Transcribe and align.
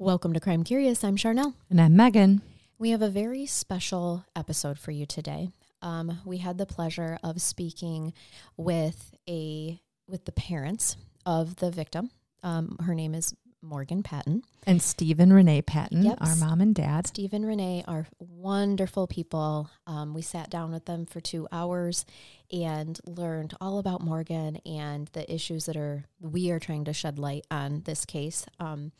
Welcome 0.00 0.32
to 0.32 0.40
Crime 0.40 0.64
Curious. 0.64 1.04
I'm 1.04 1.16
Charnel. 1.16 1.52
And 1.68 1.78
I'm 1.78 1.94
Megan. 1.94 2.40
We 2.78 2.88
have 2.88 3.02
a 3.02 3.10
very 3.10 3.44
special 3.44 4.24
episode 4.34 4.78
for 4.78 4.92
you 4.92 5.04
today. 5.04 5.50
Um, 5.82 6.20
we 6.24 6.38
had 6.38 6.56
the 6.56 6.64
pleasure 6.64 7.18
of 7.22 7.42
speaking 7.42 8.14
with 8.56 9.14
a 9.28 9.78
with 10.08 10.24
the 10.24 10.32
parents 10.32 10.96
of 11.26 11.56
the 11.56 11.70
victim. 11.70 12.10
Um, 12.42 12.78
her 12.86 12.94
name 12.94 13.14
is 13.14 13.34
Morgan 13.60 14.02
Patton. 14.02 14.42
And 14.66 14.80
Steve 14.80 15.20
and 15.20 15.34
Renee 15.34 15.60
Patton, 15.60 16.02
Yep. 16.02 16.16
our 16.22 16.34
mom 16.36 16.62
and 16.62 16.74
dad. 16.74 17.06
Steve 17.06 17.34
and 17.34 17.46
Renee 17.46 17.84
are 17.86 18.06
wonderful 18.18 19.06
people. 19.06 19.68
Um, 19.86 20.14
we 20.14 20.22
sat 20.22 20.48
down 20.48 20.72
with 20.72 20.86
them 20.86 21.04
for 21.04 21.20
two 21.20 21.46
hours 21.52 22.06
and 22.50 22.98
learned 23.04 23.52
all 23.60 23.78
about 23.78 24.00
Morgan 24.00 24.56
and 24.64 25.08
the 25.08 25.30
issues 25.30 25.66
that 25.66 25.76
are 25.76 26.06
we 26.18 26.50
are 26.50 26.58
trying 26.58 26.86
to 26.86 26.94
shed 26.94 27.18
light 27.18 27.44
on 27.50 27.82
this 27.84 28.06
case. 28.06 28.46
Um, 28.58 28.92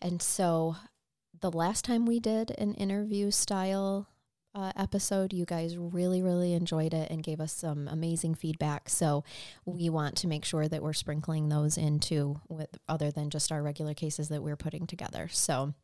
and 0.00 0.20
so, 0.20 0.76
the 1.40 1.50
last 1.50 1.84
time 1.84 2.06
we 2.06 2.20
did 2.20 2.50
an 2.58 2.74
interview 2.74 3.30
style 3.30 4.08
uh, 4.54 4.72
episode, 4.76 5.32
you 5.32 5.44
guys 5.44 5.76
really, 5.76 6.22
really 6.22 6.54
enjoyed 6.54 6.92
it 6.92 7.10
and 7.10 7.22
gave 7.22 7.40
us 7.40 7.52
some 7.52 7.88
amazing 7.88 8.34
feedback. 8.34 8.88
So 8.88 9.24
we 9.64 9.88
want 9.88 10.16
to 10.16 10.26
make 10.26 10.44
sure 10.44 10.66
that 10.66 10.82
we're 10.82 10.92
sprinkling 10.92 11.48
those 11.48 11.78
into 11.78 12.40
with 12.48 12.68
other 12.88 13.10
than 13.10 13.30
just 13.30 13.52
our 13.52 13.62
regular 13.62 13.94
cases 13.94 14.28
that 14.28 14.42
we're 14.42 14.56
putting 14.56 14.86
together. 14.86 15.28
So. 15.30 15.74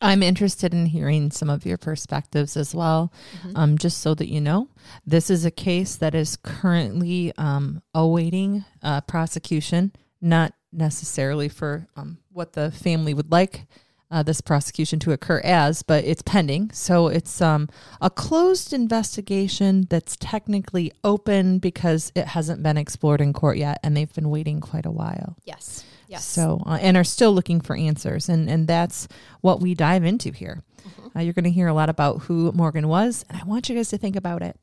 I'm 0.00 0.22
interested 0.22 0.72
in 0.74 0.86
hearing 0.86 1.30
some 1.30 1.48
of 1.48 1.64
your 1.64 1.78
perspectives 1.78 2.56
as 2.56 2.74
well. 2.74 3.12
mhm. 3.42 3.52
Um, 3.54 3.78
just 3.78 3.98
so 3.98 4.14
that 4.14 4.28
you 4.28 4.40
know, 4.40 4.68
this 5.06 5.30
is 5.30 5.44
a 5.44 5.50
case 5.50 5.96
that 5.96 6.14
is 6.14 6.36
currently 6.36 7.32
um, 7.36 7.82
awaiting 7.94 8.64
uh, 8.82 9.02
prosecution, 9.02 9.92
not 10.20 10.52
necessarily 10.74 11.48
for 11.48 11.86
um, 11.96 12.18
what 12.32 12.52
the 12.52 12.70
family 12.70 13.14
would 13.14 13.30
like 13.30 13.66
uh, 14.10 14.22
this 14.22 14.40
prosecution 14.40 15.00
to 15.00 15.12
occur 15.12 15.40
as, 15.42 15.82
but 15.82 16.04
it's 16.04 16.22
pending. 16.22 16.70
So 16.72 17.08
it's 17.08 17.40
um, 17.42 17.68
a 18.00 18.08
closed 18.10 18.72
investigation 18.72 19.86
that's 19.90 20.16
technically 20.16 20.92
open 21.02 21.58
because 21.58 22.12
it 22.14 22.28
hasn't 22.28 22.62
been 22.62 22.76
explored 22.76 23.20
in 23.20 23.32
court 23.32 23.56
yet, 23.56 23.80
and 23.82 23.96
they've 23.96 24.12
been 24.12 24.30
waiting 24.30 24.60
quite 24.60 24.86
a 24.86 24.90
while. 24.90 25.36
Yes. 25.44 25.84
Yes. 26.06 26.24
So, 26.24 26.62
uh, 26.64 26.78
and 26.80 26.96
are 26.96 27.02
still 27.02 27.32
looking 27.32 27.60
for 27.60 27.74
answers. 27.74 28.28
And, 28.28 28.48
and 28.48 28.68
that's 28.68 29.08
what 29.40 29.60
we 29.60 29.74
dive 29.74 30.04
into 30.04 30.30
here. 30.30 30.62
Mhm. 30.86 31.16
Uh, 31.16 31.20
you're 31.20 31.32
going 31.32 31.44
to 31.44 31.50
hear 31.50 31.66
a 31.66 31.74
lot 31.74 31.88
about 31.88 32.22
who 32.22 32.52
Morgan 32.52 32.86
was. 32.86 33.24
And 33.28 33.40
I 33.40 33.44
want 33.44 33.68
you 33.68 33.74
guys 33.74 33.88
to 33.88 33.98
think 33.98 34.14
about 34.14 34.42
it 34.42 34.56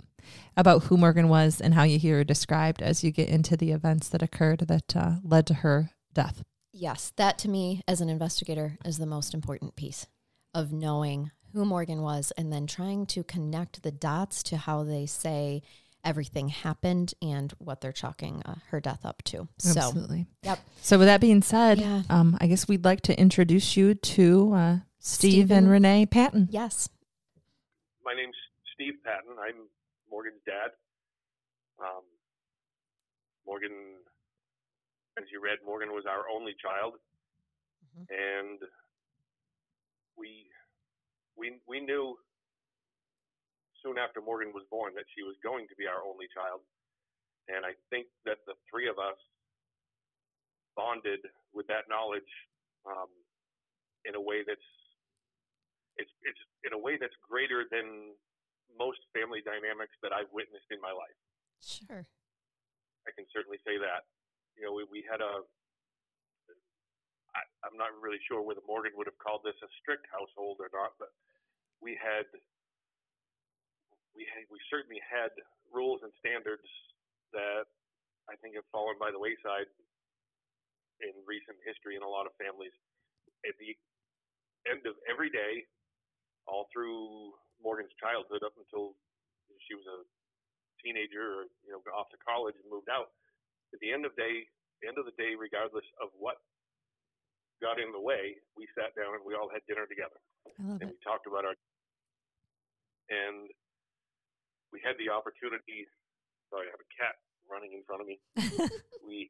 about 0.56 0.84
who 0.84 0.98
Morgan 0.98 1.28
was 1.28 1.60
and 1.60 1.74
how 1.74 1.84
you 1.84 1.98
hear 1.98 2.18
her 2.18 2.24
described 2.24 2.82
as 2.82 3.04
you 3.04 3.12
get 3.12 3.28
into 3.28 3.58
the 3.58 3.72
events 3.72 4.08
that 4.10 4.22
occurred 4.22 4.60
that 4.60 4.96
uh, 4.96 5.16
led 5.24 5.46
to 5.48 5.56
her 5.56 5.90
death. 6.14 6.44
Yes, 6.74 7.12
that 7.18 7.38
to 7.40 7.50
me 7.50 7.82
as 7.88 8.02
an 8.02 8.10
investigator 8.10 8.78
is 8.86 8.98
the 8.98 9.06
most 9.06 9.34
important 9.34 9.76
piece 9.76 10.08
of 10.54 10.72
knowing 10.72 11.32
who 11.54 11.66
Morgan 11.66 12.02
was 12.02 12.32
and 12.38 12.52
then 12.52 12.66
trying 12.68 13.06
to 13.08 13.24
connect 13.24 13.84
the 13.84 13.92
dots 13.92 14.42
to 14.44 14.58
how 14.58 14.84
they 14.84 15.06
say 15.06 15.62
everything 16.04 16.48
happened 16.48 17.14
and 17.22 17.54
what 17.60 17.82
they're 17.82 17.92
chalking 17.92 18.42
uh, 18.46 18.56
her 18.70 18.80
death 18.80 19.06
up 19.06 19.22
to. 19.24 19.48
So, 19.60 19.80
Absolutely. 19.80 20.28
Yep. 20.44 20.60
So, 20.82 20.98
with 20.98 21.08
that 21.08 21.22
being 21.22 21.42
said, 21.42 21.78
Yeah. 21.80 22.04
um, 22.10 22.38
I 22.42 22.48
guess 22.48 22.68
we'd 22.68 22.86
like 22.86 23.02
to 23.02 23.20
introduce 23.20 23.76
you 23.78 23.94
to 23.96 24.54
uh, 24.54 24.78
Steve 25.00 25.32
Stephen. 25.48 25.58
and 25.58 25.70
Renee 25.70 26.06
Patton. 26.06 26.48
yes. 26.52 26.88
my 28.04 28.14
name's 28.16 28.36
Steve 28.74 28.94
Patton. 29.04 29.36
I'm 29.40 29.68
Morgan's 30.10 30.42
dad. 30.46 30.72
Um, 31.80 32.04
Morgan, 33.46 33.72
as 35.20 35.26
you 35.32 35.44
read, 35.44 35.60
Morgan 35.66 35.92
was 35.92 36.06
our 36.08 36.30
only 36.32 36.54
child, 36.56 36.96
Mhm. 37.98 38.08
and 38.10 38.60
we 40.16 40.50
we 41.36 41.60
we 41.68 41.80
knew 41.80 42.18
soon 43.82 43.98
after 43.98 44.22
Morgan 44.22 44.54
was 44.54 44.64
born 44.70 44.94
that 44.96 45.06
she 45.16 45.24
was 45.24 45.36
going 45.44 45.68
to 45.68 45.76
be 45.76 45.88
our 45.88 46.04
only 46.04 46.28
child, 46.30 46.62
and 47.48 47.66
I 47.66 47.74
think 47.90 48.08
that 48.26 48.46
the 48.46 48.56
three 48.70 48.88
of 48.88 49.00
us 49.00 49.18
bonded 50.76 51.20
with 51.52 51.68
that 51.68 51.90
knowledge 51.90 52.32
um, 52.86 53.10
in 54.06 54.16
a 54.16 54.22
way 54.22 54.44
that's 54.44 54.66
it's 55.98 56.12
it's 56.24 56.40
in 56.64 56.74
a 56.74 56.78
way 56.78 56.96
that's 56.98 57.16
greater 57.28 57.66
than 57.70 58.16
most 58.78 59.00
family 59.14 59.42
dynamics 59.42 59.96
that 60.02 60.14
I've 60.14 60.32
witnessed 60.32 60.72
in 60.72 60.80
my 60.80 60.92
life. 60.94 61.18
Sure. 61.62 62.08
I 63.06 63.12
can 63.12 63.26
certainly 63.34 63.58
say 63.66 63.78
that. 63.78 64.06
You 64.58 64.68
know, 64.68 64.74
we, 64.76 64.84
we 64.90 65.02
had 65.08 65.22
a. 65.22 65.44
I, 67.32 67.42
I'm 67.64 67.80
not 67.80 67.96
really 68.00 68.20
sure 68.28 68.44
whether 68.44 68.64
Morgan 68.68 68.92
would 69.00 69.08
have 69.08 69.20
called 69.22 69.42
this 69.48 69.56
a 69.64 69.70
strict 69.80 70.08
household 70.12 70.60
or 70.60 70.70
not, 70.74 70.96
but 71.00 71.12
we 71.82 71.96
had. 71.98 72.28
We 74.12 74.28
had, 74.28 74.44
we 74.52 74.60
certainly 74.68 75.00
had 75.08 75.32
rules 75.72 76.04
and 76.04 76.12
standards 76.20 76.68
that 77.32 77.64
I 78.28 78.36
think 78.44 78.60
have 78.60 78.68
fallen 78.68 79.00
by 79.00 79.08
the 79.08 79.20
wayside 79.24 79.72
in 81.00 81.16
recent 81.24 81.58
history 81.64 81.96
in 81.96 82.04
a 82.04 82.12
lot 82.12 82.28
of 82.28 82.36
families. 82.36 82.76
At 83.48 83.56
the 83.58 83.74
end 84.70 84.86
of 84.86 85.00
every 85.10 85.32
day, 85.32 85.66
all 86.46 86.68
through 86.70 87.34
Morgan's 87.62 87.94
childhood 87.98 88.44
up 88.44 88.54
until 88.58 88.98
she 89.66 89.74
was 89.78 89.86
a 89.88 90.00
teenager 90.82 91.22
or 91.22 91.42
you 91.66 91.72
know 91.74 91.82
off 91.94 92.10
to 92.14 92.20
college 92.22 92.58
and 92.58 92.68
moved 92.70 92.90
out. 92.90 93.14
At 93.74 93.80
the 93.80 93.92
end 93.92 94.06
of 94.06 94.16
day, 94.20 94.46
end 94.84 94.98
of 94.98 95.06
the 95.06 95.16
day, 95.16 95.34
regardless 95.38 95.86
of 96.02 96.10
what 96.18 96.38
got 97.62 97.78
in 97.80 97.94
the 97.94 98.02
way, 98.02 98.36
we 98.58 98.66
sat 98.74 98.92
down 98.98 99.14
and 99.16 99.24
we 99.24 99.38
all 99.38 99.48
had 99.48 99.62
dinner 99.70 99.86
together 99.86 100.18
I 100.48 100.50
love 100.66 100.82
and 100.82 100.90
it. 100.90 100.98
we 100.98 101.00
talked 101.06 101.30
about 101.30 101.46
our 101.46 101.56
and 103.12 103.52
we 104.72 104.80
had 104.84 104.96
the 104.98 105.12
opportunity. 105.12 105.86
Sorry, 106.50 106.68
I 106.68 106.72
have 106.72 106.82
a 106.84 106.92
cat 106.96 107.16
running 107.48 107.76
in 107.76 107.84
front 107.84 108.02
of 108.02 108.08
me. 108.08 108.18
we 109.08 109.30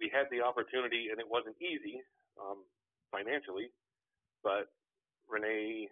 we 0.00 0.08
had 0.08 0.26
the 0.32 0.40
opportunity, 0.40 1.10
and 1.12 1.20
it 1.20 1.28
wasn't 1.28 1.56
easy 1.60 2.00
um, 2.40 2.64
financially, 3.12 3.68
but 4.42 4.70
Renee 5.28 5.88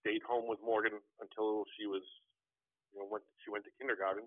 stayed 0.00 0.22
home 0.22 0.46
with 0.46 0.60
Morgan 0.62 1.00
until 1.18 1.64
she 1.74 1.88
was, 1.88 2.04
you 2.92 3.00
know, 3.00 3.08
went 3.10 3.24
she 3.42 3.50
went 3.50 3.64
to 3.64 3.72
kindergarten, 3.80 4.24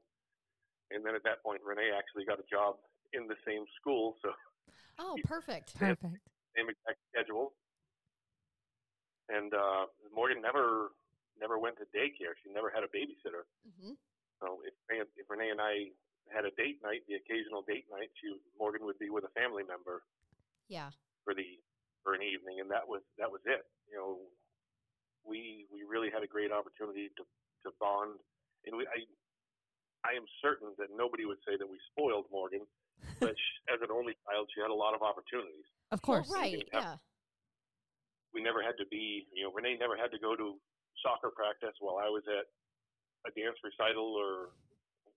and 0.92 1.06
then 1.06 1.16
at 1.16 1.24
that 1.24 1.44
point, 1.44 1.62
Renee 1.64 1.92
actually 1.96 2.25
got 2.25 2.40
a 2.40 2.48
job 2.50 2.75
in 3.14 3.28
the 3.28 3.36
same 3.46 3.64
school, 3.80 4.16
so 4.22 4.31
Oh, 5.00 5.16
perfect. 5.25 5.75
Perfect. 5.78 6.18
same 6.56 6.68
exact 6.70 7.00
schedule. 7.14 7.53
And 9.30 9.53
uh, 9.53 9.92
Morgan 10.16 10.42
never 10.42 10.96
never 11.40 11.59
went 11.59 11.78
to 11.78 11.86
daycare. 11.94 12.34
She 12.42 12.50
never 12.50 12.72
had 12.74 12.81
a 12.84 12.90
babysitter. 12.90 13.46
Mm-hmm. 13.68 13.94
So 14.42 14.62
if 14.66 14.74
if 15.20 15.25
Renee 15.30 15.52
and 15.52 15.62
I 15.62 15.92
had 16.31 16.44
a 16.46 16.52
date 16.56 16.80
night, 16.84 17.04
the 17.08 17.16
occasional 17.19 17.62
date 17.68 17.86
night, 17.92 18.09
she 18.19 18.31
Morgan 18.58 18.86
would 18.88 18.98
be 19.00 19.09
with 19.12 19.24
a 19.28 19.34
family 19.38 19.64
member 19.68 20.04
Yeah. 20.72 20.90
for 21.24 21.34
the 21.36 21.59
for 22.04 22.14
an 22.16 22.24
evening, 22.24 22.59
and 22.64 22.72
that 22.72 22.88
was 22.88 23.04
that 23.19 23.30
was 23.31 23.42
it. 23.46 23.68
You 23.92 23.98
know, 24.00 24.18
we 25.28 25.68
we 25.72 25.84
really 25.84 26.09
had 26.09 26.24
a 26.24 26.28
great 26.31 26.52
opportunity 26.52 27.12
to 27.19 27.24
to 27.68 27.75
bond, 27.80 28.19
and 28.66 28.78
we 28.80 28.88
I 28.88 29.04
I 30.07 30.16
am 30.16 30.23
certain 30.40 30.72
that 30.79 30.88
nobody 30.95 31.28
would 31.28 31.44
say 31.44 31.59
that 31.59 31.68
we 31.68 31.75
spoiled 31.91 32.31
Morgan, 32.31 32.63
but 33.19 33.35
sh 33.35 33.47
as 33.68 33.84
an 33.84 33.91
only 33.91 34.16
child, 34.23 34.47
she 34.56 34.63
had 34.63 34.72
a 34.72 34.79
lot 34.79 34.95
of 34.95 35.03
opportunities. 35.03 35.68
Of 35.91 36.00
course. 36.01 36.28
Well, 36.31 36.40
right. 36.40 36.63
have- 36.72 36.84
Yeah. 36.84 36.95
we 38.31 38.40
never 38.41 38.63
had 38.63 38.79
to 38.79 38.88
be, 38.88 39.28
you 39.35 39.44
know, 39.44 39.51
Renee 39.51 39.75
never 39.75 39.97
had 40.00 40.12
to 40.16 40.19
go 40.19 40.35
to 40.35 40.56
soccer 41.03 41.29
practice 41.29 41.75
while 41.84 42.00
I 42.00 42.07
was 42.07 42.23
at 42.31 42.47
a 43.28 43.31
dance 43.35 43.59
recital, 43.63 44.16
or 44.16 44.56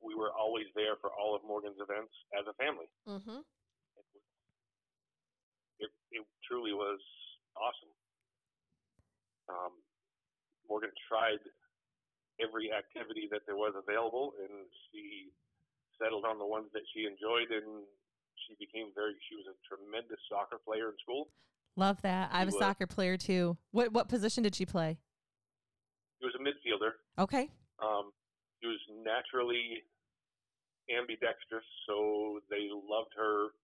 we 0.02 0.14
were 0.18 0.32
always 0.34 0.66
there 0.74 0.96
for 1.00 1.10
all 1.14 1.34
of 1.36 1.44
Morgan's 1.46 1.78
events 1.78 2.10
as 2.34 2.44
a 2.50 2.54
family. 2.58 2.88
Mm-hmm. 3.06 3.40
It, 5.78 5.90
it 6.10 6.22
truly 6.48 6.72
was 6.72 6.98
awesome. 7.56 7.92
Um, 9.48 9.72
Morgan 10.68 10.90
tried 11.08 11.42
every 12.40 12.72
activity 12.72 13.28
that 13.30 13.44
there 13.46 13.56
was 13.56 13.76
available, 13.76 14.34
and 14.40 14.66
she 14.90 15.30
settled 16.00 16.24
on 16.24 16.40
the 16.40 16.46
ones 16.48 16.72
that 16.72 16.82
she 16.92 17.04
enjoyed, 17.04 17.52
and 17.52 17.84
she 18.48 18.56
became 18.58 18.90
very. 18.96 19.14
She 19.28 19.36
was 19.36 19.46
a 19.46 19.56
tremendous 19.68 20.18
soccer 20.28 20.58
player 20.58 20.88
in 20.90 20.96
school. 21.04 21.28
Love 21.76 22.02
that. 22.02 22.30
I'm 22.32 22.48
a 22.48 22.52
was. 22.52 22.58
soccer 22.58 22.86
player 22.86 23.16
too. 23.16 23.56
What 23.70 23.92
what 23.92 24.08
position 24.08 24.42
did 24.42 24.54
she 24.54 24.66
play? 24.66 24.98
She 26.18 26.26
was 26.26 26.34
a 26.36 26.42
midfielder. 26.42 26.98
Okay. 27.16 27.48
Um, 27.80 28.12
she 28.60 28.68
was 28.68 28.80
naturally 29.04 29.84
ambidextrous, 30.92 31.64
so 31.88 32.40
they 32.50 32.68
loved 32.68 33.14
her 33.16 33.54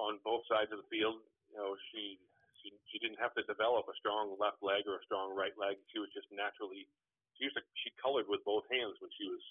on 0.00 0.18
both 0.24 0.42
sides 0.48 0.72
of 0.72 0.82
the 0.82 0.88
field. 0.88 1.20
You 1.52 1.60
know, 1.60 1.76
she 1.92 2.18
she 2.62 2.72
she 2.90 2.98
didn't 2.98 3.20
have 3.20 3.34
to 3.36 3.44
develop 3.44 3.86
a 3.86 3.96
strong 4.00 4.34
left 4.40 4.64
leg 4.64 4.88
or 4.88 4.96
a 4.96 5.04
strong 5.04 5.36
right 5.36 5.54
leg. 5.58 5.76
She 5.92 6.00
was 6.00 6.08
just 6.16 6.26
naturally. 6.32 6.88
She 7.38 7.44
used 7.48 7.56
to 7.56 7.64
she 7.82 7.90
colored 8.00 8.26
with 8.28 8.44
both 8.44 8.64
hands 8.70 8.96
when 9.00 9.10
she 9.16 9.26
was 9.28 9.42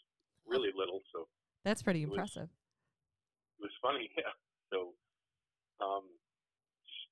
really 0.47 0.71
little, 0.75 1.01
so 1.13 1.27
That's 1.63 1.81
pretty 1.83 2.03
It 2.03 2.09
was- 2.09 2.17
impressive. 2.17 2.49
it 2.49 3.61
was 3.61 3.75
funny. 3.81 4.09
Yeah. 4.17 4.33
So, 4.71 4.95
um, 5.83 6.07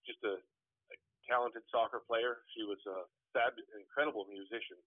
just 0.07 0.24
a, 0.24 0.39
a 0.39 0.95
talented 1.27 1.62
soccer 1.69 2.00
player. 2.07 2.39
She 2.56 2.63
was 2.63 2.80
a 2.88 3.04
fab, 3.36 3.54
incredible 3.75 4.25
musician. 4.31 4.80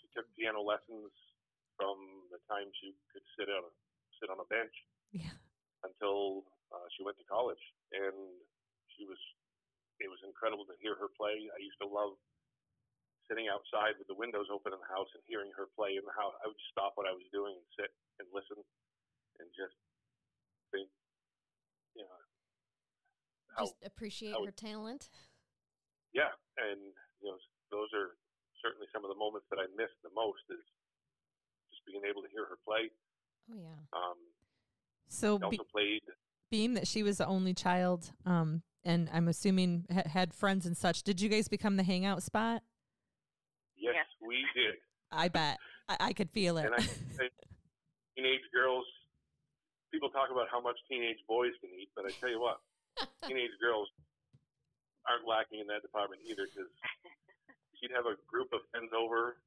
She 0.00 0.08
took 0.16 0.24
piano 0.34 0.64
lessons 0.64 1.12
from 1.76 2.00
the 2.32 2.40
time 2.48 2.72
she 2.80 2.96
could 3.12 3.22
sit 3.36 3.52
on 3.52 3.68
a, 3.68 3.72
sit 4.16 4.32
on 4.32 4.40
a 4.40 4.48
bench 4.48 4.72
Yeah. 5.12 5.36
until 5.84 6.48
uh, 6.72 6.88
she 6.96 7.04
went 7.04 7.20
to 7.20 7.26
college, 7.28 7.60
and 7.92 8.16
she 8.96 9.04
was. 9.04 9.20
It 10.00 10.08
was 10.12 10.20
incredible 10.28 10.64
to 10.68 10.76
hear 10.80 10.92
her 10.96 11.08
play. 11.16 11.48
I 11.52 11.56
used 11.60 11.80
to 11.80 11.88
love 11.88 12.16
sitting 13.28 13.46
outside 13.50 13.98
with 13.98 14.06
the 14.06 14.14
windows 14.14 14.46
open 14.50 14.72
in 14.72 14.78
the 14.80 14.90
house 14.92 15.10
and 15.14 15.22
hearing 15.26 15.50
her 15.58 15.66
play 15.74 15.98
in 15.98 16.04
the 16.06 16.14
house. 16.14 16.34
I 16.42 16.46
would 16.46 16.62
stop 16.70 16.94
what 16.94 17.06
I 17.06 17.12
was 17.14 17.26
doing 17.34 17.54
and 17.58 17.66
sit 17.78 17.90
and 18.22 18.26
listen, 18.32 18.58
and 19.42 19.46
just 19.54 19.74
think, 20.70 20.88
you 21.94 22.02
know, 22.06 22.18
how 23.56 23.64
Just 23.66 23.76
appreciate 23.84 24.32
how- 24.32 24.44
her 24.44 24.52
talent. 24.54 25.10
yeah, 26.12 26.32
and 26.56 26.80
you 27.20 27.30
know, 27.30 27.38
those 27.70 27.92
are 27.94 28.16
certainly 28.62 28.86
some 28.92 29.04
of 29.04 29.08
the 29.10 29.18
moments 29.18 29.46
that 29.50 29.58
I 29.58 29.66
miss 29.76 29.90
the 30.02 30.10
most 30.14 30.42
is 30.50 30.64
just 31.70 31.84
being 31.86 32.04
able 32.08 32.22
to 32.22 32.28
hear 32.28 32.44
her 32.46 32.58
play. 32.64 32.90
Oh 33.50 33.56
yeah. 33.56 33.78
Um, 33.92 34.18
So 35.08 35.38
be, 35.38 35.44
also 35.58 35.64
played. 35.64 36.02
being 36.50 36.74
that 36.74 36.86
she 36.86 37.02
was 37.02 37.18
the 37.18 37.26
only 37.26 37.54
child, 37.54 38.12
um, 38.24 38.62
and 38.84 39.08
I'm 39.12 39.28
assuming 39.28 39.86
ha- 39.92 40.08
had 40.08 40.34
friends 40.34 40.66
and 40.66 40.76
such, 40.76 41.02
did 41.02 41.20
you 41.20 41.28
guys 41.28 41.48
become 41.48 41.76
the 41.76 41.82
hangout 41.84 42.22
spot? 42.22 42.62
Yes, 44.28 44.42
Yes. 44.54 44.54
we 44.54 44.60
did. 44.62 44.74
I 45.12 45.28
bet 45.28 45.58
I, 45.88 46.10
I 46.10 46.12
could 46.12 46.30
feel 46.30 46.58
it. 46.58 46.66
And 46.66 46.74
I 46.74 46.82
teenage 48.16 48.46
girls. 48.52 48.84
People 49.92 50.10
talk 50.10 50.28
about 50.34 50.48
how 50.50 50.60
much 50.60 50.76
teenage 50.90 51.22
boys 51.28 51.54
can 51.62 51.70
eat, 51.70 51.88
but 51.94 52.04
I 52.04 52.10
tell 52.20 52.28
you 52.28 52.40
what, 52.42 52.58
teenage 53.26 53.54
girls 53.62 53.88
aren't 55.08 55.24
lacking 55.26 55.60
in 55.62 55.66
that 55.70 55.80
department 55.80 56.20
either. 56.26 56.44
Because 56.50 56.68
she'd 57.78 57.94
have 57.94 58.04
a 58.04 58.18
group 58.26 58.50
of 58.52 58.60
friends 58.74 58.90
over. 58.92 59.38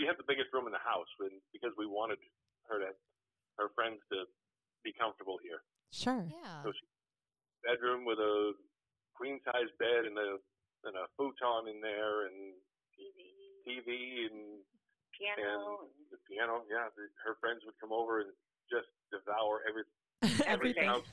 She 0.00 0.08
had 0.08 0.16
the 0.16 0.24
biggest 0.26 0.48
room 0.56 0.64
in 0.64 0.72
the 0.72 0.80
house, 0.80 1.06
when, 1.20 1.36
because 1.52 1.76
we 1.76 1.84
wanted 1.84 2.16
her 2.72 2.80
to, 2.80 2.96
her 3.60 3.68
friends 3.76 4.00
to 4.10 4.24
be 4.82 4.90
comfortable 4.96 5.36
here. 5.44 5.60
sure. 5.92 6.24
Yeah. 6.24 6.64
So 6.64 6.72
she 6.72 6.82
bedroom 7.62 8.02
with 8.08 8.18
a 8.18 8.56
queen 9.14 9.38
size 9.46 9.70
bed 9.78 10.08
and 10.08 10.16
a 10.18 10.40
and 10.88 10.96
a 10.98 11.06
futon 11.14 11.70
in 11.70 11.78
there 11.78 12.26
and 12.26 12.56
TV, 12.98 13.14
TV 13.66 14.26
and 14.28 14.60
piano, 15.14 15.86
and 15.86 16.06
the 16.10 16.20
piano. 16.28 16.62
Yeah, 16.70 16.88
the, 16.96 17.08
her 17.24 17.36
friends 17.40 17.62
would 17.64 17.74
come 17.80 17.92
over 17.92 18.20
and 18.20 18.30
just 18.70 18.88
devour 19.10 19.62
every 19.68 19.84
Everything. 20.46 20.84
house, 20.88 21.06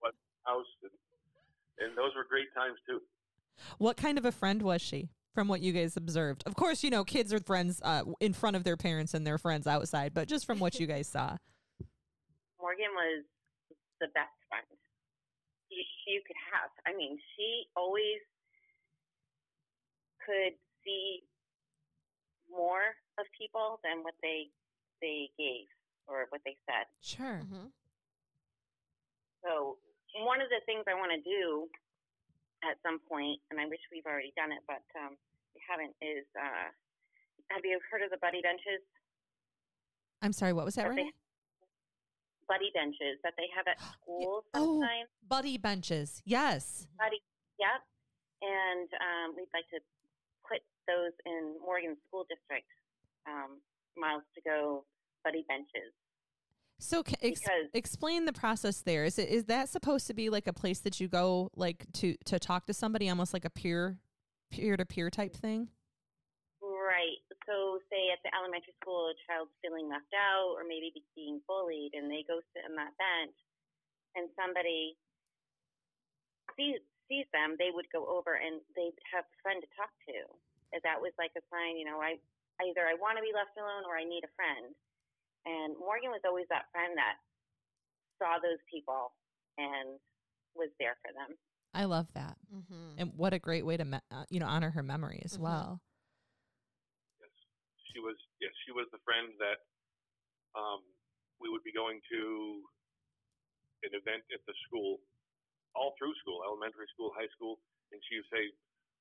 what 0.00 0.14
house, 0.44 0.66
and, 0.82 0.92
and 1.82 1.98
those 1.98 2.14
were 2.14 2.24
great 2.28 2.52
times 2.54 2.78
too. 2.88 3.00
What 3.78 3.96
kind 3.96 4.18
of 4.18 4.24
a 4.24 4.32
friend 4.32 4.62
was 4.62 4.80
she? 4.82 5.10
From 5.34 5.48
what 5.48 5.62
you 5.62 5.72
guys 5.72 5.96
observed, 5.96 6.42
of 6.44 6.56
course, 6.56 6.84
you 6.84 6.90
know 6.90 7.04
kids 7.04 7.32
are 7.32 7.40
friends 7.40 7.80
uh, 7.82 8.04
in 8.20 8.34
front 8.34 8.54
of 8.54 8.64
their 8.64 8.76
parents 8.76 9.14
and 9.14 9.26
their 9.26 9.38
friends 9.38 9.66
outside, 9.66 10.12
but 10.12 10.28
just 10.28 10.44
from 10.44 10.58
what 10.58 10.78
you 10.78 10.86
guys 10.86 11.08
saw. 11.08 11.38
Morgan 12.60 12.92
was 12.92 13.24
the 13.98 14.08
best 14.12 14.36
friend 14.50 14.66
you, 15.72 15.84
you 16.06 16.20
could 16.26 16.36
have. 16.52 16.68
I 16.84 16.92
mean, 16.92 17.16
she 17.34 17.66
always 17.74 18.20
could 20.20 20.54
see 20.84 21.24
more 22.54 22.94
of 23.18 23.24
people 23.36 23.80
than 23.82 24.04
what 24.04 24.14
they 24.22 24.52
they 25.00 25.28
gave 25.36 25.66
or 26.06 26.26
what 26.30 26.40
they 26.44 26.54
said. 26.68 26.86
Sure. 27.02 27.42
hmm 27.42 27.72
So 29.42 29.78
one 30.22 30.40
of 30.40 30.48
the 30.52 30.60
things 30.66 30.84
I 30.86 30.94
want 30.94 31.10
to 31.10 31.20
do 31.24 31.66
at 32.62 32.78
some 32.86 33.00
point, 33.10 33.40
and 33.50 33.58
I 33.58 33.66
wish 33.66 33.80
we've 33.90 34.06
already 34.06 34.32
done 34.36 34.52
it, 34.52 34.62
but 34.70 34.84
um, 34.94 35.18
we 35.54 35.60
haven't, 35.66 35.94
is 35.98 36.22
uh, 36.38 36.70
have 37.50 37.64
you 37.64 37.80
heard 37.90 38.02
of 38.06 38.10
the 38.14 38.20
buddy 38.22 38.38
benches? 38.42 38.78
I'm 40.22 40.32
sorry. 40.32 40.52
What 40.52 40.64
was 40.64 40.76
that, 40.76 40.86
That 40.86 40.94
they- 40.94 41.02
Renee? 41.10 41.18
Buddy 42.48 42.70
benches 42.74 43.18
that 43.24 43.32
they 43.38 43.48
have 43.56 43.66
at 43.66 43.80
schools 43.98 44.44
Oh. 44.54 44.78
sometimes. 44.78 45.08
Buddy 45.26 45.56
benches. 45.58 46.22
Yes. 46.24 46.86
Buddy, 46.98 47.18
yep. 47.58 47.80
And 48.42 48.88
um, 49.00 49.34
we'd 49.36 49.50
like 49.54 49.66
to 49.70 49.78
put 49.80 50.01
those 50.86 51.12
in 51.26 51.56
Morgan 51.64 51.96
School 52.08 52.26
District, 52.28 52.68
um, 53.26 53.58
miles 53.96 54.22
to 54.34 54.40
go 54.42 54.84
buddy 55.24 55.44
benches. 55.48 55.92
So 56.78 57.04
ex- 57.22 57.40
explain 57.74 58.24
the 58.24 58.32
process 58.32 58.82
there. 58.82 59.04
Is 59.04 59.18
it 59.18 59.28
is 59.28 59.44
that 59.44 59.68
supposed 59.68 60.08
to 60.08 60.14
be 60.14 60.30
like 60.30 60.48
a 60.48 60.52
place 60.52 60.80
that 60.80 60.98
you 60.98 61.06
go 61.06 61.50
like 61.54 61.86
to 62.02 62.16
to 62.26 62.38
talk 62.38 62.66
to 62.66 62.74
somebody 62.74 63.08
almost 63.08 63.32
like 63.32 63.44
a 63.44 63.50
peer 63.50 63.98
peer 64.50 64.76
to 64.76 64.84
peer 64.84 65.08
type 65.08 65.36
thing? 65.36 65.68
Right. 66.60 67.22
So, 67.46 67.78
say 67.90 68.10
at 68.10 68.18
the 68.26 68.34
elementary 68.34 68.74
school, 68.82 69.10
a 69.10 69.14
child's 69.26 69.54
feeling 69.62 69.88
left 69.88 70.10
out 70.14 70.58
or 70.58 70.66
maybe 70.66 70.90
being 71.14 71.40
bullied, 71.46 71.94
and 71.94 72.10
they 72.10 72.26
go 72.26 72.42
sit 72.50 72.66
on 72.66 72.74
that 72.74 72.94
bench, 72.98 73.34
and 74.18 74.26
somebody 74.34 74.98
sees 76.58 76.82
sees 77.12 77.26
them, 77.32 77.56
they 77.58 77.68
would 77.68 77.86
go 77.92 78.08
over 78.08 78.40
and 78.40 78.64
they'd 78.72 78.96
have 79.12 79.28
a 79.28 79.36
friend 79.42 79.60
to 79.60 79.68
talk 79.76 79.92
to. 80.08 80.18
And 80.72 80.80
that 80.88 81.00
was 81.00 81.12
like 81.20 81.32
a 81.36 81.44
sign, 81.52 81.76
you 81.76 81.84
know, 81.84 82.00
I 82.00 82.16
either 82.64 82.88
I 82.88 82.96
want 82.96 83.20
to 83.20 83.24
be 83.24 83.32
left 83.36 83.52
alone 83.60 83.84
or 83.84 83.96
I 83.96 84.04
need 84.08 84.24
a 84.24 84.32
friend. 84.36 84.72
And 85.44 85.76
Morgan 85.76 86.10
was 86.14 86.24
always 86.24 86.48
that 86.48 86.70
friend 86.72 86.96
that 86.96 87.20
saw 88.16 88.38
those 88.40 88.60
people 88.70 89.12
and 89.58 90.00
was 90.56 90.70
there 90.80 90.96
for 91.04 91.12
them. 91.12 91.36
I 91.74 91.84
love 91.84 92.08
that. 92.14 92.36
hmm 92.48 92.96
And 92.96 93.12
what 93.16 93.32
a 93.32 93.40
great 93.40 93.64
way 93.64 93.76
to 93.76 93.84
me- 93.84 94.06
uh, 94.12 94.24
you 94.28 94.40
know 94.40 94.46
honor 94.48 94.70
her 94.70 94.82
memory 94.84 95.20
as 95.24 95.36
Mhm. 95.36 95.44
well. 95.44 95.80
Yes, 97.20 97.32
she 97.92 97.98
was. 98.00 98.16
Yes, 98.40 98.52
she 98.64 98.72
was 98.72 98.88
the 98.92 99.00
friend 99.04 99.32
that 99.40 99.58
um, 100.54 100.84
we 101.40 101.48
would 101.48 101.64
be 101.64 101.72
going 101.72 102.00
to 102.12 102.22
an 103.82 103.92
event 103.96 104.22
at 104.32 104.44
the 104.46 104.54
school, 104.68 105.00
all 105.74 105.94
through 105.98 106.14
school, 106.22 106.44
elementary 106.44 106.86
school, 106.94 107.10
high 107.16 107.28
school, 107.34 107.58
and 107.90 107.98
she 108.04 108.16
would 108.20 108.28
say, 108.30 108.52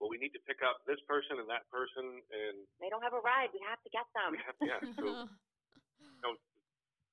"Well, 0.02 0.10
we 0.10 0.18
need 0.18 0.34
to 0.34 0.42
pick 0.50 0.66
up 0.66 0.82
this 0.90 0.98
person 1.06 1.38
and 1.38 1.46
that 1.54 1.70
person, 1.70 2.26
and 2.34 2.56
They 2.82 2.90
don't 2.90 3.06
have 3.06 3.14
a 3.14 3.22
ride, 3.22 3.54
we 3.54 3.62
have 3.70 3.78
to 3.86 3.90
get 3.94 4.10
them. 4.18 4.34
have 4.42 4.58
yeah, 4.66 4.82
so 4.98 5.06
you 6.02 6.10
know, 6.26 6.34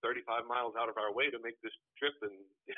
35 0.00 0.48
miles 0.48 0.72
out 0.80 0.88
of 0.88 0.96
our 0.96 1.12
way 1.12 1.28
to 1.28 1.36
make 1.44 1.60
this 1.60 1.74
trip 2.00 2.16
and 2.24 2.32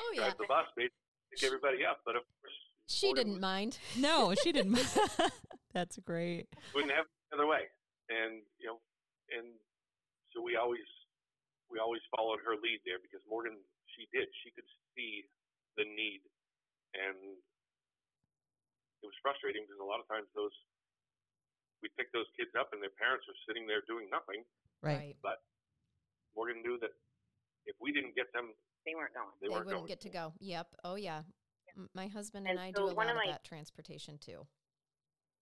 oh 0.00 0.10
yeah. 0.12 0.28
drive 0.28 0.36
the 0.36 0.44
bus, 0.44 0.68
basically 0.76 1.00
pick 1.32 1.40
everybody 1.48 1.80
up. 1.88 2.04
But 2.04 2.20
of 2.20 2.22
course, 2.44 2.58
She 2.86 3.12
didn't 3.16 3.40
was- 3.40 3.48
mind. 3.48 3.78
No, 3.96 4.34
she 4.36 4.52
didn't. 4.52 4.76
Mind. 4.76 4.92
That's 5.72 5.96
great. 6.04 6.52
wouldn't 6.76 6.92
have 6.92 7.06
it 7.08 7.14
the 7.32 7.36
other 7.40 7.46
way. 7.48 7.70
And 8.12 8.42
you 8.60 8.66
know, 8.68 8.78
and 9.32 9.46
so 10.34 10.42
we 10.42 10.56
always 10.60 10.84
we 11.70 11.78
always 11.78 12.02
followed 12.12 12.42
her 12.44 12.58
lead 12.58 12.82
there 12.84 12.98
because 13.00 13.22
Morgan 13.30 13.54
she 13.94 14.10
did 14.12 14.26
she 14.42 14.50
could 14.50 14.66
see 14.98 15.22
the 15.78 15.86
need, 15.86 16.26
and 16.98 17.38
it 19.02 19.06
was 19.08 19.16
frustrating 19.24 19.64
because 19.64 19.80
a 19.80 19.86
lot 19.86 20.00
of 20.00 20.06
times 20.08 20.28
those 20.36 20.52
we 21.80 21.88
pick 21.96 22.12
those 22.12 22.28
kids 22.36 22.52
up 22.60 22.76
and 22.76 22.80
their 22.84 22.92
parents 23.00 23.24
are 23.24 23.38
sitting 23.48 23.64
there 23.64 23.80
doing 23.88 24.04
nothing. 24.12 24.44
Right. 24.84 25.16
But 25.24 25.40
Morgan 26.36 26.60
knew 26.60 26.76
that 26.84 26.92
if 27.64 27.72
we 27.80 27.88
didn't 27.92 28.12
get 28.12 28.28
them, 28.36 28.52
They 28.84 28.92
weren't 28.92 29.16
going. 29.16 29.32
they, 29.40 29.48
They, 29.48 29.52
weren't 29.52 29.64
wouldn't 29.64 29.88
going. 29.88 29.92
get 29.92 30.04
to 30.04 30.12
go. 30.12 30.36
Yep. 30.44 30.68
Oh 30.84 30.96
yeah. 31.00 31.24
M 31.76 31.88
My 31.96 32.08
husband 32.12 32.44
And 32.44 32.60
and, 32.60 32.60
I 32.60 32.72
so 32.76 32.84
do 32.88 32.92
a 32.92 32.94
one 32.94 33.08
lot 33.08 33.16
of 33.16 33.20
of 33.20 33.24
my- 33.24 33.32
that 33.32 33.44
transportation 33.48 34.20
too. 34.20 34.44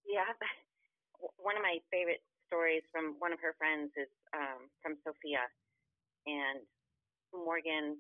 Yeah, 0.06 0.30
one 1.42 1.58
of 1.58 1.62
my 1.66 1.82
favorite 1.90 2.22
stories 2.46 2.80
from 2.94 3.18
one 3.18 3.34
of 3.34 3.40
her 3.44 3.52
friends 3.58 3.90
is 3.98 4.08
um, 4.32 4.70
from 4.80 4.96
Sophia, 5.04 5.42
and 6.24 6.64
Morgan 7.34 7.98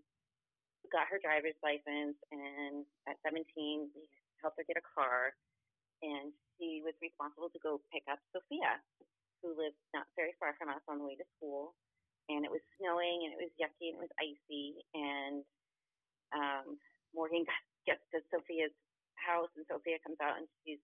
got 0.88 1.04
her 1.12 1.20
driver's 1.20 1.58
license, 1.60 2.16
and 2.32 2.86
at 3.04 3.20
17, 3.20 3.44
we 3.92 4.08
helped 4.40 4.56
her 4.56 4.64
get 4.64 4.80
a 4.80 4.86
car, 4.96 5.36
and 6.02 6.32
she 6.56 6.82
was 6.84 6.94
responsible 7.02 7.50
to 7.50 7.60
go 7.62 7.80
pick 7.92 8.04
up 8.10 8.18
Sophia, 8.34 8.78
who 9.42 9.54
lived 9.54 9.78
not 9.94 10.06
very 10.18 10.34
far 10.38 10.54
from 10.58 10.68
us 10.70 10.82
on 10.88 10.98
the 10.98 11.06
way 11.06 11.14
to 11.16 11.26
school, 11.38 11.74
and 12.28 12.44
it 12.44 12.50
was 12.52 12.62
snowing, 12.76 13.24
and 13.26 13.32
it 13.34 13.40
was 13.40 13.52
yucky, 13.56 13.92
and 13.92 13.98
it 13.98 14.04
was 14.04 14.14
icy, 14.20 14.82
and 14.94 15.42
um, 16.34 16.66
Morgan 17.14 17.46
gets 17.88 18.02
to 18.12 18.20
Sophia's 18.30 18.74
house, 19.16 19.50
and 19.56 19.64
Sophia 19.66 19.98
comes 20.04 20.18
out, 20.20 20.38
and 20.38 20.46
she's 20.62 20.82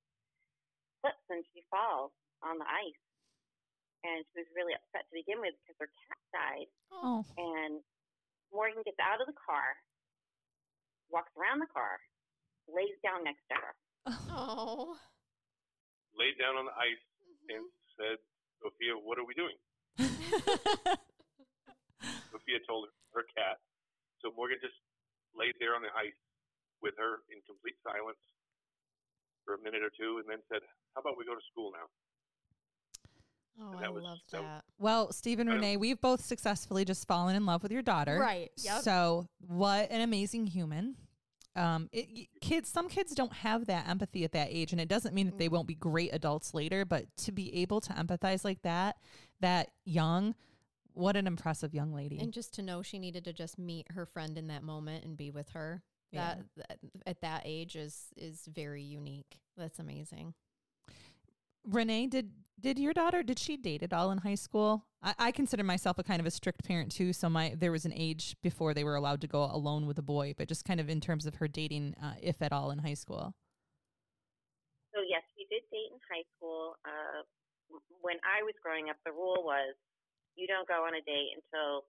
slips 1.05 1.29
and 1.29 1.45
she 1.53 1.61
falls 1.69 2.17
on 2.41 2.57
the 2.57 2.65
ice. 2.65 3.03
And 4.09 4.25
she 4.33 4.41
was 4.41 4.49
really 4.57 4.73
upset 4.73 5.05
to 5.09 5.13
begin 5.17 5.41
with 5.45 5.53
because 5.61 5.77
her 5.85 5.93
cat 6.09 6.21
died. 6.33 6.69
Oh, 6.93 7.21
And 7.37 7.85
Morgan 8.49 8.81
gets 8.85 9.01
out 9.01 9.21
of 9.21 9.29
the 9.29 9.37
car, 9.37 9.77
walks 11.13 11.33
around 11.37 11.61
the 11.61 11.69
car, 11.73 12.01
lays 12.69 12.97
down 13.05 13.25
next 13.25 13.45
to 13.53 13.57
her. 13.61 13.73
Oh. 14.07 14.97
Laid 16.19 16.37
down 16.39 16.57
on 16.57 16.67
the 16.67 16.77
ice 16.77 17.01
and 17.49 17.65
mm-hmm. 17.65 17.67
said, 17.97 18.19
"Sophia, 18.63 18.95
what 18.95 19.19
are 19.19 19.27
we 19.27 19.35
doing?" 19.35 19.57
Sophia 22.31 22.59
told 22.69 22.89
her, 22.89 22.93
her 23.19 23.25
cat. 23.35 23.59
So 24.21 24.31
Morgan 24.37 24.59
just 24.61 24.77
laid 25.35 25.55
there 25.59 25.75
on 25.75 25.83
the 25.83 25.91
ice 25.97 26.17
with 26.83 26.95
her 26.99 27.25
in 27.33 27.41
complete 27.49 27.77
silence 27.83 28.21
for 29.45 29.57
for 29.57 29.61
a 29.61 29.63
minute 29.63 29.83
or 29.85 29.91
two, 29.93 30.19
and 30.19 30.27
then 30.29 30.39
said, 30.49 30.63
"How 30.95 31.01
about 31.03 31.19
we 31.19 31.25
go 31.25 31.35
to 31.35 31.45
school 31.53 31.73
now?" 31.73 31.87
Oh, 33.61 33.77
I 33.79 33.81
that 33.83 33.93
was- 33.95 34.03
love 34.03 34.19
that- 34.33 34.43
that. 34.43 34.65
Well, 34.79 35.13
Stephen 35.13 35.49
I 35.49 35.53
don't- 35.53 35.61
Renee, 35.61 35.77
we've 35.77 36.01
both 36.01 36.25
successfully 36.25 36.85
just 36.85 37.07
fallen 37.07 37.37
in 37.37 37.47
love 37.47 37.63
with 37.63 37.71
your 37.71 37.83
daughter. 37.83 38.19
Right. 38.19 38.51
Yep. 38.57 38.83
So, 38.83 39.29
what 39.39 39.91
an 39.91 40.01
amazing 40.01 40.47
human. 40.49 40.97
Um, 41.57 41.89
it, 41.93 42.29
kids, 42.41 42.69
some 42.69 42.89
kids 42.89 43.15
don't 43.15 43.33
have 43.33 43.67
that 43.67 43.89
empathy 43.89 44.25
at 44.25 44.33
that 44.33 44.49
age, 44.51 44.73
and 44.73 44.81
it 44.81 44.89
doesn't 44.89 45.15
mean 45.15 45.27
that 45.27 45.39
they 45.39 45.49
won't 45.49 45.69
be 45.69 45.75
great 45.75 46.13
adults 46.13 46.53
later. 46.55 46.85
But 46.85 47.07
to 47.19 47.33
be 47.33 47.55
able 47.63 47.81
to 47.83 47.93
empathize 47.93 48.45
like 48.45 48.63
that, 48.63 48.97
that 49.41 49.71
young, 49.85 50.35
what 50.93 51.17
an 51.17 51.27
impressive 51.27 51.75
young 51.75 51.93
lady. 51.93 52.19
And 52.19 52.33
just 52.33 52.55
to 52.55 52.63
know 52.63 52.83
she 52.83 52.99
needed 52.99 53.25
to 53.25 53.33
just 53.33 53.59
meet 53.59 53.87
her 53.93 54.07
friend 54.07 54.37
in 54.37 54.49
that 54.49 54.63
moment 54.63 55.05
and 55.05 55.17
be 55.17 55.31
with 55.31 55.51
her. 55.51 55.83
Yeah. 56.11 56.37
That, 56.57 56.69
that 56.69 56.79
at 57.07 57.21
that 57.23 57.43
age 57.45 57.75
is 57.75 58.07
is 58.17 58.49
very 58.53 58.83
unique. 58.83 59.39
That's 59.57 59.79
amazing. 59.79 60.35
Renee, 61.67 62.07
did 62.07 62.31
did 62.61 62.79
your 62.79 62.93
daughter 62.93 63.23
did 63.23 63.39
she 63.39 63.57
date 63.57 63.83
at 63.83 63.93
all 63.93 64.11
in 64.11 64.19
high 64.19 64.35
school? 64.35 64.87
I, 65.03 65.15
I 65.19 65.31
consider 65.33 65.63
myself 65.63 65.99
a 65.99 66.03
kind 66.03 66.21
of 66.21 66.27
a 66.27 66.31
strict 66.31 66.65
parent 66.65 66.91
too, 66.91 67.13
so 67.13 67.29
my 67.29 67.55
there 67.57 67.73
was 67.73 67.85
an 67.85 67.93
age 67.95 68.37
before 68.43 68.75
they 68.75 68.85
were 68.85 68.95
allowed 68.95 69.21
to 69.23 69.27
go 69.27 69.45
alone 69.45 69.87
with 69.87 69.99
a 69.99 70.03
boy, 70.03 70.35
but 70.37 70.49
just 70.49 70.65
kind 70.65 70.81
of 70.81 70.89
in 70.89 71.01
terms 71.01 71.27
of 71.27 71.37
her 71.37 71.49
dating, 71.49 71.95
uh, 72.03 72.15
if 72.23 72.41
at 72.41 72.53
all, 72.53 72.71
in 72.71 72.79
high 72.79 72.95
school. 72.95 73.35
So 74.95 75.03
yes, 75.03 75.23
we 75.37 75.47
did 75.51 75.67
date 75.71 75.91
in 75.91 75.99
high 76.09 76.25
school. 76.37 76.77
Uh, 76.87 77.27
when 78.01 78.17
I 78.23 78.43
was 78.47 78.55
growing 78.63 78.89
up, 78.89 78.97
the 79.05 79.13
rule 79.13 79.43
was 79.43 79.75
you 80.37 80.47
don't 80.47 80.67
go 80.67 80.87
on 80.87 80.95
a 80.95 81.03
date 81.03 81.35
until 81.35 81.85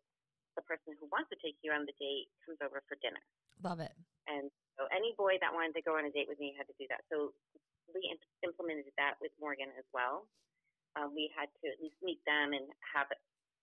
the 0.58 0.64
person 0.64 0.96
who 1.00 1.06
wants 1.12 1.30
to 1.30 1.38
take 1.44 1.56
you 1.62 1.72
on 1.72 1.86
the 1.86 1.96
date 2.00 2.32
comes 2.48 2.58
over 2.64 2.82
for 2.90 2.98
dinner. 3.04 3.22
Love 3.62 3.80
it. 3.80 3.94
And 4.26 4.50
so 4.80 4.90
any 4.90 5.14
boy 5.14 5.38
that 5.40 5.54
wanted 5.54 5.78
to 5.78 5.84
go 5.86 5.96
on 5.96 6.08
a 6.08 6.12
date 6.12 6.26
with 6.28 6.40
me 6.42 6.56
had 6.58 6.66
to 6.68 6.76
do 6.82 6.90
that. 6.90 7.06
So 7.12 7.36
we 7.94 8.10
implemented 8.42 8.90
that 8.98 9.22
with 9.22 9.32
Morgan 9.38 9.70
as 9.78 9.86
well. 9.94 10.26
Um, 10.96 11.12
we 11.14 11.28
had 11.36 11.52
to 11.62 11.64
at 11.72 11.80
least 11.84 12.00
meet 12.02 12.24
them 12.24 12.56
and 12.56 12.66
have 12.96 13.12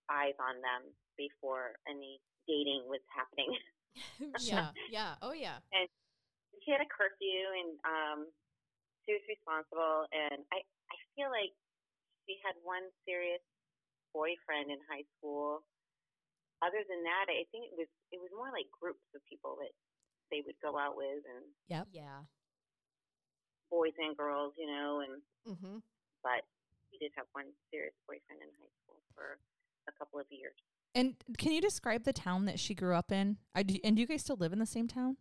eyes 0.09 0.37
on 0.37 0.61
them 0.61 0.93
before 1.17 1.77
any 1.89 2.21
dating 2.47 2.85
was 2.87 3.01
happening. 3.09 3.51
yeah. 4.41 4.69
Yeah. 4.89 5.15
Oh 5.21 5.33
yeah. 5.33 5.57
And 5.73 5.89
she 6.61 6.69
had 6.71 6.81
a 6.81 6.89
curfew 6.89 7.41
and 7.57 7.71
um 7.85 8.19
she 9.05 9.13
was 9.17 9.23
responsible 9.29 10.05
and 10.13 10.45
I 10.53 10.61
I 10.61 10.95
feel 11.17 11.29
like 11.33 11.53
she 12.25 12.37
had 12.45 12.55
one 12.63 12.85
serious 13.05 13.41
boyfriend 14.13 14.69
in 14.71 14.79
high 14.89 15.05
school. 15.17 15.65
Other 16.63 16.79
than 16.87 17.03
that, 17.03 17.27
I 17.27 17.43
think 17.51 17.67
it 17.71 17.75
was 17.77 17.89
it 18.13 18.19
was 18.21 18.31
more 18.35 18.49
like 18.53 18.69
groups 18.71 19.03
of 19.15 19.21
people 19.27 19.57
that 19.59 19.73
they 20.31 20.41
would 20.45 20.57
go 20.61 20.77
out 20.77 20.95
with 20.97 21.21
and 21.25 21.43
yeah, 21.67 21.83
Yeah. 21.91 22.25
boys 23.69 23.95
and 23.97 24.15
girls, 24.17 24.53
you 24.57 24.67
know, 24.67 25.01
and 25.01 25.21
Mm-hmm. 25.47 25.77
but 26.23 26.47
she 26.93 27.01
did 27.01 27.11
have 27.17 27.25
one 27.33 27.49
serious 27.73 27.97
boyfriend 28.05 28.45
in 28.45 28.53
high 28.61 28.73
school 28.85 29.01
for 29.17 29.41
a 29.89 29.93
couple 29.97 30.21
of 30.21 30.29
years. 30.29 30.53
And 30.93 31.17
can 31.41 31.49
you 31.49 31.61
describe 31.61 32.05
the 32.05 32.13
town 32.13 32.45
that 32.45 32.61
she 32.61 32.77
grew 32.77 32.93
up 32.93 33.09
in? 33.09 33.41
I 33.57 33.65
do, 33.65 33.81
and 33.81 33.97
do 33.97 34.05
you 34.05 34.07
guys 34.07 34.21
still 34.21 34.37
live 34.37 34.53
in 34.53 34.61
the 34.61 34.69
same 34.69 34.85
town? 34.85 35.17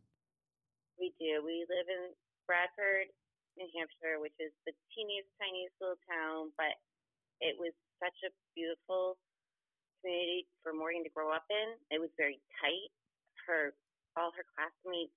We 1.00 1.16
do. 1.16 1.40
We 1.40 1.64
live 1.72 1.88
in 1.88 2.12
Bradford, 2.44 3.08
New 3.56 3.72
Hampshire, 3.72 4.20
which 4.20 4.36
is 4.36 4.52
the 4.68 4.76
teeniest, 4.92 5.32
tiniest 5.40 5.72
little 5.80 5.96
town, 6.04 6.52
but 6.60 6.76
it 7.40 7.56
was 7.56 7.72
such 7.96 8.14
a 8.28 8.30
beautiful 8.52 9.16
community 10.04 10.44
for 10.60 10.76
Morgan 10.76 11.08
to 11.08 11.12
grow 11.16 11.32
up 11.32 11.48
in. 11.48 11.80
It 11.88 11.98
was 11.98 12.12
very 12.20 12.36
tight. 12.60 12.92
Her, 13.48 13.72
all 14.20 14.30
her 14.36 14.44
classmates 14.52 15.16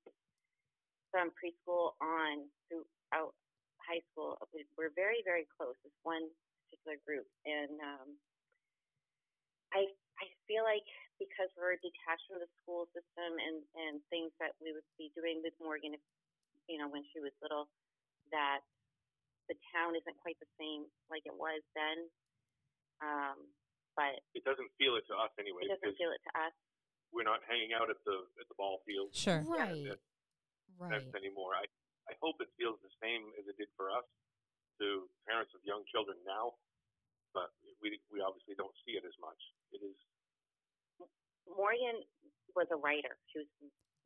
from 1.12 1.35
preschool 1.35 2.00
on 2.00 2.47
throughout 2.71 3.35
high 3.83 4.01
school 4.09 4.39
were 4.79 4.89
very, 4.95 5.19
very 5.27 5.45
close. 5.51 5.75
This 5.83 5.93
one 6.01 6.31
particular 6.67 6.98
group, 7.05 7.27
and 7.45 7.77
um, 7.81 8.07
I, 9.74 9.86
I 10.22 10.25
feel 10.50 10.65
like 10.65 10.86
because 11.22 11.48
we're 11.55 11.79
detached 11.79 12.25
from 12.27 12.39
the 12.43 12.50
school 12.62 12.88
system 12.91 13.31
and 13.39 13.63
and 13.88 13.93
things 14.12 14.31
that 14.43 14.55
we 14.60 14.72
would 14.75 14.88
be 15.00 15.12
doing 15.15 15.39
with 15.45 15.55
Morgan, 15.62 15.95
if, 15.95 16.03
you 16.67 16.75
know, 16.81 16.89
when 16.91 17.03
she 17.13 17.19
was 17.24 17.31
little, 17.39 17.69
that 18.34 18.63
the 19.48 19.55
town 19.72 19.93
isn't 19.95 20.17
quite 20.25 20.36
the 20.41 20.50
same 20.57 20.89
like 21.13 21.24
it 21.29 21.36
was 21.38 21.62
then. 21.77 22.10
Um, 23.03 23.38
but 23.95 24.19
It 24.36 24.43
doesn't 24.48 24.72
feel 24.79 24.95
it 25.00 25.03
to 25.12 25.15
us 25.15 25.31
anyway 25.39 25.67
it 25.67 25.72
doesn't 25.75 25.95
feel 26.00 26.12
it 26.12 26.24
to 26.31 26.34
us. 26.48 26.55
we're 27.12 27.27
not 27.27 27.43
hanging 27.48 27.72
out 27.75 27.88
at 27.91 28.00
the 28.07 28.17
at 28.39 28.48
the 28.51 28.55
ball 28.60 28.79
field 28.88 29.12
Sure. 29.15 29.43
Right. 29.48 29.72
at 29.95 30.00
Right. 30.79 30.91
events 31.00 31.15
anymore. 31.15 31.55
I 31.55 31.67
I 32.12 32.13
hope 32.24 32.39
it 32.43 32.51
feels 32.60 32.75
the 32.84 32.91
same 33.03 33.24
as 33.39 33.48
it 33.48 33.55
did 33.60 33.72
for 33.79 33.88
us 33.91 34.03
to 34.82 35.08
parents 35.27 35.51
of 35.55 35.62
young 35.63 35.84
children 35.89 36.17
now, 36.27 36.55
but 37.34 37.51
we 37.82 38.00
we 38.12 38.20
obviously 38.20 38.55
don't 38.55 38.74
see 38.84 38.96
it 39.00 39.03
as 39.03 39.15
much. 39.20 39.39
It 39.72 39.84
is 39.84 39.96
Morgan 41.50 42.01
was 42.55 42.67
a 42.72 42.79
writer. 42.79 43.20
She 43.29 43.44
was 43.44 43.51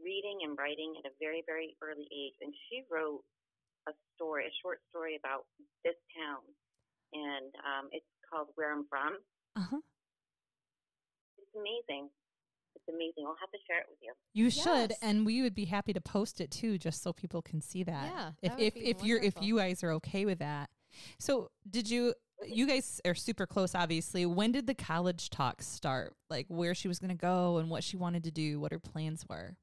reading 0.02 0.44
and 0.44 0.58
writing 0.58 0.96
at 1.00 1.08
a 1.08 1.14
very, 1.20 1.44
very 1.46 1.76
early 1.84 2.08
age, 2.12 2.36
and 2.42 2.52
she 2.68 2.84
wrote 2.92 3.24
a 3.88 3.94
story, 4.16 4.48
a 4.48 4.54
short 4.62 4.80
story 4.90 5.16
about 5.16 5.48
this 5.84 5.96
town, 6.12 6.44
and 7.14 7.52
um, 7.64 7.86
it's 7.92 8.08
called 8.28 8.50
"Where 8.56 8.72
I'm 8.72 8.86
From." 8.90 9.20
Uh-huh. 9.56 9.82
It's 11.40 11.54
amazing. 11.56 12.10
It's 12.76 12.88
amazing. 12.88 13.26
I'll 13.26 13.38
have 13.40 13.52
to 13.52 13.58
share 13.68 13.80
it 13.80 13.88
with 13.90 14.00
you. 14.02 14.14
You 14.34 14.50
should, 14.50 14.94
and 15.02 15.26
we 15.26 15.42
would 15.42 15.56
be 15.56 15.66
happy 15.66 15.94
to 15.94 16.02
post 16.02 16.40
it 16.42 16.52
too, 16.52 16.78
just 16.78 17.02
so 17.04 17.14
people 17.14 17.42
can 17.42 17.62
see 17.62 17.84
that. 17.84 18.12
Yeah, 18.14 18.32
if 18.42 18.52
that 18.52 18.58
would 18.58 18.68
if 18.68 18.76
if 18.76 19.04
you're 19.04 19.20
if 19.22 19.34
you 19.42 19.58
guys 19.58 19.84
are 19.84 19.92
okay 19.94 20.26
with 20.26 20.40
that. 20.40 20.70
So, 21.18 21.52
did 21.70 21.90
you? 21.90 22.14
You 22.48 22.66
guys 22.68 23.02
are 23.06 23.16
super 23.16 23.46
close, 23.46 23.76
obviously. 23.76 24.26
When 24.26 24.54
did 24.54 24.66
the 24.66 24.74
college 24.74 25.30
talks 25.30 25.68
start? 25.68 26.16
Like 26.30 26.46
where 26.48 26.74
she 26.74 26.88
was 26.88 26.98
going 26.98 27.10
to 27.10 27.20
go 27.20 27.58
and 27.58 27.70
what 27.70 27.84
she 27.84 27.98
wanted 27.98 28.24
to 28.24 28.32
do, 28.32 28.62
what 28.62 28.72
her 28.72 28.80
plans 28.80 29.26
were. 29.28 29.58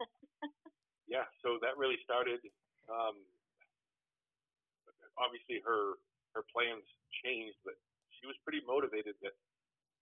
yeah. 1.06 1.28
So 1.42 1.58
that 1.60 1.76
really 1.76 2.00
started. 2.02 2.40
Um, 2.88 3.16
obviously, 5.20 5.60
her 5.64 6.00
her 6.32 6.42
plans 6.48 6.84
changed, 7.22 7.58
but 7.64 7.74
she 8.20 8.26
was 8.26 8.36
pretty 8.42 8.64
motivated. 8.66 9.14
That 9.22 9.36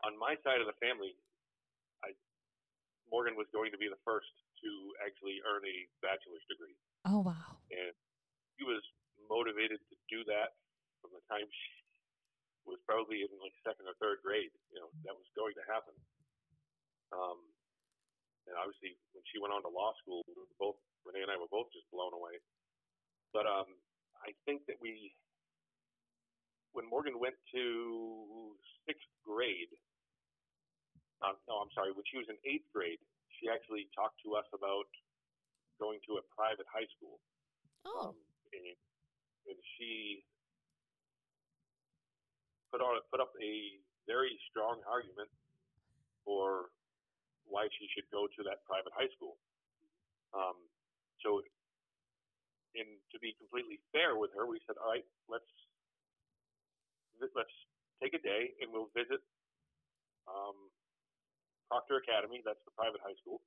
on 0.05 0.19
my 0.19 0.37
side 0.45 0.61
of 0.61 0.67
the 0.71 0.79
family, 0.79 1.19
I 2.05 2.15
Morgan 3.11 3.37
was 3.37 3.49
going 3.53 3.71
to 3.73 3.81
be 3.81 3.91
the 3.91 4.01
first 4.07 4.31
to 4.65 4.71
actually 5.05 5.43
earn 5.45 5.63
a 5.67 5.77
bachelor's 6.01 6.45
degree. 6.49 6.77
Oh 7.07 7.23
wow! 7.23 7.59
and 7.73 7.95
she 8.57 8.65
was 8.65 8.83
motivated 9.27 9.81
to 9.91 9.97
do 10.13 10.23
that 10.29 10.59
from 11.01 11.11
the 11.17 11.25
time 11.27 11.49
she 11.49 11.73
was 12.69 12.79
probably 12.87 13.27
in 13.27 13.31
like 13.43 13.55
second 13.67 13.91
or 13.91 13.97
third 13.99 14.23
grade. 14.23 14.53
You 14.71 14.79
know, 14.83 14.91
that 15.09 15.17
was 15.17 15.27
going 15.35 15.57
to 15.59 15.65
happen. 15.67 15.95
Um, 17.11 17.43
and 18.47 18.55
obviously, 18.59 18.99
when 19.15 19.23
she 19.31 19.39
went 19.39 19.55
on 19.55 19.63
to 19.67 19.71
law 19.71 19.95
school, 20.03 20.23
we 20.27 20.35
both 20.59 20.79
Renee 21.07 21.27
and 21.27 21.33
I 21.33 21.39
were 21.39 21.51
both 21.51 21.71
just 21.75 21.87
blown 21.91 22.15
away. 22.15 22.39
But 23.35 23.47
um, 23.47 23.71
I 24.23 24.35
think 24.47 24.67
that 24.71 24.79
we, 24.79 25.15
when 26.75 26.87
Morgan 26.87 27.19
went 27.19 27.39
to 27.55 28.55
sixth 28.87 29.11
grade, 29.25 29.73
uh, 31.23 31.39
no, 31.47 31.63
I'm 31.63 31.73
sorry, 31.73 31.95
when 31.95 32.05
she 32.11 32.19
was 32.19 32.27
in 32.27 32.39
eighth 32.43 32.67
grade, 32.75 32.99
she 33.39 33.47
actually 33.47 33.87
talked 33.95 34.19
to 34.27 34.35
us 34.35 34.47
about 34.51 34.91
going 35.79 36.03
to 36.11 36.19
a 36.19 36.25
private 36.35 36.67
high 36.67 36.87
school. 36.99 37.23
Oh. 37.87 38.11
Um, 38.11 38.17
and, 38.55 38.77
and 39.51 39.59
she 39.75 40.23
put 42.71 42.83
on 42.83 42.99
put 43.11 43.23
up 43.23 43.35
a 43.39 43.55
very 44.07 44.35
strong 44.51 44.83
argument 44.87 45.31
for 46.27 46.71
why 47.47 47.67
she 47.79 47.87
should 47.93 48.07
go 48.11 48.27
to 48.31 48.41
that 48.47 48.63
private 48.67 48.95
high 48.95 49.11
school. 49.15 49.39
Um, 50.33 50.57
so, 51.21 51.43
in 52.73 52.89
to 53.13 53.17
be 53.21 53.37
completely 53.37 53.79
fair 53.93 54.17
with 54.17 54.33
her, 54.33 54.49
we 54.49 54.63
said, 54.65 54.81
all 54.81 54.91
right, 54.91 55.07
let's 55.29 55.47
let's 57.37 57.53
take 58.03 58.15
a 58.15 58.23
day 58.23 58.55
and 58.59 58.75
we'll 58.75 58.91
visit 58.97 59.23
um, 60.27 60.57
Proctor 61.73 62.05
Academy. 62.05 62.45
That's 62.45 62.61
the 62.69 62.75
private 62.77 63.01
high 63.01 63.17
school, 63.25 63.41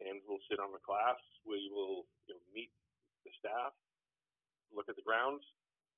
and 0.00 0.16
we'll 0.24 0.40
sit 0.48 0.56
on 0.56 0.72
the 0.72 0.80
class. 0.80 1.20
We 1.44 1.68
will 1.68 2.08
you 2.24 2.32
know, 2.32 2.40
meet 2.56 2.72
the 3.28 3.32
staff, 3.36 3.76
look 4.72 4.88
at 4.88 4.96
the 4.96 5.04
grounds, 5.04 5.44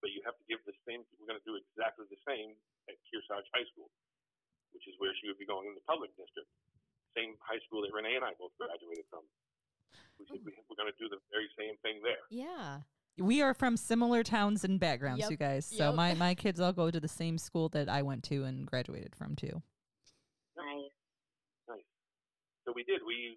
but 0.03 0.11
you 0.11 0.19
have 0.27 0.35
to 0.35 0.45
give 0.51 0.59
the 0.67 0.75
same. 0.83 1.07
We're 1.23 1.31
going 1.31 1.39
to 1.39 1.47
do 1.47 1.55
exactly 1.55 2.11
the 2.11 2.19
same 2.27 2.59
at 2.91 2.99
Kearsarge 3.07 3.47
High 3.55 3.63
School, 3.71 3.95
which 4.75 4.91
is 4.91 4.99
where 4.99 5.15
she 5.23 5.31
would 5.31 5.39
be 5.39 5.47
going 5.47 5.71
in 5.71 5.79
the 5.79 5.87
public 5.87 6.11
district, 6.19 6.51
same 7.15 7.39
high 7.39 7.63
school 7.71 7.87
that 7.87 7.95
Renee 7.95 8.19
and 8.19 8.27
I 8.27 8.35
both 8.35 8.51
graduated 8.59 9.07
from. 9.07 9.23
We 10.19 10.27
said 10.27 10.43
we, 10.43 10.51
we're 10.67 10.75
going 10.75 10.91
to 10.91 10.99
do 10.99 11.07
the 11.07 11.23
very 11.31 11.47
same 11.55 11.79
thing 11.87 12.03
there. 12.03 12.27
Yeah. 12.35 12.83
We 13.23 13.39
are 13.43 13.55
from 13.55 13.77
similar 13.77 14.23
towns 14.27 14.65
and 14.65 14.81
backgrounds, 14.83 15.23
Yep. 15.23 15.31
you 15.31 15.37
guys. 15.39 15.63
So 15.67 15.87
Yep. 15.91 15.95
my 15.95 16.15
my 16.27 16.35
kids 16.35 16.59
all 16.59 16.73
go 16.75 16.91
to 16.91 16.99
the 16.99 17.09
same 17.09 17.39
school 17.39 17.69
that 17.71 17.89
I 17.89 18.03
went 18.03 18.25
to 18.35 18.43
and 18.45 18.67
graduated 18.67 19.15
from 19.15 19.37
too. 19.37 19.63
Nice. 20.57 20.91
Nice. 21.69 21.85
So 22.71 22.79
we 22.79 22.87
did. 22.87 23.03
We 23.03 23.35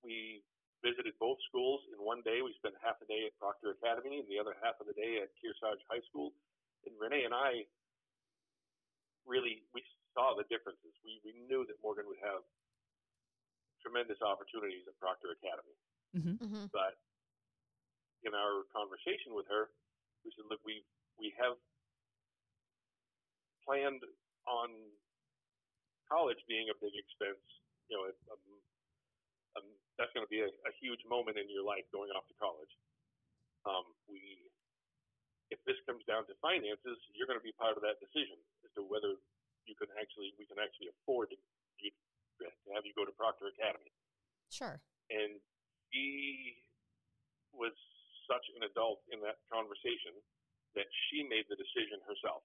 we 0.00 0.40
visited 0.80 1.12
both 1.20 1.36
schools 1.44 1.84
in 1.92 2.00
one 2.00 2.24
day. 2.24 2.40
We 2.40 2.56
spent 2.56 2.72
half 2.80 2.96
a 3.04 3.08
day 3.10 3.28
at 3.28 3.36
Proctor 3.36 3.76
Academy 3.76 4.24
and 4.24 4.28
the 4.32 4.40
other 4.40 4.56
half 4.64 4.80
of 4.80 4.88
the 4.88 4.96
day 4.96 5.20
at 5.20 5.28
Kearsarge 5.36 5.84
High 5.92 6.00
School. 6.08 6.32
And 6.88 6.96
Renee 6.96 7.28
and 7.28 7.36
I 7.36 7.68
really 9.28 9.60
we 9.76 9.84
saw 10.16 10.32
the 10.32 10.48
differences. 10.48 10.96
We 11.04 11.20
we 11.20 11.36
knew 11.36 11.68
that 11.68 11.76
Morgan 11.84 12.08
would 12.08 12.16
have 12.24 12.40
tremendous 13.84 14.24
opportunities 14.24 14.88
at 14.88 14.96
Proctor 14.96 15.36
Academy. 15.36 15.76
hmm 16.16 16.40
hmm 16.40 16.64
But 16.72 16.96
in 18.24 18.32
our 18.32 18.64
conversation 18.72 19.36
with 19.36 19.44
her, 19.52 19.68
we 20.24 20.32
said, 20.32 20.48
look, 20.48 20.64
we 20.64 20.80
we 21.20 21.36
have 21.36 21.60
planned 23.68 24.00
on 24.48 24.72
college 26.08 26.40
being 26.48 26.72
a 26.72 26.76
big 26.80 26.96
expense. 26.96 27.44
You 27.88 27.96
know, 27.96 28.04
it, 28.08 28.16
um, 28.28 28.44
um, 29.56 29.66
that's 29.96 30.12
going 30.12 30.24
to 30.24 30.30
be 30.30 30.44
a, 30.44 30.50
a 30.68 30.72
huge 30.80 31.00
moment 31.08 31.40
in 31.40 31.48
your 31.48 31.64
life 31.64 31.88
going 31.90 32.12
off 32.12 32.28
to 32.28 32.36
college. 32.36 32.70
Um, 33.64 33.84
we, 34.06 34.20
if 35.48 35.58
this 35.64 35.80
comes 35.88 36.04
down 36.04 36.28
to 36.28 36.36
finances, 36.44 37.00
you're 37.16 37.28
going 37.28 37.40
to 37.40 37.44
be 37.44 37.56
part 37.56 37.74
of 37.74 37.82
that 37.82 37.96
decision 37.98 38.36
as 38.64 38.70
to 38.76 38.84
whether 38.84 39.16
you 39.64 39.74
can 39.76 39.88
actually, 39.96 40.32
we 40.36 40.44
can 40.44 40.60
actually 40.60 40.92
afford 41.00 41.32
to, 41.32 41.36
you, 41.80 41.90
to 42.40 42.48
have 42.76 42.84
you 42.84 42.92
go 42.92 43.04
to 43.08 43.12
Proctor 43.16 43.48
Academy 43.52 43.92
Sure. 44.48 44.80
and 45.12 45.36
she 45.92 46.56
was 47.52 47.72
such 48.28 48.44
an 48.56 48.64
adult 48.68 49.00
in 49.12 49.20
that 49.24 49.40
conversation 49.48 50.12
that 50.76 50.88
she 51.08 51.24
made 51.24 51.48
the 51.48 51.56
decision 51.56 52.00
herself, 52.04 52.44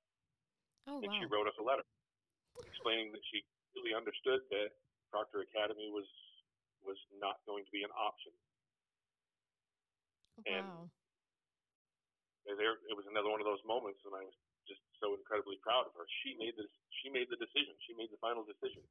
Oh 0.87 0.99
and 1.03 1.11
wow. 1.11 1.15
she 1.19 1.27
wrote 1.27 1.47
us 1.47 1.55
a 1.59 1.63
letter 1.63 1.83
explaining 2.63 3.11
that 3.11 3.23
she 3.31 3.43
really 3.75 3.95
understood 3.95 4.43
that 4.51 4.71
Proctor 5.13 5.45
Academy 5.45 5.93
was 5.93 6.09
was 6.81 6.97
not 7.21 7.37
going 7.45 7.63
to 7.63 7.71
be 7.71 7.85
an 7.85 7.93
option. 7.93 8.33
and- 10.49 10.65
wow. 10.65 10.89
And 12.43 12.59
there, 12.59 12.75
it 12.91 12.95
was 12.97 13.07
another 13.07 13.31
one 13.31 13.39
of 13.39 13.47
those 13.47 13.63
moments, 13.63 14.03
and 14.03 14.11
I 14.11 14.19
was 14.19 14.35
just 14.67 14.83
so 14.99 15.15
incredibly 15.15 15.55
proud 15.63 15.87
of 15.87 15.95
her. 15.95 16.03
She 16.23 16.35
made 16.35 16.51
this. 16.59 16.67
She 16.99 17.07
made 17.07 17.31
the 17.31 17.39
decision. 17.39 17.71
She 17.87 17.95
made 17.95 18.11
the 18.11 18.19
final 18.19 18.43
decision. 18.43 18.83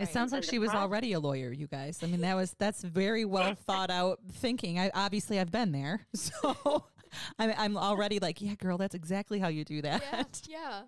It 0.00 0.08
sounds 0.08 0.32
like 0.32 0.42
she 0.42 0.58
was 0.58 0.70
already 0.70 1.12
a 1.12 1.20
lawyer, 1.20 1.52
you 1.52 1.66
guys. 1.66 2.02
I 2.02 2.06
mean, 2.06 2.22
that 2.22 2.34
was 2.34 2.54
that's 2.58 2.82
very 2.82 3.24
well 3.24 3.54
thought 3.66 3.90
out 3.90 4.18
thinking. 4.32 4.78
I 4.78 4.90
obviously 4.94 5.38
I've 5.38 5.50
been 5.50 5.70
there, 5.70 6.06
so 6.14 6.86
I'm 7.38 7.54
I'm 7.56 7.76
already 7.76 8.18
like, 8.18 8.40
yeah, 8.40 8.54
girl, 8.54 8.78
that's 8.78 8.94
exactly 8.94 9.38
how 9.38 9.48
you 9.48 9.64
do 9.64 9.76
yeah, 9.76 9.98
that. 9.98 10.42
yeah. 10.48 10.82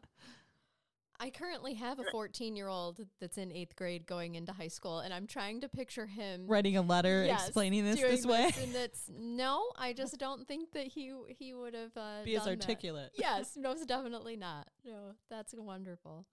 I 1.22 1.28
currently 1.28 1.74
have 1.74 1.98
a 1.98 2.04
14 2.10 2.56
year 2.56 2.68
old 2.68 2.98
that's 3.20 3.36
in 3.36 3.52
eighth 3.52 3.76
grade 3.76 4.06
going 4.06 4.36
into 4.36 4.52
high 4.52 4.68
school, 4.68 5.00
and 5.00 5.12
I'm 5.12 5.26
trying 5.26 5.60
to 5.60 5.68
picture 5.68 6.06
him 6.06 6.46
Writing 6.46 6.78
a 6.78 6.82
letter 6.82 7.24
yes, 7.26 7.44
explaining 7.44 7.84
this 7.84 8.00
doing 8.00 8.10
this 8.10 8.24
way, 8.24 8.50
and 8.62 8.74
that's 8.74 9.10
no, 9.18 9.62
I 9.76 9.92
just 9.92 10.18
don't 10.18 10.48
think 10.48 10.72
that 10.72 10.86
he 10.86 11.12
he 11.28 11.52
would 11.52 11.74
have 11.74 11.94
uh, 11.94 12.24
be 12.24 12.36
as 12.36 12.44
done 12.44 12.58
that. 12.58 12.62
articulate. 12.62 13.10
Yes, 13.14 13.56
most 13.60 13.86
definitely 13.86 14.36
not. 14.36 14.68
No, 14.84 15.12
that's 15.28 15.54
wonderful. 15.54 16.24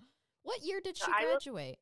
What 0.43 0.63
year 0.63 0.79
did 0.81 0.95
she 0.95 1.03
So 1.03 1.11
I 1.13 1.23
will- 1.23 1.31
graduate? 1.31 1.79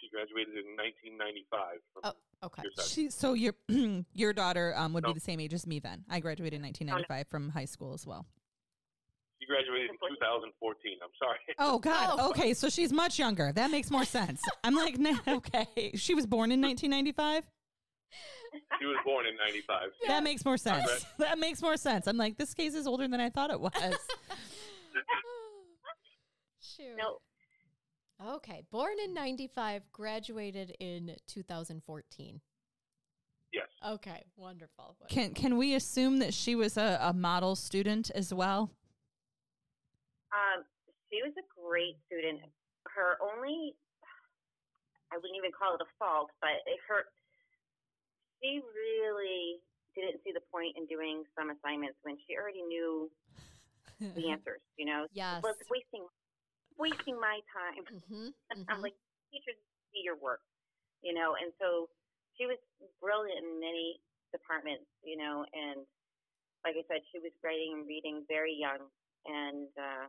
She 0.00 0.08
graduated 0.10 0.54
in 0.54 0.76
1995 0.76 1.66
from 1.92 2.02
Oh, 2.04 2.46
okay. 2.46 2.62
Kearsarge. 2.62 2.94
She, 2.94 3.10
so 3.10 3.34
your 3.34 3.54
your 4.14 4.32
daughter 4.32 4.72
um, 4.76 4.94
would 4.94 5.04
be 5.04 5.12
the 5.12 5.20
same 5.20 5.40
age 5.40 5.52
as 5.52 5.66
me 5.66 5.78
then. 5.78 6.04
I 6.08 6.20
graduated 6.20 6.54
in 6.58 6.62
1995 6.62 7.28
from 7.28 7.50
high 7.50 7.64
school 7.66 7.92
as 7.92 8.06
well. 8.06 8.24
She 9.46 9.52
graduated 9.52 9.90
in 9.90 9.96
2014. 9.96 10.98
I'm 11.02 11.08
sorry. 11.18 11.38
Oh 11.58 11.78
God. 11.78 12.16
Oh. 12.18 12.30
Okay, 12.30 12.52
so 12.54 12.68
she's 12.68 12.92
much 12.92 13.18
younger. 13.18 13.52
That 13.52 13.70
makes 13.70 13.90
more 13.90 14.04
sense. 14.04 14.42
I'm 14.64 14.74
like, 14.74 14.98
nah, 14.98 15.18
okay. 15.28 15.92
She 15.94 16.14
was 16.14 16.26
born 16.26 16.52
in 16.52 16.60
1995. 16.60 17.44
She 18.80 18.86
was 18.86 18.96
born 19.04 19.26
in 19.26 19.36
95. 19.36 19.82
That 20.08 20.22
makes 20.22 20.44
more 20.44 20.56
sense. 20.56 20.86
Right. 20.86 21.04
That 21.18 21.38
makes 21.38 21.62
more 21.62 21.76
sense. 21.76 22.06
I'm 22.06 22.16
like, 22.16 22.36
this 22.38 22.54
case 22.54 22.74
is 22.74 22.86
older 22.86 23.06
than 23.08 23.20
I 23.20 23.30
thought 23.30 23.50
it 23.50 23.60
was. 23.60 23.72
Shoot. 26.60 26.96
No, 26.98 27.18
Okay, 28.24 28.62
born 28.70 28.94
in 29.04 29.12
95, 29.12 29.92
graduated 29.92 30.74
in 30.80 31.16
2014. 31.26 32.40
Yes. 33.52 33.66
Okay, 33.86 34.24
wonderful. 34.36 34.96
can 35.08 35.32
can 35.32 35.56
we 35.56 35.74
assume 35.74 36.18
that 36.18 36.34
she 36.34 36.54
was 36.54 36.76
a, 36.76 36.98
a 37.00 37.12
model 37.12 37.54
student 37.56 38.10
as 38.14 38.34
well? 38.34 38.70
Um, 40.34 40.66
she 41.10 41.22
was 41.22 41.32
a 41.38 41.46
great 41.54 41.98
student. 42.06 42.42
Her 42.90 43.18
only, 43.22 43.74
I 45.12 45.18
wouldn't 45.18 45.38
even 45.38 45.54
call 45.54 45.74
it 45.78 45.82
a 45.82 45.90
fault, 45.98 46.30
but 46.42 46.62
it, 46.66 46.78
her, 46.88 47.06
she 48.42 48.58
really 48.62 49.62
didn't 49.94 50.20
see 50.26 50.32
the 50.34 50.44
point 50.52 50.76
in 50.76 50.84
doing 50.90 51.24
some 51.38 51.50
assignments 51.50 51.96
when 52.02 52.18
she 52.26 52.34
already 52.36 52.62
knew 52.66 53.08
the 54.00 54.28
answers. 54.34 54.60
You 54.76 54.86
know, 54.86 55.06
Yes. 55.14 55.40
it's 55.46 55.70
wasting, 55.70 56.04
wasting 56.78 57.16
my 57.18 57.40
time. 57.54 57.84
hmm 58.10 58.30
I'm 58.70 58.82
like, 58.82 58.94
teachers 59.30 59.58
see 59.94 60.02
your 60.06 60.18
work, 60.18 60.42
you 61.02 61.14
know, 61.14 61.34
and 61.38 61.50
so 61.58 61.88
she 62.38 62.46
was 62.46 62.58
brilliant 63.02 63.42
in 63.42 63.58
many 63.58 63.98
departments, 64.30 64.86
you 65.02 65.16
know, 65.16 65.42
and 65.54 65.82
like 66.66 66.74
I 66.78 66.84
said, 66.90 67.02
she 67.14 67.18
was 67.22 67.32
writing 67.42 67.78
and 67.78 67.86
reading 67.86 68.26
very 68.28 68.54
young, 68.54 68.90
and 69.26 69.68
uh, 69.76 70.06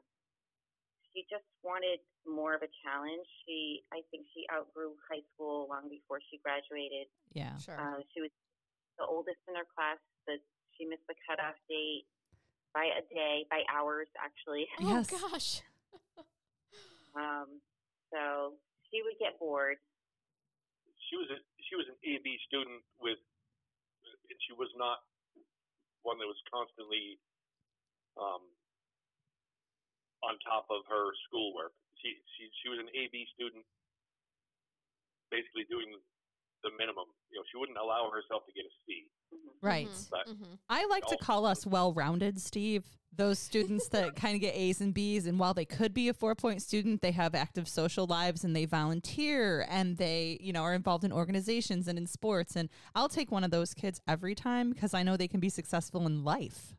she 1.13 1.25
just 1.29 1.45
wanted 1.65 1.99
more 2.25 2.53
of 2.53 2.61
a 2.61 2.71
challenge. 2.85 3.25
She, 3.45 3.81
I 3.93 4.01
think, 4.13 4.25
she 4.33 4.45
outgrew 4.53 4.93
high 5.09 5.25
school 5.33 5.65
long 5.69 5.89
before 5.89 6.21
she 6.29 6.37
graduated. 6.41 7.09
Yeah. 7.33 7.57
Sure. 7.57 7.77
Uh, 7.77 8.01
she 8.13 8.21
was 8.21 8.31
the 9.01 9.05
oldest 9.05 9.41
in 9.49 9.55
her 9.57 9.65
class, 9.73 9.97
but 10.25 10.37
she 10.77 10.85
missed 10.85 11.05
the 11.09 11.15
cutoff 11.25 11.57
date 11.69 12.05
by 12.73 12.85
a 12.93 13.01
day, 13.13 13.45
by 13.49 13.61
hours 13.73 14.07
actually. 14.21 14.67
oh 14.81 14.87
Yes. 14.87 15.09
gosh. 15.09 15.61
Um, 17.17 17.65
so 18.13 18.53
she 18.93 19.01
would 19.01 19.17
get 19.17 19.41
bored. 19.41 19.81
she 21.09 21.17
was 21.17 21.25
a 21.33 21.41
she 21.65 21.73
was 21.73 21.89
an 21.89 21.97
AB 22.05 22.27
student 22.45 22.85
with, 23.01 23.17
and 24.29 24.37
she 24.45 24.53
was 24.53 24.69
not 24.77 25.01
one 26.05 26.21
that 26.21 26.29
was 26.29 26.37
constantly 26.53 27.17
um, 28.21 28.45
on 30.23 30.37
top 30.45 30.65
of 30.69 30.81
her 30.89 31.11
schoolwork. 31.27 31.73
She 32.01 32.13
she 32.37 32.49
she 32.63 32.69
was 32.69 32.79
an 32.79 32.89
AB 32.93 33.25
student, 33.33 33.65
basically 35.31 35.65
doing 35.69 35.87
the 36.63 36.69
minimum. 36.77 37.05
You 37.31 37.39
know, 37.39 37.43
she 37.51 37.57
wouldn't 37.57 37.77
allow 37.77 38.09
herself 38.09 38.45
to 38.47 38.53
get 38.53 38.65
a 38.65 38.73
C. 38.85 39.09
Right. 39.61 39.87
Mhm, 39.87 40.09
But- 40.09 40.27
mhm. 40.27 40.59
I 40.69 40.85
like 40.85 41.05
to 41.07 41.17
call 41.17 41.45
us 41.45 41.65
well-rounded, 41.65 42.39
Steve. 42.41 42.85
Those 43.15 43.39
students 43.39 43.87
that 43.89 44.15
kind 44.15 44.35
of 44.35 44.41
get 44.41 44.55
A's 44.55 44.79
and 44.81 44.93
B's, 44.93 45.25
and 45.25 45.39
while 45.39 45.53
they 45.53 45.65
could 45.65 45.93
be 45.93 46.07
a 46.09 46.13
four-point 46.13 46.61
student, 46.61 47.01
they 47.01 47.11
have 47.11 47.33
active 47.35 47.67
social 47.67 48.05
lives 48.05 48.43
and 48.43 48.55
they 48.55 48.65
volunteer 48.65 49.65
and 49.69 49.97
they, 49.97 50.37
you 50.41 50.53
know, 50.53 50.61
are 50.63 50.73
involved 50.75 51.03
in 51.03 51.11
organizations 51.11 51.87
and 51.87 51.97
in 51.97 52.05
sports. 52.05 52.55
And 52.55 52.69
I'll 52.95 53.09
take 53.09 53.31
one 53.31 53.43
of 53.43 53.51
those 53.51 53.73
kids 53.73 54.01
every 54.07 54.35
time 54.35 54.71
because 54.71 54.93
I 54.93 55.03
know 55.03 55.17
they 55.17 55.27
can 55.27 55.39
be 55.39 55.49
successful 55.49 56.05
in 56.05 56.23
life. 56.23 56.75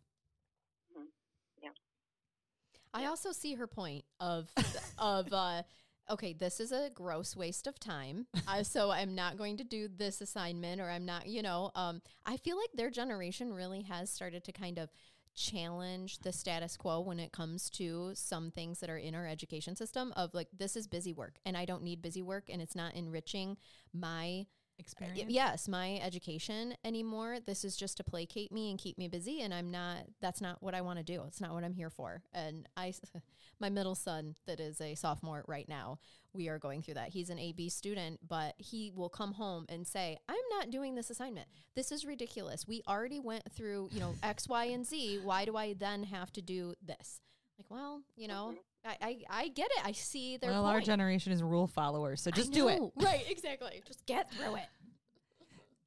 I 2.95 3.07
also 3.07 3.33
see 3.33 3.55
her 3.55 3.67
point 3.67 4.05
of 4.21 4.49
of 4.99 5.33
uh, 5.33 5.63
okay, 6.11 6.33
this 6.33 6.61
is 6.61 6.73
a 6.73 6.91
gross 6.95 7.37
waste 7.37 7.67
of 7.67 7.79
time. 7.79 8.27
Uh, 8.47 8.63
so 8.63 8.91
I'm 8.91 9.15
not 9.15 9.37
going 9.37 9.57
to 9.59 9.65
do 9.65 9.89
this 9.89 10.21
assignment, 10.21 10.81
or 10.81 10.91
I'm 10.91 11.05
not, 11.05 11.27
you 11.27 11.43
know. 11.43 11.71
Um, 11.75 12.01
I 12.25 12.37
feel 12.39 12.57
like 12.57 12.71
their 12.75 12.91
generation 12.91 13.53
really 13.53 13.83
has 13.83 14.11
started 14.11 14.45
to 14.45 14.53
kind 14.53 14.79
of 14.79 14.89
challenge 15.35 16.19
the 16.21 16.33
status 16.33 16.77
quo 16.77 17.01
when 17.01 17.21
it 17.21 17.31
comes 17.31 17.71
to 17.71 18.11
some 18.15 18.51
things 18.51 18.81
that 18.81 18.91
are 18.91 18.99
in 18.99 19.15
our 19.15 19.27
education 19.27 19.77
system 19.77 20.13
of 20.17 20.35
like 20.35 20.49
this 20.59 20.75
is 20.75 20.89
busy 20.89 21.13
work 21.13 21.37
and 21.47 21.57
I 21.57 21.65
don't 21.65 21.85
need 21.85 22.03
busy 22.03 22.23
work 22.23 22.45
and 22.49 22.61
it's 22.61 22.75
not 22.75 22.95
enriching 22.95 23.57
my 23.95 24.47
Uh, 24.79 24.83
experience. 24.83 25.19
Y- 25.21 25.27
yes, 25.29 25.69
my 25.69 26.01
education 26.03 26.75
anymore. 26.85 27.39
This 27.45 27.65
is 27.65 27.77
just 27.77 27.97
to 27.99 28.05
placate 28.05 28.53
me 28.53 28.71
and 28.71 28.79
keep 28.79 28.99
me 28.99 29.09
busy, 29.09 29.41
and 29.43 29.53
I'm 29.53 29.71
not. 29.71 30.05
That's 30.21 30.41
not 30.41 30.63
what 30.63 30.75
I 30.75 30.81
want 30.81 30.99
to 30.99 31.05
do. 31.05 31.25
It's 31.27 31.41
not 31.41 31.53
what 31.53 31.65
I'm 31.65 31.75
here 31.75 31.91
for. 31.91 32.23
And 32.33 32.69
I, 32.77 32.95
my 33.61 33.69
middle 33.69 33.95
son, 33.95 34.37
that 34.47 34.61
is 34.61 34.81
a 34.81 34.95
sophomore 34.95 35.45
right 35.47 35.69
now, 35.69 35.99
we 36.33 36.49
are 36.49 36.59
going 36.59 36.83
through 36.83 36.95
that. 36.95 37.09
He's 37.09 37.31
an 37.31 37.39
AB 37.39 37.69
student, 37.71 38.21
but 38.27 38.55
he 38.59 38.93
will 38.95 39.09
come 39.09 39.33
home 39.33 39.67
and 39.69 39.87
say, 39.87 40.19
"I'm 40.29 40.37
not 40.51 40.71
doing 40.71 40.95
this 40.95 41.11
assignment. 41.11 41.49
This 41.75 41.91
is 41.93 42.05
ridiculous. 42.05 42.67
We 42.67 42.83
already 42.87 43.21
went 43.21 43.51
through, 43.53 43.89
you 43.93 44.01
know, 44.01 44.15
X, 44.23 44.49
Y, 44.49 44.65
and 44.67 44.87
Z. 44.87 45.21
Why 45.25 45.45
do 45.45 45.57
I 45.57 45.75
then 45.75 46.05
have 46.05 46.33
to 46.33 46.43
do 46.43 46.75
this?" 46.85 47.21
Like, 47.59 47.71
well, 47.71 48.03
you 48.17 48.29
know, 48.29 48.55
I, 48.85 48.97
I, 49.01 49.17
I 49.31 49.49
get 49.49 49.71
it. 49.77 49.85
I 49.85 49.93
see 49.93 50.37
their 50.37 50.51
well, 50.51 50.67
our 50.67 50.75
point. 50.75 50.87
generation 50.87 51.33
is 51.33 51.43
rule 51.43 51.67
followers, 51.67 52.21
so 52.21 52.31
just 52.31 52.53
do 52.53 52.69
it. 52.69 52.79
know. 52.79 52.93
Right, 52.97 53.25
exactly. 53.29 53.83
Just 53.87 54.05
get 54.07 54.33
through 54.33 54.57
it. 54.57 54.67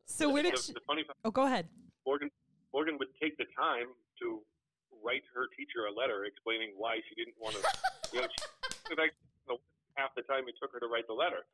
So 0.06 0.30
when 0.30 0.44
did 0.44 0.56
the, 0.56 0.62
she, 0.62 0.74
the 0.74 0.82
funny 0.86 1.04
part, 1.04 1.18
oh, 1.24 1.32
go 1.32 1.46
ahead. 1.46 1.68
Morgan 2.06 2.30
Morgan 2.74 2.98
would 3.00 3.08
take 3.22 3.38
the 3.38 3.46
time 3.58 3.88
to 4.20 4.42
write 5.04 5.24
her 5.34 5.48
teacher 5.58 5.88
a 5.90 5.94
letter 5.94 6.26
explaining 6.26 6.74
why 6.78 6.98
she 7.08 7.16
didn't 7.16 7.36
want 7.40 7.56
to. 7.56 7.62
you 8.14 8.22
know, 8.22 8.28
she, 8.28 8.92
in 8.92 8.98
fact, 8.98 9.14
you 9.48 9.54
know, 9.54 9.60
half 9.96 10.14
the 10.16 10.22
time 10.24 10.44
it 10.48 10.56
took 10.62 10.72
her 10.74 10.80
to 10.80 10.88
write 10.88 11.08
the 11.08 11.14
letter, 11.14 11.46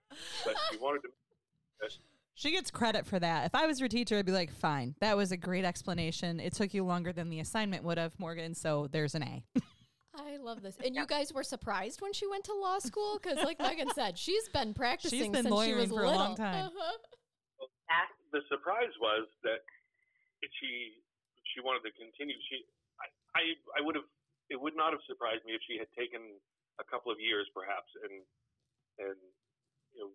but 0.44 0.56
she 0.72 0.78
wanted 0.78 1.02
to. 1.04 1.10
She 2.34 2.52
gets 2.52 2.70
credit 2.70 3.06
for 3.06 3.20
that. 3.20 3.46
If 3.46 3.56
I 3.56 3.66
was 3.66 3.80
your 3.80 3.90
teacher, 3.90 4.18
I'd 4.18 4.26
be 4.26 4.32
like, 4.32 4.52
fine, 4.52 4.96
that 5.00 5.18
was 5.18 5.32
a 5.32 5.38
great 5.38 5.66
explanation. 5.66 6.40
It 6.40 6.54
took 6.54 6.74
you 6.74 6.84
longer 6.84 7.12
than 7.12 7.30
the 7.30 7.40
assignment 7.40 7.84
would 7.84 7.98
have, 7.98 8.14
Morgan. 8.20 8.54
So 8.54 8.88
there's 8.92 9.16
an 9.16 9.24
A. 9.24 9.44
I 10.18 10.38
love 10.38 10.62
this. 10.62 10.78
And 10.84 10.96
you 10.96 11.06
guys 11.06 11.34
were 11.34 11.44
surprised 11.44 12.02
when 12.02 12.14
she 12.14 12.26
went 12.28 12.44
to 12.46 12.54
law 12.54 12.80
school 12.80 13.20
because, 13.22 13.38
like 13.46 13.60
Megan 13.60 13.90
said, 13.94 14.18
she's 14.18 14.50
been 14.50 14.74
practicing 14.74 15.20
She's 15.20 15.30
been 15.30 15.46
since 15.46 15.54
she 15.54 15.54
lawyering 15.54 15.90
was 15.90 15.92
for 15.94 16.04
a 16.04 16.12
long 16.12 16.36
time. 16.36 16.72
Uh-huh. 16.78 16.98
That 17.88 18.12
the 18.36 18.44
surprise 18.52 18.92
was 19.00 19.32
that 19.48 19.64
she 20.60 21.00
she 21.56 21.64
wanted 21.64 21.88
to 21.88 21.94
continue. 21.96 22.36
She 22.52 22.68
I 23.00 23.08
I, 23.32 23.44
I 23.78 23.82
would 23.86 23.96
have 23.96 24.04
it 24.52 24.60
would 24.60 24.76
not 24.76 24.92
have 24.92 25.00
surprised 25.08 25.48
me 25.48 25.56
if 25.56 25.64
she 25.64 25.80
had 25.80 25.88
taken 25.96 26.36
a 26.80 26.86
couple 26.86 27.16
of 27.16 27.20
years 27.24 27.48
perhaps 27.56 27.88
and 28.04 28.28
and 29.00 29.20
you 29.96 30.04
know 30.04 30.12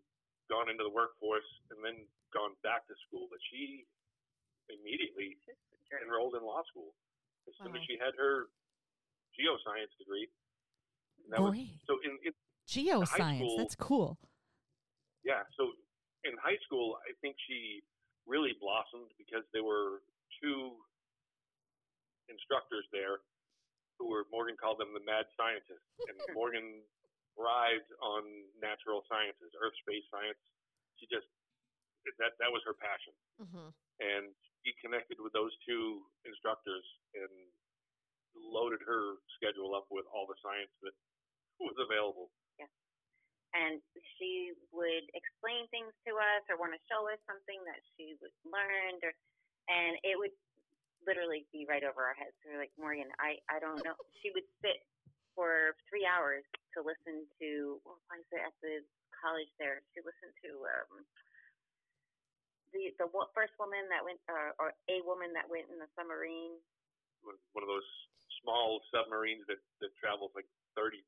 gone 0.53 0.69
into 0.69 0.85
the 0.85 0.93
workforce 0.93 1.49
and 1.73 1.81
then 1.81 2.05
gone 2.37 2.53
back 2.61 2.85
to 2.93 2.95
school. 3.09 3.33
But 3.33 3.41
she 3.49 3.89
immediately 4.69 5.41
enrolled 6.05 6.37
in 6.37 6.45
law 6.45 6.61
school 6.69 6.93
as 7.49 7.57
soon 7.61 7.73
as 7.73 7.83
she 7.89 7.97
had 7.97 8.13
her 8.21 8.53
geoscience 9.39 9.93
degree. 9.99 10.29
That 11.31 11.41
was, 11.41 11.55
so 11.87 11.97
in, 12.05 12.19
in 12.27 12.33
Geoscience. 12.69 13.39
school- 13.39 13.59
That's 13.59 13.77
cool. 13.77 14.19
yeah, 15.25 15.43
so 15.57 15.73
in 16.25 16.35
high 16.39 16.59
school, 16.67 16.99
I 17.09 17.13
think 17.21 17.37
she 17.49 17.83
really 18.27 18.55
blossomed 18.61 19.11
because 19.19 19.43
there 19.53 19.65
were 19.65 20.03
two 20.43 20.77
instructors 22.31 22.87
there 22.95 23.21
who 23.99 24.11
were 24.11 24.27
Morgan 24.31 24.57
called 24.59 24.79
them 24.79 24.95
the 24.95 25.03
mad 25.05 25.27
scientists, 25.39 25.87
and 26.11 26.17
Morgan 26.39 26.83
thrived 27.39 27.89
on 28.03 28.23
natural 28.61 29.03
sciences, 29.09 29.51
earth 29.63 29.75
space 29.83 30.05
science. 30.13 30.39
She 31.01 31.07
just 31.11 31.27
that 32.19 32.35
that 32.43 32.51
was 32.51 32.63
her 32.67 32.75
passion, 32.75 33.15
Mhm. 33.39 33.71
and 34.03 34.35
she 34.63 34.75
connected 34.83 35.19
with 35.23 35.31
those 35.33 35.55
two 35.67 36.03
instructors 36.27 36.83
and 37.15 37.31
loaded 38.37 38.81
her 38.85 39.19
schedule 39.39 39.75
up 39.77 39.87
with 39.91 40.05
all 40.13 40.25
the 40.29 40.39
science 40.41 40.73
that 40.85 40.95
was 41.67 41.77
available. 41.79 42.29
and 43.53 43.85
she 44.17 44.57
would 44.73 45.07
explain 45.13 45.69
things 45.69 45.93
to 46.09 46.17
us 46.17 46.43
or 46.49 46.57
want 46.57 46.73
to 46.73 46.81
show 46.89 47.05
us 47.13 47.21
something 47.29 47.61
that 47.69 47.81
she 47.95 48.17
was 48.25 48.33
learned 48.49 49.05
or 49.05 49.13
and 49.69 50.01
it 50.03 50.17
would 50.19 50.33
literally 51.07 51.47
be 51.55 51.67
right 51.67 51.83
over 51.83 52.03
our 52.03 52.15
heads. 52.19 52.35
We 52.43 52.55
were 52.55 52.63
like, 52.63 52.75
Morgan, 52.79 53.11
I, 53.19 53.39
I 53.51 53.59
don't 53.59 53.79
know. 53.83 53.95
She 54.23 54.31
would 54.35 54.47
sit 54.63 54.83
for 55.35 55.75
three 55.91 56.07
hours 56.07 56.43
to 56.75 56.83
listen 56.83 57.27
to 57.41 57.79
what 57.87 57.99
was 58.11 58.27
it 58.31 58.43
at 58.43 58.55
the 58.63 58.83
college 59.17 59.51
there? 59.59 59.81
She 59.95 60.03
listened 60.03 60.35
to 60.47 60.51
um 60.67 61.05
the 62.73 62.93
the 62.97 63.09
first 63.37 63.53
woman 63.61 63.85
that 63.93 64.01
went 64.01 64.21
uh, 64.29 64.57
or 64.57 64.73
a 64.89 64.99
woman 65.05 65.33
that 65.37 65.49
went 65.49 65.69
in 65.69 65.77
the 65.77 65.89
submarine. 65.93 66.57
one 67.23 67.65
of 67.65 67.71
those 67.71 67.89
small 68.43 68.83
submarines 68.93 69.47
that, 69.49 69.59
that 69.81 69.91
travels 70.03 70.31
like 70.35 70.47
30,000 70.77 71.01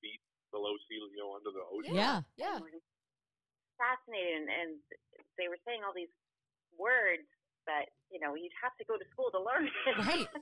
feet 0.00 0.22
below 0.54 0.74
sea, 0.88 1.00
you 1.02 1.18
know, 1.18 1.34
under 1.34 1.50
the 1.50 1.64
ocean. 1.66 1.94
Yeah. 1.96 2.22
Yeah. 2.38 2.58
fascinated 3.78 4.46
and, 4.46 4.48
and 4.48 4.70
they 5.38 5.48
were 5.50 5.58
saying 5.66 5.82
all 5.82 5.94
these 5.96 6.12
words 6.78 7.26
that 7.66 7.90
you 8.10 8.18
know 8.22 8.34
you'd 8.34 8.54
have 8.62 8.74
to 8.78 8.84
go 8.86 8.94
to 8.98 9.06
school 9.10 9.30
to 9.34 9.40
learn 9.42 9.66
Right. 9.98 10.28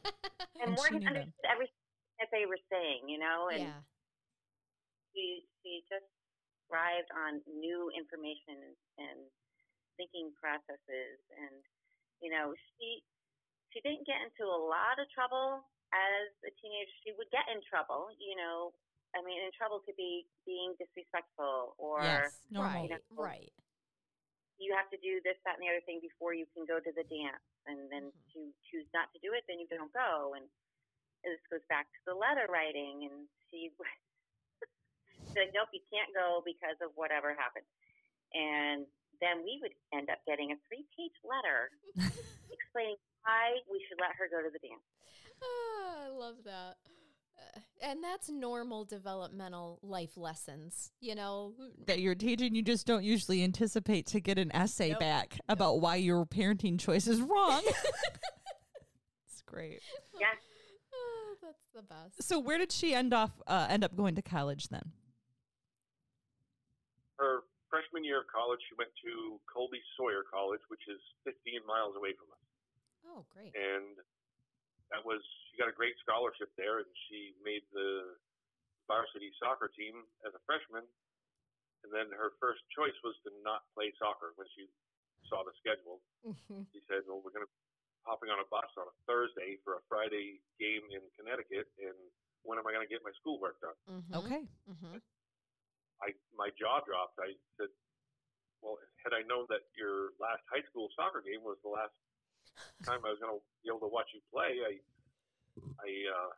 and 0.60 0.72
And 0.72 0.76
Morgan 0.76 1.00
knew 1.00 1.12
them. 1.12 1.16
understood 1.28 1.48
everything 1.52 1.84
that 2.20 2.30
they 2.32 2.44
were 2.48 2.60
saying 2.72 3.08
you 3.08 3.18
know 3.20 3.48
and 3.52 3.62
yeah. 3.68 3.80
she 5.12 5.44
she 5.60 5.84
just 5.90 6.06
thrived 6.68 7.08
on 7.12 7.40
new 7.48 7.88
information 7.96 8.56
and, 8.56 8.76
and 9.00 9.18
thinking 10.00 10.32
processes 10.38 11.18
and 11.36 11.54
you 12.24 12.30
know 12.32 12.54
she 12.78 13.02
she 13.78 13.86
didn't 13.86 14.10
get 14.10 14.18
into 14.26 14.42
a 14.42 14.58
lot 14.58 14.98
of 14.98 15.06
trouble 15.14 15.62
as 15.94 16.26
a 16.42 16.50
teenager 16.58 16.90
she 17.06 17.14
would 17.14 17.30
get 17.30 17.46
in 17.46 17.62
trouble 17.62 18.10
you 18.18 18.34
know 18.34 18.74
i 19.14 19.22
mean 19.22 19.38
in 19.38 19.54
trouble 19.54 19.78
could 19.86 19.94
be 19.94 20.26
being 20.42 20.74
disrespectful 20.82 21.78
or 21.78 22.02
yes. 22.02 22.34
Normal. 22.50 22.90
Right. 22.90 22.98
Right. 23.14 23.52
you 24.58 24.74
have 24.74 24.90
to 24.90 24.98
do 24.98 25.22
this, 25.22 25.38
that, 25.46 25.54
and 25.54 25.62
the 25.62 25.70
other 25.70 25.84
thing 25.86 26.02
before 26.02 26.34
you 26.34 26.42
can 26.50 26.66
go 26.66 26.82
to 26.82 26.90
the 26.90 27.06
dance. 27.06 27.46
And 27.70 27.86
then 27.94 28.10
Mhm. 28.10 28.18
if 28.26 28.34
you 28.34 28.44
choose 28.66 28.88
not 28.90 29.06
to 29.14 29.18
do 29.22 29.30
it, 29.38 29.46
then 29.46 29.60
you 29.62 29.68
don't 29.70 29.92
go. 29.94 30.34
And 30.34 30.50
this 31.22 31.38
goes 31.46 31.62
back 31.70 31.86
to 31.86 32.00
the 32.10 32.16
letter 32.18 32.50
writing. 32.50 33.06
And 33.06 33.28
she 33.46 33.70
said, 35.36 35.54
nope, 35.54 35.70
you 35.70 35.80
can't 35.94 36.10
go 36.12 36.42
because 36.44 36.74
of 36.82 36.90
whatever 36.98 37.34
happened. 37.38 37.68
And 38.34 38.86
then 39.22 39.44
we 39.46 39.60
would 39.62 39.74
end 39.94 40.10
up 40.10 40.18
getting 40.26 40.50
a 40.50 40.58
three 40.66 40.82
page 40.96 41.14
letter 41.22 41.70
explaining 42.50 42.98
why 43.28 43.60
we 43.70 43.84
should 43.88 43.98
let 44.00 44.16
her 44.16 44.28
go 44.30 44.42
to 44.42 44.50
the 44.50 44.58
dance. 44.58 44.80
Ah, 45.42 46.06
I 46.06 46.08
love 46.08 46.36
that. 46.44 46.76
Uh, 47.38 47.60
and 47.82 48.02
that's 48.02 48.28
normal 48.28 48.84
developmental 48.84 49.78
life 49.82 50.16
lessons, 50.16 50.90
you 51.00 51.14
know. 51.14 51.52
that 51.86 52.00
you're 52.00 52.14
teaching, 52.14 52.54
you 52.54 52.62
just 52.62 52.86
don't 52.86 53.04
usually 53.04 53.44
anticipate 53.44 54.06
to 54.06 54.20
get 54.20 54.38
an 54.38 54.50
essay 54.54 54.90
Nope. 54.90 55.00
back 55.00 55.38
about 55.48 55.80
why 55.80 55.96
your 55.96 56.24
parenting 56.26 56.80
choice 56.80 57.06
is 57.06 57.20
wrong. 57.20 57.62
it's 59.26 59.42
great. 59.46 59.80
Yeah. 60.18 60.26
Ah, 60.92 61.34
that's 61.42 61.66
the 61.74 61.82
best. 61.82 62.22
So 62.22 62.40
where 62.40 62.58
did 62.58 62.72
she 62.72 62.94
end 62.94 63.12
off 63.14 63.30
uh, 63.46 63.66
end 63.68 63.84
up 63.84 63.94
going 63.94 64.16
to 64.16 64.22
college 64.22 64.68
then? 64.68 64.92
Her 67.18 67.40
freshman 67.70 68.02
year 68.04 68.20
of 68.20 68.26
college, 68.32 68.58
she 68.68 68.74
went 68.78 68.90
to 69.04 69.38
Colby 69.52 69.78
Sawyer 69.96 70.22
College, 70.32 70.62
which 70.68 70.82
is 70.88 70.98
15 71.24 71.60
miles 71.66 71.94
away 71.94 72.14
from 72.18 72.30
us. 72.32 72.47
Oh, 73.06 73.24
great. 73.30 73.54
And 73.54 73.96
that 74.90 75.04
was, 75.04 75.20
she 75.50 75.58
got 75.58 75.68
a 75.68 75.76
great 75.76 75.94
scholarship 76.00 76.50
there, 76.56 76.78
and 76.80 76.90
she 77.08 77.34
made 77.44 77.62
the 77.72 78.16
varsity 78.86 79.30
soccer 79.38 79.68
team 79.68 80.06
as 80.24 80.32
a 80.34 80.42
freshman. 80.46 80.84
And 81.84 81.92
then 81.94 82.10
her 82.10 82.34
first 82.42 82.64
choice 82.74 82.96
was 83.04 83.14
to 83.22 83.30
not 83.46 83.62
play 83.74 83.92
soccer 83.98 84.32
when 84.34 84.48
she 84.56 84.66
saw 85.30 85.44
the 85.44 85.52
schedule. 85.62 86.02
Mhm. 86.26 86.66
She 86.72 86.80
said, 86.88 87.06
Well, 87.06 87.20
we're 87.22 87.30
going 87.30 87.46
to 87.46 87.52
hopping 88.02 88.30
on 88.30 88.40
a 88.40 88.48
bus 88.48 88.70
on 88.80 88.88
a 88.88 88.96
Thursday 89.06 89.58
for 89.62 89.76
a 89.76 89.82
Friday 89.88 90.40
game 90.58 90.82
in 90.90 91.02
Connecticut, 91.14 91.68
and 91.78 91.94
when 92.42 92.58
am 92.58 92.66
I 92.66 92.72
going 92.72 92.86
to 92.86 92.90
get 92.90 93.04
my 93.04 93.12
schoolwork 93.20 93.60
done? 93.60 93.76
Mhm. 93.86 94.14
Okay. 94.16 94.42
Mhm. 94.66 95.02
I 96.00 96.14
my 96.32 96.50
jaw 96.58 96.80
dropped. 96.80 97.18
I 97.20 97.36
said, 97.58 97.68
"Well, 98.62 98.78
had 99.04 99.12
I 99.12 99.22
known 99.22 99.46
that 99.50 99.68
your 99.76 100.12
last 100.18 100.42
high 100.48 100.62
school 100.62 100.88
soccer 100.96 101.20
game 101.20 101.42
was 101.42 101.60
the 101.62 101.68
last 101.68 101.92
time 102.84 103.00
I 103.04 103.10
was 103.12 103.18
going 103.20 103.34
to 103.36 103.42
be 103.62 103.68
able 103.70 103.84
to 103.86 103.92
watch 103.92 104.10
you 104.14 104.20
play, 104.32 104.54
I, 104.64 104.72
I, 105.82 105.88
uh, 106.12 106.30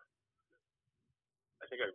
I 1.60 1.64
think 1.68 1.82
I 1.84 1.90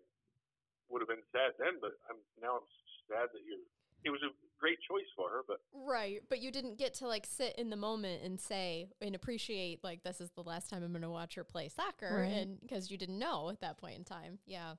would 0.89 1.01
have 1.01 1.09
been 1.09 1.25
sad 1.33 1.57
then. 1.57 1.81
But 1.81 1.97
I'm 2.09 2.17
now 2.41 2.61
I'm 2.61 2.67
sad 3.09 3.29
that 3.33 3.41
you're. 3.45 3.61
It 4.05 4.13
was 4.13 4.21
a 4.21 4.29
great 4.61 4.77
choice 4.87 5.09
for 5.17 5.29
her, 5.33 5.41
but 5.47 5.57
Right, 5.73 6.21
but 6.29 6.39
you 6.39 6.51
didn't 6.51 6.77
get 6.77 6.93
to 7.01 7.07
like 7.07 7.25
sit 7.25 7.55
in 7.57 7.71
the 7.71 7.75
moment 7.75 8.21
and 8.23 8.39
say 8.39 8.89
and 9.01 9.15
appreciate 9.15 9.83
like 9.83 10.03
this 10.03 10.21
is 10.21 10.29
the 10.37 10.43
last 10.45 10.69
time 10.69 10.83
I'm 10.83 10.91
going 10.93 11.01
to 11.01 11.09
watch 11.09 11.33
her 11.35 11.43
play 11.43 11.69
soccer 11.69 12.21
Right. 12.21 12.29
and 12.31 12.61
because 12.61 12.91
you 12.91 12.97
didn't 12.99 13.17
know 13.17 13.49
at 13.49 13.61
that 13.61 13.77
point 13.79 13.97
in 13.97 14.03
time. 14.05 14.37
Yeah. 14.45 14.75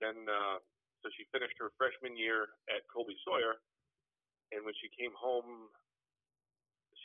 then 0.00 0.24
uh, 0.24 0.56
so 1.04 1.10
she 1.16 1.28
finished 1.30 1.54
her 1.60 1.68
freshman 1.76 2.16
year 2.16 2.48
at 2.72 2.80
Colby 2.88 3.14
Sawyer, 3.26 3.60
and 4.52 4.64
when 4.64 4.74
she 4.80 4.88
came 4.96 5.12
home, 5.12 5.68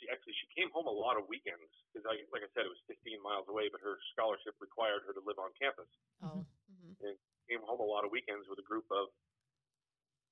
she 0.04 0.12
actually 0.12 0.36
she 0.36 0.52
came 0.52 0.68
home 0.76 0.92
a 0.92 0.92
lot 0.92 1.16
of 1.16 1.24
weekends 1.32 1.72
because 1.88 2.04
I 2.04 2.20
like 2.36 2.44
I 2.44 2.52
said 2.52 2.68
it 2.68 2.74
was 2.76 2.84
15 2.92 3.24
miles 3.24 3.48
away, 3.48 3.72
but 3.72 3.80
her 3.80 3.96
scholarship 4.12 4.60
required 4.60 5.08
her 5.08 5.16
to 5.16 5.24
live 5.24 5.40
on 5.40 5.56
campus. 5.56 5.88
Oh. 6.20 6.44
Mhm. 6.68 7.16
Came 7.48 7.64
home 7.64 7.80
a 7.80 7.88
lot 7.88 8.04
of 8.04 8.12
weekends 8.12 8.48
with 8.52 8.60
a 8.60 8.68
group 8.68 8.88
of 8.92 9.08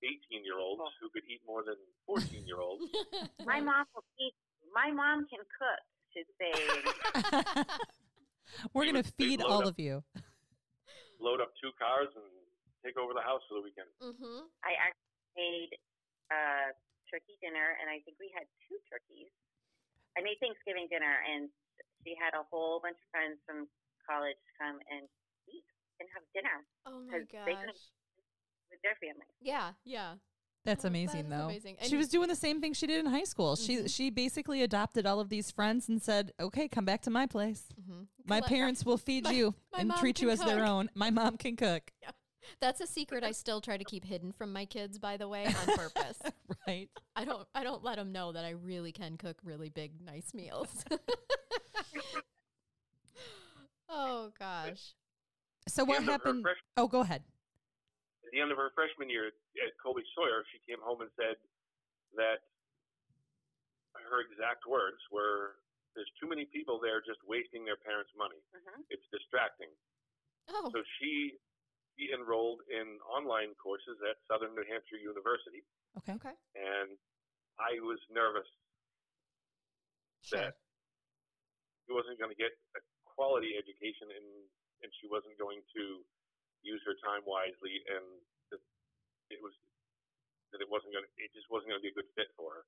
18 0.03 0.43
year 0.43 0.59
olds 0.59 0.83
who 0.99 1.07
could 1.11 1.23
eat 1.27 1.39
more 1.47 1.63
than 1.63 1.79
14 2.07 2.43
year 2.47 2.59
olds. 2.59 2.83
My 3.47 3.59
mom 3.63 3.87
will 3.95 4.03
teach. 4.19 4.35
My 4.75 4.91
mom 4.91 5.27
can 5.31 5.39
cook. 5.47 5.81
Should 6.11 6.27
say. 6.35 6.51
We're 8.75 8.83
going 8.83 8.99
to 8.99 9.07
would- 9.07 9.15
feed 9.15 9.39
all 9.41 9.63
up- 9.63 9.75
of 9.75 9.79
you. 9.79 10.03
load 11.23 11.39
up 11.39 11.53
two 11.61 11.71
cars 11.79 12.09
and 12.15 12.27
take 12.83 12.97
over 12.99 13.13
the 13.15 13.21
house 13.23 13.39
for 13.47 13.55
the 13.55 13.63
weekend. 13.63 13.87
Mhm. 14.03 14.47
I 14.65 14.73
actually 14.75 15.31
made 15.37 15.71
uh, 16.31 16.71
turkey 17.11 17.35
dinner, 17.43 17.75
and 17.79 17.87
I 17.91 17.99
think 18.07 18.17
we 18.19 18.31
had 18.35 18.47
two 18.67 18.79
turkeys. 18.89 19.31
I 20.17 20.21
made 20.21 20.37
Thanksgiving 20.39 20.87
dinner, 20.89 21.15
and 21.27 21.49
she 22.03 22.15
had 22.19 22.33
a 22.37 22.43
whole 22.51 22.79
bunch 22.81 22.97
of 22.97 23.07
friends 23.11 23.39
from 23.45 23.67
college 24.07 24.37
come 24.59 24.79
and 24.91 25.07
eat 25.47 25.63
and 25.99 26.09
have 26.13 26.23
dinner 26.33 26.65
Oh 26.85 26.99
my 27.05 27.19
'Cause 27.19 27.27
they 27.45 27.53
gosh. 27.53 27.81
with 28.69 28.81
their 28.81 28.95
family. 28.95 29.25
Yeah, 29.39 29.73
yeah. 29.85 30.15
That's 30.63 30.85
Oh, 30.85 30.89
amazing, 30.89 31.29
that 31.29 31.35
is 31.35 31.39
though. 31.41 31.45
amazing. 31.45 31.77
she 31.81 31.95
was 31.97 32.07
doing 32.07 32.27
the 32.27 32.35
same 32.35 32.61
thing 32.61 32.73
she 32.73 32.85
did 32.85 32.99
in 32.99 33.07
high 33.07 33.23
school. 33.23 33.55
She 33.55 33.77
Mhm. 33.77 33.89
she 33.95 34.09
basically 34.11 34.61
adopted 34.61 35.05
all 35.07 35.19
of 35.19 35.29
these 35.29 35.49
friends 35.49 35.89
and 35.89 36.01
said, 36.01 36.33
"Okay, 36.39 36.67
come 36.67 36.85
back 36.85 37.01
to 37.03 37.09
my 37.09 37.25
place. 37.25 37.67
Mhm. 37.79 38.07
My 38.25 38.41
parents 38.41 38.85
will 38.85 38.97
feed 38.97 39.23
My- 39.23 39.31
you 39.31 39.55
my 39.71 39.79
and 39.79 39.91
treat 39.95 40.21
you 40.21 40.27
can 40.27 40.33
as 40.39 40.45
their 40.45 40.63
own. 40.65 40.89
My 40.93 41.09
mom 41.09 41.37
can 41.37 41.55
cook." 41.55 41.91
That's 42.59 42.81
a 42.81 42.87
secret 42.87 43.23
I 43.23 43.31
still 43.31 43.61
try 43.61 43.77
to 43.77 43.83
keep 43.83 44.05
hidden 44.05 44.31
from 44.31 44.53
my 44.53 44.65
kids, 44.65 44.99
by 44.99 45.17
the 45.17 45.27
way, 45.27 45.45
on 45.45 45.77
purpose. 45.77 46.19
right. 46.67 46.89
I 47.15 47.25
don't 47.25 47.47
I 47.53 47.63
don't 47.63 47.83
let 47.83 47.97
them 47.97 48.11
know 48.11 48.31
that 48.31 48.45
I 48.45 48.51
really 48.51 48.91
can 48.91 49.17
cook 49.17 49.37
really 49.43 49.69
big 49.69 50.01
nice 50.03 50.33
meals. 50.33 50.83
oh 53.89 54.31
gosh. 54.37 54.93
So 55.67 55.85
what 55.85 55.99
end 56.01 56.09
of 56.09 56.21
her 56.21 56.27
happened? 56.27 56.45
Oh, 56.77 56.87
go 56.87 57.01
ahead. 57.01 57.23
at 58.25 58.31
the 58.33 58.41
end 58.41 58.51
of 58.51 58.57
her 58.57 58.71
freshman 58.73 59.09
year 59.09 59.27
at 59.27 59.71
Colby 59.81 60.03
Sawyer, 60.15 60.43
she 60.51 60.59
came 60.65 60.81
home 60.81 61.01
and 61.01 61.09
said 61.15 61.37
that 62.17 62.41
her 64.09 64.21
exact 64.25 64.65
words 64.67 64.97
were, 65.11 65.55
"There's 65.95 66.09
too 66.19 66.27
many 66.27 66.45
people 66.45 66.79
there 66.79 67.01
just 67.01 67.19
wasting 67.27 67.63
their 67.65 67.77
parents' 67.77 68.11
money. 68.17 68.41
hmm 68.51 68.81
It's 68.89 69.05
distracting." 69.11 69.69
Oh, 70.49 70.69
So 70.73 70.83
she 70.99 71.37
she 72.01 72.09
enrolled 72.09 72.65
in 72.73 72.97
online 73.05 73.53
courses 73.61 73.93
at 74.09 74.17
Southern 74.25 74.57
New 74.57 74.65
Hampshire 74.65 74.97
University, 74.97 75.61
Okay. 76.01 76.17
okay. 76.17 76.33
and 76.57 76.97
I 77.61 77.77
was 77.85 78.01
nervous 78.09 78.49
Sure. 80.25 80.49
that 80.49 80.57
she 81.85 81.93
wasn't 81.93 82.17
going 82.17 82.33
to 82.33 82.37
get 82.41 82.57
a 82.73 82.81
quality 83.05 83.53
education 83.53 84.09
and 84.09 84.27
and 84.81 84.89
she 84.97 85.05
wasn't 85.05 85.37
going 85.37 85.61
to 85.77 86.01
use 86.65 86.81
her 86.89 86.97
time 87.05 87.21
wisely 87.29 87.85
and 87.85 88.05
that 88.49 88.61
it 89.29 89.37
was 89.45 89.53
that 90.49 90.57
it 90.61 90.69
wasn't 90.73 90.89
going 90.89 91.05
to 91.05 91.11
it 91.21 91.29
just 91.37 91.45
wasn't 91.53 91.69
going 91.69 91.77
to 91.77 91.85
be 91.85 91.93
a 91.93 91.97
good 91.97 92.09
fit 92.17 92.33
for 92.33 92.49
her 92.49 92.63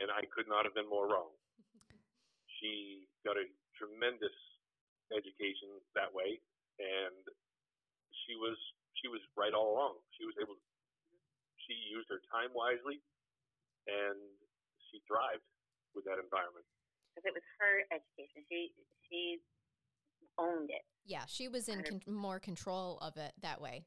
and 0.00 0.08
I 0.08 0.24
could 0.32 0.48
not 0.48 0.64
have 0.64 0.72
been 0.72 0.88
more 0.88 1.04
wrong. 1.04 1.28
She 2.60 3.08
got 3.24 3.40
a 3.40 3.48
tremendous 3.76 4.36
education 5.12 5.80
that 5.96 6.12
way 6.12 6.40
and 6.76 7.24
she 8.30 8.38
was 8.38 8.54
she 9.02 9.10
was 9.10 9.18
right 9.34 9.50
all 9.50 9.74
along. 9.74 9.98
She 10.14 10.22
was 10.22 10.38
able 10.38 10.54
To, 10.54 10.62
she 11.66 11.74
used 11.90 12.06
her 12.14 12.22
time 12.30 12.54
wisely 12.54 13.02
and 13.90 14.14
she 14.86 15.02
thrived 15.10 15.42
with 15.98 16.06
that 16.06 16.22
environment. 16.22 16.62
Because 17.10 17.26
it 17.26 17.34
was 17.34 17.46
her 17.58 17.74
education. 17.90 18.86
She 19.10 19.42
she 20.22 20.26
owned 20.38 20.70
it. 20.70 20.86
Yeah, 21.02 21.26
she 21.26 21.48
was 21.48 21.66
in 21.66 21.82
con- 21.82 22.02
more 22.06 22.38
control 22.38 22.98
of 23.02 23.16
it 23.16 23.34
that 23.42 23.60
way. 23.60 23.82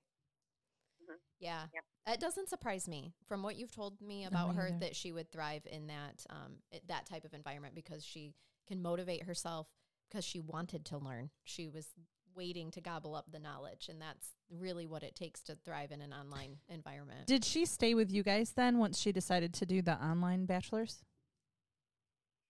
Mhm. 1.08 1.16
Yeah. 1.40 1.68
Yep. 1.74 1.84
It 2.16 2.20
doesn't 2.20 2.50
surprise 2.50 2.88
me 2.88 3.14
from 3.28 3.44
what 3.44 3.56
you've 3.56 3.72
told 3.72 4.02
me 4.02 4.26
about 4.26 4.50
me 4.50 4.56
her 4.56 4.68
either. 4.68 4.80
that 4.80 4.96
she 4.96 5.14
would 5.14 5.32
thrive 5.32 5.66
in 5.66 5.88
that 5.88 6.26
um, 6.30 6.60
that 6.88 7.06
type 7.06 7.24
of 7.24 7.34
environment 7.34 7.76
because 7.76 8.04
she 8.04 8.34
can 8.68 8.82
motivate 8.82 9.24
herself 9.24 9.68
because 10.10 10.26
she 10.26 10.40
wanted 10.42 10.84
to 10.86 10.98
learn. 10.98 11.30
She 11.46 11.68
was 11.70 11.88
waiting 12.36 12.72
to 12.72 12.82
gobble 12.82 13.16
up 13.16 13.26
the 13.32 13.40
knowledge, 13.40 13.90
and 13.90 14.02
that's 14.02 14.30
really 14.50 14.86
what 14.88 15.04
it 15.04 15.16
takes 15.16 15.42
to 15.44 15.56
thrive 15.56 15.92
in 15.92 16.02
an 16.02 16.14
online 16.14 16.58
environment. 16.70 17.26
Did 17.28 17.44
she 17.46 17.66
stay 17.66 17.94
with 17.94 18.12
you 18.12 18.24
guys 18.24 18.52
then 18.56 18.78
once 18.78 19.00
she 19.00 19.12
decided 19.12 19.54
to 19.56 19.66
do 19.66 19.82
the 19.82 19.94
online 20.04 20.46
bachelor's? 20.46 21.04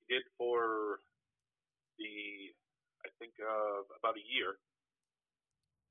She 0.07 0.15
did 0.15 0.23
for 0.37 0.99
the 1.97 2.51
I 3.05 3.09
think 3.19 3.33
uh, 3.39 3.83
about 3.99 4.15
a 4.15 4.25
year, 4.31 4.55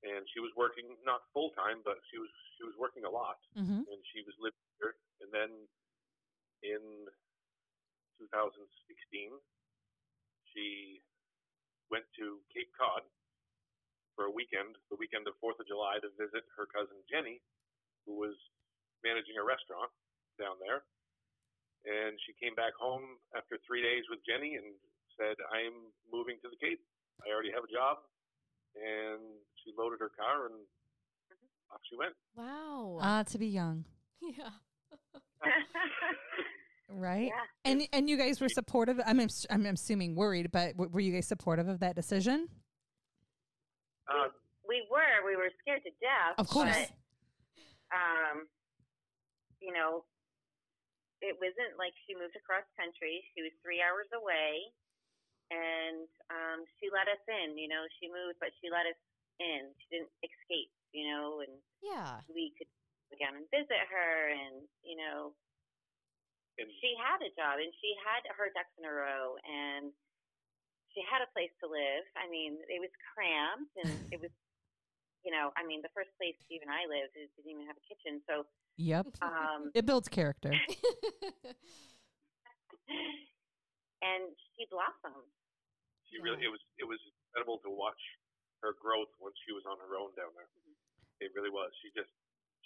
and 0.03 0.25
she 0.33 0.41
was 0.41 0.51
working 0.57 0.97
not 1.05 1.21
full 1.33 1.51
time, 1.57 1.81
but 1.85 1.97
she 2.11 2.19
was 2.19 2.31
she 2.59 2.65
was 2.65 2.75
working 2.79 3.05
a 3.05 3.11
lot, 3.11 3.37
Mm-hmm. 3.59 3.85
and 3.89 4.01
she 4.13 4.21
was 4.25 4.35
living 4.41 4.65
here. 4.81 4.95
And 5.21 5.31
then 5.33 5.51
in 6.65 6.83
2016, 8.19 9.33
she 10.53 11.01
went 11.91 12.05
to 12.19 12.39
Cape 12.55 12.71
Cod 12.79 13.03
for 14.15 14.29
a 14.29 14.33
weekend, 14.33 14.77
the 14.93 14.99
weekend 15.01 15.27
of 15.27 15.35
Fourth 15.41 15.59
of 15.61 15.67
July, 15.67 15.99
to 16.03 16.09
visit 16.21 16.45
her 16.57 16.67
cousin 16.69 16.99
Jenny, 17.09 17.41
who 18.05 18.19
was 18.19 18.37
managing 19.05 19.37
a 19.41 19.45
restaurant 19.45 19.91
down 20.39 20.57
there. 20.61 20.85
And 21.83 22.15
she 22.23 22.33
came 22.39 22.55
back 22.55 22.73
home 22.79 23.19
after 23.35 23.59
three 23.67 23.83
days 23.83 24.07
with 24.07 24.23
Jenny 24.23 24.55
and 24.55 24.77
said, 25.19 25.35
I'm 25.51 25.91
moving 26.13 26.39
to 26.43 26.49
the 26.49 26.59
Cape. 26.63 26.79
I 27.25 27.33
already 27.35 27.51
have 27.51 27.67
a 27.67 27.73
job. 27.73 27.99
And 28.79 29.21
she 29.65 29.75
loaded 29.77 29.99
her 30.01 30.11
car 30.15 30.47
and 30.47 30.57
off 31.73 31.81
she 31.89 31.97
went. 31.97 32.15
wow. 32.37 32.99
Ah, 33.01 33.23
to 33.25 33.39
be 33.39 33.49
young, 33.49 33.85
yeah. 34.23 34.51
right? 36.89 37.29
yeah. 37.29 37.71
And 37.71 37.83
and 37.93 38.09
you 38.09 38.17
guys 38.17 38.41
were 38.41 38.49
supportive. 38.49 39.01
I'm 39.05 39.21
I'm 39.51 39.67
assuming 39.67 40.15
worried, 40.15 40.51
but 40.53 40.77
were 40.77 41.01
you 41.01 41.13
guys 41.13 41.27
supportive 41.29 41.69
of 41.69 41.81
that 41.81 41.95
decision? 41.97 42.49
Uh, 44.13 44.29
we 44.69 44.85
were 44.93 45.25
we 45.25 45.35
were 45.37 45.51
scared 45.65 45.83
to 45.89 45.93
death. 45.99 46.37
Of 46.39 46.47
course. 46.49 46.69
But, 46.71 46.89
um, 47.93 48.47
you 49.61 49.73
know, 49.73 50.05
it 51.23 51.39
wasn't 51.41 51.79
like 51.79 51.95
she 52.07 52.15
moved 52.15 52.35
across 52.37 52.65
country. 52.79 53.25
She 53.35 53.43
was 53.43 53.53
three 53.63 53.81
hours 53.81 54.11
away, 54.15 54.69
and 55.51 56.07
um, 56.31 56.67
she 56.79 56.91
let 56.93 57.07
us 57.11 57.21
in. 57.29 57.59
You 57.59 57.69
know, 57.71 57.85
she 58.01 58.09
moved, 58.11 58.39
but 58.43 58.51
she 58.63 58.71
let 58.71 58.87
us 58.87 58.99
in. 59.41 59.71
She 59.83 59.87
didn't 59.99 60.13
escape. 60.23 60.71
You 60.93 61.09
know, 61.09 61.41
and 61.41 61.55
Yeah. 61.81 62.21
we 62.29 62.53
could 62.59 62.69
go 63.09 63.17
down 63.17 63.35
and 63.41 63.49
visit 63.49 63.81
her, 63.89 64.13
and 64.31 64.67
you 64.85 64.97
know, 65.01 65.33
and 66.61 66.69
she 66.85 66.93
had 67.01 67.19
a 67.25 67.33
job 67.33 67.57
and 67.59 67.73
she 67.81 67.97
had 68.05 68.29
her 68.37 68.53
ducks 68.53 68.77
in 68.77 68.85
a 68.85 68.93
row 68.93 69.41
and 69.49 69.89
she 70.95 71.01
had 71.09 71.21
a 71.25 71.31
place 71.33 71.53
to 71.65 71.67
live. 71.69 72.05
I 72.17 72.29
mean, 72.29 72.61
it 72.69 72.81
was 72.81 72.93
cramped 73.13 73.73
and 73.81 74.05
it 74.13 74.21
was, 74.21 74.31
you 75.25 75.33
know, 75.33 75.51
I 75.57 75.65
mean, 75.65 75.81
the 75.81 75.93
first 75.97 76.11
place 76.21 76.37
Steve 76.45 76.61
and 76.65 76.71
I 76.73 76.85
lived 76.89 77.17
it 77.17 77.33
didn't 77.37 77.49
even 77.53 77.67
have 77.69 77.77
a 77.81 77.85
kitchen. 77.89 78.21
So, 78.29 78.45
Yep. 78.77 79.17
um, 79.25 79.71
It 79.79 79.85
builds 79.87 80.09
character. 80.09 80.53
and 84.03 84.25
she 84.57 84.67
blossomed. 84.69 85.29
she 86.11 86.19
really 86.21 86.43
it 86.45 86.51
was 86.53 86.61
it 86.81 86.87
was 86.89 86.99
incredible 87.31 87.59
to 87.65 87.71
watch 87.71 88.01
her 88.61 88.75
growth 88.79 89.11
once 89.23 89.35
she 89.47 89.53
was 89.55 89.65
on 89.67 89.79
her 89.83 89.95
own 89.99 90.13
down 90.19 90.31
there. 90.37 90.49
It 91.23 91.31
really 91.39 91.51
was. 91.51 91.71
She 91.83 91.91
just 91.95 92.11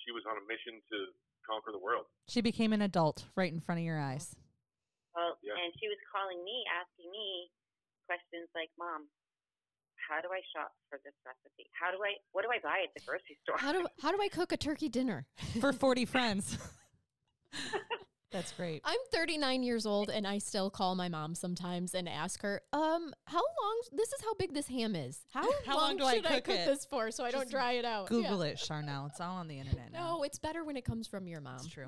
she 0.05 0.11
was 0.13 0.25
on 0.29 0.37
a 0.41 0.45
mission 0.49 0.81
to 0.93 0.97
conquer 1.45 1.73
the 1.73 1.81
world. 1.83 2.07
She 2.29 2.41
became 2.41 2.73
an 2.73 2.83
adult 2.83 3.25
right 3.37 3.53
in 3.53 3.61
front 3.61 3.81
of 3.81 3.85
your 3.87 4.01
eyes. 4.01 4.35
Well, 5.15 5.39
Yeah. 5.45 5.57
and 5.57 5.73
she 5.81 5.89
was 5.89 5.97
calling 6.13 6.41
me, 6.45 6.65
asking 6.73 7.09
me 7.13 7.49
questions 8.07 8.49
like, 8.55 8.71
"Mom, 8.79 9.07
how 10.09 10.21
do 10.23 10.29
I 10.33 10.41
shop 10.55 10.73
for 10.89 10.99
this 11.05 11.15
recipe? 11.27 11.69
How 11.79 11.91
do 11.91 11.99
I? 12.03 12.15
What 12.33 12.43
do 12.43 12.49
I 12.51 12.59
buy 12.63 12.83
at 12.87 12.95
the 12.95 13.03
grocery 13.05 13.37
store?" 13.43 13.59
How 13.59 13.73
do 13.73 13.87
how 14.01 14.11
do 14.13 14.19
I 14.23 14.29
cook 14.29 14.53
a 14.53 14.57
turkey 14.57 14.89
dinner? 14.89 15.27
For 15.61 15.73
40 15.73 16.05
friends. 16.07 16.57
That's 18.33 18.53
great. 18.53 18.83
I'm 18.85 18.99
39 19.13 19.63
years 19.63 19.87
old 19.87 20.11
and 20.11 20.27
I 20.27 20.39
still 20.39 20.69
call 20.69 20.95
my 20.95 21.09
mom 21.09 21.35
sometimes 21.35 21.95
and 21.95 22.09
ask 22.09 22.43
her, 22.43 22.61
um, 22.73 23.15
how 23.25 23.39
long? 23.39 23.81
This 23.93 24.13
is 24.13 24.21
how 24.23 24.35
big 24.35 24.53
this 24.53 24.67
ham 24.67 24.95
is. 24.97 25.21
How, 25.33 25.43
How 25.65 25.77
long, 25.77 25.91
long 25.91 25.97
do 25.97 26.05
I 26.05 26.17
should 26.17 26.27
I 26.27 26.35
cook 26.41 26.45
cook 26.45 26.57
this 26.67 26.85
for 26.85 27.11
so 27.13 27.25
I 27.25 27.31
don't 27.31 27.49
dry 27.49 27.73
it 27.73 27.85
out? 27.87 28.09
Google 28.09 28.45
Yeah. 28.45 28.51
it, 28.53 28.57
Charnel. 28.59 29.07
It's 29.07 29.21
all 29.21 29.37
on 29.37 29.49
the 29.49 29.59
internet 29.59 29.91
now. 29.93 30.17
No, 30.17 30.23
it's 30.25 30.39
better 30.39 30.65
when 30.65 30.77
it 30.77 30.85
comes 30.85 31.07
from 31.07 31.27
your 31.29 31.41
mom. 31.41 31.57
It's 31.57 31.69
true. 31.69 31.87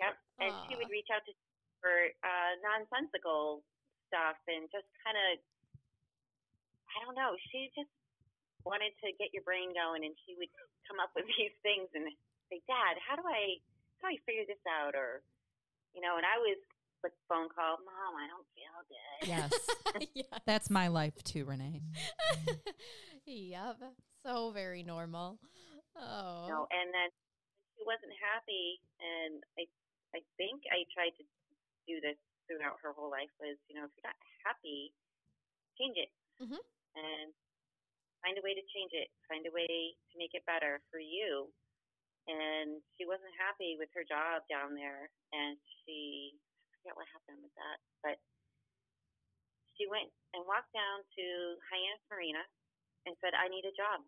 Yep. 0.00 0.14
And 0.40 0.52
she 0.68 0.76
would 0.76 0.90
reach 0.90 1.06
out 1.14 1.22
to 1.26 1.32
for 1.80 1.90
uh, 2.24 2.52
nonsensical 2.64 3.62
stuff 4.08 4.40
and 4.48 4.66
just 4.72 4.88
kind 5.04 5.16
of, 5.16 5.38
I 6.88 6.96
don't 7.04 7.14
know. 7.14 7.36
She 7.52 7.70
just 7.76 7.92
wanted 8.66 8.92
to 9.04 9.14
get 9.16 9.30
your 9.32 9.44
brain 9.44 9.72
going, 9.76 10.02
and 10.04 10.16
she 10.24 10.34
would 10.36 10.50
come 10.88 10.98
up 10.98 11.12
with 11.14 11.28
these 11.36 11.54
things 11.62 11.88
and 11.94 12.08
say, 12.52 12.64
"Dad, 12.66 12.98
how 12.98 13.14
do 13.14 13.22
I 13.24 13.60
how 14.00 14.08
do 14.08 14.16
I 14.16 14.18
figure 14.24 14.48
this 14.48 14.62
out?" 14.66 14.96
Or, 14.96 15.22
you 15.94 16.00
know, 16.00 16.16
and 16.20 16.26
I 16.26 16.40
was 16.40 16.58
with 17.04 17.14
phone 17.28 17.48
call, 17.52 17.78
"Mom, 17.84 18.12
I 18.16 18.26
don't 18.26 18.48
feel 18.56 18.76
good." 18.88 19.20
Yes. 19.28 19.52
yeah. 20.16 20.36
That's 20.48 20.68
my 20.68 20.88
life 20.88 21.22
too, 21.22 21.44
Renee. 21.44 21.84
yep. 23.24 23.78
So 24.24 24.50
very 24.50 24.82
normal. 24.82 25.38
Oh. 25.96 26.46
You 26.46 26.52
know, 26.52 26.64
and 26.70 26.92
then 26.92 27.10
she 27.76 27.82
wasn't 27.86 28.12
happy, 28.18 28.80
and 29.00 29.40
I 29.56 29.64
I 30.16 30.20
think 30.36 30.64
I 30.72 30.84
tried 30.92 31.14
to 31.20 31.24
do 31.86 32.00
this 32.00 32.20
throughout 32.48 32.80
her 32.80 32.96
whole 32.96 33.12
life 33.12 33.30
was, 33.38 33.60
you 33.68 33.76
know, 33.76 33.84
if 33.84 33.92
you're 33.94 34.08
not 34.08 34.18
happy, 34.48 34.96
change 35.76 35.96
it. 36.00 36.10
Mhm. 36.40 36.58
And 36.96 37.34
find 38.24 38.38
a 38.38 38.42
way 38.42 38.54
to 38.54 38.64
change 38.74 38.92
it. 38.92 39.12
Find 39.28 39.46
a 39.46 39.52
way 39.54 39.68
to 39.68 40.14
make 40.18 40.34
it 40.34 40.44
better 40.48 40.82
for 40.90 40.98
you. 40.98 41.52
And 42.26 42.82
she 42.96 43.04
wasn't 43.06 43.34
happy 43.36 43.76
with 43.78 43.92
her 43.94 44.04
job 44.04 44.46
down 44.48 44.74
there, 44.74 45.10
and 45.32 45.56
she 45.84 46.38
I 46.72 46.76
forget 46.76 46.96
what 46.96 47.08
happened 47.08 47.42
with 47.42 47.54
that, 47.54 47.78
but 48.02 48.20
she 49.76 49.86
went 49.86 50.12
and 50.34 50.44
walked 50.46 50.72
down 50.72 51.04
to 51.16 51.24
Hyannis 51.70 52.04
Marina 52.10 52.44
and 53.06 53.16
said, 53.20 53.34
"I 53.34 53.48
need 53.48 53.64
a 53.64 53.72
job." 53.72 54.04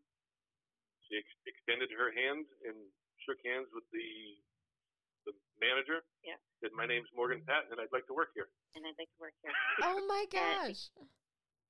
She 1.09 1.17
ex- 1.17 1.47
extended 1.47 1.91
her 1.93 2.11
hand 2.13 2.47
and 2.65 2.93
shook 3.25 3.41
hands 3.45 3.69
with 3.73 3.89
the 3.91 4.43
the 5.33 5.59
manager. 5.63 6.03
Yeah. 6.27 6.37
Said, 6.61 6.73
"My 6.77 6.85
name's 6.87 7.09
Morgan 7.17 7.41
Patton, 7.47 7.73
and 7.73 7.81
I'd 7.81 7.93
like 7.95 8.07
to 8.11 8.15
work 8.17 8.31
here." 8.35 8.49
and 8.77 8.87
I'd 8.87 8.95
like 8.99 9.11
to 9.11 9.21
work 9.21 9.35
here. 9.43 9.51
Oh 9.87 9.99
my 10.07 10.25
gosh. 10.31 10.91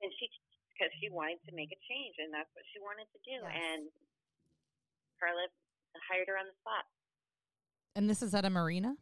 and 0.05 0.11
she 0.21 0.29
because 0.75 0.93
she 1.01 1.09
wanted 1.13 1.41
to 1.49 1.53
make 1.53 1.69
a 1.73 1.81
change 1.89 2.17
and 2.21 2.33
that's 2.33 2.49
what 2.57 2.65
she 2.73 2.81
wanted 2.81 3.05
to 3.13 3.21
do 3.25 3.37
Yes. 3.37 3.53
and 3.53 3.83
Carla 5.21 5.45
hired 6.09 6.29
her 6.33 6.37
on 6.41 6.49
the 6.49 6.57
spot. 6.65 6.85
And 7.97 8.09
this 8.09 8.21
is 8.25 8.33
at 8.33 8.45
a 8.45 8.51
marina? 8.53 8.97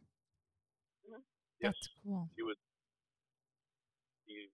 Mhm. 1.07 1.23
Yes, 1.63 1.71
That's 1.75 1.87
cool. 2.03 2.27
she 2.35 2.43
was. 2.43 2.57
She, 4.27 4.51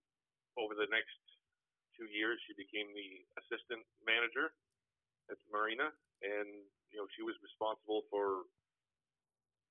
over 0.58 0.74
the 0.78 0.88
next 0.94 1.18
two 1.98 2.06
years, 2.13 2.38
she 2.46 2.54
became 2.56 2.88
the 2.94 3.10
assistant 3.41 3.84
manager 4.06 4.54
at 5.30 5.38
the 5.41 5.48
marina, 5.52 5.89
and 6.22 6.48
you 6.94 6.98
know 7.02 7.08
she 7.18 7.24
was 7.26 7.36
responsible 7.41 8.04
for 8.13 8.46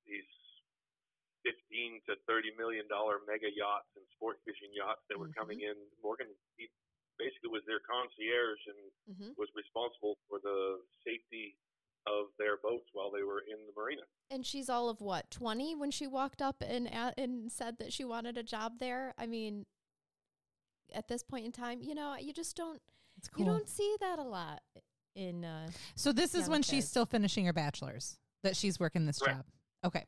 these 0.06 0.28
fifteen 1.44 2.00
to 2.08 2.16
thirty 2.28 2.50
million 2.56 2.84
dollar 2.88 3.20
mega 3.28 3.48
yachts 3.52 3.90
and 3.96 4.04
sport 4.16 4.40
fishing 4.44 4.72
yachts 4.72 5.02
that 5.10 5.18
were 5.18 5.28
coming 5.36 5.60
in. 5.60 5.74
Morgan 6.02 6.28
he 6.56 6.68
basically 7.18 7.50
was 7.52 7.62
their 7.66 7.80
concierge 7.84 8.62
and 8.68 8.80
hmm 9.18 9.32
was 9.36 9.48
responsible 9.54 10.16
for 10.28 10.38
the 10.42 10.78
safety 11.04 11.56
of 12.06 12.26
their 12.38 12.56
boats 12.62 12.88
while 12.92 13.10
they 13.10 13.22
were 13.22 13.40
in 13.48 13.56
the 13.66 13.72
marina. 13.80 14.02
And 14.30 14.44
she's 14.44 14.68
all 14.68 14.88
of 14.88 15.00
what 15.00 15.30
twenty 15.30 15.74
when 15.74 15.90
she 15.90 16.06
walked 16.06 16.40
up 16.42 16.62
and 16.64 16.86
a- 16.88 17.14
and 17.18 17.50
said 17.52 17.78
that 17.78 17.92
she 17.92 18.04
wanted 18.04 18.36
a 18.38 18.42
job 18.42 18.78
there. 18.80 19.12
I 19.18 19.26
mean, 19.26 19.66
at 20.92 21.08
this 21.08 21.22
point 21.22 21.44
in 21.46 21.52
time, 21.52 21.80
you 21.82 21.94
know, 21.94 22.16
you 22.16 22.32
just 22.32 22.56
don't 22.56 22.80
It's 23.18 23.28
cool. 23.28 23.44
you 23.44 23.50
don't 23.52 23.68
see 23.68 23.96
that 24.00 24.18
a 24.18 24.22
lot 24.24 24.62
in. 25.14 25.44
Uh, 25.44 25.68
so 25.94 26.12
this 26.12 26.34
is 26.34 26.42
young 26.42 26.50
when 26.50 26.62
she's 26.62 26.88
still 26.88 27.06
finishing 27.06 27.46
her 27.46 27.52
bachelor's 27.52 28.18
that 28.42 28.56
she's 28.56 28.78
working 28.80 29.06
this 29.06 29.18
Correct. 29.18 29.38
job. 29.38 29.44
Okay. 29.84 30.04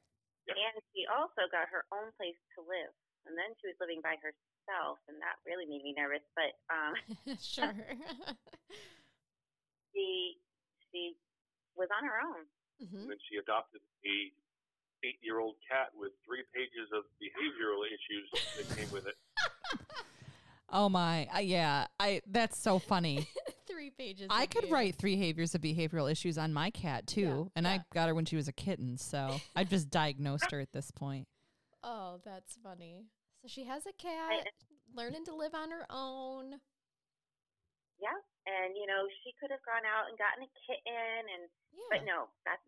And 0.48 0.74
she 0.94 1.04
also 1.10 1.44
got 1.50 1.68
her 1.68 1.84
own 1.92 2.14
place 2.16 2.38
to 2.56 2.62
live. 2.64 2.94
And 3.26 3.34
then 3.34 3.50
she 3.58 3.66
was 3.66 3.76
living 3.82 3.98
by 4.00 4.14
herself, 4.22 5.02
and 5.10 5.18
that 5.18 5.36
really 5.42 5.66
made 5.66 5.82
me 5.82 5.92
nervous. 5.98 6.22
But 6.38 6.54
um, 6.70 6.94
sure. 7.42 7.74
she 9.92 10.38
she 10.94 11.18
was 11.74 11.90
on 11.90 12.06
her 12.06 12.18
own. 12.22 12.46
hmm 12.78 13.02
and 13.02 13.10
then 13.10 13.20
she 13.26 13.36
adopted 13.42 13.82
a 14.06 14.16
eight 15.04 15.18
year 15.22 15.42
old 15.42 15.58
cat 15.66 15.90
with 15.98 16.14
three 16.24 16.46
pages 16.54 16.88
of 16.94 17.04
behavioral 17.18 17.82
issues 17.84 18.30
that 18.56 18.66
came 18.78 18.90
with 18.94 19.06
it. 19.06 19.18
Oh 20.68 20.88
my. 20.88 21.28
Uh, 21.32 21.38
yeah. 21.38 21.86
I 22.00 22.22
that's 22.26 22.58
so 22.58 22.80
funny. 22.80 23.28
Three 23.76 23.92
pages. 23.92 24.28
I 24.32 24.46
could 24.48 24.64
you. 24.64 24.72
write 24.72 24.96
three 24.96 25.16
behaviors 25.20 25.54
of 25.54 25.60
behavioral 25.60 26.10
issues 26.10 26.38
on 26.40 26.48
my 26.56 26.70
cat 26.72 27.06
too, 27.06 27.52
Yeah, 27.52 27.52
and 27.60 27.66
yeah. 27.66 27.72
I 27.76 27.84
got 27.92 28.08
her 28.08 28.14
when 28.16 28.24
she 28.24 28.32
was 28.34 28.48
a 28.48 28.52
kitten, 28.56 28.96
so 28.96 29.36
I 29.54 29.64
just 29.64 29.90
diagnosed 29.92 30.50
her 30.50 30.60
at 30.60 30.72
this 30.72 30.90
point. 30.90 31.28
Oh, 31.84 32.16
that's 32.24 32.56
funny. 32.64 33.04
So 33.42 33.48
she 33.48 33.64
has 33.68 33.84
a 33.84 33.92
cat, 33.92 34.48
learning 34.96 35.26
to 35.26 35.34
live 35.36 35.52
on 35.54 35.70
her 35.76 35.84
own. 35.90 36.56
Yeah. 38.00 38.16
And 38.48 38.72
you 38.80 38.88
know, 38.88 39.04
she 39.20 39.36
could 39.36 39.52
have 39.52 39.60
gone 39.68 39.84
out 39.84 40.08
and 40.08 40.16
gotten 40.16 40.48
a 40.48 40.50
kitten, 40.64 41.20
and 41.36 41.44
Yeah. 41.76 41.90
but 41.92 42.00
no, 42.08 42.32
that's 42.48 42.64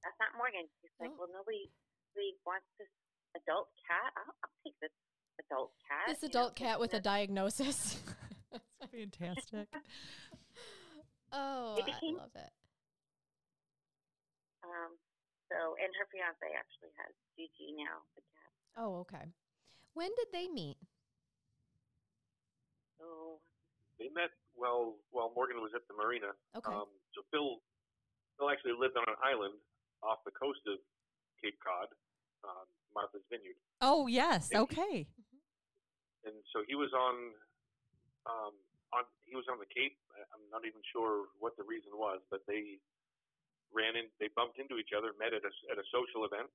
that's 0.00 0.16
not 0.24 0.32
Morgan. 0.40 0.64
She's 0.80 0.90
like, 0.96 1.12
well, 1.20 1.28
nobody 1.28 1.68
really 2.16 2.40
wants 2.48 2.64
this 2.80 2.88
adult 3.36 3.68
cat. 3.84 4.08
I'll, 4.16 4.32
I'll 4.40 4.56
take 4.64 4.80
this 4.80 4.96
adult 5.44 5.76
cat. 5.84 6.08
this 6.08 6.22
you 6.24 6.32
know, 6.32 6.48
adult 6.48 6.56
cat 6.56 6.80
with 6.80 6.94
a 6.94 7.00
diagnosis. 7.00 8.00
Fantastic. 8.92 9.68
oh, 11.32 11.76
It 11.78 11.84
I 11.88 12.10
love 12.16 12.34
it. 12.34 12.52
Um. 14.64 14.96
So, 15.50 15.74
and 15.82 15.90
her 15.98 16.06
fiance 16.14 16.46
actually 16.54 16.94
has 17.02 17.10
Gigi 17.34 17.74
now, 17.74 18.06
the 18.14 18.22
cat. 18.22 18.52
Oh, 18.78 19.02
okay. 19.02 19.34
When 19.98 20.08
did 20.14 20.30
they 20.30 20.46
meet? 20.46 20.78
So 23.02 23.40
They 23.98 24.08
met 24.14 24.30
while 24.54 24.94
while 25.10 25.32
Morgan 25.34 25.58
was 25.58 25.72
at 25.74 25.82
the 25.90 25.94
marina. 25.98 26.32
Okay. 26.54 26.70
Um, 26.70 26.86
so 27.16 27.26
Phil 27.34 27.58
Phil 28.38 28.46
actually 28.48 28.78
lived 28.78 28.94
on 28.96 29.04
an 29.10 29.18
island 29.26 29.58
off 30.06 30.22
the 30.24 30.30
coast 30.30 30.62
of 30.70 30.78
Cape 31.42 31.58
Cod, 31.58 31.88
um, 32.46 32.66
Martha's 32.94 33.24
Vineyard, 33.28 33.58
Oh 33.82 34.06
yes. 34.06 34.48
Thank 34.52 34.70
Okay. 34.70 35.08
and 36.24 36.36
so 36.54 36.62
he 36.68 36.76
was 36.78 36.92
on 36.94 37.14
um, 38.30 38.54
on 38.92 39.04
he 39.26 39.34
was 39.36 39.46
on 39.50 39.58
the 39.58 39.66
Cape. 39.70 39.96
I- 40.14 40.26
I'm 40.34 40.44
not 40.50 40.64
even 40.66 40.82
sure 40.92 41.28
what 41.38 41.56
the 41.56 41.64
reason 41.64 41.92
was, 41.94 42.20
but 42.30 42.42
they 42.46 42.78
ran 43.72 43.94
in. 43.96 44.10
They 44.18 44.28
bumped 44.34 44.58
into 44.58 44.78
each 44.78 44.90
other, 44.96 45.12
met 45.18 45.32
at 45.34 45.44
a 45.44 45.52
at 45.70 45.78
a 45.78 45.86
social 45.94 46.24
event. 46.26 46.50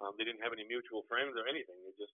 Um, 0.00 0.14
they 0.18 0.24
didn't 0.24 0.42
have 0.42 0.52
any 0.52 0.64
mutual 0.64 1.02
friends 1.08 1.34
or 1.36 1.48
anything. 1.48 1.76
They 1.84 1.92
just 1.98 2.12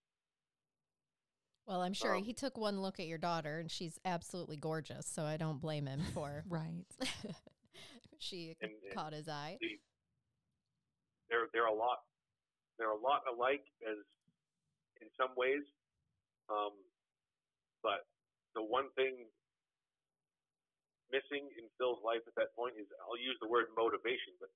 Well, 1.66 1.80
I'm 1.82 1.92
sure 1.94 2.14
Um, 2.16 2.22
he 2.24 2.32
took 2.32 2.56
one 2.56 2.80
look 2.80 2.98
at 3.00 3.06
your 3.06 3.18
daughter 3.18 3.58
and 3.58 3.70
she's 3.70 3.98
absolutely 4.04 4.56
gorgeous, 4.56 5.06
so 5.06 5.24
I 5.24 5.36
don't 5.36 5.60
blame 5.60 5.86
him 5.86 6.00
for 6.14 6.44
Right. 6.48 6.86
she 8.18 8.56
And- 8.60 8.70
and- 8.84 8.94
caught 8.94 9.12
his 9.12 9.28
eye. 9.28 9.58
the, 9.60 9.78
they're 11.28 11.48
they're 11.52 11.66
a 11.66 11.74
lot 11.74 12.04
they're 12.78 12.90
a 12.90 12.96
lot 12.96 13.22
alike 13.32 13.64
as 13.88 13.98
in 15.00 15.08
some 15.18 15.30
ways, 15.36 15.62
um, 16.48 16.72
but 17.82 18.06
the 18.54 18.62
one 18.62 18.90
thing 18.94 19.26
missing 21.12 21.46
in 21.60 21.68
Phil's 21.76 22.00
life 22.02 22.24
at 22.26 22.34
that 22.40 22.56
point 22.56 22.74
is 22.80 22.88
I'll 23.04 23.20
use 23.20 23.36
the 23.38 23.46
word 23.48 23.68
motivation, 23.76 24.32
but 24.40 24.48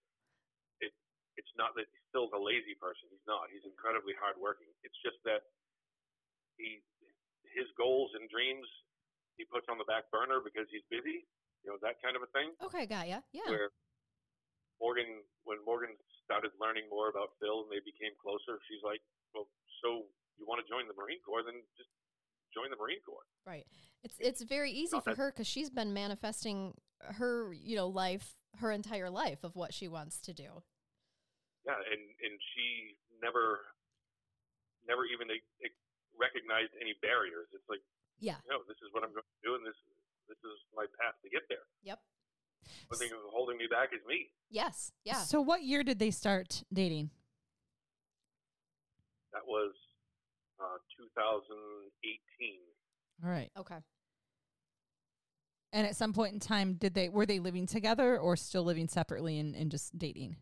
it 0.80 0.90
it's 1.36 1.52
not 1.60 1.76
that 1.76 1.86
Phil's 2.10 2.32
a 2.32 2.40
lazy 2.40 2.72
person. 2.80 3.06
He's 3.12 3.22
not. 3.28 3.52
He's 3.52 3.62
incredibly 3.68 4.16
hardworking. 4.16 4.72
It's 4.82 4.96
just 5.04 5.20
that 5.28 5.44
he 6.56 6.80
his 7.52 7.68
goals 7.76 8.10
and 8.16 8.26
dreams 8.32 8.66
he 9.36 9.44
puts 9.44 9.68
on 9.68 9.76
the 9.76 9.84
back 9.84 10.08
burner 10.08 10.40
because 10.40 10.64
he's 10.72 10.84
busy. 10.88 11.28
You 11.62 11.72
know 11.72 11.78
that 11.84 12.00
kind 12.00 12.16
of 12.16 12.24
a 12.24 12.30
thing 12.32 12.56
Okay, 12.64 12.88
got 12.88 13.06
ya. 13.06 13.20
Yeah. 13.36 13.48
where 13.52 13.68
Morgan, 14.80 15.24
when 15.48 15.60
Morgan 15.64 15.96
started 16.24 16.52
learning 16.60 16.84
more 16.92 17.08
about 17.08 17.32
Phil 17.40 17.64
and 17.64 17.70
they 17.72 17.80
became 17.80 18.12
closer, 18.20 18.60
she's 18.68 18.84
like, 18.84 19.00
"Well, 19.32 19.48
so 19.80 20.04
you 20.36 20.44
want 20.44 20.60
to 20.60 20.68
join 20.68 20.84
the 20.84 20.96
Marine 20.96 21.20
Corps? 21.24 21.44
Then 21.44 21.64
just 21.80 21.88
join 22.56 22.70
the 22.72 22.76
Marine 22.80 23.04
Corps." 23.04 23.28
Right. 23.44 23.66
It's 24.02 24.16
it's 24.18 24.42
very 24.42 24.72
easy 24.72 24.96
Not 24.96 25.04
for 25.04 25.10
that- 25.12 25.18
her 25.20 25.30
because 25.30 25.46
she's 25.46 25.68
been 25.68 25.92
manifesting 25.92 26.72
her 27.20 27.52
you 27.52 27.76
know 27.76 27.88
life 27.88 28.34
her 28.56 28.72
entire 28.72 29.10
life 29.10 29.44
of 29.44 29.54
what 29.54 29.74
she 29.74 29.86
wants 29.86 30.18
to 30.22 30.32
do. 30.32 30.64
Yeah, 31.68 31.76
and 31.76 32.00
and 32.24 32.34
she 32.54 32.96
never, 33.20 33.60
never 34.88 35.04
even 35.04 35.28
recognized 36.16 36.72
any 36.80 36.94
barriers. 37.02 37.48
It's 37.52 37.68
like, 37.68 37.82
Yeah. 38.18 38.36
no, 38.48 38.62
this 38.68 38.78
is 38.80 38.88
what 38.92 39.02
I'm 39.04 39.12
going 39.12 39.26
to 39.26 39.42
do, 39.44 39.54
and 39.56 39.66
this 39.66 39.76
this 40.28 40.38
is 40.38 40.56
my 40.74 40.86
path 40.98 41.14
to 41.22 41.28
get 41.28 41.42
there. 41.48 41.66
Yep. 41.82 42.00
One 42.88 42.98
thing 42.98 43.10
holding 43.30 43.58
me 43.58 43.66
back 43.68 43.90
is 43.92 44.00
me. 44.06 44.30
Yes. 44.48 44.90
Yeah. 45.04 45.22
So 45.22 45.40
what 45.40 45.62
year 45.62 45.82
did 45.84 45.98
they 45.98 46.10
start 46.10 46.64
dating? 46.72 47.10
That 49.32 49.46
was 49.46 49.74
uh, 50.60 50.78
2018. 50.96 52.60
All 53.24 53.30
right. 53.30 53.50
Okay. 53.56 53.80
And 55.72 55.86
at 55.86 55.96
some 55.96 56.12
point 56.12 56.32
in 56.32 56.40
time, 56.40 56.74
did 56.74 56.94
they 56.94 57.08
were 57.08 57.26
they 57.26 57.38
living 57.38 57.66
together 57.66 58.16
or 58.16 58.36
still 58.36 58.64
living 58.64 58.88
separately 58.88 59.38
and, 59.38 59.54
and 59.54 59.70
just 59.70 59.92
dating? 59.98 60.36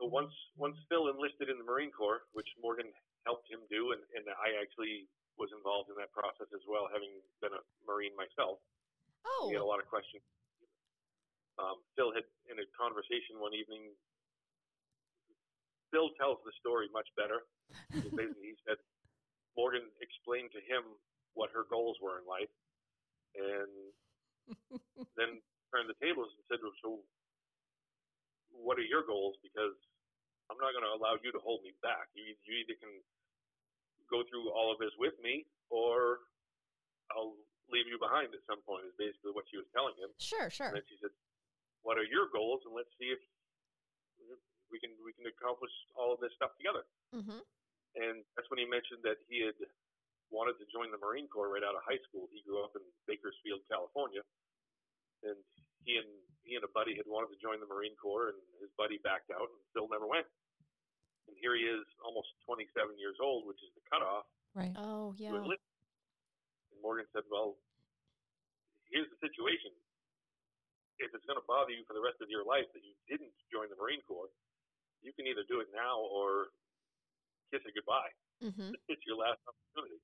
So 0.00 0.06
once 0.06 0.32
once 0.56 0.76
Phil 0.88 1.08
enlisted 1.08 1.48
in 1.48 1.58
the 1.58 1.66
Marine 1.66 1.92
Corps, 1.92 2.26
which 2.32 2.48
Morgan 2.60 2.90
helped 3.24 3.46
him 3.46 3.62
do, 3.70 3.92
and, 3.92 4.02
and 4.16 4.24
I 4.26 4.58
actually 4.58 5.06
was 5.36 5.52
involved 5.52 5.92
in 5.92 5.96
that 6.00 6.10
process 6.10 6.48
as 6.50 6.64
well, 6.64 6.88
having 6.88 7.12
been 7.44 7.52
a 7.52 7.62
Marine 7.84 8.16
myself. 8.16 8.58
Oh. 9.22 9.52
We 9.52 9.58
had 9.58 9.64
a 9.64 9.68
lot 9.68 9.82
of 9.82 9.88
questions. 9.88 10.24
Um, 11.60 11.80
Phil 11.96 12.12
had 12.12 12.24
in 12.48 12.60
a 12.60 12.66
conversation 12.76 13.40
one 13.40 13.52
evening. 13.52 13.92
Phil 15.96 16.12
tells 16.20 16.36
the 16.44 16.52
story 16.60 16.92
much 16.92 17.08
better. 17.16 17.48
Basically, 17.88 18.52
he 18.52 18.60
said 18.68 18.76
Morgan 19.56 19.88
explained 20.04 20.52
to 20.52 20.60
him 20.60 20.84
what 21.32 21.48
her 21.56 21.64
goals 21.72 21.96
were 22.04 22.20
in 22.20 22.28
life, 22.28 22.52
and 23.32 23.72
then 25.16 25.40
turned 25.72 25.88
the 25.88 25.96
tables 25.96 26.28
and 26.36 26.44
said, 26.52 26.60
"So, 26.84 27.00
what 28.52 28.76
are 28.76 28.84
your 28.84 29.08
goals? 29.08 29.40
Because 29.40 29.72
I'm 30.52 30.60
not 30.60 30.76
going 30.76 30.84
to 30.84 30.92
allow 30.92 31.16
you 31.16 31.32
to 31.32 31.40
hold 31.40 31.64
me 31.64 31.72
back. 31.80 32.12
You 32.12 32.36
you 32.44 32.60
either 32.60 32.76
can 32.76 32.92
go 34.12 34.20
through 34.28 34.52
all 34.52 34.68
of 34.68 34.76
this 34.76 34.92
with 35.00 35.16
me, 35.24 35.48
or 35.72 36.28
I'll 37.08 37.40
leave 37.72 37.88
you 37.88 37.96
behind 37.96 38.36
at 38.36 38.44
some 38.44 38.60
point." 38.68 38.84
Is 38.84 38.92
basically 39.00 39.32
what 39.32 39.48
she 39.48 39.56
was 39.56 39.68
telling 39.72 39.96
him. 39.96 40.12
Sure. 40.20 40.52
Sure. 40.52 40.68
And 40.68 40.76
then 40.76 40.84
she 40.92 41.00
said, 41.00 41.16
"What 41.80 41.96
are 41.96 42.04
your 42.04 42.28
goals? 42.28 42.68
And 42.68 42.76
let's 42.76 42.92
see 43.00 43.08
if 43.16 43.20
we 44.70 44.78
can 44.82 44.92
we 45.02 45.12
can 45.14 45.26
accomplish 45.28 45.72
all 45.94 46.12
of 46.12 46.20
this 46.20 46.34
stuff 46.36 46.54
together." 46.58 46.84
Mm-hmm. 47.14 47.40
And 47.96 48.16
that's 48.36 48.48
when 48.52 48.60
he 48.60 48.68
mentioned 48.68 49.00
that 49.08 49.20
he 49.30 49.40
had 49.40 49.56
wanted 50.28 50.60
to 50.60 50.66
join 50.68 50.92
the 50.92 51.00
Marine 51.00 51.30
Corps 51.32 51.48
right 51.48 51.64
out 51.64 51.78
of 51.78 51.86
high 51.86 52.00
school. 52.04 52.28
He 52.28 52.44
grew 52.44 52.60
up 52.60 52.76
in 52.76 52.84
Bakersfield, 53.08 53.64
California, 53.70 54.20
and 55.24 55.38
he 55.86 55.96
and 55.96 56.10
he 56.44 56.54
and 56.54 56.64
a 56.66 56.72
buddy 56.76 56.94
had 56.94 57.08
wanted 57.08 57.32
to 57.34 57.38
join 57.40 57.58
the 57.58 57.70
Marine 57.70 57.96
Corps, 57.98 58.34
and 58.34 58.38
his 58.60 58.70
buddy 58.78 59.00
backed 59.02 59.32
out, 59.32 59.48
and 59.48 59.60
still 59.72 59.88
never 59.88 60.06
went. 60.06 60.28
And 61.26 61.34
here 61.42 61.58
he 61.58 61.66
is, 61.66 61.82
almost 62.06 62.30
27 62.46 62.70
years 63.02 63.18
old, 63.18 63.50
which 63.50 63.58
is 63.58 63.74
the 63.74 63.82
cutoff 63.90 64.30
Right. 64.56 64.72
Oh 64.72 65.12
yeah. 65.20 65.36
And 65.36 65.52
Morgan 66.80 67.04
said, 67.12 67.28
"Well, 67.28 67.60
here's 68.88 69.06
the 69.12 69.20
situation. 69.20 69.70
if 70.96 71.12
it's 71.12 71.28
going 71.28 71.36
to 71.36 71.44
bother 71.44 71.76
you 71.76 71.84
for 71.84 71.92
the 71.92 72.00
rest 72.00 72.16
of 72.24 72.32
your 72.32 72.40
life 72.40 72.64
that 72.72 72.80
you 72.80 72.96
didn't 73.04 73.28
join 73.52 73.68
the 73.68 73.76
Marine 73.76 74.00
Corps, 74.08 74.32
you 75.02 75.12
can 75.12 75.26
either 75.26 75.44
do 75.48 75.60
it 75.60 75.68
now 75.74 76.00
or 76.00 76.52
kiss 77.52 77.62
it 77.64 77.74
goodbye. 77.76 78.12
Mm-hmm. 78.42 78.76
It's 78.88 79.04
your 79.08 79.20
last 79.20 79.40
opportunity. 79.48 80.00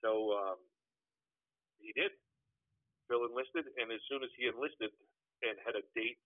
So 0.00 0.32
um, 0.32 0.58
he 1.80 1.92
did. 1.92 2.12
Phil 3.08 3.26
enlisted, 3.26 3.66
and 3.76 3.90
as 3.90 4.00
soon 4.06 4.22
as 4.22 4.30
he 4.38 4.46
enlisted 4.46 4.94
and 5.42 5.58
had 5.66 5.74
a 5.74 5.84
date 5.98 6.20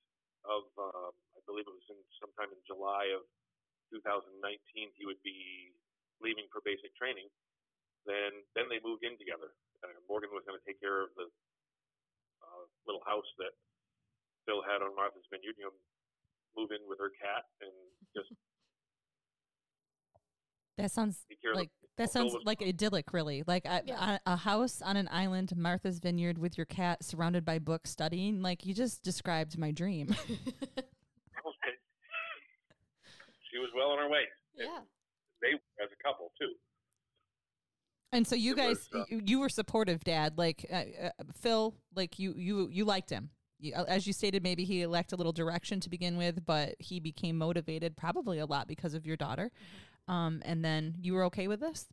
of, 0.44 0.68
um, 0.76 1.14
I 1.32 1.40
believe 1.48 1.64
it 1.64 1.72
was 1.72 1.88
in 1.88 1.98
sometime 2.20 2.52
in 2.52 2.60
July 2.68 3.08
of 3.16 3.24
2019, 3.88 4.44
he 4.92 5.04
would 5.08 5.20
be 5.24 5.72
leaving 6.20 6.44
for 6.52 6.60
basic 6.60 6.92
training. 6.94 7.26
Then, 8.04 8.44
then 8.52 8.68
they 8.68 8.84
moved 8.84 9.00
in 9.00 9.16
together. 9.16 9.56
Uh, 9.80 9.96
Morgan 10.04 10.28
was 10.36 10.44
going 10.44 10.60
to 10.60 10.66
take 10.68 10.76
care 10.76 11.00
of 11.08 11.10
the 11.16 11.24
uh, 12.44 12.64
little 12.84 13.00
house 13.08 13.28
that 13.40 13.56
Phil 14.44 14.60
had 14.60 14.84
on 14.84 14.92
Martha's 14.92 15.24
Vineyard. 15.32 15.56
You 15.56 15.72
know, 15.72 15.76
move 16.56 16.70
in 16.70 16.78
with 16.88 16.98
her 16.98 17.10
cat 17.20 17.44
and 17.60 17.70
just 18.16 18.28
That 20.78 20.90
sounds 20.90 21.24
like 21.54 21.70
that 21.96 22.10
sounds 22.10 22.34
like 22.44 22.60
idyllic, 22.60 23.12
really. 23.12 23.44
Like 23.46 23.64
a, 23.64 23.82
Yeah. 23.86 24.18
a, 24.26 24.32
a 24.32 24.36
house 24.36 24.82
on 24.82 24.96
an 24.96 25.08
island, 25.12 25.52
Martha's 25.56 26.00
Vineyard, 26.00 26.36
with 26.38 26.58
your 26.58 26.64
cat 26.66 27.04
surrounded 27.04 27.44
by 27.44 27.60
books, 27.60 27.90
studying. 27.90 28.42
Like 28.42 28.66
you 28.66 28.74
just 28.74 29.04
described 29.04 29.56
my 29.56 29.70
dream. 29.70 30.14
She 33.50 33.58
was 33.60 33.70
well 33.76 33.90
on 33.90 33.98
her 33.98 34.08
way. 34.10 34.24
yeah. 34.56 34.80
They 35.40 35.52
as 35.82 35.88
a 35.92 36.02
couple 36.02 36.32
too. 36.40 36.52
And 38.12 38.26
so 38.26 38.34
you 38.34 38.52
It 38.52 38.56
guys, 38.56 38.88
was, 38.92 39.02
uh, 39.02 39.04
you, 39.08 39.22
you 39.24 39.38
were 39.40 39.48
supportive, 39.48 40.02
Dad. 40.02 40.36
Like 40.38 40.66
uh, 40.72 40.76
uh, 40.76 41.10
Phil, 41.40 41.74
like 41.94 42.18
you, 42.18 42.34
you, 42.36 42.68
you 42.72 42.84
liked 42.84 43.10
him. 43.10 43.30
You, 43.58 43.74
uh, 43.74 43.84
as 43.88 44.06
you 44.06 44.12
stated, 44.12 44.42
maybe 44.42 44.64
he 44.64 44.86
lacked 44.86 45.12
a 45.12 45.16
little 45.16 45.32
direction 45.32 45.80
to 45.80 45.90
begin 45.90 46.16
with, 46.16 46.44
but 46.44 46.74
he 46.78 47.00
became 47.00 47.38
motivated, 47.38 47.96
probably 47.96 48.38
a 48.38 48.46
lot 48.46 48.68
because 48.68 48.94
of 48.94 49.06
your 49.06 49.16
daughter. 49.16 49.50
Um, 50.08 50.42
and 50.44 50.64
then 50.64 50.96
you 51.00 51.14
were 51.14 51.24
okay 51.24 51.48
with 51.48 51.60
this. 51.60 51.86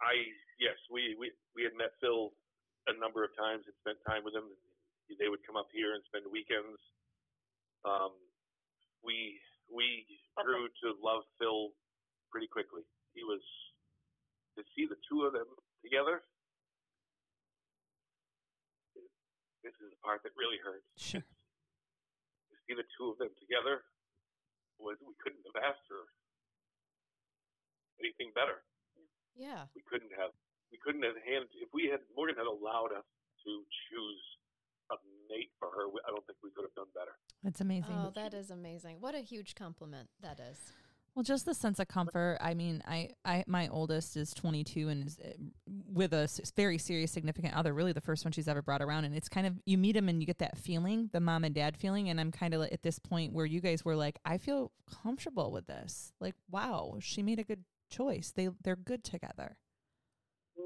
I 0.00 0.14
yes, 0.60 0.78
we, 0.90 1.16
we 1.18 1.32
we 1.56 1.66
had 1.66 1.74
met 1.74 1.90
Phil 2.00 2.30
a 2.86 2.94
number 3.00 3.24
of 3.24 3.34
times 3.34 3.66
and 3.66 3.74
spent 3.82 3.98
time 4.06 4.22
with 4.22 4.34
him. 4.34 4.46
They 5.18 5.26
would 5.26 5.42
come 5.42 5.56
up 5.56 5.68
here 5.72 5.94
and 5.96 6.02
spend 6.06 6.28
weekends. 6.30 6.78
Um, 7.82 8.14
we 9.02 9.40
we 9.66 10.06
grew 10.38 10.70
to 10.84 10.94
love 11.02 11.26
Phil 11.40 11.74
pretty 12.30 12.46
quickly. 12.46 12.86
He 13.14 13.24
was 13.24 13.42
to 14.56 14.62
see 14.74 14.86
the 14.86 14.98
two 15.10 15.26
of 15.26 15.32
them 15.32 15.48
together. 15.82 16.22
This 19.62 19.74
is 19.82 19.90
the 19.90 20.00
part 20.04 20.22
that 20.22 20.32
really 20.38 20.58
hurts. 20.62 20.86
Sure. 20.96 21.22
To 21.22 22.54
see 22.66 22.74
the 22.78 22.86
two 22.96 23.10
of 23.12 23.18
them 23.18 23.32
together 23.38 23.82
was 24.78 24.96
we 25.02 25.14
couldn't 25.18 25.42
have 25.50 25.58
asked 25.58 25.82
for 25.90 26.06
anything 27.98 28.30
better. 28.34 28.62
Yeah. 29.34 29.70
we 29.74 29.82
couldn't 29.86 30.10
have 30.18 30.34
we 30.70 30.78
couldn't 30.82 31.02
have 31.06 31.16
handed 31.22 31.48
if 31.62 31.70
we 31.72 31.88
had 31.88 32.02
Morgan 32.14 32.36
had 32.36 32.46
allowed 32.46 32.90
us 32.92 33.06
to 33.46 33.50
choose 33.88 34.24
a 34.90 34.96
mate 35.30 35.50
for 35.58 35.70
her. 35.70 35.88
I 36.06 36.10
don't 36.10 36.24
think 36.26 36.38
we 36.42 36.50
could 36.50 36.66
have 36.66 36.74
done 36.74 36.90
better. 36.94 37.14
That's 37.42 37.60
amazing. 37.60 37.94
Oh, 37.94 38.12
that 38.14 38.34
is 38.34 38.50
amazing. 38.50 39.00
What 39.00 39.14
a 39.14 39.20
huge 39.20 39.54
compliment 39.54 40.08
that 40.20 40.40
is. 40.40 40.72
Well, 41.18 41.24
just 41.24 41.46
the 41.46 41.54
sense 41.54 41.80
of 41.80 41.88
comfort. 41.88 42.38
I 42.40 42.54
mean, 42.54 42.80
I, 42.86 43.08
I, 43.24 43.42
my 43.48 43.66
oldest 43.66 44.16
is 44.16 44.32
22 44.34 44.88
and 44.88 45.04
is 45.04 45.18
uh, 45.18 45.30
with 45.92 46.12
a 46.12 46.30
s- 46.30 46.52
very 46.54 46.78
serious, 46.78 47.10
significant 47.10 47.56
other. 47.56 47.74
Really, 47.74 47.90
the 47.90 48.00
first 48.00 48.24
one 48.24 48.30
she's 48.30 48.46
ever 48.46 48.62
brought 48.62 48.80
around, 48.80 49.04
and 49.04 49.16
it's 49.16 49.28
kind 49.28 49.44
of 49.44 49.54
you 49.66 49.78
meet 49.78 49.96
him 49.96 50.08
and 50.08 50.22
you 50.22 50.28
get 50.28 50.38
that 50.38 50.56
feeling, 50.56 51.10
the 51.12 51.18
mom 51.18 51.42
and 51.42 51.52
dad 51.56 51.76
feeling. 51.76 52.08
And 52.08 52.20
I'm 52.20 52.30
kind 52.30 52.54
of 52.54 52.62
at 52.62 52.84
this 52.84 53.00
point 53.00 53.32
where 53.32 53.46
you 53.46 53.60
guys 53.60 53.84
were 53.84 53.96
like, 53.96 54.20
I 54.24 54.38
feel 54.38 54.70
comfortable 55.02 55.50
with 55.50 55.66
this. 55.66 56.12
Like, 56.20 56.36
wow, 56.52 56.98
she 57.00 57.24
made 57.24 57.40
a 57.40 57.42
good 57.42 57.64
choice. 57.90 58.32
They, 58.36 58.50
they're 58.62 58.76
good 58.76 59.02
together. 59.02 59.56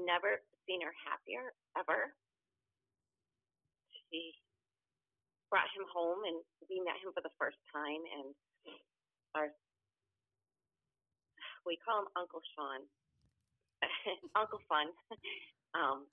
Never 0.05 0.39
seen 0.67 0.81
her 0.81 0.93
happier 1.03 1.53
ever. 1.75 2.13
She 4.11 4.35
brought 5.49 5.73
him 5.75 5.85
home, 5.91 6.19
and 6.27 6.37
we 6.69 6.77
met 6.85 7.01
him 7.01 7.11
for 7.11 7.21
the 7.21 7.33
first 7.39 7.57
time. 7.73 8.05
And 8.19 8.35
our 9.33 9.49
we 11.65 11.77
call 11.81 12.03
him 12.03 12.09
Uncle 12.15 12.41
Sean, 12.55 12.81
Uncle 14.39 14.59
Fun. 14.67 14.87
um, 15.75 16.05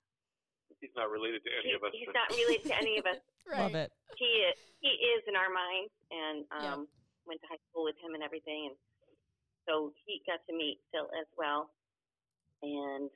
He's 0.79 0.93
not 0.97 1.11
related 1.11 1.43
to 1.45 1.51
any 1.61 1.69
he- 1.71 1.75
of 1.77 1.83
us. 1.83 1.91
he's 1.93 2.09
not 2.15 2.29
related 2.31 2.65
to 2.71 2.75
any 2.79 2.97
of 2.97 3.05
us. 3.05 3.19
Love 3.51 3.75
it. 3.75 3.91
he 4.17 4.47
is, 4.47 4.55
he 4.79 4.89
is 5.13 5.21
in 5.27 5.35
our 5.35 5.51
minds 5.51 5.91
and 6.09 6.45
Yeah. 6.61 6.73
um 6.73 6.81
went 7.27 7.37
to 7.43 7.47
high 7.51 7.61
school 7.69 7.83
with 7.85 7.97
him 8.01 8.15
and 8.17 8.23
everything 8.23 8.71
and 8.73 8.77
so 9.69 9.93
he 10.07 10.21
got 10.25 10.41
to 10.49 10.53
meet 10.57 10.79
Phil 10.89 11.05
as 11.19 11.27
well 11.37 11.69
and 12.65 13.09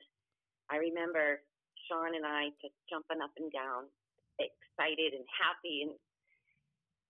I 0.70 0.76
remember 0.78 1.42
Sean 1.88 2.14
and 2.14 2.22
I 2.26 2.50
just 2.62 2.74
jumping 2.90 3.18
up 3.22 3.32
and 3.38 3.50
down 3.50 3.90
excited 4.38 5.14
and 5.16 5.24
happy 5.26 5.82
and 5.88 5.92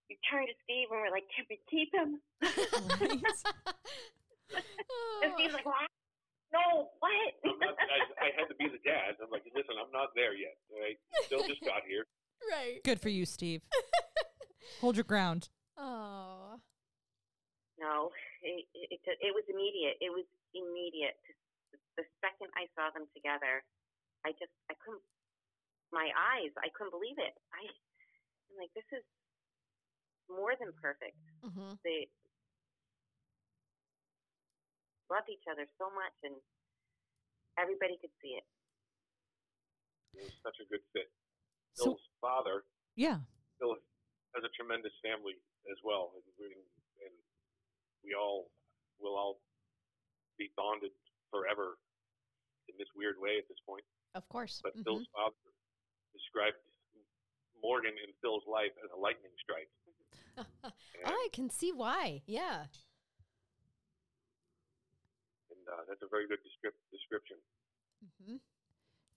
we 0.09 0.17
turned 0.31 0.49
to 0.49 0.57
Steve 0.65 0.89
and 0.93 1.01
we're 1.05 1.13
like 1.13 1.29
can 1.35 1.45
we 1.53 1.61
keep 1.69 1.93
him 1.93 2.17
and 4.53 5.33
Steve's 5.35 5.55
like 5.55 5.67
what 5.67 5.89
no 6.53 6.91
what 7.03 7.11
I'm 7.43 7.59
not, 7.59 7.75
I, 7.79 8.27
I 8.27 8.29
had 8.39 8.47
to 8.49 8.55
be 8.55 8.71
the 8.71 8.81
dad. 8.87 9.19
I'm 9.19 9.31
like, 9.31 9.43
listen, 9.51 9.75
I'm 9.75 9.91
not 9.91 10.15
there 10.15 10.35
yet. 10.35 10.55
All 10.71 10.79
right, 10.79 10.97
Phil 11.29 11.43
just 11.47 11.63
got 11.63 11.83
here. 11.89 12.07
right. 12.53 12.79
Good 12.85 13.01
for 13.01 13.09
you, 13.09 13.27
Steve. 13.27 13.63
Hold 14.81 14.97
your 14.97 15.05
ground. 15.09 15.49
Oh. 15.77 16.61
No, 17.77 18.09
it, 18.41 18.65
it, 18.73 19.01
it, 19.05 19.17
it 19.21 19.33
was 19.37 19.45
immediate. 19.53 20.01
It 20.01 20.09
was 20.09 20.25
immediate. 20.57 21.21
The 22.01 22.09
second 22.25 22.49
I 22.57 22.69
saw 22.73 22.89
them 22.93 23.05
together, 23.13 23.61
I 24.25 24.33
just, 24.41 24.53
I 24.73 24.75
couldn't, 24.81 25.05
my 25.93 26.09
eyes, 26.17 26.53
I 26.57 26.73
couldn't 26.73 26.93
believe 26.93 27.21
it. 27.21 27.37
I, 27.53 27.69
I'm 28.49 28.57
like, 28.57 28.73
this 28.73 28.89
is 28.97 29.05
more 30.33 30.57
than 30.57 30.73
perfect. 30.81 31.21
hmm 31.45 31.77
They 31.85 32.09
loved 35.11 35.29
each 35.31 35.47
other 35.51 35.67
so 35.79 35.87
much, 35.95 36.15
and 36.25 36.35
everybody 37.59 37.97
could 38.01 38.13
see 38.23 38.35
it. 38.39 38.47
It 40.17 40.25
was 40.27 40.37
such 40.43 40.59
a 40.63 40.67
good 40.69 40.83
fit. 40.93 41.13
So, 41.77 41.93
Phil's 41.97 42.07
father, 42.21 42.65
yeah. 42.97 43.21
Phil 43.61 43.77
has 44.35 44.43
a 44.45 44.53
tremendous 44.57 44.93
family 45.05 45.37
as 45.71 45.79
well, 45.85 46.13
and 46.17 46.25
we, 46.41 46.49
and 47.05 47.15
we 48.05 48.15
all 48.17 48.49
will 48.99 49.17
all 49.17 49.41
be 50.39 50.49
bonded 50.57 50.93
forever 51.31 51.77
in 52.69 52.75
this 52.79 52.89
weird 52.97 53.17
way 53.21 53.37
at 53.39 53.47
this 53.49 53.61
point. 53.69 53.85
Of 54.15 54.29
course. 54.29 54.61
But 54.65 54.77
Mhm. 54.77 54.85
Phil's 54.85 55.07
father 55.13 55.37
described 56.13 56.57
Morgan 57.63 57.93
in 57.99 58.13
Phil's 58.23 58.47
life 58.47 58.73
as 58.85 58.91
a 58.91 58.97
lightning 58.97 59.33
strike. 59.39 59.71
I 61.05 61.29
can 61.33 61.51
see 61.51 61.73
why. 61.73 62.23
Yeah. 62.27 62.67
Uh, 65.73 65.83
that's 65.89 66.03
a 66.03 66.09
very 66.11 66.27
good 66.29 66.39
descrip- 66.41 66.79
description. 66.91 67.37
hmm 68.25 68.37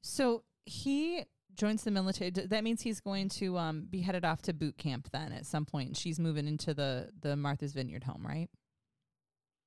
So 0.01 0.43
he 0.65 1.23
joins 1.53 1.83
the 1.83 1.91
military. 1.91 2.31
D- 2.31 2.45
That 2.47 2.63
means 2.63 2.81
he's 2.81 3.01
going 3.01 3.29
to 3.41 3.57
um, 3.57 3.87
be 3.89 4.01
headed 4.01 4.23
off 4.25 4.41
to 4.43 4.53
boot 4.53 4.77
camp 4.77 5.09
then 5.11 5.31
at 5.33 5.45
some 5.45 5.65
point. 5.65 5.97
She's 5.97 6.19
moving 6.19 6.47
into 6.47 6.73
the 6.73 7.09
the 7.21 7.35
Martha's 7.35 7.73
Vineyard 7.73 8.03
home, 8.03 8.25
right? 8.25 8.49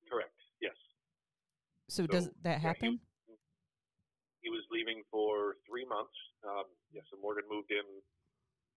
Correct. 0.09 0.33
Yes. 0.61 0.75
So, 1.89 2.03
So, 2.03 2.07
does 2.07 2.25
that 2.43 2.57
yeah, 2.57 2.57
he- 2.59 2.67
happen? 2.67 2.99
He 4.41 4.49
was 4.51 4.63
leaving 4.71 5.03
for 5.09 5.55
three 5.63 5.85
months. 5.87 6.15
Um, 6.43 6.67
yes, 6.91 7.05
so 7.11 7.15
Morgan 7.21 7.47
moved 7.47 7.71
in. 7.71 7.87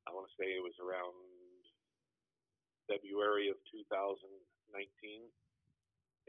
I 0.07 0.15
want 0.15 0.31
to 0.31 0.35
say 0.39 0.47
it 0.55 0.63
was 0.63 0.79
around 0.79 1.11
February 2.87 3.51
of 3.51 3.59
2019, 3.75 5.27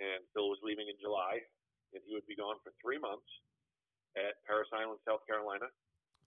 and 0.02 0.26
Phil 0.34 0.50
was 0.50 0.58
leaving 0.66 0.90
in 0.90 0.98
July, 0.98 1.46
and 1.94 2.02
he 2.04 2.16
would 2.16 2.28
be 2.28 2.36
gone 2.36 2.60
for 2.64 2.72
three 2.82 3.00
months 3.00 3.28
at 4.18 4.40
Parris 4.44 4.72
Island, 4.74 5.00
South 5.08 5.24
Carolina. 5.30 5.70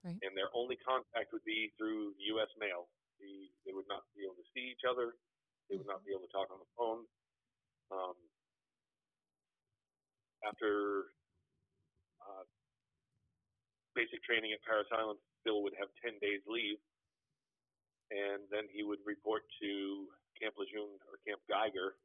Right. 0.01 0.17
And 0.25 0.33
their 0.33 0.49
only 0.57 0.81
contact 0.81 1.29
would 1.29 1.45
be 1.45 1.69
through 1.77 2.17
U.S. 2.33 2.49
mail. 2.57 2.89
He, 3.21 3.53
they 3.69 3.73
would 3.73 3.85
not 3.85 4.01
be 4.17 4.25
able 4.25 4.39
to 4.41 4.47
see 4.49 4.73
each 4.73 4.81
other. 4.81 5.13
They 5.69 5.77
would 5.77 5.85
not 5.85 6.01
be 6.01 6.09
able 6.09 6.25
to 6.25 6.33
talk 6.33 6.49
on 6.49 6.57
the 6.57 6.71
phone. 6.73 7.05
Um, 7.93 8.17
after 10.41 11.13
uh, 12.17 12.45
basic 13.93 14.25
training 14.25 14.57
at 14.57 14.63
Parris 14.65 14.89
Island, 14.89 15.21
Phil 15.45 15.61
would 15.61 15.77
have 15.77 15.89
10 16.01 16.17
days 16.17 16.41
leave, 16.49 16.81
and 18.09 18.45
then 18.49 18.65
he 18.73 18.81
would 18.81 19.01
report 19.05 19.45
to 19.61 20.09
Camp 20.37 20.57
Lejeune 20.57 20.97
or 21.09 21.21
Camp 21.25 21.41
Geiger, 21.45 21.97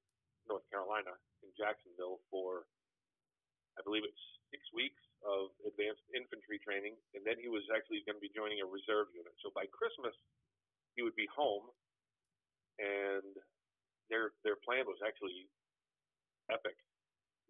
North 0.48 0.64
Carolina, 0.68 1.16
in 1.40 1.50
Jacksonville 1.56 2.20
for, 2.28 2.68
I 3.76 3.84
believe 3.84 4.04
it's 4.04 4.24
six 4.50 4.64
weeks 4.72 5.00
of 5.24 5.52
advanced 5.66 6.04
infantry 6.14 6.60
training, 6.62 6.96
and 7.12 7.24
then 7.26 7.36
he 7.36 7.48
was 7.50 7.66
actually 7.72 8.00
going 8.06 8.16
to 8.16 8.24
be 8.24 8.32
joining 8.32 8.60
a 8.62 8.68
reserve 8.68 9.12
unit. 9.12 9.34
So 9.44 9.52
by 9.52 9.68
Christmas, 9.68 10.14
he 10.96 11.04
would 11.04 11.16
be 11.16 11.28
home, 11.28 11.68
and 12.80 13.36
their 14.08 14.32
their 14.46 14.56
plan 14.62 14.86
was 14.88 15.00
actually 15.04 15.50
epic. 16.48 16.78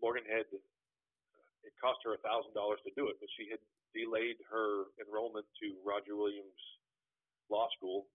Morgan 0.01 0.27
had 0.27 0.49
it 0.51 1.75
cost 1.83 2.01
her 2.07 2.15
a 2.15 2.21
thousand 2.23 2.55
dollars 2.55 2.81
to 2.87 2.93
do 2.95 3.11
it, 3.11 3.19
but 3.19 3.31
she 3.35 3.51
had 3.51 3.61
delayed 3.95 4.39
her 4.51 4.91
enrollment 5.03 5.47
to 5.63 5.77
Roger 5.83 6.15
Williams 6.15 6.59
Law 7.51 7.69
School 7.77 8.07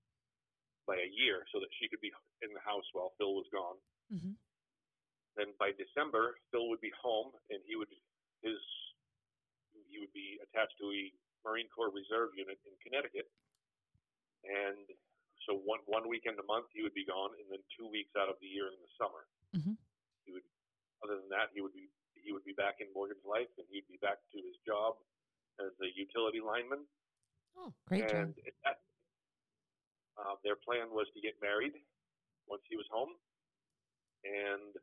by 0.87 0.97
a 0.97 1.09
year 1.11 1.45
so 1.53 1.59
that 1.59 1.69
she 1.77 1.87
could 1.87 2.01
be 2.01 2.11
in 2.41 2.51
the 2.53 2.63
house 2.63 2.85
while 2.93 3.13
Phil 3.17 3.33
was 3.37 3.47
gone. 3.53 3.77
Mm-hmm. 4.11 4.35
Then 5.35 5.55
by 5.59 5.71
December, 5.71 6.35
Phil 6.51 6.67
would 6.69 6.81
be 6.81 6.91
home, 6.99 7.31
and 7.49 7.59
he 7.65 7.75
would 7.75 7.89
his 8.43 8.59
he 9.87 9.99
would 9.99 10.11
be 10.13 10.39
attached 10.43 10.75
to 10.79 10.87
a 10.91 11.11
Marine 11.47 11.67
Corps 11.71 11.91
Reserve 11.91 12.31
unit 12.35 12.59
in 12.67 12.73
Connecticut, 12.83 13.31
and 14.43 14.87
so 15.47 15.55
one 15.55 15.79
one 15.87 16.07
weekend 16.11 16.39
a 16.39 16.43
month 16.43 16.67
he 16.73 16.83
would 16.83 16.93
be 16.93 17.05
gone, 17.05 17.31
and 17.39 17.47
then 17.49 17.63
two 17.77 17.87
weeks 17.87 18.11
out 18.19 18.27
of 18.29 18.35
the 18.41 18.47
year 18.47 18.67
in 18.67 18.75
the 18.79 18.91
summer. 18.99 19.27
Mhm. 19.55 19.77
He 20.25 20.31
would. 20.31 20.43
Other 21.03 21.17
than 21.17 21.29
that, 21.29 21.49
he 21.53 21.61
would 21.61 21.73
be 21.73 21.89
he 22.13 22.31
would 22.31 22.43
be 22.45 22.53
back 22.53 22.79
in 22.81 22.91
Morgan's 22.93 23.25
life, 23.25 23.49
and 23.57 23.65
he'd 23.69 23.87
be 23.87 23.97
back 23.97 24.19
to 24.31 24.37
his 24.37 24.55
job 24.67 24.97
as 25.59 25.71
a 25.81 25.89
utility 25.95 26.39
lineman. 26.39 26.85
Oh, 27.55 27.73
Great 27.85 28.03
and 28.11 28.37
at 28.45 28.53
that, 28.63 28.83
uh, 30.17 30.35
their 30.43 30.55
plan 30.55 30.91
was 30.91 31.09
to 31.13 31.21
get 31.21 31.39
married 31.41 31.73
once 32.47 32.63
he 32.69 32.75
was 32.75 32.87
home, 32.87 33.19
and 34.23 34.77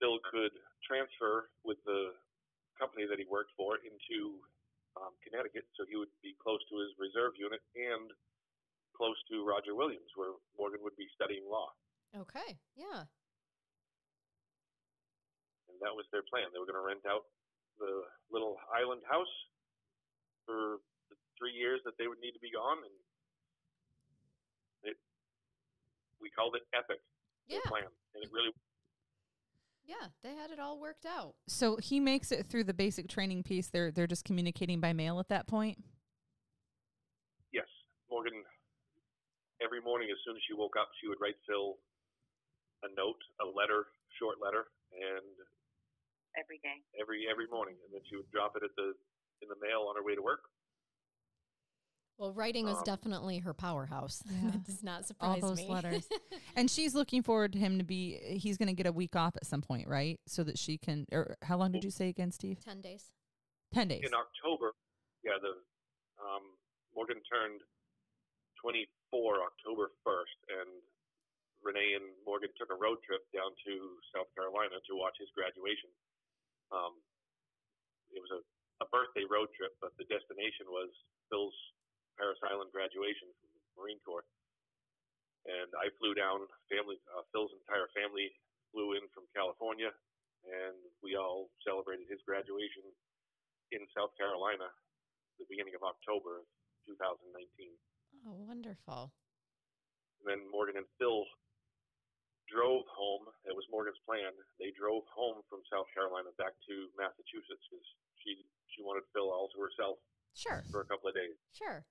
Bill 0.00 0.18
could 0.30 0.52
transfer 0.86 1.50
with 1.64 1.78
the 1.84 2.14
company 2.78 3.04
that 3.10 3.18
he 3.18 3.26
worked 3.26 3.50
for 3.58 3.76
into 3.82 4.38
um, 4.96 5.14
Connecticut, 5.26 5.66
so 5.76 5.82
he 5.86 5.96
would 5.98 6.10
be 6.22 6.34
close 6.38 6.62
to 6.70 6.78
his 6.78 6.94
reserve 6.98 7.34
unit 7.38 7.60
and 7.74 8.10
close 8.94 9.18
to 9.30 9.42
Roger 9.46 9.74
Williams, 9.74 10.10
where 10.14 10.34
Morgan 10.58 10.80
would 10.82 10.96
be 10.96 11.06
studying 11.14 11.46
law. 11.46 11.70
okay. 12.14 12.58
Yeah. 12.74 13.06
and 15.68 15.76
that 15.84 15.94
was 15.94 16.06
their 16.10 16.22
plan. 16.26 16.48
They 16.52 16.58
were 16.58 16.66
going 16.66 16.80
to 16.80 16.86
rent 16.86 17.04
out 17.06 17.28
the 17.78 18.02
little 18.32 18.58
island 18.74 19.02
house 19.06 19.30
for 20.46 20.82
the 21.12 21.16
three 21.38 21.52
years 21.54 21.78
that 21.86 21.94
they 21.98 22.08
would 22.10 22.18
need 22.18 22.32
to 22.34 22.42
be 22.42 22.50
gone, 22.50 22.82
and 22.82 22.96
it 24.90 24.96
we 26.18 26.30
called 26.34 26.56
it 26.56 26.66
epic 26.74 26.98
their 27.46 27.60
Yeah. 27.62 27.70
plan, 27.70 27.86
and 28.14 28.20
it 28.24 28.30
really 28.32 28.50
Yeah. 29.88 30.12
They 30.22 30.36
had 30.36 30.50
it 30.50 30.60
all 30.60 30.78
worked 30.78 31.06
out. 31.06 31.34
So 31.48 31.78
he 31.82 31.98
makes 31.98 32.30
it 32.30 32.46
through 32.46 32.64
the 32.64 32.74
basic 32.74 33.08
training 33.08 33.42
piece. 33.42 33.68
They're 33.68 33.90
they're 33.90 34.06
just 34.06 34.24
communicating 34.24 34.80
by 34.80 34.92
mail 34.92 35.18
at 35.18 35.28
that 35.30 35.48
point. 35.48 35.78
yes. 37.52 37.66
Morgan 38.10 38.44
every 39.64 39.80
morning 39.82 40.08
as 40.12 40.18
soon 40.22 40.36
as 40.36 40.42
she 40.46 40.54
woke 40.54 40.76
up, 40.78 40.90
she 41.00 41.08
would 41.08 41.18
write 41.20 41.34
Phil 41.48 41.80
a 42.86 42.90
note, 42.94 43.18
a 43.42 43.46
letter, 43.48 43.90
short 44.22 44.38
letter, 44.38 44.70
and 44.94 45.34
every 46.38 46.62
day. 46.62 46.78
every 46.94 47.26
every 47.26 47.48
morning, 47.50 47.74
and 47.82 47.90
then 47.90 48.02
she 48.06 48.14
would 48.14 48.30
drop 48.30 48.54
it 48.54 48.62
at 48.62 48.70
the 48.76 48.94
in 49.42 49.48
the 49.48 49.58
mail 49.58 49.86
on 49.90 49.96
her 49.96 50.04
way 50.04 50.14
to 50.14 50.22
work. 50.22 50.46
Well, 52.18 52.32
writing 52.34 52.66
was 52.66 52.78
Um, 52.78 52.84
definitely 52.84 53.38
her 53.38 53.54
powerhouse. 53.54 54.22
Yeah. 54.30 54.50
that 54.50 54.64
does 54.64 54.82
not 54.82 55.06
All 55.20 55.38
those 55.38 55.58
me. 55.58 55.68
letters. 55.70 56.08
And 56.58 56.66
she's 56.68 56.90
looking 56.94 57.22
forward 57.22 57.52
to 57.54 57.58
him 57.62 57.78
to 57.78 57.84
be. 57.86 58.18
He's 58.18 58.58
going 58.58 58.66
to 58.66 58.74
get 58.74 58.86
a 58.86 58.92
week 58.92 59.14
off 59.14 59.36
at 59.38 59.46
some 59.46 59.62
point, 59.62 59.86
right? 59.86 60.18
So 60.26 60.42
that 60.42 60.58
she 60.58 60.74
can. 60.76 61.06
Or 61.14 61.36
how 61.46 61.54
long 61.56 61.70
did 61.70 61.84
you 61.86 61.90
say 61.94 62.08
again, 62.10 62.32
Steve? 62.34 62.58
10 62.58 62.80
days. 62.82 63.12
Ten 63.72 63.86
days. 63.86 64.02
in 64.02 64.10
October, 64.16 64.72
yeah, 65.22 65.36
the 65.38 65.54
um, 66.18 66.56
Morgan 66.96 67.20
turned 67.30 67.60
24 68.64 69.44
October 69.44 69.92
1st, 70.02 70.36
and 70.58 70.70
Renee 71.62 71.94
and 72.00 72.10
Morgan 72.26 72.48
took 72.58 72.72
a 72.74 72.78
road 72.80 72.98
trip 73.06 73.22
down 73.30 73.52
to 73.68 73.72
South 74.10 74.26
Carolina 74.34 74.80
to 74.88 74.96
watch 74.98 75.14
his 75.20 75.28
graduation. 75.36 75.92
Um, 76.74 76.96
it 78.10 78.18
was 78.24 78.32
a, 78.34 78.40
a 78.82 78.86
birthday 78.90 79.28
road 79.28 79.52
trip, 79.54 79.76
but 79.84 79.92
the 80.00 80.08
destination 80.10 80.66
was 80.72 80.88
Phil's 81.30 81.54
Parris 82.18 82.42
Island 82.42 82.74
graduation 82.74 83.30
from 83.38 83.48
the 83.54 83.62
Marine 83.78 84.02
Corps. 84.02 84.26
And 85.46 85.70
I 85.78 85.88
flew 86.02 86.12
down. 86.18 86.44
Family, 86.68 86.98
uh, 87.14 87.24
Phil's 87.32 87.54
entire 87.56 87.88
family 87.96 88.28
flew 88.74 88.92
in 88.98 89.06
from 89.16 89.24
California, 89.32 89.88
and 90.44 90.76
we 91.00 91.16
all 91.16 91.48
celebrated 91.64 92.04
his 92.10 92.20
graduation 92.28 92.84
in 93.72 93.80
South 93.96 94.12
Carolina 94.18 94.68
the 95.40 95.46
beginning 95.48 95.72
of 95.78 95.86
October 95.86 96.42
of 96.42 96.46
2019. 96.90 97.70
Oh, 98.26 98.34
wonderful. 98.44 99.14
And 100.20 100.26
then 100.26 100.40
Morgan 100.50 100.76
and 100.82 100.88
Phil 100.98 101.24
drove 102.50 102.84
home. 102.90 103.28
It 103.46 103.54
was 103.54 103.64
Morgan's 103.70 104.00
plan. 104.04 104.34
They 104.58 104.74
drove 104.74 105.06
home 105.14 105.40
from 105.46 105.62
South 105.70 105.86
Carolina 105.94 106.34
back 106.36 106.56
to 106.68 106.74
Massachusetts 106.98 107.62
because 107.70 107.86
she 108.20 108.42
she 108.74 108.82
wanted 108.82 109.06
Phil 109.14 109.30
all 109.30 109.48
to 109.54 109.58
herself 109.62 109.96
Sure. 110.34 110.60
for 110.74 110.82
a 110.82 110.88
couple 110.90 111.08
of 111.08 111.14
days. 111.14 111.38
Sure. 111.54 111.86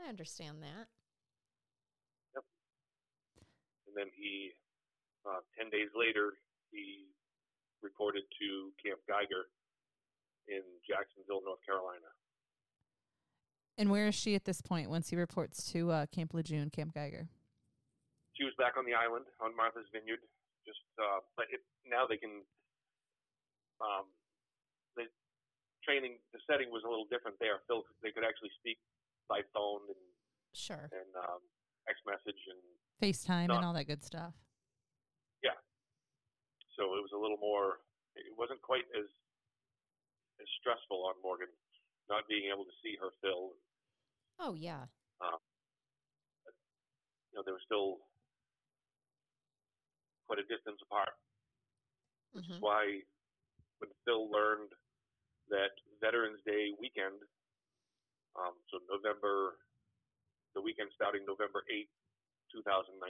I 0.00 0.08
understand 0.08 0.62
that. 0.62 0.88
Yep. 2.34 2.44
And 3.88 3.96
then 3.96 4.08
he, 4.14 4.52
uh, 5.26 5.40
ten 5.58 5.70
days 5.70 5.88
later, 5.96 6.34
he 6.70 7.10
reported 7.82 8.22
to 8.40 8.70
Camp 8.78 9.00
Geiger 9.08 9.50
in 10.48 10.62
Jacksonville, 10.88 11.42
North 11.44 11.60
Carolina. 11.66 12.10
And 13.78 13.90
where 13.90 14.06
is 14.08 14.14
she 14.14 14.34
at 14.34 14.44
this 14.44 14.60
point? 14.60 14.90
Once 14.90 15.08
he 15.10 15.16
reports 15.16 15.70
to 15.72 15.90
uh, 15.90 16.06
Camp 16.12 16.34
Lejeune, 16.34 16.70
Camp 16.70 16.94
Geiger. 16.94 17.28
she 18.34 18.44
was 18.44 18.52
back 18.56 18.76
on 18.80 18.84
the 18.84 18.96
island 18.96 19.24
on 19.40 19.54
Martha's 19.56 19.88
Vineyard. 19.92 20.20
Just, 20.66 20.82
uh, 20.98 21.20
but 21.36 21.46
it, 21.52 21.60
now 21.86 22.06
they 22.08 22.16
can. 22.16 22.42
Um, 23.82 24.06
the 24.94 25.10
training, 25.82 26.22
the 26.30 26.38
setting 26.46 26.70
was 26.70 26.86
a 26.86 26.90
little 26.90 27.08
different 27.10 27.34
there. 27.42 27.58
Phil, 27.66 27.82
they 28.02 28.14
could 28.14 28.22
actually 28.22 28.54
speak 28.62 28.78
by 29.32 29.40
phone 29.56 29.80
and 29.88 30.04
Sure. 30.52 30.92
and 30.92 31.08
um, 31.16 31.40
text 31.88 32.04
message, 32.04 32.36
and 32.52 32.60
FaceTime 33.00 33.48
and 33.48 33.64
all 33.64 33.72
that 33.72 33.88
good 33.88 34.04
stuff. 34.04 34.36
Yeah. 35.40 35.56
So 36.76 36.92
it 36.92 37.00
was 37.00 37.16
a 37.16 37.20
little 37.20 37.40
more. 37.40 37.80
It 38.14 38.36
wasn't 38.36 38.60
quite 38.60 38.84
as 38.92 39.08
as 40.40 40.48
stressful 40.60 41.08
on 41.08 41.14
Morgan 41.24 41.48
not 42.12 42.28
being 42.28 42.52
able 42.52 42.64
to 42.68 42.76
see 42.84 42.92
her 43.00 43.08
Phil. 43.24 43.56
Oh, 44.38 44.52
yeah. 44.52 44.84
You 47.32 47.38
know, 47.40 47.42
they 47.46 47.52
were 47.52 47.64
still 47.64 48.04
quite 50.28 50.38
a 50.38 50.44
distance 50.52 50.76
apart. 50.84 51.16
which 52.32 52.44
Mhm. 52.48 52.56
is 52.56 52.60
why 52.60 53.02
when 53.78 53.90
Phil 54.04 54.28
learned 54.30 54.72
that 55.48 55.72
Veterans 56.00 56.42
Day 56.44 56.72
weekend, 56.80 57.20
um, 58.36 58.56
so 58.72 58.80
November, 58.88 59.60
the 60.56 60.62
weekend 60.62 60.88
starting 60.96 61.24
November 61.28 61.64
8th, 61.68 61.92
2019, 62.52 63.00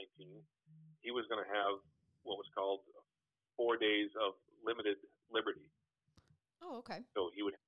he 1.03 1.11
was 1.11 1.27
going 1.27 1.43
to 1.43 1.51
have 1.51 1.79
what 2.23 2.39
was 2.39 2.47
called 2.55 2.83
four 3.59 3.75
days 3.75 4.11
of 4.19 4.39
limited 4.63 4.97
liberty. 5.31 5.67
Oh, 6.63 6.79
okay. 6.79 7.03
So 7.11 7.27
he 7.35 7.43
would 7.43 7.59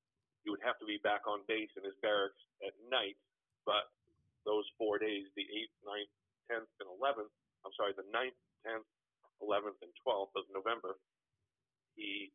he 0.47 0.53
would 0.53 0.63
have 0.63 0.77
to 0.79 0.85
be 0.87 1.01
back 1.01 1.25
on 1.25 1.41
base 1.49 1.73
in 1.73 1.83
his 1.83 1.97
barracks 2.05 2.39
at 2.61 2.77
night, 2.87 3.17
but 3.65 3.89
those 4.45 4.63
four 4.77 5.01
days, 5.01 5.25
the 5.33 5.41
8th, 5.41 5.73
9th, 5.81 6.13
10th, 6.53 6.69
and 6.85 6.87
11th, 7.01 7.33
I'm 7.65 7.73
sorry, 7.73 7.97
the 7.97 8.05
9th, 8.13 8.37
10th, 8.61 8.85
11th, 9.41 9.81
and 9.81 9.89
12th 10.05 10.37
of 10.37 10.45
November, 10.53 11.01
he 11.97 12.29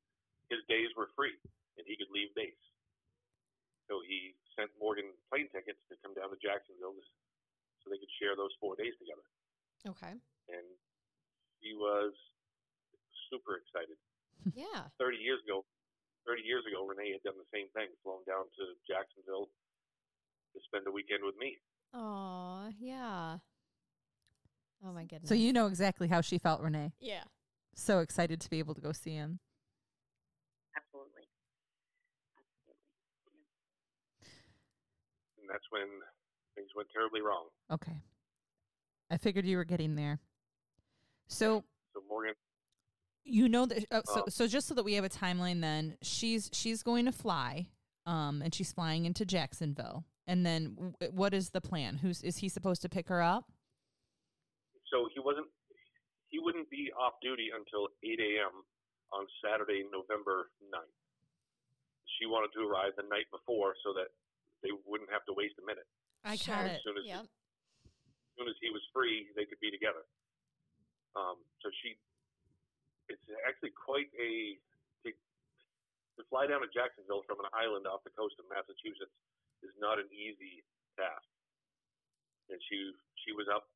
his 0.50 0.58
days 0.66 0.90
were 0.98 1.06
free 1.14 1.38
and 1.78 1.86
he 1.86 1.94
could 1.94 2.10
leave 2.10 2.34
base. 2.34 2.58
So 3.90 3.98
he 4.06 4.38
sent 4.54 4.70
Morgan 4.78 5.10
plane 5.26 5.50
tickets 5.50 5.82
to 5.90 5.98
come 5.98 6.14
down 6.14 6.30
to 6.30 6.38
Jacksonville 6.38 6.94
to- 6.94 7.10
so 7.82 7.90
they 7.90 7.98
could 7.98 8.12
share 8.22 8.36
those 8.38 8.54
four 8.62 8.76
days 8.78 8.94
together. 9.02 9.26
Okay. 9.88 10.14
And 10.48 10.66
he 11.58 11.74
was 11.74 12.14
super 13.28 13.56
excited. 13.58 13.98
Yeah. 14.54 14.88
30 14.98 15.18
years 15.18 15.42
ago, 15.44 15.66
30 16.26 16.42
years 16.42 16.64
ago, 16.64 16.86
Renee 16.86 17.12
had 17.12 17.22
done 17.22 17.36
the 17.36 17.44
same 17.52 17.68
thing, 17.76 17.88
flown 18.02 18.24
down 18.26 18.46
to 18.56 18.62
Jacksonville 18.88 19.50
to 20.54 20.60
spend 20.64 20.86
a 20.86 20.90
weekend 20.90 21.24
with 21.24 21.36
me. 21.36 21.58
Oh, 21.92 22.70
yeah. 22.78 23.36
Oh, 24.82 24.92
my 24.92 25.04
goodness. 25.04 25.28
So 25.28 25.34
you 25.34 25.52
know 25.52 25.66
exactly 25.66 26.08
how 26.08 26.22
she 26.22 26.38
felt, 26.38 26.62
Renee. 26.62 26.92
Yeah. 27.00 27.24
So 27.74 27.98
excited 27.98 28.40
to 28.40 28.48
be 28.48 28.58
able 28.60 28.74
to 28.74 28.80
go 28.80 28.92
see 28.92 29.12
him. 29.12 29.40
Absolutely. 30.74 31.28
Absolutely. 32.40 32.80
And 35.36 35.39
that's 35.50 35.64
when 35.70 35.82
things 36.54 36.68
went 36.76 36.88
terribly 36.92 37.20
wrong. 37.20 37.46
Okay. 37.72 38.00
I 39.10 39.16
figured 39.16 39.44
you 39.46 39.56
were 39.56 39.64
getting 39.64 39.96
there. 39.96 40.20
So 41.28 41.64
So 41.94 42.02
Morgan, 42.08 42.34
you 43.24 43.48
know 43.48 43.66
that 43.66 43.84
uh, 43.90 44.02
so 44.04 44.20
Oh. 44.22 44.24
so 44.28 44.46
just 44.46 44.66
so 44.68 44.74
that 44.74 44.84
we 44.84 44.94
have 44.94 45.04
a 45.04 45.08
timeline 45.08 45.60
then 45.60 45.96
she's 46.02 46.48
she's 46.52 46.82
going 46.82 47.04
to 47.06 47.12
fly 47.12 47.68
um 48.06 48.40
and 48.42 48.54
she's 48.54 48.72
flying 48.72 49.04
into 49.04 49.24
Jacksonville 49.24 50.04
and 50.26 50.44
then 50.46 50.74
w- 50.74 51.12
what 51.12 51.34
is 51.34 51.50
the 51.50 51.60
plan 51.60 51.98
who's 51.98 52.22
is 52.22 52.38
he 52.38 52.48
supposed 52.48 52.82
to 52.82 52.88
pick 52.88 53.08
her 53.08 53.22
up 53.22 53.44
So 54.90 55.08
he 55.14 55.20
wasn't. 55.20 55.46
He 56.30 56.38
wouldn't 56.38 56.70
be 56.70 56.90
off 56.94 57.14
duty 57.22 57.50
until 57.50 57.88
8 58.06 58.18
a.m. 58.22 58.62
on 59.12 59.26
Saturday, 59.42 59.82
November 59.90 60.50
9th. 60.62 60.94
She 62.18 62.26
wanted 62.26 62.54
to 62.54 62.62
arrive 62.66 62.94
the 62.96 63.02
night 63.10 63.26
before 63.34 63.74
so 63.82 63.90
that 63.94 64.14
they 64.62 64.72
wouldn't 64.84 65.10
have 65.10 65.24
to 65.26 65.32
waste 65.34 65.56
a 65.60 65.64
minute. 65.64 65.86
I 66.24 66.36
Sure. 66.36 66.54
got 66.54 66.66
As 66.68 66.76
it 66.78 66.82
soon 66.84 66.96
as, 66.98 67.04
Yep. 67.06 67.24
as 67.24 68.30
soon 68.36 68.48
as 68.48 68.56
he 68.60 68.70
was 68.70 68.84
free, 68.92 69.32
they 69.34 69.44
could 69.46 69.60
be 69.60 69.70
together. 69.70 70.04
Um, 71.16 71.40
so 71.64 71.70
she, 71.82 71.96
it's 73.08 73.24
actually 73.48 73.72
quite 73.74 74.06
a 74.14 74.60
to, 75.02 75.10
to 75.10 76.22
fly 76.30 76.46
down 76.46 76.60
to 76.62 76.68
Jacksonville 76.70 77.24
from 77.26 77.40
an 77.40 77.50
island 77.56 77.86
off 77.88 78.04
the 78.04 78.14
coast 78.14 78.38
of 78.38 78.46
Massachusetts 78.52 79.10
is 79.64 79.74
not 79.80 79.98
an 79.98 80.06
easy 80.14 80.62
task. 80.96 81.26
And 82.50 82.60
she 82.68 82.92
she 83.26 83.32
was 83.34 83.46
up 83.50 83.66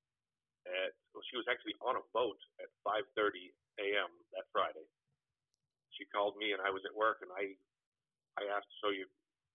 at 0.67 0.95
well, 1.13 1.23
she 1.31 1.37
was 1.37 1.47
actually 1.51 1.75
on 1.83 1.97
a 1.99 2.05
boat 2.15 2.39
at 2.63 2.71
5:30 2.87 3.51
a.m. 3.83 4.11
that 4.33 4.47
Friday. 4.55 4.87
She 5.99 6.07
called 6.11 6.37
me 6.39 6.53
and 6.55 6.63
I 6.63 6.71
was 6.71 6.83
at 6.87 6.95
work 6.95 7.19
and 7.23 7.31
I 7.35 7.55
I 8.39 8.47
asked, 8.55 8.71
so 8.83 8.91
you 8.91 9.07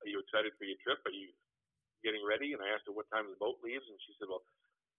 are 0.03 0.09
you 0.09 0.19
excited 0.23 0.55
for 0.55 0.65
your 0.65 0.79
trip? 0.79 0.99
Are 1.03 1.13
you 1.13 1.31
getting 2.03 2.23
ready? 2.23 2.55
And 2.55 2.63
I 2.63 2.71
asked 2.71 2.87
her 2.87 2.95
what 2.95 3.09
time 3.11 3.27
the 3.27 3.39
boat 3.39 3.59
leaves, 3.59 3.83
and 3.87 3.99
she 4.07 4.15
said, 4.15 4.31
well, 4.31 4.43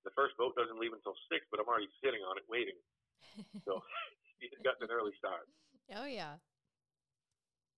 the 0.05 0.13
first 0.17 0.37
boat 0.41 0.57
doesn't 0.57 0.81
leave 0.81 0.97
until 0.97 1.17
six, 1.29 1.45
but 1.53 1.61
I'm 1.61 1.69
already 1.69 1.93
sitting 2.01 2.21
on 2.25 2.37
it 2.41 2.47
waiting. 2.49 2.77
So 3.65 3.79
she 4.41 4.49
had 4.51 4.65
gotten 4.65 4.89
an 4.89 4.93
early 4.93 5.15
start, 5.21 5.47
oh 5.95 6.09
yeah. 6.09 6.41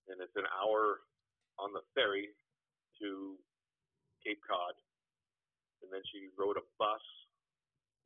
and 0.09 0.16
it's 0.23 0.35
an 0.39 0.49
hour 0.59 1.03
on 1.59 1.75
the 1.75 1.83
ferry 1.93 2.31
to 3.03 3.37
Cape 4.23 4.41
Cod, 4.47 4.75
and 5.83 5.91
then 5.91 6.01
she 6.14 6.31
rode 6.39 6.57
a 6.57 6.64
bus. 6.79 7.03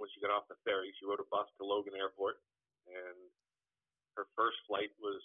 When 0.01 0.09
she 0.13 0.21
got 0.21 0.33
off 0.33 0.49
the 0.49 0.59
ferry, 0.65 0.93
she 0.97 1.07
rode 1.07 1.23
a 1.23 1.29
bus 1.29 1.49
to 1.61 1.65
Logan 1.65 1.97
Airport, 1.97 2.41
and 2.89 3.17
her 4.17 4.27
first 4.37 4.57
flight 4.65 4.91
was 4.99 5.21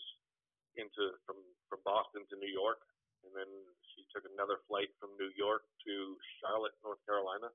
into 0.75 1.15
from 1.25 1.39
from 1.71 1.79
Boston 1.87 2.27
to 2.27 2.35
New 2.37 2.51
York, 2.51 2.83
and 3.25 3.31
then 3.35 3.49
she 3.93 4.03
took 4.13 4.25
another 4.27 4.59
flight 4.67 4.89
from 4.99 5.13
New 5.19 5.29
York 5.37 5.63
to 5.85 5.93
Charlotte, 6.41 6.73
North 6.83 6.99
Carolina, 7.05 7.49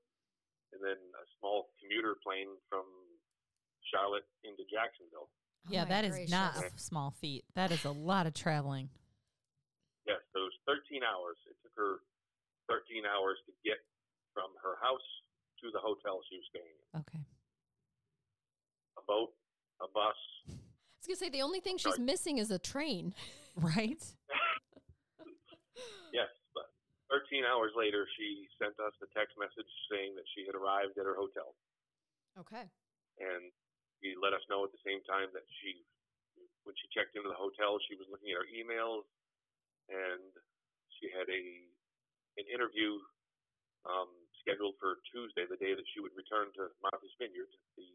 and 0.73 0.79
then 0.83 0.97
a 0.97 1.25
small 1.39 1.71
commuter 1.81 2.15
plane 2.23 2.51
from 2.71 2.83
Charlotte 3.91 4.27
into 4.43 4.63
Jacksonville. 4.67 5.29
Oh 5.67 5.69
yeah 5.71 5.83
my 5.83 5.89
that 5.89 6.03
is 6.05 6.15
gracious. 6.15 6.31
not 6.31 6.51
a 6.63 6.71
small 6.79 7.11
feat 7.11 7.43
that 7.55 7.71
is 7.71 7.83
a 7.83 7.91
lot 7.91 8.25
of 8.27 8.33
traveling 8.33 8.89
Yes, 10.07 10.23
those 10.33 10.55
13 10.63 11.03
hours. 11.03 11.35
It 11.51 11.59
took 11.59 11.75
her 11.75 11.99
13 12.71 13.03
hours 13.03 13.35
to 13.45 13.51
get 13.67 13.75
from 14.31 14.47
her 14.63 14.79
house 14.79 15.03
to 15.59 15.67
the 15.75 15.79
hotel 15.83 16.23
she 16.31 16.37
was 16.39 16.47
staying 16.47 16.71
in. 16.71 16.99
okay 17.03 17.23
A 18.97 19.01
boat, 19.03 19.33
a 19.81 19.87
bus. 19.91 20.15
I 20.47 20.51
was 20.99 21.07
gonna 21.07 21.17
say 21.17 21.29
the 21.29 21.41
only 21.41 21.59
thing 21.59 21.77
she's 21.77 21.99
missing 21.99 22.37
is 22.37 22.51
a 22.51 22.59
train. 22.59 23.13
right 23.55 24.03
Yes, 26.13 26.31
but 26.55 26.71
13 27.11 27.43
hours 27.45 27.71
later, 27.75 28.07
she 28.17 28.47
sent 28.57 28.75
us 28.79 28.95
a 29.03 29.09
text 29.13 29.35
message 29.37 29.69
saying 29.91 30.15
that 30.15 30.27
she 30.33 30.43
had 30.47 30.55
arrived 30.55 30.97
at 30.97 31.05
her 31.05 31.15
hotel. 31.15 31.55
Okay. 32.37 32.69
and 33.17 33.49
she 33.97 34.13
let 34.21 34.33
us 34.37 34.45
know 34.45 34.61
at 34.61 34.69
the 34.69 34.83
same 34.85 35.01
time 35.09 35.33
that 35.33 35.45
she, 35.57 35.81
when 36.69 36.77
she 36.77 36.85
checked 36.93 37.17
into 37.17 37.29
the 37.29 37.37
hotel, 37.37 37.81
she 37.89 37.97
was 37.97 38.05
looking 38.13 38.29
at 38.29 38.37
her 38.37 38.49
emails, 38.53 39.09
and 39.89 40.21
she 41.01 41.09
had 41.09 41.25
a 41.29 41.43
an 42.37 42.45
interview 42.53 43.01
um, 43.89 44.13
scheduled 44.45 44.77
for 44.77 45.01
Tuesday, 45.09 45.49
the 45.49 45.57
day 45.57 45.73
that 45.73 45.87
she 45.89 45.97
would 45.97 46.13
return 46.13 46.53
to 46.53 46.69
Martha's 46.85 47.09
Vineyard. 47.17 47.49
The 47.81 47.89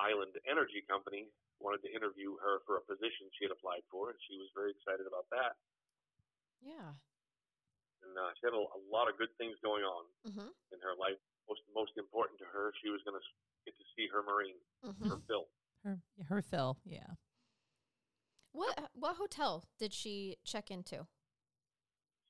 Island 0.00 0.32
Energy 0.48 0.80
Company 0.88 1.28
wanted 1.60 1.84
to 1.84 1.92
interview 1.92 2.40
her 2.40 2.64
for 2.64 2.80
a 2.80 2.88
position 2.88 3.28
she 3.36 3.44
had 3.44 3.52
applied 3.52 3.84
for, 3.92 4.08
and 4.08 4.18
she 4.24 4.40
was 4.40 4.48
very 4.56 4.72
excited 4.72 5.04
about 5.04 5.28
that. 5.36 5.60
Yeah. 6.62 6.94
And 8.02 8.12
uh, 8.14 8.30
she 8.38 8.46
had 8.46 8.54
a, 8.54 8.62
a 8.62 8.80
lot 8.90 9.10
of 9.10 9.18
good 9.18 9.32
things 9.38 9.56
going 9.62 9.82
on 9.82 10.04
Mm-hmm. 10.26 10.50
in 10.74 10.78
her 10.82 10.94
life. 10.98 11.18
Most 11.48 11.62
most 11.74 11.94
important 11.96 12.38
to 12.40 12.46
her, 12.50 12.72
she 12.82 12.90
was 12.92 13.00
going 13.08 13.16
to 13.18 13.24
get 13.64 13.74
to 13.78 13.86
see 13.96 14.06
her 14.12 14.22
Marine, 14.22 14.60
Mm-hmm. 14.84 15.08
her 15.10 15.18
Phil. 15.26 15.44
her 15.84 15.98
her 16.28 16.42
Phil 16.42 16.76
yeah 16.84 17.16
What 18.52 18.90
what 18.94 19.16
hotel 19.16 19.64
did 19.78 19.92
she 19.94 20.36
check 20.44 20.70
into? 20.70 21.06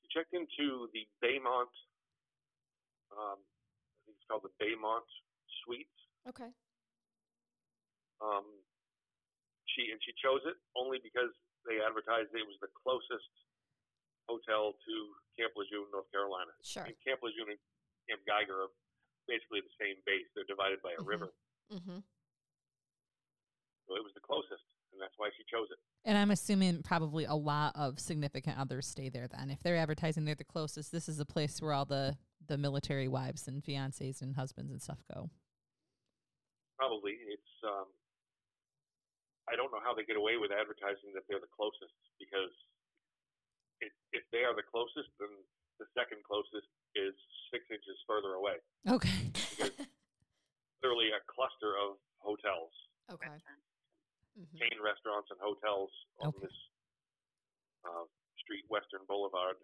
She 0.01 0.07
checked 0.15 0.33
into 0.33 0.87
the 0.93 1.03
Baymont, 1.21 1.73
um, 3.13 3.37
I 3.43 3.97
think 4.05 4.17
it's 4.17 4.25
called 4.29 4.43
the 4.47 4.55
Baymont 4.63 5.05
Suites. 5.63 5.99
Okay. 6.27 6.49
Um, 8.23 8.45
she 9.75 9.91
and 9.91 9.99
she 10.03 10.11
chose 10.19 10.41
it 10.47 10.57
only 10.75 10.99
because 11.03 11.31
they 11.67 11.79
advertised 11.83 12.31
it 12.35 12.47
was 12.47 12.57
the 12.63 12.71
closest 12.73 13.29
hotel 14.29 14.77
to 14.77 14.93
Camp 15.33 15.51
Lejeune, 15.57 15.89
North 15.89 16.05
Carolina. 16.13 16.53
Sure. 16.61 16.85
And 16.85 16.93
Camp 17.01 17.19
Lejeune 17.25 17.57
and 17.57 17.61
Camp 18.05 18.21
Geiger 18.29 18.69
are 18.69 18.71
basically 19.25 19.65
the 19.65 19.73
same 19.81 19.97
base. 20.05 20.29
They're 20.37 20.45
divided 20.45 20.81
by 20.85 20.93
a 20.93 21.01
Mhm. 21.01 21.07
river, 21.09 21.29
Mm-hmm. 21.73 21.99
so 23.87 23.95
it 23.97 24.03
was 24.03 24.13
the 24.13 24.21
closest, 24.21 24.63
and 24.93 25.01
that's 25.01 25.17
why 25.17 25.29
she 25.37 25.43
chose 25.49 25.69
it. 25.71 25.79
And 26.05 26.17
I'm 26.17 26.31
assuming 26.31 26.81
probably 26.83 27.25
a 27.25 27.35
lot 27.35 27.75
of 27.75 27.99
significant 27.99 28.57
others 28.57 28.87
stay 28.87 29.09
there 29.09 29.27
then. 29.27 29.49
If 29.49 29.61
they're 29.61 29.75
advertising 29.77 30.25
they're 30.25 30.35
the 30.35 30.45
closest, 30.45 30.91
this 30.91 31.09
is 31.09 31.19
a 31.19 31.25
place 31.25 31.61
where 31.61 31.73
all 31.73 31.85
the, 31.85 32.17
the 32.47 32.57
military 32.57 33.07
wives 33.07 33.47
and 33.47 33.61
fiancés 33.63 34.21
and 34.21 34.35
husbands 34.35 34.71
and 34.71 34.81
stuff 34.81 35.03
go. 35.13 35.29
Probably 36.77 37.13
it's. 37.27 37.51
Um, 37.63 37.91
I 39.49 39.55
don't 39.57 39.71
know 39.73 39.81
how 39.83 39.93
they 39.93 40.05
get 40.05 40.15
away 40.15 40.37
with 40.37 40.51
advertising 40.51 41.11
that 41.13 41.23
they're 41.27 41.41
the 41.41 41.51
closest 41.53 41.93
because 42.19 42.53
if, 43.81 43.93
if 44.13 44.23
they 44.31 44.43
are 44.43 44.55
the 44.55 44.65
closest, 44.65 45.09
then 45.19 45.31
the 45.79 45.87
second 45.95 46.19
closest 46.27 46.67
is 46.95 47.15
six 47.51 47.63
inches 47.71 47.95
further 48.07 48.35
away. 48.35 48.57
Okay. 48.87 49.31
Literally 50.83 51.11
a 51.11 51.21
cluster 51.27 51.75
of 51.75 51.99
hotels, 52.19 52.71
Okay. 53.11 53.27
Restaurant. 53.29 53.63
Mm-hmm. 54.39 54.57
chain 54.59 54.77
restaurants, 54.83 55.27
and 55.31 55.39
hotels 55.41 55.91
on 56.21 56.29
Okay. 56.29 56.47
this 56.47 56.57
uh, 57.83 58.05
street, 58.39 58.63
Western 58.69 59.01
Boulevard. 59.07 59.55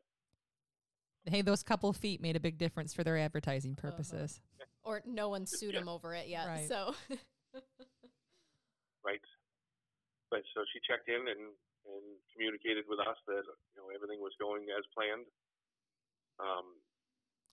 Hey, 1.25 1.41
those 1.41 1.63
couple 1.63 1.91
feet 1.93 2.21
made 2.21 2.35
a 2.35 2.39
big 2.39 2.57
difference 2.57 2.93
for 2.93 3.03
their 3.03 3.17
advertising 3.17 3.75
purposes. 3.75 4.41
Or 4.83 5.01
no 5.05 5.29
one 5.29 5.45
sued 5.47 5.73
him 5.75 5.87
over 5.89 6.13
it 6.13 6.27
yet. 6.27 6.45
Right. 6.47 6.67
So 6.67 6.93
right? 9.05 9.21
But 10.29 10.41
so 10.53 10.61
she 10.73 10.79
checked 10.87 11.07
in 11.09 11.21
and, 11.27 11.53
and 11.85 12.05
communicated 12.33 12.85
with 12.89 12.99
us 12.99 13.17
that 13.27 13.45
you 13.45 13.77
know 13.77 13.89
everything 13.93 14.19
was 14.21 14.33
going 14.39 14.65
as 14.77 14.85
planned. 14.93 15.27
Um, 16.39 16.65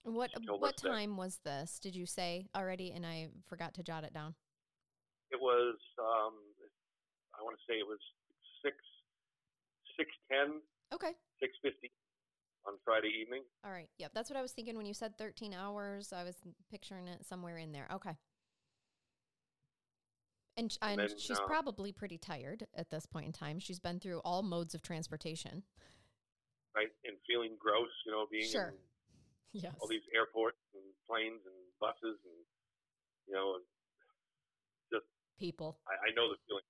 what 0.03 0.31
what 0.59 0.75
time 0.77 1.15
was 1.15 1.39
this? 1.45 1.79
Did 1.79 1.95
you 1.95 2.05
say 2.05 2.47
already? 2.55 2.91
And 2.91 3.05
I 3.05 3.29
forgot 3.47 3.73
to 3.75 3.83
jot 3.83 4.03
it 4.03 4.13
down. 4.13 4.35
it 5.31 5.39
was 5.39 5.77
um, 5.99 6.33
I 7.39 7.43
want 7.43 7.55
to 7.57 7.63
say 7.67 7.79
it 7.79 7.87
was 7.87 7.99
six 8.63 8.75
six 9.97 10.09
ten 10.29 10.59
Okay. 10.93 11.13
six 11.39 11.53
fifty 11.61 11.91
on 12.67 12.73
Friday 12.85 13.09
evening. 13.21 13.43
All 13.65 13.71
right. 13.71 13.89
Yep. 13.97 14.11
That's 14.13 14.29
what 14.29 14.37
I 14.37 14.41
was 14.41 14.51
thinking 14.51 14.77
when 14.77 14.85
you 14.85 14.93
said 14.93 15.17
13 15.17 15.53
hours. 15.53 16.13
I 16.13 16.23
was 16.23 16.37
picturing 16.71 17.07
it 17.09 17.25
somewhere 17.25 17.57
in 17.57 17.71
there. 17.73 17.87
Okay. 17.93 18.15
And, 20.55 20.69
And 20.81 20.99
and 21.01 21.09
then, 21.09 21.17
she's 21.17 21.39
uh, 21.39 21.45
probably 21.47 21.91
pretty 21.91 22.17
tired 22.17 22.67
at 22.77 22.89
this 22.91 23.05
point 23.05 23.25
in 23.25 23.31
time. 23.33 23.57
She's 23.59 23.79
been 23.79 23.99
through 23.99 24.19
all 24.19 24.43
modes 24.43 24.75
of 24.75 24.81
transportation. 24.81 25.63
Right, 26.75 26.89
and 27.05 27.17
feeling 27.27 27.57
gross, 27.57 27.89
you 28.05 28.11
know, 28.11 28.25
being 28.29 28.49
Sure. 28.49 28.69
in 28.73 28.77
Yes. 29.61 29.73
all 29.81 29.87
these 29.87 30.05
airports 30.13 30.57
and 30.73 30.83
planes 31.05 31.41
and 31.45 31.57
buses, 31.79 32.17
and 32.25 32.39
you 33.29 33.33
know, 33.33 33.61
just 34.91 35.05
People. 35.37 35.77
I, 35.89 36.09
I 36.09 36.09
know 36.17 36.29
the 36.33 36.37
feeling. 36.49 36.65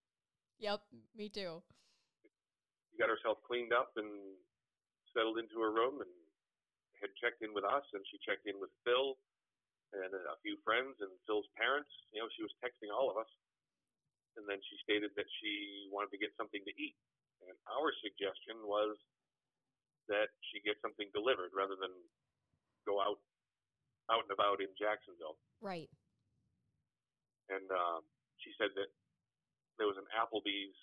Yep. 0.60 0.80
Me 1.16 1.28
too. 1.32 1.64
She 2.92 2.96
got 3.00 3.08
herself 3.10 3.40
cleaned 3.48 3.72
up 3.74 3.92
and 3.96 4.08
settled 5.16 5.40
into 5.40 5.60
her 5.60 5.72
room, 5.72 6.00
and 6.04 6.12
had 7.00 7.12
checked 7.20 7.44
in 7.44 7.52
with 7.56 7.64
us, 7.68 7.84
and 7.96 8.04
she 8.12 8.20
checked 8.24 8.48
in 8.48 8.60
with 8.60 8.72
Phil 8.88 9.16
and 9.94 10.10
a 10.12 10.36
few 10.42 10.58
friends 10.64 10.96
and 11.04 11.12
Phil's 11.28 11.48
parents. 11.56 11.92
You 12.12 12.24
know, 12.24 12.30
she 12.36 12.44
was 12.44 12.52
texting 12.64 12.90
all 12.92 13.12
of 13.12 13.16
us, 13.20 13.30
and 14.36 14.46
then 14.50 14.60
she 14.66 14.76
stated 14.82 15.14
that 15.16 15.30
she 15.42 15.88
wanted 15.94 16.10
to 16.14 16.20
get 16.20 16.34
something 16.36 16.62
to 16.66 16.74
eat. 16.76 16.98
And 17.44 17.56
our 17.68 17.92
suggestion 18.00 18.64
was 18.64 18.96
that 20.08 20.32
she 20.52 20.64
get 20.64 20.80
something 20.80 21.08
delivered 21.12 21.52
rather 21.56 21.76
than 21.80 21.92
go 22.88 23.00
out 23.00 23.20
out 24.12 24.28
and 24.28 24.34
about 24.36 24.60
in 24.60 24.72
Jacksonville. 24.76 25.40
Right. 25.64 25.88
And 27.48 27.64
um, 27.72 28.04
she 28.44 28.52
said 28.60 28.76
that 28.76 28.92
there 29.80 29.88
was 29.88 29.96
an 29.96 30.08
Applebee's 30.12 30.76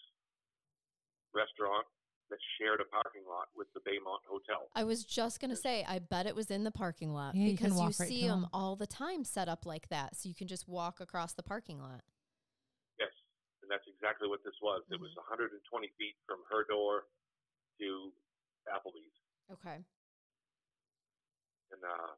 restaurant 1.37 1.85
that 2.31 2.39
shared 2.59 2.81
a 2.81 2.85
parking 2.85 3.23
lot 3.29 3.49
with 3.57 3.67
the 3.75 3.81
Baymont 3.81 4.23
Hotel. 4.29 4.69
I 4.75 4.85
was 4.85 5.05
just 5.05 5.41
going 5.41 5.51
to 5.51 5.57
say, 5.57 5.85
I 5.87 5.99
bet 5.99 6.27
it 6.27 6.35
was 6.35 6.51
in 6.51 6.65
the 6.65 6.71
parking 6.71 7.13
lot 7.13 7.35
Yeah, 7.35 7.51
because 7.51 7.73
you, 7.73 7.79
walk 7.79 7.95
right 7.99 8.09
see 8.09 8.27
them 8.27 8.47
all 8.53 8.77
the 8.77 8.87
time 8.87 9.25
set 9.25 9.49
up 9.49 9.67
like 9.67 9.89
that. 9.89 10.17
So 10.17 10.29
you 10.29 10.35
can 10.35 10.47
just 10.47 10.69
walk 10.69 11.01
across 11.01 11.33
the 11.33 11.43
parking 11.43 11.81
lot. 11.81 12.03
Yes, 14.01 14.17
and 14.17 14.17
that's 14.17 14.21
exactly 14.21 14.29
what 14.29 14.41
this 14.45 14.57
was. 14.63 14.83
It 14.91 15.01
was 15.01 15.13
120 15.17 15.61
feet 15.99 16.17
from 16.27 16.41
her 16.49 16.65
door 16.65 17.05
to 17.81 18.13
Applebee's, 18.69 19.17
Okay. 19.53 19.81
and 21.73 21.81
uh, 21.85 22.13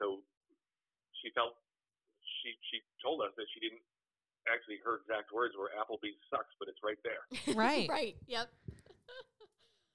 so 0.00 0.20
she 1.20 1.30
felt 1.32 1.56
she 2.40 2.56
she 2.72 2.80
told 3.04 3.20
us 3.24 3.32
that 3.36 3.46
she 3.52 3.60
didn't 3.60 3.80
actually 4.48 4.78
her 4.84 5.00
exact 5.04 5.32
words 5.32 5.56
were 5.56 5.72
Applebee's 5.76 6.20
sucks, 6.30 6.52
but 6.60 6.68
it's 6.68 6.80
right 6.84 7.00
there. 7.04 7.24
Right. 7.56 7.88
right. 7.92 8.16
Yep. 8.26 8.48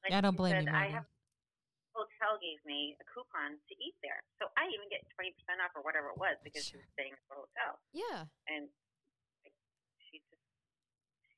Like 0.04 0.12
I 0.12 0.20
don't 0.20 0.36
blame 0.36 0.52
said, 0.52 0.68
you, 0.68 0.76
I 0.76 0.92
have 1.00 1.08
hotel 1.96 2.36
gave 2.44 2.60
me 2.68 2.92
a 3.00 3.06
coupon 3.08 3.56
to 3.56 3.74
eat 3.80 3.96
there, 4.04 4.20
so 4.36 4.52
I 4.60 4.68
even 4.68 4.92
get 4.92 5.08
twenty 5.16 5.32
percent 5.32 5.64
off 5.64 5.72
or 5.80 5.82
whatever 5.86 6.12
it 6.12 6.20
was 6.20 6.36
because 6.44 6.68
she 6.68 6.76
was 6.76 6.84
staying 6.92 7.16
at 7.16 7.24
the 7.32 7.40
hotel. 7.40 7.80
Yeah. 7.96 8.28
And 8.52 8.68
like, 8.68 8.68
she 8.68 8.74
just 8.76 8.83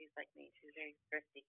she's 0.06 0.14
like 0.18 0.30
me; 0.38 0.52
she's 0.62 0.72
very 0.78 0.96
thrifty. 1.10 1.44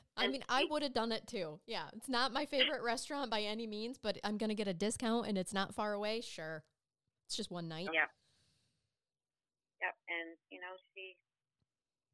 I 0.16 0.24
And 0.24 0.32
mean, 0.32 0.44
I 0.48 0.64
would 0.70 0.82
have 0.82 0.94
done 0.94 1.12
it 1.12 1.26
too. 1.26 1.60
Yeah. 1.66 1.88
It's 1.96 2.08
not 2.08 2.32
my 2.32 2.46
favorite 2.46 2.82
restaurant 2.82 3.30
by 3.30 3.42
any 3.42 3.66
means, 3.66 3.98
but 3.98 4.18
I'm 4.24 4.38
going 4.38 4.48
to 4.48 4.54
get 4.56 4.68
a 4.68 4.74
discount 4.74 5.26
and 5.26 5.36
it's 5.36 5.52
not 5.52 5.74
far 5.74 5.92
away. 5.92 6.20
Sure. 6.22 6.64
It's 7.26 7.36
just 7.36 7.50
one 7.50 7.68
night. 7.68 7.88
Yeah. 7.92 8.08
Yep. 9.82 9.94
And 10.08 10.36
you 10.50 10.60
know, 10.60 10.72
she 10.94 11.16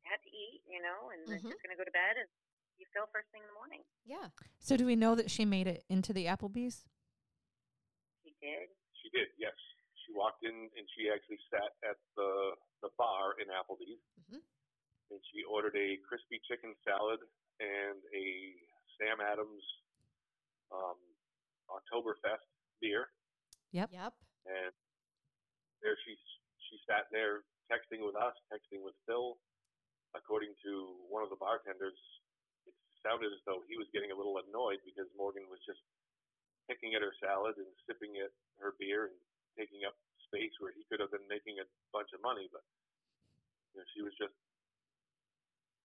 had 0.03 0.19
to 0.27 0.31
eat, 0.31 0.63
you 0.67 0.83
know, 0.83 1.11
and 1.15 1.21
then 1.29 1.39
Mhm. 1.39 1.53
she's 1.55 1.63
going 1.63 1.71
to 1.77 1.79
go 1.79 1.85
to 1.87 1.95
bed, 1.95 2.17
and 2.19 2.27
you 2.79 2.87
feel 2.93 3.07
first 3.13 3.31
thing 3.31 3.43
in 3.43 3.49
the 3.49 3.55
morning. 3.55 3.83
Yeah. 4.05 4.29
So 4.59 4.77
do 4.77 4.85
we 4.87 4.97
know 4.97 5.15
that 5.15 5.31
she 5.31 5.45
made 5.45 5.67
it 5.69 5.85
into 5.89 6.13
the 6.13 6.27
Applebee's? 6.27 6.89
She 8.25 8.35
did. 8.41 8.69
She 9.03 9.09
did, 9.11 9.29
yes. 9.39 9.55
She 10.07 10.13
walked 10.13 10.43
in 10.43 10.51
and 10.77 10.87
she 10.97 11.09
actually 11.11 11.39
sat 11.51 11.77
at 11.89 11.97
the 12.17 12.57
the 12.83 12.89
bar 12.97 13.37
in 13.39 13.49
Applebee's, 13.49 14.01
Mhm. 14.33 14.41
And 15.11 15.21
she 15.31 15.43
ordered 15.47 15.75
a 15.75 15.99
crispy 16.07 16.41
chicken 16.47 16.75
salad 16.87 17.21
and 17.59 17.99
a 18.15 18.27
Sam 18.97 19.19
Adams 19.21 19.65
um, 20.71 20.99
Oktoberfest 21.71 22.47
beer, 22.81 23.11
Yep. 23.71 23.91
Yep. 23.95 24.13
And 24.51 24.75
there 25.79 25.95
she 26.03 26.19
she 26.71 26.77
sat 26.87 27.07
there 27.15 27.47
texting 27.71 28.03
with 28.03 28.19
us, 28.19 28.35
texting 28.51 28.83
with 28.83 28.99
Phil. 29.07 29.39
According 30.11 30.59
to 30.67 30.99
one 31.07 31.23
of 31.23 31.31
the 31.31 31.39
bartenders, 31.39 31.95
it 32.67 32.75
sounded 33.07 33.31
as 33.31 33.39
though 33.47 33.63
he 33.71 33.79
was 33.79 33.87
getting 33.95 34.11
a 34.11 34.19
little 34.19 34.43
annoyed 34.43 34.83
because 34.83 35.07
Morgan 35.15 35.47
was 35.47 35.63
just 35.63 35.79
picking 36.67 36.99
at 36.99 37.03
her 37.07 37.15
salad 37.23 37.55
and 37.63 37.71
sipping 37.87 38.19
at 38.19 38.35
her 38.59 38.75
beer 38.83 39.07
and 39.07 39.19
taking 39.55 39.87
up 39.87 39.95
space 40.27 40.51
where 40.59 40.75
he 40.75 40.83
could 40.91 40.99
have 40.99 41.15
been 41.15 41.27
making 41.31 41.63
a 41.63 41.67
bunch 41.95 42.11
of 42.11 42.19
money, 42.27 42.51
but 42.51 42.67
you 43.71 43.79
know, 43.79 43.87
she 43.95 44.03
was 44.03 44.15
just 44.19 44.35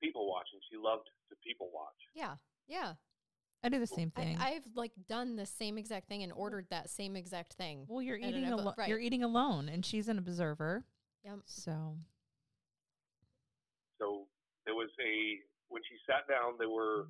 people 0.02 0.28
watching. 0.30 0.60
She 0.70 0.78
loved 0.78 1.08
to 1.30 1.36
people 1.46 1.70
watch. 1.74 1.98
Yeah. 2.14 2.36
Yeah. 2.68 2.94
I 3.64 3.70
do 3.70 3.80
the 3.80 3.88
same 3.88 4.12
thing. 4.12 4.38
I, 4.40 4.62
I've 4.62 4.68
like 4.76 4.92
done 5.10 5.36
the 5.36 5.46
same 5.46 5.78
exact 5.78 6.08
thing 6.08 6.22
and 6.22 6.32
ordered 6.32 6.68
that 6.70 6.90
same 6.90 7.16
exact 7.16 7.54
thing. 7.54 7.86
well, 7.88 8.02
you're 8.02 8.18
eating 8.18 8.50
know, 8.50 8.58
alone. 8.58 8.76
right. 8.78 8.88
You're 8.88 9.00
eating 9.00 9.24
alone, 9.24 9.70
and 9.70 9.84
she's 9.84 10.08
an 10.08 10.20
observer. 10.20 10.86
Yep. 11.24 11.40
So 11.46 11.98
So 13.98 14.28
there 14.66 14.76
was 14.76 14.90
a 15.02 15.42
when 15.70 15.82
she 15.90 15.98
sat 16.06 16.30
down, 16.30 16.62
there 16.62 16.70
were 16.70 17.10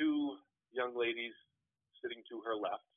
two 0.00 0.40
young 0.72 0.96
ladies 0.96 1.36
sitting 2.00 2.24
to 2.32 2.40
her 2.40 2.56
left, 2.56 2.88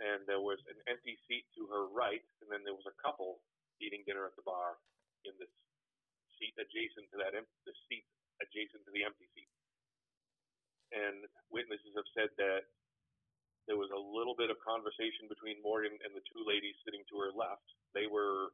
and 0.00 0.20
there 0.28 0.44
was 0.44 0.60
an 0.68 0.76
empty 0.92 1.16
seat 1.24 1.48
to 1.56 1.64
her 1.72 1.88
right, 1.88 2.20
and 2.44 2.52
then 2.52 2.68
there 2.68 2.76
was 2.76 2.84
a 2.84 2.96
couple 3.00 3.40
eating 3.80 4.04
dinner 4.04 4.28
at 4.28 4.36
the 4.36 4.44
bar 4.44 4.76
in 5.24 5.32
this 5.40 5.48
seat 6.42 6.58
adjacent 6.58 7.06
to 7.14 7.16
that 7.22 7.38
em- 7.38 7.46
the 7.62 7.74
seat 7.86 8.02
adjacent 8.42 8.82
to 8.82 8.90
the 8.90 9.06
empty 9.06 9.30
seat. 9.30 9.46
And 10.90 11.22
witnesses 11.54 11.94
have 11.94 12.10
said 12.10 12.34
that 12.42 12.66
there 13.70 13.78
was 13.78 13.94
a 13.94 14.02
little 14.02 14.34
bit 14.34 14.50
of 14.50 14.58
conversation 14.58 15.30
between 15.30 15.62
Morgan 15.62 15.94
and 16.02 16.10
the 16.10 16.26
two 16.26 16.42
ladies 16.42 16.74
sitting 16.82 17.06
to 17.14 17.16
her 17.22 17.30
left. 17.30 17.64
They 17.94 18.10
were 18.10 18.50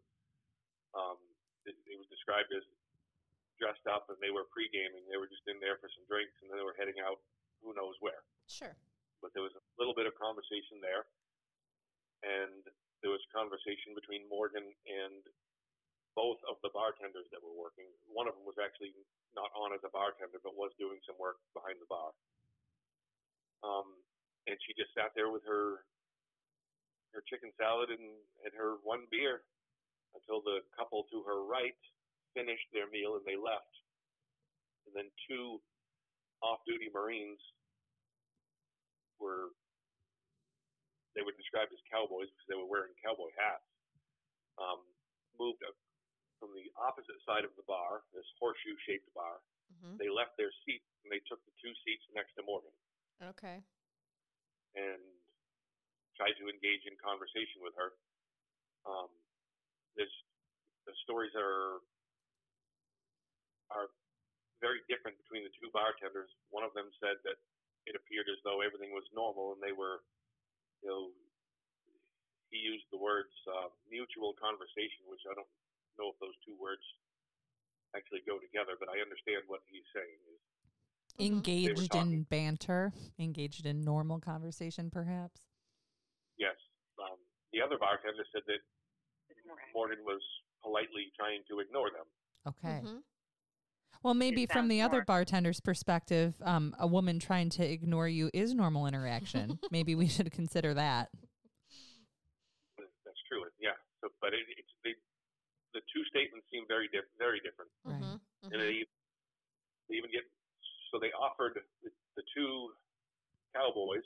um, 0.92 1.16
it, 1.64 1.72
it 1.88 1.96
was 1.96 2.04
described 2.12 2.52
as 2.52 2.64
dressed 3.56 3.88
up 3.88 4.12
and 4.12 4.20
they 4.20 4.30
were 4.30 4.46
pre-gaming. 4.52 5.08
They 5.08 5.18
were 5.18 5.26
just 5.26 5.48
in 5.48 5.58
there 5.58 5.80
for 5.80 5.88
some 5.90 6.04
drinks 6.06 6.36
and 6.44 6.52
then 6.52 6.60
they 6.60 6.68
were 6.68 6.76
heading 6.76 7.00
out 7.00 7.18
who 7.64 7.72
knows 7.74 7.96
where. 8.04 8.22
Sure. 8.46 8.76
But 9.18 9.34
there 9.34 9.42
was 9.42 9.56
a 9.56 9.64
little 9.80 9.96
bit 9.96 10.06
of 10.06 10.14
conversation 10.14 10.78
there. 10.78 11.08
And 12.22 12.62
there 13.02 13.10
was 13.10 13.22
conversation 13.34 13.94
between 13.98 14.26
Morgan 14.30 14.74
and 14.86 15.22
both 16.18 16.42
of 16.50 16.58
the 16.66 16.74
bartenders 16.74 17.30
that 17.30 17.38
were 17.38 17.54
working. 17.54 17.86
One 18.10 18.26
of 18.26 18.34
them 18.34 18.42
was 18.42 18.58
actually 18.58 18.90
not 19.38 19.54
on 19.54 19.70
as 19.70 19.86
a 19.86 19.94
bartender, 19.94 20.42
but 20.42 20.58
was 20.58 20.74
doing 20.74 20.98
some 21.06 21.14
work 21.14 21.38
behind 21.54 21.78
the 21.78 21.86
bar. 21.86 22.10
Um, 23.62 23.86
and 24.50 24.58
she 24.66 24.74
just 24.74 24.90
sat 24.98 25.14
there 25.14 25.30
with 25.30 25.46
her 25.46 25.86
her 27.14 27.22
chicken 27.24 27.54
salad 27.56 27.88
and, 27.88 28.18
and 28.44 28.52
her 28.52 28.82
one 28.84 29.08
beer 29.08 29.46
until 30.12 30.44
the 30.44 30.60
couple 30.76 31.08
to 31.08 31.24
her 31.24 31.46
right 31.46 31.78
finished 32.36 32.68
their 32.74 32.90
meal 32.92 33.16
and 33.16 33.24
they 33.24 33.38
left. 33.38 33.72
And 34.84 34.92
then 34.92 35.08
two 35.24 35.56
off-duty 36.44 36.92
Marines 36.92 37.40
were 39.16 39.54
they 41.16 41.24
were 41.24 41.34
described 41.34 41.72
as 41.72 41.80
cowboys 41.88 42.28
because 42.28 42.48
they 42.50 42.58
were 42.58 42.68
wearing 42.68 42.92
cowboy 43.00 43.32
hats. 43.38 43.66
Um, 44.60 44.84
moved 45.38 45.62
from 46.38 46.54
the 46.54 46.70
opposite 46.78 47.18
side 47.26 47.44
of 47.44 47.52
the 47.58 47.66
bar, 47.66 48.02
this 48.14 48.26
horseshoe-shaped 48.38 49.10
bar. 49.14 49.42
hmm 49.82 49.98
They 49.98 50.08
left 50.10 50.38
their 50.38 50.50
seat 50.64 50.82
and 51.04 51.10
they 51.12 51.22
took 51.26 51.42
the 51.46 51.54
two 51.62 51.74
seats 51.84 52.06
next 52.14 52.34
to 52.38 52.42
Morgan 52.46 52.72
Okay. 53.22 53.62
and 54.78 55.02
tried 56.16 56.34
to 56.38 56.46
engage 56.50 56.86
in 56.86 56.94
conversation 56.98 57.62
with 57.62 57.74
her. 57.78 57.94
Um, 58.86 59.10
this, 59.98 60.10
the 60.86 60.94
stories 61.04 61.34
are 61.34 61.82
are 63.70 63.92
very 64.64 64.80
different 64.88 65.18
between 65.20 65.44
the 65.44 65.52
two 65.60 65.68
bartenders. 65.70 66.30
One 66.50 66.64
of 66.64 66.72
them 66.74 66.88
said 66.98 67.20
that 67.28 67.38
it 67.86 67.94
appeared 67.94 68.26
as 68.32 68.40
though 68.42 68.60
everything 68.64 68.90
was 68.96 69.04
normal 69.14 69.52
and 69.54 69.60
they 69.62 69.72
were, 69.76 70.02
you 70.82 70.88
know, 70.88 71.02
he 72.50 72.58
used 72.64 72.88
the 72.90 72.96
words 73.00 73.32
uh, 73.46 73.68
mutual 73.92 74.32
conversation, 74.40 75.04
which 75.08 75.22
I 75.28 75.36
don't 75.36 75.52
know 75.98 76.14
if 76.14 76.18
those 76.22 76.34
two 76.46 76.54
words 76.56 76.82
actually 77.96 78.22
go 78.24 78.38
together, 78.38 78.78
but 78.78 78.88
I 78.88 79.02
understand 79.02 79.42
what 79.50 79.60
he's 79.66 79.84
saying. 79.92 80.18
Is 80.30 80.40
Mhm. 81.18 81.36
engaged 81.38 81.94
in 81.94 82.22
banter, 82.24 82.92
engaged 83.18 83.66
in 83.66 83.82
normal 83.82 84.20
conversation, 84.20 84.90
perhaps. 84.90 85.42
yes, 86.36 86.56
um, 86.98 87.18
the 87.50 87.60
other 87.60 87.76
bartender 87.78 88.24
said 88.30 88.44
that 88.46 88.60
It's. 89.28 89.40
Morgan 89.74 90.04
was 90.04 90.22
politely 90.62 91.10
trying 91.16 91.42
to 91.44 91.58
ignore 91.58 91.90
them. 91.90 92.06
Okay. 92.46 92.80
Mhm. 92.84 93.02
Well, 94.02 94.14
maybe 94.14 94.46
from 94.46 94.62
sounds 94.62 94.70
the 94.70 94.82
other 94.82 95.02
bartender's 95.04 95.58
perspective, 95.60 96.40
um, 96.42 96.76
a 96.78 96.86
woman 96.86 97.18
trying 97.18 97.50
to 97.50 97.64
ignore 97.68 98.06
you 98.06 98.30
is 98.32 98.54
normal 98.54 98.86
interaction. 98.86 99.58
maybe 99.72 99.96
we 99.96 100.06
should 100.06 100.30
consider 100.30 100.72
that. 100.74 101.10
That's 102.76 103.20
true. 103.28 103.50
Yeah. 103.58 103.74
So, 104.00 104.12
but 104.20 104.32
it, 104.34 104.46
it's 104.56 104.70
they, 104.84 104.94
the 105.78 105.86
two 105.94 106.02
statements 106.10 106.42
seem 106.50 106.66
very 106.66 106.90
diff- 106.90 107.14
very 107.22 107.38
different, 107.46 107.70
Right. 107.86 108.02
Mhm. 108.02 108.18
and 108.50 108.58
they, 108.58 108.82
they 109.86 109.94
even 109.94 110.10
get 110.10 110.26
so 110.90 110.98
they 110.98 111.12
offered 111.14 111.54
the, 111.84 111.90
the 112.18 112.24
two 112.34 112.74
cowboys 113.54 114.04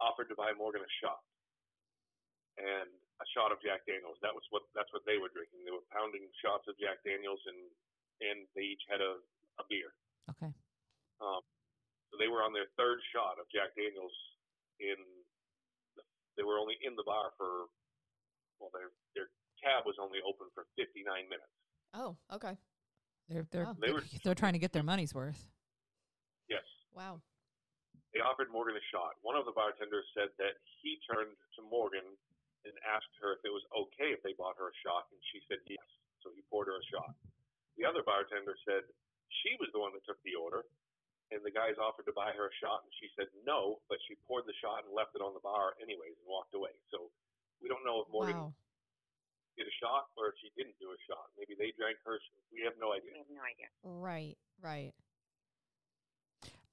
offered 0.00 0.28
to 0.28 0.34
buy 0.36 0.52
Morgan 0.52 0.82
a 0.84 0.90
shot 1.00 1.22
and 2.58 2.90
a 3.20 3.26
shot 3.32 3.52
of 3.52 3.62
Jack 3.62 3.86
Daniels. 3.86 4.18
That 4.20 4.34
was 4.34 4.44
what 4.50 4.62
that's 4.76 4.92
what 4.92 5.04
they 5.08 5.16
were 5.16 5.30
drinking. 5.32 5.64
They 5.64 5.70
were 5.72 5.84
pounding 5.88 6.28
shots 6.44 6.68
of 6.68 6.76
Jack 6.76 7.00
Daniels 7.06 7.40
and 7.48 7.60
and 8.20 8.38
they 8.54 8.76
each 8.76 8.84
had 8.90 9.00
a, 9.00 9.16
a 9.56 9.64
beer. 9.72 9.94
Okay. 10.36 10.52
Um, 11.24 11.40
so 12.12 12.18
they 12.20 12.28
were 12.28 12.42
on 12.44 12.52
their 12.52 12.68
third 12.76 13.00
shot 13.14 13.40
of 13.40 13.48
Jack 13.48 13.72
Daniels 13.76 14.12
in. 14.80 14.98
The, 15.96 16.02
they 16.36 16.42
were 16.44 16.58
only 16.58 16.76
in 16.84 16.96
the 16.96 17.04
bar 17.06 17.32
for 17.38 17.70
well, 18.58 18.68
their 18.74 18.90
their 19.14 19.30
cab 19.60 19.84
was 19.86 19.96
only 20.00 20.18
open 20.24 20.48
for 20.56 20.64
59 20.76 21.04
minutes. 21.28 21.52
Oh, 21.94 22.16
okay. 22.32 22.56
They're 23.28 23.46
they're 23.52 23.64
Wow. 23.70 23.76
They 23.78 23.92
were 23.92 24.02
they're 24.24 24.34
trying 24.38 24.54
to 24.56 24.62
get 24.62 24.72
their 24.72 24.82
money's 24.86 25.14
worth. 25.14 25.38
yes. 26.48 26.64
Wow. 26.96 27.20
They 28.10 28.18
offered 28.18 28.50
Morgan 28.50 28.74
a 28.74 28.82
shot. 28.90 29.14
One 29.22 29.38
of 29.38 29.46
the 29.46 29.54
bartenders 29.54 30.02
said 30.18 30.34
that 30.42 30.58
he 30.82 30.98
turned 31.06 31.30
to 31.54 31.60
Morgan 31.62 32.02
and 32.66 32.74
asked 32.82 33.14
her 33.22 33.38
if 33.38 33.40
it 33.46 33.54
was 33.54 33.62
okay 33.70 34.10
if 34.10 34.18
they 34.26 34.34
bought 34.34 34.58
her 34.58 34.66
a 34.66 34.76
shot, 34.82 35.06
and 35.14 35.20
she 35.30 35.38
said 35.46 35.62
yes. 35.70 35.86
So 36.26 36.34
he 36.34 36.42
poured 36.50 36.66
her 36.66 36.74
a 36.76 36.86
shot. 36.90 37.14
The 37.78 37.86
other 37.86 38.02
bartender 38.02 38.58
said 38.66 38.82
she 39.46 39.54
was 39.62 39.70
the 39.70 39.78
one 39.80 39.94
that 39.94 40.02
took 40.04 40.18
the 40.26 40.34
order, 40.34 40.66
and 41.30 41.38
the 41.46 41.54
guys 41.54 41.78
offered 41.78 42.10
to 42.10 42.12
buy 42.12 42.34
her 42.34 42.50
a 42.50 42.54
shot, 42.58 42.82
and 42.82 42.90
she 42.98 43.06
said 43.14 43.30
no, 43.46 43.78
but 43.86 44.02
she 44.10 44.18
poured 44.26 44.44
the 44.50 44.58
shot 44.58 44.82
and 44.84 44.90
left 44.90 45.14
it 45.14 45.22
on 45.22 45.32
the 45.32 45.40
bar 45.46 45.78
anyways 45.78 46.18
and 46.18 46.26
walked 46.26 46.52
away. 46.58 46.74
So 46.90 47.14
we 47.62 47.70
don't 47.70 47.86
know 47.86 48.02
if 48.02 48.10
Morgan 48.10 48.50
Wow. 48.50 48.58
Did 49.56 49.66
a 49.66 49.76
shot 49.80 50.08
or 50.16 50.28
if 50.28 50.34
she 50.42 50.50
didn't 50.56 50.76
do 50.80 50.90
a 50.90 50.98
shot. 51.08 51.30
Maybe 51.38 51.54
they 51.58 51.72
drank 51.78 51.98
her. 52.04 52.18
We 52.52 52.62
have 52.64 52.74
no 52.80 52.92
idea. 52.92 53.10
I 53.14 53.18
have 53.18 53.32
no 53.32 53.42
idea. 53.42 53.68
Right. 53.82 54.36
Right. 54.62 54.92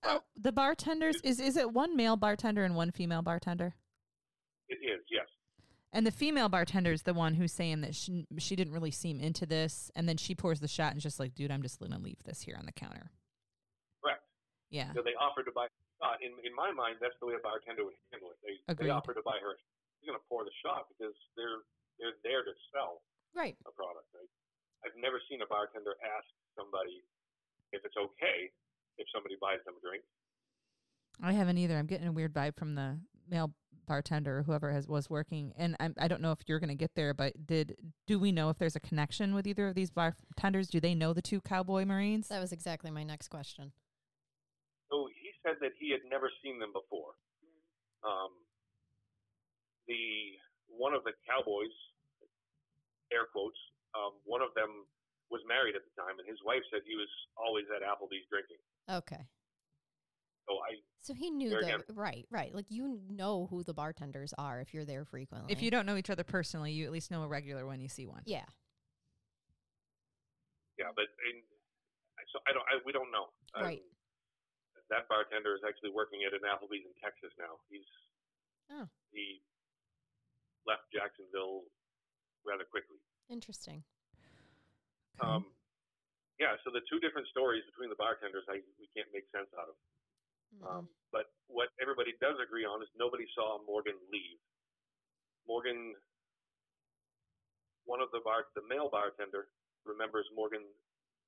Oh, 0.04 0.22
the 0.36 0.52
bartenders 0.52 1.18
is 1.24 1.40
is 1.40 1.58
it 1.58 1.74
one 1.74 1.96
male 1.96 2.16
bartender 2.16 2.64
and 2.64 2.76
one 2.76 2.92
female 2.92 3.22
bartender? 3.22 3.76
It 4.70 4.80
is, 4.84 5.02
yes. 5.10 5.26
And 5.92 6.06
the 6.06 6.12
female 6.12 6.50
bartender 6.50 6.92
is 6.92 7.04
the 7.04 7.14
one 7.14 7.34
who's 7.34 7.52
saying 7.54 7.82
that 7.82 7.96
she 7.96 8.28
she 8.38 8.56
didn't 8.56 8.74
really 8.74 8.92
seem 8.92 9.20
into 9.20 9.46
this, 9.46 9.90
and 9.96 10.08
then 10.08 10.18
she 10.18 10.36
pours 10.36 10.60
the 10.60 10.68
shot 10.68 10.92
and 10.92 11.02
just 11.02 11.20
like, 11.20 11.34
dude, 11.34 11.52
I'm 11.52 11.64
just 11.64 11.80
gonna 11.80 12.00
leave 12.00 12.22
this 12.26 12.42
here 12.42 12.56
on 12.60 12.66
the 12.66 12.72
counter. 12.72 13.12
Correct. 14.04 14.22
Yeah. 14.70 14.94
So 14.94 15.02
they 15.02 15.16
offered 15.20 15.46
to 15.50 15.56
buy 15.56 15.66
a 15.66 15.74
shot. 15.98 16.22
In, 16.22 16.32
in 16.46 16.54
my 16.54 16.72
mind, 16.72 17.02
that's 17.02 17.16
the 17.20 17.28
way 17.28 17.34
a 17.34 17.42
bartender 17.42 17.84
would 17.88 17.98
handle 18.12 18.30
it. 18.32 18.38
They, 18.44 18.56
Agreed. 18.68 18.88
they 18.88 18.92
offered 18.92 19.16
to 19.16 19.26
buy 19.26 19.40
her. 19.42 19.58
She's 19.98 20.06
going 20.06 20.20
to 20.20 20.28
pour 20.30 20.46
the 20.46 20.54
shot 20.62 20.86
because 20.94 21.16
they're 21.34 21.66
they're 22.00 22.18
there 22.24 22.44
to 22.44 22.54
sell 22.74 23.02
Right. 23.34 23.58
a 23.66 23.72
product. 23.72 24.08
Right? 24.14 24.30
I've 24.86 24.96
never 24.98 25.22
seen 25.30 25.42
a 25.42 25.48
bartender 25.48 25.96
ask 26.04 26.28
somebody 26.56 27.04
if 27.72 27.84
it's 27.86 27.98
okay 27.98 28.52
if 28.98 29.08
somebody 29.14 29.36
buys 29.40 29.60
them 29.66 29.76
a 29.78 29.82
drink. 29.82 30.04
I 31.22 31.34
haven't 31.34 31.58
either. 31.58 31.78
I'm 31.78 31.88
getting 31.88 32.08
a 32.08 32.12
weird 32.12 32.34
vibe 32.34 32.58
from 32.58 32.76
the 32.76 33.00
male 33.28 33.54
bartender 33.88 34.40
or 34.40 34.44
whoever 34.44 34.72
has 34.72 34.88
was 34.88 35.10
working, 35.10 35.54
and 35.58 35.76
I'm, 35.80 35.94
I 35.98 36.08
don't 36.08 36.22
know 36.22 36.32
if 36.32 36.40
you're 36.46 36.60
going 36.60 36.70
to 36.70 36.76
get 36.76 36.92
there, 36.96 37.14
but 37.14 37.48
did 37.48 37.78
do 38.06 38.20
we 38.20 38.32
know 38.32 38.50
if 38.50 38.58
there's 38.58 38.76
a 38.76 38.80
connection 38.82 39.34
with 39.34 39.48
either 39.48 39.68
of 39.68 39.76
these 39.76 39.90
bartenders? 39.90 40.68
Do 40.68 40.80
they 40.80 40.94
know 40.94 41.14
the 41.14 41.22
two 41.22 41.40
cowboy 41.42 41.86
marines? 41.86 42.28
That 42.28 42.40
was 42.42 42.52
exactly 42.52 42.92
my 42.92 43.04
next 43.04 43.30
question. 43.30 43.72
So 44.92 45.08
he 45.08 45.32
said 45.44 45.56
that 45.62 45.72
he 45.80 45.92
had 45.92 46.02
never 46.10 46.30
seen 46.44 46.60
them 46.60 46.72
before. 46.74 47.14
Um, 48.04 48.32
the 49.88 50.38
one 50.70 50.94
of 50.94 51.04
the 51.04 51.16
cowboys, 51.24 51.74
air 53.12 53.28
quotes, 53.32 53.58
um, 53.96 54.20
one 54.24 54.42
of 54.42 54.54
them 54.54 54.86
was 55.32 55.42
married 55.48 55.76
at 55.76 55.84
the 55.84 55.94
time, 56.00 56.20
and 56.20 56.28
his 56.28 56.40
wife 56.44 56.64
said 56.72 56.84
he 56.88 56.96
was 56.96 57.10
always 57.36 57.66
at 57.72 57.84
Applebee's 57.84 58.28
drinking. 58.32 58.62
Okay. 58.88 59.24
So 60.48 60.56
I 60.64 60.80
So 61.04 61.12
he 61.14 61.30
knew 61.30 61.52
the 61.52 61.60
again. 61.60 61.84
Right. 61.92 62.26
Right. 62.32 62.56
Like 62.56 62.68
you 62.70 63.04
know 63.10 63.48
who 63.52 63.64
the 63.64 63.74
bartenders 63.74 64.34
are 64.38 64.62
if 64.62 64.74
you're 64.74 64.88
there 64.88 65.04
frequently. 65.04 65.52
If 65.52 65.62
you 65.62 65.72
don't 65.72 65.86
know 65.86 65.98
each 65.98 66.10
other 66.10 66.24
personally, 66.24 66.72
you 66.72 66.86
at 66.86 66.92
least 66.92 67.12
know 67.12 67.24
a 67.24 67.28
regular 67.28 67.68
when 67.68 67.82
you 67.82 67.90
see 67.90 68.08
one. 68.08 68.24
Yeah. 68.26 68.48
yeah, 70.80 70.94
but 70.96 71.12
and, 71.28 71.44
so 72.32 72.40
I 72.48 72.52
don't. 72.56 72.64
I, 72.68 72.80
we 72.86 72.92
don't 72.92 73.12
know. 73.12 73.28
Right. 73.56 73.84
Um, 73.84 74.84
that 74.88 75.04
bartender 75.12 75.52
is 75.52 75.64
actually 75.68 75.92
working 75.92 76.24
at 76.24 76.32
an 76.32 76.48
Applebee's 76.48 76.88
in 76.88 76.96
Texas 77.04 77.36
now. 77.36 77.60
He's 77.68 77.84
Oh, 78.72 78.88
he 79.12 79.40
left 80.68 80.86
Jacksonville 80.92 81.64
rather 82.44 82.68
quickly. 82.68 83.00
interesting. 83.32 83.82
Okay. 85.18 85.26
Um, 85.26 85.48
yeah, 86.38 86.54
so 86.62 86.70
the 86.70 86.86
two 86.86 87.02
different 87.02 87.26
stories 87.34 87.66
between 87.66 87.90
the 87.90 87.98
bartenders, 87.98 88.46
I 88.46 88.62
we 88.78 88.86
can't 88.94 89.10
make 89.10 89.26
sense 89.34 89.50
out 89.58 89.74
of. 89.74 89.78
Mm-mm. 90.54 90.62
Um, 90.70 90.84
but 91.10 91.34
what 91.50 91.74
everybody 91.82 92.14
does 92.22 92.38
agree 92.38 92.62
on 92.64 92.86
is 92.86 92.90
nobody 92.94 93.26
saw 93.34 93.58
Morgan 93.66 93.98
leave. 94.14 94.38
Morgan, 95.50 95.98
one 97.90 98.04
of 98.04 98.14
the 98.14 98.22
bar, 98.22 98.46
the 98.54 98.62
male 98.70 98.92
bartender, 98.92 99.50
remembers 99.82 100.30
Morgan. 100.36 100.62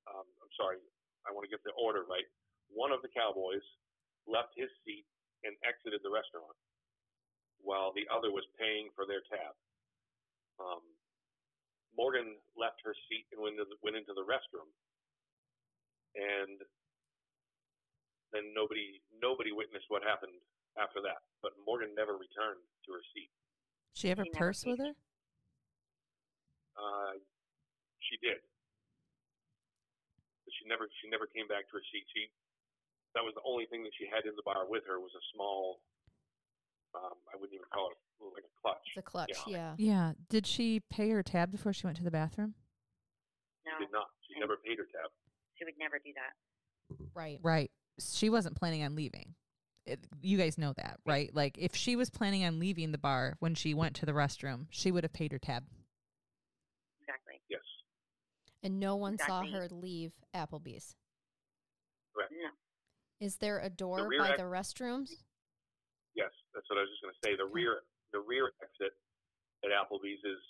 Um, 0.06 0.26
I'm 0.38 0.52
sorry, 0.54 0.78
I 1.26 1.34
want 1.34 1.48
to 1.48 1.52
get 1.52 1.64
the 1.66 1.74
order 1.74 2.06
right. 2.06 2.26
One 2.70 2.94
of 2.94 3.02
the 3.02 3.10
cowboys 3.10 3.64
left 4.30 4.54
his 4.54 4.70
seat 4.86 5.04
and 5.42 5.56
exited 5.66 6.04
the 6.06 6.12
restaurant, 6.12 6.54
while 7.62 7.92
the 7.92 8.08
other 8.08 8.32
was 8.32 8.44
paying 8.56 8.88
for 8.96 9.04
their 9.04 9.22
tab. 9.28 9.54
Um, 10.60 10.84
Morgan 11.96 12.36
left 12.56 12.80
her 12.84 12.94
seat 13.08 13.26
and 13.32 13.40
went 13.40 13.56
into 13.58 13.68
the, 13.68 13.76
went 13.84 13.96
into 13.96 14.12
the 14.16 14.24
restroom, 14.24 14.68
and 16.16 16.60
then 18.32 18.54
nobody 18.54 19.02
nobody 19.18 19.50
witnessed 19.50 19.90
what 19.90 20.06
happened 20.06 20.36
after 20.78 21.02
that. 21.02 21.24
But 21.42 21.56
Morgan 21.66 21.92
never 21.96 22.14
returned 22.14 22.62
to 22.86 22.90
her 22.94 23.04
seat. 23.12 23.30
she 23.92 24.08
have 24.08 24.22
a 24.22 24.28
purse 24.32 24.64
with 24.64 24.78
her? 24.78 24.94
Uh, 26.78 27.18
she 28.06 28.16
did, 28.22 28.40
but 30.46 30.52
she 30.56 30.64
never 30.70 30.88
she 31.02 31.10
never 31.10 31.26
came 31.26 31.50
back 31.50 31.66
to 31.68 31.76
her 31.76 31.84
seat. 31.90 32.06
She 32.14 32.30
that 33.14 33.26
was 33.26 33.34
the 33.34 33.44
only 33.44 33.66
thing 33.66 33.82
that 33.82 33.94
she 33.98 34.06
had 34.06 34.22
in 34.24 34.38
the 34.38 34.46
bar 34.46 34.70
with 34.70 34.86
her 34.86 35.02
was 35.02 35.12
a 35.18 35.24
small. 35.34 35.82
Um, 36.94 37.14
I 37.32 37.36
wouldn't 37.36 37.54
even 37.54 37.66
call 37.72 37.90
it 37.90 37.96
like 38.34 38.44
a 38.44 38.60
clutch. 38.60 38.82
It's 38.96 38.98
a 38.98 39.02
clutch. 39.02 39.30
Yeah. 39.46 39.52
Yeah. 39.52 39.74
Yeah. 39.78 40.12
Did 40.28 40.46
she 40.46 40.80
pay 40.90 41.10
her 41.10 41.22
tab 41.22 41.50
before 41.50 41.72
she 41.72 41.86
went 41.86 41.96
to 41.98 42.04
the 42.04 42.10
bathroom? 42.10 42.54
No, 43.64 43.72
She 43.78 43.84
did 43.84 43.92
not. 43.92 44.06
She 44.26 44.38
never 44.40 44.56
paid 44.56 44.78
her 44.78 44.84
tab. 44.84 45.10
she 45.56 45.64
would 45.64 45.74
never 45.78 45.98
do 46.04 46.10
that. 46.14 47.06
Right. 47.14 47.38
Right. 47.42 47.70
She 48.00 48.30
wasn't 48.30 48.56
planning 48.56 48.82
on 48.82 48.94
leaving. 48.96 49.34
It, 49.86 50.00
you 50.22 50.36
guys 50.38 50.58
know 50.58 50.72
that, 50.76 50.98
right? 51.06 51.34
Like 51.34 51.56
if 51.58 51.74
she 51.74 51.96
was 51.96 52.10
planning 52.10 52.44
on 52.44 52.58
leaving 52.60 52.92
the 52.92 52.98
bar 52.98 53.36
when 53.40 53.54
she 53.54 53.74
went 53.74 53.96
to 53.96 54.06
the 54.06 54.12
restroom, 54.12 54.66
she 54.70 54.90
would 54.92 55.04
have 55.04 55.12
paid 55.12 55.32
her 55.32 55.38
tab. 55.38 55.64
Exactly. 57.00 57.40
Yes. 57.48 57.60
And 58.62 58.78
no 58.78 58.96
one 58.96 59.16
saw 59.18 59.42
her 59.44 59.68
leave 59.70 60.12
Applebee's. 60.34 60.94
No. 62.16 62.26
Is 63.26 63.36
there 63.36 63.58
a 63.58 63.70
door 63.70 64.06
rear 64.08 64.20
by 64.20 64.28
ex- 64.30 64.38
the 64.38 64.44
restrooms? 64.44 65.10
Yes, 66.60 66.68
that's 66.68 66.68
what 66.68 66.78
I 66.78 66.84
was 66.84 66.92
just 66.92 67.00
going 67.02 67.14
to 67.16 67.22
say. 67.24 67.32
The 67.40 67.48
Okay. 67.48 67.56
rear 67.56 67.80
the 68.12 68.20
rear 68.20 68.52
exit 68.60 68.92
at 69.64 69.70
Applebee's 69.72 70.20
is 70.24 70.42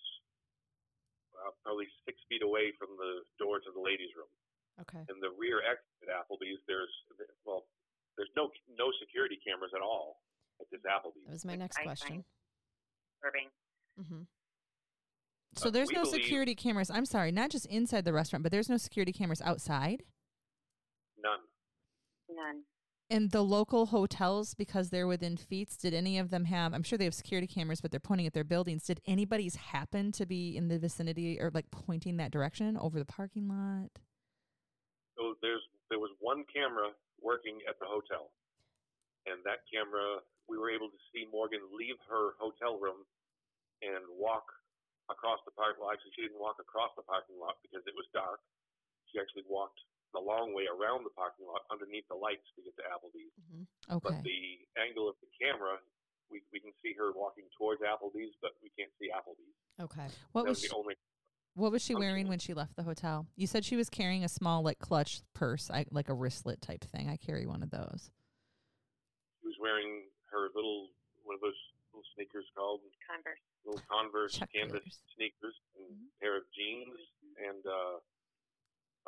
uh, 1.38 1.52
probably 1.62 1.86
six 2.08 2.18
feet 2.28 2.42
away 2.42 2.72
from 2.78 2.88
the 2.98 3.22
door 3.38 3.60
to 3.60 3.70
the 3.72 3.80
ladies' 3.80 4.10
room. 4.16 4.28
Okay. 4.80 5.04
And 5.08 5.22
the 5.22 5.30
rear 5.38 5.60
exit 5.62 6.08
at 6.08 6.26
Applebee's, 6.26 6.58
there's 6.66 6.90
well, 7.44 7.66
there's 8.16 8.30
no 8.36 8.50
no 8.76 8.90
security 8.98 9.38
cameras 9.46 9.70
at 9.76 9.82
all 9.82 10.18
at 10.60 10.66
this 10.72 10.80
Applebee's. 10.82 11.26
That 11.26 11.32
was 11.32 11.44
my 11.44 11.56
next 11.56 11.78
I 11.78 11.82
question. 11.84 12.24
Irving. 13.22 13.50
hmm 13.96 14.22
So 15.56 15.68
Uh, 15.68 15.70
there's 15.70 15.90
no 15.90 16.02
believe- 16.02 16.22
security 16.24 16.54
cameras. 16.54 16.90
I'm 16.90 17.04
sorry, 17.06 17.30
not 17.30 17.50
just 17.50 17.66
inside 17.66 18.04
the 18.04 18.12
restaurant, 18.12 18.42
but 18.42 18.50
there's 18.52 18.68
no 18.70 18.78
security 18.78 19.12
cameras 19.12 19.42
outside. 19.42 20.02
None. 21.18 21.40
None. 22.30 22.64
And 23.10 23.32
the 23.32 23.42
local 23.42 23.86
hotels, 23.86 24.54
because 24.54 24.90
they're 24.90 25.08
within 25.08 25.36
feet, 25.36 25.74
did 25.82 25.92
any 25.92 26.16
of 26.16 26.30
them 26.30 26.44
have? 26.44 26.72
I'm 26.72 26.84
sure 26.84 26.96
they 26.96 27.10
have 27.10 27.14
security 27.14 27.48
cameras, 27.48 27.80
but 27.80 27.90
they're 27.90 27.98
pointing 27.98 28.26
at 28.28 28.34
their 28.34 28.46
buildings. 28.46 28.84
Did 28.84 29.00
anybody's 29.04 29.56
happen 29.56 30.12
to 30.12 30.24
be 30.24 30.56
in 30.56 30.68
the 30.68 30.78
vicinity 30.78 31.40
or 31.40 31.50
like 31.50 31.72
pointing 31.72 32.18
that 32.18 32.30
direction 32.30 32.78
over 32.78 33.00
the 33.00 33.04
parking 33.04 33.48
lot? 33.48 33.90
So 35.18 35.34
there's 35.42 35.66
there 35.90 35.98
was 35.98 36.14
one 36.22 36.46
camera 36.54 36.94
working 37.18 37.58
at 37.66 37.82
the 37.82 37.90
hotel, 37.90 38.30
and 39.26 39.42
that 39.42 39.66
camera 39.66 40.22
we 40.46 40.54
were 40.54 40.70
able 40.70 40.86
to 40.86 41.00
see 41.10 41.26
Morgan 41.34 41.66
leave 41.74 41.98
her 42.06 42.38
hotel 42.38 42.78
room 42.78 43.02
and 43.82 44.06
walk 44.14 44.46
across 45.10 45.42
the 45.42 45.50
park. 45.50 45.82
Well, 45.82 45.90
actually, 45.90 46.14
she 46.14 46.22
didn't 46.22 46.38
walk 46.38 46.62
across 46.62 46.94
the 46.94 47.02
parking 47.02 47.42
lot 47.42 47.58
because 47.58 47.82
it 47.90 47.94
was 47.98 48.06
dark. 48.14 48.38
She 49.10 49.18
actually 49.18 49.50
walked 49.50 49.82
the 50.12 50.20
long 50.20 50.54
way 50.54 50.66
around 50.66 51.04
the 51.06 51.14
parking 51.14 51.46
lot 51.46 51.62
underneath 51.70 52.06
the 52.10 52.18
lights 52.18 52.46
to 52.56 52.62
get 52.62 52.74
to 52.76 52.84
Applebee's. 52.90 53.34
hmm 53.50 53.64
Okay. 53.90 54.02
But 54.02 54.22
the 54.22 54.42
angle 54.78 55.08
of 55.08 55.16
the 55.22 55.30
camera, 55.38 55.78
we, 56.30 56.42
we 56.52 56.58
can 56.60 56.70
see 56.82 56.94
her 56.98 57.10
walking 57.14 57.46
towards 57.58 57.82
Applebee's, 57.82 58.34
but 58.42 58.54
we 58.62 58.70
can't 58.78 58.90
see 58.98 59.10
Applebee's. 59.10 59.58
Okay. 59.80 60.06
what 60.32 60.44
that 60.44 60.50
was 60.50 60.58
was 60.58 60.62
she, 60.62 60.68
the 60.68 60.74
only. 60.76 60.94
what 61.54 61.72
was 61.72 61.82
she 61.82 61.94
Okay. 61.94 62.00
wearing 62.06 62.28
when 62.28 62.38
she 62.38 62.54
left 62.54 62.76
the 62.76 62.82
hotel? 62.82 63.26
You 63.36 63.46
said 63.46 63.64
she 63.64 63.76
was 63.76 63.88
carrying 63.90 64.24
a 64.24 64.28
small 64.28 64.62
like 64.62 64.78
clutch 64.78 65.22
purse, 65.34 65.70
I, 65.70 65.86
like 65.90 66.08
a 66.08 66.14
wristlet 66.14 66.60
type 66.60 66.84
thing. 66.84 67.08
I 67.08 67.16
carry 67.16 67.46
one 67.46 67.62
of 67.62 67.70
those. 67.70 68.10
She 69.40 69.46
was 69.46 69.56
wearing 69.60 70.06
her 70.30 70.48
little 70.54 70.88
one 71.24 71.34
of 71.34 71.40
those 71.40 71.58
little 71.94 72.06
sneakers 72.14 72.46
called 72.54 72.80
Converse. 73.06 73.42
little 73.66 73.82
Converse 73.90 74.34
Chuck 74.38 74.50
canvas 74.54 74.82
Taylors. 74.82 74.98
sneakers 75.16 75.56
and 75.78 75.86
Mhm. 75.90 76.06
pair 76.20 76.36
of 76.36 76.44
jeans 76.54 76.98
and 77.42 77.62
uh, 77.66 77.98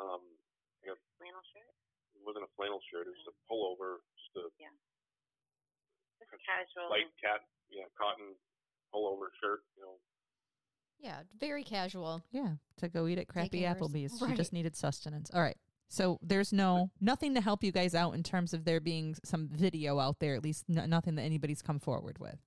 um, 0.03 0.21
Flannel 0.83 1.43
shirt. 1.55 1.71
it 2.15 2.21
wasn't 2.27 2.43
a 2.43 2.51
flannel 2.59 2.79
shirt. 2.91 3.07
It 3.07 3.15
was 3.15 3.27
a 3.31 3.35
pullover, 3.47 4.03
just 4.19 4.35
a 4.35 4.49
yeah, 4.59 4.67
Just 6.19 6.31
casual. 6.43 6.89
light 6.91 7.07
cat, 7.23 7.47
yeah, 7.71 7.87
cotton 7.97 8.35
pullover 8.93 9.31
shirt. 9.41 9.63
You 9.77 9.83
know, 9.83 9.95
Yeah. 10.99 11.23
Very 11.39 11.63
casual. 11.63 12.23
Yeah, 12.31 12.55
to 12.77 12.89
go 12.89 13.07
eat 13.07 13.17
at 13.19 13.27
crappy 13.27 13.63
Taking 13.63 13.67
hers- 13.67 13.77
Applebee's. 13.79 14.19
She 14.19 14.35
just 14.35 14.53
needed 14.53 14.75
sustenance. 14.75 15.31
All 15.33 15.41
right. 15.41 15.57
So 15.89 16.17
there's 16.21 16.51
no 16.51 16.89
nothing 16.99 17.35
to 17.35 17.41
help 17.41 17.63
you 17.63 17.71
guys 17.71 17.93
out 17.95 18.15
in 18.15 18.23
terms 18.23 18.53
of 18.53 18.65
there 18.65 18.79
being 18.79 19.15
some 19.23 19.47
video 19.47 19.99
out 19.99 20.19
there. 20.19 20.33
At 20.35 20.43
least 20.43 20.65
n- 20.69 20.89
nothing 20.89 21.15
that 21.15 21.23
anybody's 21.23 21.61
come 21.61 21.79
forward 21.79 22.17
with. 22.19 22.39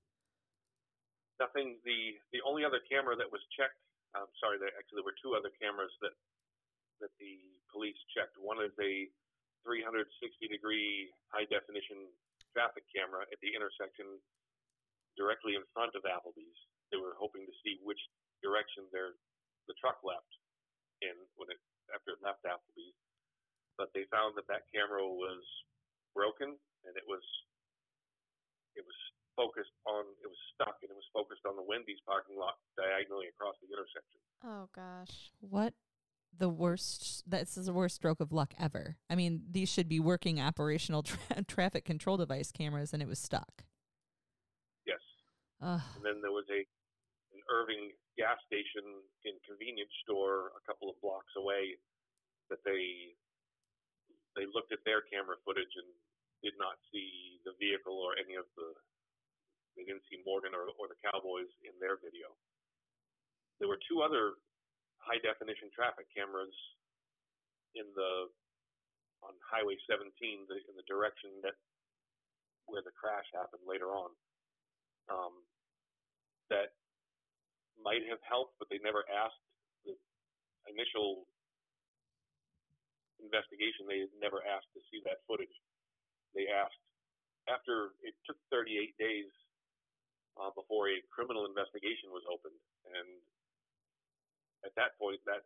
nothing. 1.41 1.79
The 1.85 2.17
the 2.33 2.41
only 2.45 2.65
other 2.65 2.81
camera 2.91 3.15
that 3.17 3.31
was 3.31 3.41
checked. 3.57 3.77
I'm 4.17 4.27
sorry, 4.41 4.59
there 4.59 4.73
actually 4.79 5.05
there 5.05 5.09
were 5.09 5.15
two 5.23 5.37
other 5.37 5.53
cameras 5.61 5.93
that 6.01 6.13
that 7.01 7.13
the 7.21 7.41
police 7.73 7.99
checked. 8.13 8.37
One 8.41 8.63
is 8.63 8.75
a 8.81 9.11
360 9.67 10.07
degree 10.47 11.11
high 11.29 11.47
definition 11.51 12.07
traffic 12.55 12.87
camera 12.89 13.27
at 13.29 13.39
the 13.43 13.53
intersection 13.53 14.07
directly 15.19 15.59
in 15.59 15.65
front 15.75 15.93
of 15.99 16.07
Applebee's. 16.07 16.61
They 16.89 17.01
were 17.01 17.19
hoping 17.19 17.45
to 17.45 17.55
see 17.61 17.83
which 17.83 18.01
direction 18.41 18.87
their 18.95 19.19
the 19.67 19.75
truck 19.83 19.99
left 20.07 20.31
in 21.03 21.17
when 21.35 21.51
it 21.51 21.59
after 21.91 22.15
it 22.15 22.23
left 22.23 22.47
Applebee's. 22.47 22.97
But 23.77 23.93
they 23.93 24.09
found 24.09 24.39
that 24.41 24.49
that 24.49 24.71
camera 24.73 25.05
was 25.05 25.43
broken 26.17 26.57
and 26.87 26.95
it 26.97 27.05
was 27.05 27.25
it 28.79 28.85
was 28.87 28.97
focused 29.37 29.75
on 29.85 30.09
it 30.25 30.31
was 30.31 30.41
stuck 30.57 30.81
and 30.81 30.89
it 30.89 30.97
was 30.97 31.11
focused 31.13 31.45
on 31.45 31.59
the 31.61 31.67
Wendy's 31.67 32.01
parking 32.09 32.41
lot 32.41 32.57
diagonally 32.79 33.29
across 33.29 33.59
the 33.61 33.69
intersection. 33.69 34.21
Oh 34.41 34.71
gosh. 34.73 35.35
What 35.45 35.77
the 36.39 36.49
worst 36.49 37.23
this 37.27 37.57
is 37.57 37.67
the 37.67 37.73
worst 37.73 37.97
stroke 37.97 38.21
of 38.21 38.33
luck 38.33 38.55
ever. 38.59 38.97
I 39.09 39.15
mean, 39.15 39.43
these 39.51 39.69
should 39.69 39.89
be 39.89 40.01
working 40.01 40.41
operational 40.41 41.03
tra- 41.03 41.43
traffic 41.49 41.85
control 41.85 42.17
device 42.17 42.53
cameras 42.53 42.93
and 42.93 43.03
it 43.03 43.09
was 43.09 43.19
stuck. 43.19 43.65
Yes. 44.87 45.01
Ugh. 45.61 45.81
And 45.97 46.05
then 46.05 46.21
there 46.23 46.33
was 46.33 46.47
a 46.51 46.65
an 47.35 47.43
Irving 47.53 47.93
gas 48.17 48.41
station 48.49 48.85
and 49.29 49.37
convenience 49.45 49.93
store 50.05 50.57
a 50.57 50.63
couple 50.65 50.89
of 50.89 50.97
blocks 51.05 51.33
away 51.37 51.77
that 52.49 52.63
they 52.65 53.13
they 54.37 54.45
looked 54.49 54.73
at 54.73 54.85
their 54.85 55.01
camera 55.09 55.37
footage 55.45 55.73
and 55.77 55.89
did 56.45 56.57
not 56.61 56.77
see 56.93 57.41
the 57.45 57.57
vehicle 57.57 57.97
or 57.97 58.17
any 58.21 58.37
of 58.37 58.45
the 58.57 58.69
they 59.77 59.85
didn't 59.85 60.09
see 60.09 60.25
Morgan 60.25 60.57
or, 60.57 60.73
or 60.81 60.89
the 60.89 60.97
Cowboys 61.05 61.53
in 61.61 61.77
their 61.77 62.01
video. 62.01 62.33
There 63.61 63.69
were 63.69 63.81
two 63.85 64.01
other 64.01 64.41
high 65.07 65.23
definition 65.23 65.71
traffic 65.71 66.11
cameras 66.11 66.53
in 67.79 67.87
the 67.95 68.27
on 69.25 69.33
Highway 69.41 69.79
17 69.87 70.11
the, 70.51 70.59
in 70.67 70.75
the 70.77 70.87
direction 70.91 71.31
that 71.47 71.57
where 72.67 72.83
the 72.83 72.93
crash 72.93 73.27
happened 73.31 73.63
later 73.65 73.95
on. 73.95 74.11
Um, 75.07 75.35
that 76.51 76.75
might 77.79 78.03
have 78.11 78.23
helped, 78.27 78.59
but 78.59 78.67
they 78.71 78.83
never 78.83 79.07
asked 79.07 79.43
the 79.87 79.95
initial 80.67 81.27
investigation. 83.23 83.87
They 83.87 84.11
never 84.19 84.43
asked 84.43 84.71
to 84.75 84.83
see 84.91 84.99
that 85.07 85.23
footage. 85.31 85.53
They 86.35 86.51
asked 86.51 86.79
after 87.47 87.95
it 88.03 88.15
took 88.27 88.39
38 88.51 88.99
days 88.99 89.31
uh, 90.39 90.51
before 90.59 90.91
a 90.91 90.99
criminal 91.11 91.47
investigation 91.47 92.11
was 92.11 92.27
opened, 92.27 92.59
and 92.91 93.09
at 94.65 94.75
that 94.77 94.99
point, 94.99 95.21
that 95.27 95.45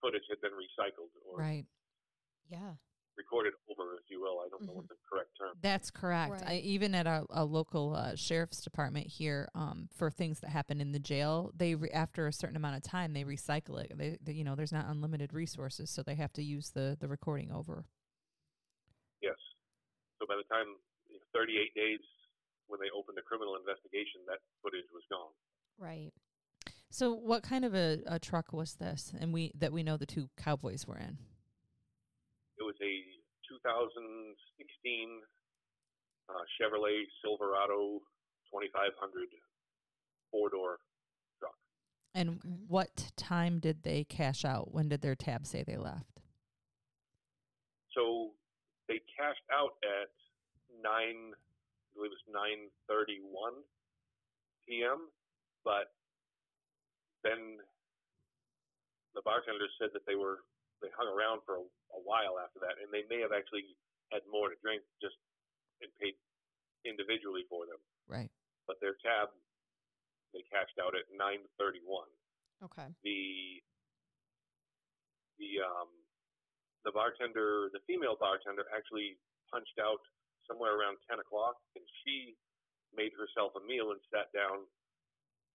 footage 0.00 0.22
had 0.28 0.40
been 0.40 0.52
recycled 0.52 1.10
or 1.26 1.38
Right. 1.38 1.66
Yeah. 2.48 2.74
recorded 3.16 3.52
over, 3.70 3.94
if 4.02 4.10
you 4.10 4.20
will. 4.20 4.40
I 4.40 4.48
don't 4.48 4.64
know 4.66 4.72
what 4.72 4.88
the 4.88 4.96
correct 5.08 5.30
term. 5.38 5.54
That's 5.60 5.90
correct. 5.90 6.42
I, 6.46 6.56
even 6.64 6.94
at 6.94 7.06
a, 7.06 7.24
a 7.30 7.44
local 7.44 7.94
uh, 7.94 8.16
sheriff's 8.16 8.62
department 8.62 9.06
here, 9.06 9.48
um, 9.54 9.88
for 9.94 10.10
things 10.10 10.40
that 10.40 10.48
happen 10.50 10.80
in 10.80 10.92
the 10.92 10.98
jail, 10.98 11.52
they 11.54 11.74
re- 11.74 11.90
after 11.90 12.26
a 12.26 12.32
certain 12.32 12.56
amount 12.56 12.76
of 12.76 12.82
time 12.82 13.12
they 13.12 13.24
recycle 13.24 13.78
it. 13.84 13.92
They, 13.96 14.16
they, 14.22 14.32
you 14.32 14.44
know, 14.44 14.54
there's 14.56 14.72
not 14.72 14.86
unlimited 14.88 15.32
resources, 15.34 15.90
so 15.90 16.02
they 16.02 16.14
have 16.16 16.32
to 16.34 16.42
use 16.42 16.70
the 16.70 16.96
the 16.98 17.06
recording 17.06 17.52
over. 17.52 17.84
Yes. 19.20 19.36
So 20.18 20.26
by 20.26 20.36
the 20.36 20.48
time 20.48 20.66
you 21.08 21.16
know, 21.16 21.22
38 21.34 21.74
days 21.74 22.00
when 22.68 22.80
they 22.80 22.88
opened 22.96 23.16
the 23.18 23.22
criminal 23.22 23.56
investigation, 23.60 24.24
that 24.26 24.40
footage 24.62 24.88
was 24.92 25.04
gone. 25.10 25.32
Right. 25.78 26.12
So, 26.92 27.14
what 27.14 27.42
kind 27.42 27.64
of 27.64 27.74
a, 27.74 28.00
a 28.06 28.18
truck 28.18 28.52
was 28.52 28.74
this? 28.74 29.14
And 29.18 29.32
we 29.32 29.50
that 29.58 29.72
we 29.72 29.82
know 29.82 29.96
the 29.96 30.04
two 30.04 30.28
cowboys 30.36 30.86
were 30.86 30.98
in. 30.98 31.16
It 32.58 32.62
was 32.62 32.76
a 32.82 32.92
2016 33.48 35.22
uh, 36.28 36.32
Chevrolet 36.60 37.04
Silverado 37.24 38.00
2500 38.52 39.28
four 40.30 40.50
door 40.50 40.78
truck. 41.40 41.54
And 42.14 42.28
Okay. 42.28 42.48
what 42.68 43.10
time 43.16 43.58
did 43.58 43.84
they 43.84 44.04
cash 44.04 44.44
out? 44.44 44.72
When 44.74 44.90
did 44.90 45.00
their 45.00 45.14
tab 45.14 45.46
say 45.46 45.62
they 45.62 45.78
left? 45.78 46.20
So 47.96 48.32
they 48.86 49.00
cashed 49.16 49.48
out 49.50 49.76
at 49.82 50.12
nine, 50.82 51.32
I 51.32 51.88
believe 51.96 52.12
it 52.12 52.20
was 52.28 52.68
9:31 52.90 53.62
p.m. 54.68 55.08
But 55.64 55.88
then 57.24 57.58
the 59.14 59.22
bartender 59.22 59.68
said 59.78 59.90
that 59.94 60.04
they 60.06 60.16
were 60.16 60.44
they 60.80 60.90
hung 60.98 61.06
around 61.06 61.42
for 61.46 61.62
a, 61.62 61.64
a 61.94 62.00
while 62.02 62.42
after 62.42 62.58
that, 62.58 62.74
and 62.82 62.90
they 62.90 63.06
may 63.06 63.22
have 63.22 63.30
actually 63.30 63.78
had 64.10 64.22
more 64.26 64.50
to 64.50 64.58
drink 64.60 64.82
just 64.98 65.14
and 65.80 65.90
paid 65.98 66.18
individually 66.84 67.46
for 67.46 67.66
them. 67.66 67.78
Right. 68.10 68.30
But 68.66 68.82
their 68.82 68.98
tab 69.02 69.30
they 70.34 70.42
cashed 70.48 70.78
out 70.80 70.96
at 70.96 71.06
9:31 71.12 72.08
Okay. 72.64 72.88
the 73.02 73.60
the 75.38 75.60
um 75.62 75.90
the 76.84 76.90
bartender, 76.90 77.70
the 77.70 77.78
female 77.86 78.18
bartender, 78.18 78.66
actually 78.74 79.14
punched 79.50 79.78
out 79.78 80.02
somewhere 80.50 80.74
around 80.74 80.98
ten 81.06 81.18
o'clock, 81.22 81.54
and 81.78 81.84
she 82.02 82.34
made 82.94 83.14
herself 83.14 83.54
a 83.54 83.62
meal 83.62 83.92
and 83.94 84.00
sat 84.10 84.30
down. 84.34 84.66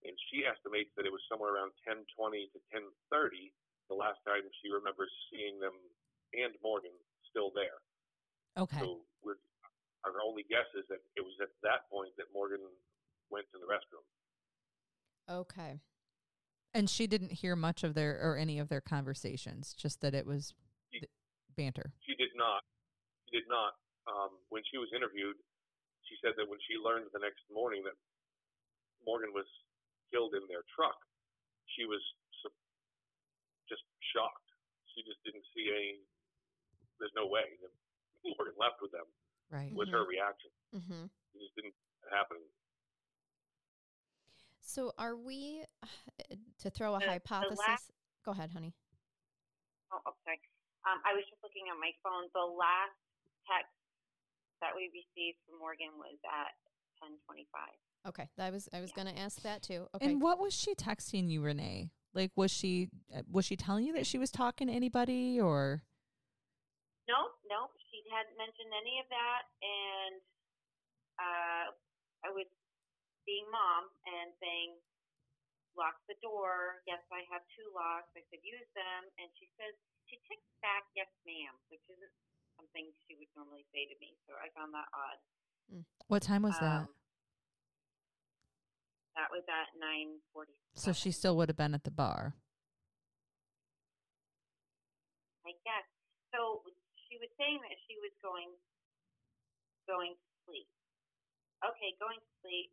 And 0.06 0.14
she 0.30 0.46
estimates 0.46 0.94
that 0.96 1.06
it 1.10 1.12
was 1.12 1.22
somewhere 1.26 1.58
around 1.58 1.74
ten 1.82 2.06
twenty 2.14 2.50
to 2.54 2.60
ten 2.70 2.86
thirty 3.10 3.52
the 3.90 3.98
last 3.98 4.20
time 4.28 4.44
she 4.62 4.70
remembers 4.70 5.10
seeing 5.32 5.60
them 5.60 5.74
and 6.36 6.54
Morgan 6.62 6.94
still 7.32 7.50
there. 7.56 7.80
Okay. 8.60 8.80
So 8.80 9.02
we're 9.24 9.40
our 10.06 10.14
only 10.24 10.46
guess 10.48 10.70
is 10.78 10.86
that 10.88 11.02
it 11.18 11.24
was 11.26 11.34
at 11.42 11.50
that 11.66 11.90
point 11.90 12.14
that 12.22 12.30
Morgan 12.32 12.62
went 13.32 13.50
to 13.52 13.58
the 13.60 13.68
restroom. 13.68 14.06
Okay. 15.28 15.82
And 16.74 16.88
she 16.90 17.08
didn't 17.08 17.42
hear 17.44 17.56
much 17.56 17.84
of 17.84 17.96
their 17.96 18.16
or 18.22 18.38
any 18.38 18.60
of 18.60 18.70
their 18.70 18.82
conversations, 18.82 19.74
just 19.74 20.00
that 20.02 20.14
it 20.14 20.26
was 20.26 20.54
She- 20.94 21.00
th- 21.02 21.12
banter. 21.58 21.92
She 22.06 22.14
did 22.16 22.32
not. 22.36 22.64
She 23.28 23.40
did 23.42 23.50
not. 23.50 23.76
Um, 24.08 24.38
when 24.50 24.64
she 24.72 24.78
was 24.78 24.88
interviewed, 24.96 25.36
she 26.08 26.16
said 26.24 26.38
that 26.38 26.48
when 26.48 26.60
she 26.70 26.78
learned 26.80 27.10
the 27.12 27.20
next 27.20 27.44
morning 27.52 27.84
that 27.84 27.98
Morgan 29.04 29.34
was 29.34 29.48
killed 30.12 30.34
in 30.36 30.44
their 30.48 30.64
truck, 30.76 30.98
she 31.76 31.84
was 31.86 32.00
su- 32.44 32.62
just 33.70 33.84
shocked. 34.16 34.48
She 34.96 35.04
just 35.06 35.22
didn't 35.28 35.46
see 35.54 35.70
any. 35.70 36.02
There's 37.00 37.14
no 37.14 37.28
way 37.30 37.46
that 37.62 37.74
Morgan 38.26 38.58
left 38.58 38.82
with 38.82 38.90
them. 38.92 39.06
Right. 39.54 39.70
Was 39.76 39.88
her 39.94 40.04
reaction? 40.04 40.50
Mm-hmm. 40.74 41.06
It 41.08 41.40
just 41.40 41.54
didn't 41.56 41.78
happen. 42.10 42.42
So 44.62 44.92
are 44.98 45.16
we 45.16 45.64
to 46.64 46.68
throw 46.70 46.96
a 46.96 47.00
The- 47.00 47.06
the 47.06 47.12
hypothesis? 47.22 47.60
last- 47.60 47.92
Go 48.26 48.32
ahead, 48.36 48.52
honey. 48.52 48.76
Oh, 49.94 50.02
oh 50.04 50.16
sorry. 50.28 50.36
Um, 50.84 51.00
I 51.08 51.16
was 51.16 51.24
just 51.32 51.40
looking 51.44 51.68
at 51.72 51.80
my 51.80 51.92
phone. 52.04 52.28
The 52.36 52.44
last 52.44 52.96
text 53.48 53.72
that 54.60 54.76
we 54.76 54.92
received 54.92 55.40
from 55.48 55.60
Morgan 55.64 55.96
was 55.96 56.20
at 56.28 56.56
10:25. 57.00 57.48
Okay. 58.08 58.30
I 58.40 58.50
was 58.50 58.70
I 58.74 58.82
was 58.82 58.92
Yeah. 58.96 59.04
going 59.04 59.16
to 59.16 59.22
ask 59.22 59.42
that 59.44 59.62
too. 59.64 59.88
Okay. 59.96 60.06
And 60.06 60.22
what 60.22 60.40
was 60.40 60.54
she 60.54 60.74
texting 60.76 61.30
you, 61.30 61.42
Renee? 61.42 61.92
Like, 62.14 62.32
was 62.36 62.52
she 62.52 62.90
uh, 63.14 63.22
was 63.30 63.46
she 63.46 63.56
telling 63.56 63.86
you 63.86 63.94
that 63.94 64.08
she 64.08 64.18
was 64.18 64.32
talking 64.32 64.68
to 64.68 64.74
anybody, 64.74 65.40
or 65.40 65.84
No, 67.08 67.32
no, 67.48 67.72
she 67.92 68.04
hadn't 68.12 68.36
mentioned 68.38 68.72
any 68.76 69.00
of 69.00 69.08
that, 69.10 69.44
and 69.64 70.16
uh, 71.20 71.66
I 72.26 72.30
was 72.36 72.48
being 73.26 73.48
mom 73.52 73.88
and 74.08 74.32
saying, 74.40 74.76
"Lock 75.76 76.00
the 76.08 76.16
door." 76.24 76.84
Yes, 76.88 77.04
I 77.12 77.24
have 77.32 77.44
two 77.56 77.68
locks. 77.76 78.12
I 78.16 78.24
said, 78.32 78.40
"Use 78.44 78.68
them," 78.76 79.02
and 79.20 79.28
she 79.40 79.48
says 79.60 79.76
she 80.08 80.20
texts 80.28 80.52
back, 80.64 80.88
"Yes, 80.96 81.12
ma'am," 81.28 81.56
which 81.72 81.84
isn't 81.92 82.16
something 82.60 82.92
she 83.06 83.16
would 83.20 83.30
normally 83.36 83.64
say 83.72 83.86
to 83.88 83.96
me. 84.00 84.16
So 84.28 84.34
I 84.40 84.50
found 84.58 84.74
that 84.74 84.88
odd. 84.96 85.20
what 86.08 86.24
time 86.24 86.42
was? 86.44 86.56
Um, 86.60 86.64
That 86.64 86.88
was 89.34 89.42
at 89.50 89.74
nine 89.82 90.22
forty. 90.30 90.54
So 90.78 90.94
she 90.94 91.10
still 91.10 91.34
would 91.38 91.50
have 91.50 91.58
been 91.58 91.74
at 91.74 91.84
the 91.84 91.92
bar. 91.92 92.38
I 95.42 95.58
guess. 95.66 95.88
So 96.30 96.62
she 97.10 97.18
was 97.18 97.32
saying 97.40 97.58
that 97.66 97.78
she 97.90 97.98
was 98.04 98.14
going 98.22 98.54
going 99.90 100.14
to 100.14 100.28
sleep. 100.46 100.70
Okay, 101.66 101.98
going 101.98 102.20
to 102.22 102.32
sleep. 102.46 102.70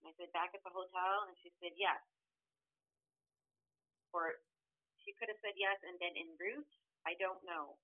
And 0.00 0.08
I 0.08 0.12
said, 0.16 0.32
back 0.32 0.54
at 0.54 0.62
the 0.62 0.70
hotel? 0.72 1.26
And 1.26 1.34
she 1.42 1.50
said, 1.60 1.74
yes. 1.76 1.98
Or 4.14 4.38
she 5.04 5.12
could 5.18 5.28
have 5.28 5.42
said 5.42 5.58
yes 5.58 5.76
and 5.84 5.98
then 6.00 6.14
en 6.14 6.32
route. 6.38 6.72
I 7.04 7.18
don't 7.18 7.42
know. 7.44 7.76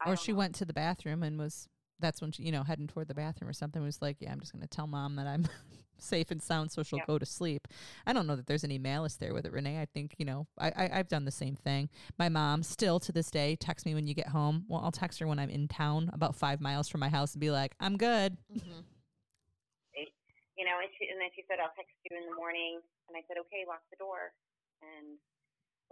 I 0.00 0.08
Or 0.08 0.14
don't 0.14 0.22
she 0.22 0.32
know. 0.32 0.38
went 0.38 0.54
to 0.62 0.64
the 0.64 0.72
bathroom 0.72 1.26
and 1.26 1.36
was 1.36 1.68
that's 1.98 2.20
when 2.20 2.32
she, 2.32 2.42
you 2.42 2.52
know, 2.52 2.62
heading 2.62 2.86
toward 2.86 3.08
the 3.08 3.14
bathroom 3.14 3.48
or 3.48 3.52
something 3.52 3.82
was 3.82 4.02
like, 4.02 4.16
yeah, 4.20 4.32
I'm 4.32 4.40
just 4.40 4.52
going 4.52 4.62
to 4.62 4.68
tell 4.68 4.86
mom 4.86 5.16
that 5.16 5.26
I'm 5.26 5.46
safe 5.98 6.30
and 6.30 6.42
sound 6.42 6.70
so 6.70 6.82
she'll 6.82 6.98
Yeah. 6.98 7.06
go 7.06 7.18
to 7.18 7.26
sleep. 7.26 7.68
I 8.06 8.12
don't 8.12 8.26
know 8.26 8.36
that 8.36 8.46
there's 8.46 8.64
any 8.64 8.78
malice 8.78 9.16
there 9.16 9.32
with 9.32 9.46
it, 9.46 9.52
Renee. 9.52 9.80
I 9.80 9.86
think, 9.86 10.14
you 10.18 10.24
know, 10.26 10.46
I, 10.58 10.68
I, 10.76 10.90
I've 10.98 11.08
done 11.08 11.24
the 11.24 11.30
same 11.30 11.56
thing. 11.56 11.88
My 12.18 12.28
mom 12.28 12.62
still 12.62 13.00
to 13.00 13.12
this 13.12 13.30
day 13.30 13.56
texts 13.56 13.86
me 13.86 13.94
when 13.94 14.06
you 14.06 14.14
get 14.14 14.28
home. 14.28 14.64
Well, 14.68 14.80
I'll 14.84 14.92
text 14.92 15.20
her 15.20 15.26
when 15.26 15.38
I'm 15.38 15.50
in 15.50 15.68
town 15.68 16.10
about 16.12 16.36
five 16.36 16.60
miles 16.60 16.88
from 16.88 17.00
my 17.00 17.08
house 17.08 17.32
and 17.32 17.40
be 17.40 17.50
like, 17.50 17.74
I'm 17.80 17.96
good. 17.96 18.36
Mhm. 18.54 18.84
you 20.56 20.64
know, 20.64 20.80
and, 20.80 20.88
she, 20.96 21.04
and 21.12 21.20
then 21.20 21.28
she 21.36 21.44
said, 21.44 21.60
I'll 21.60 21.76
text 21.76 21.92
you 22.08 22.16
in 22.16 22.24
the 22.28 22.36
morning. 22.36 22.80
And 23.08 23.14
I 23.16 23.20
said, 23.28 23.36
okay, 23.44 23.68
lock 23.68 23.84
the 23.92 24.00
door. 24.00 24.32
And 24.80 25.20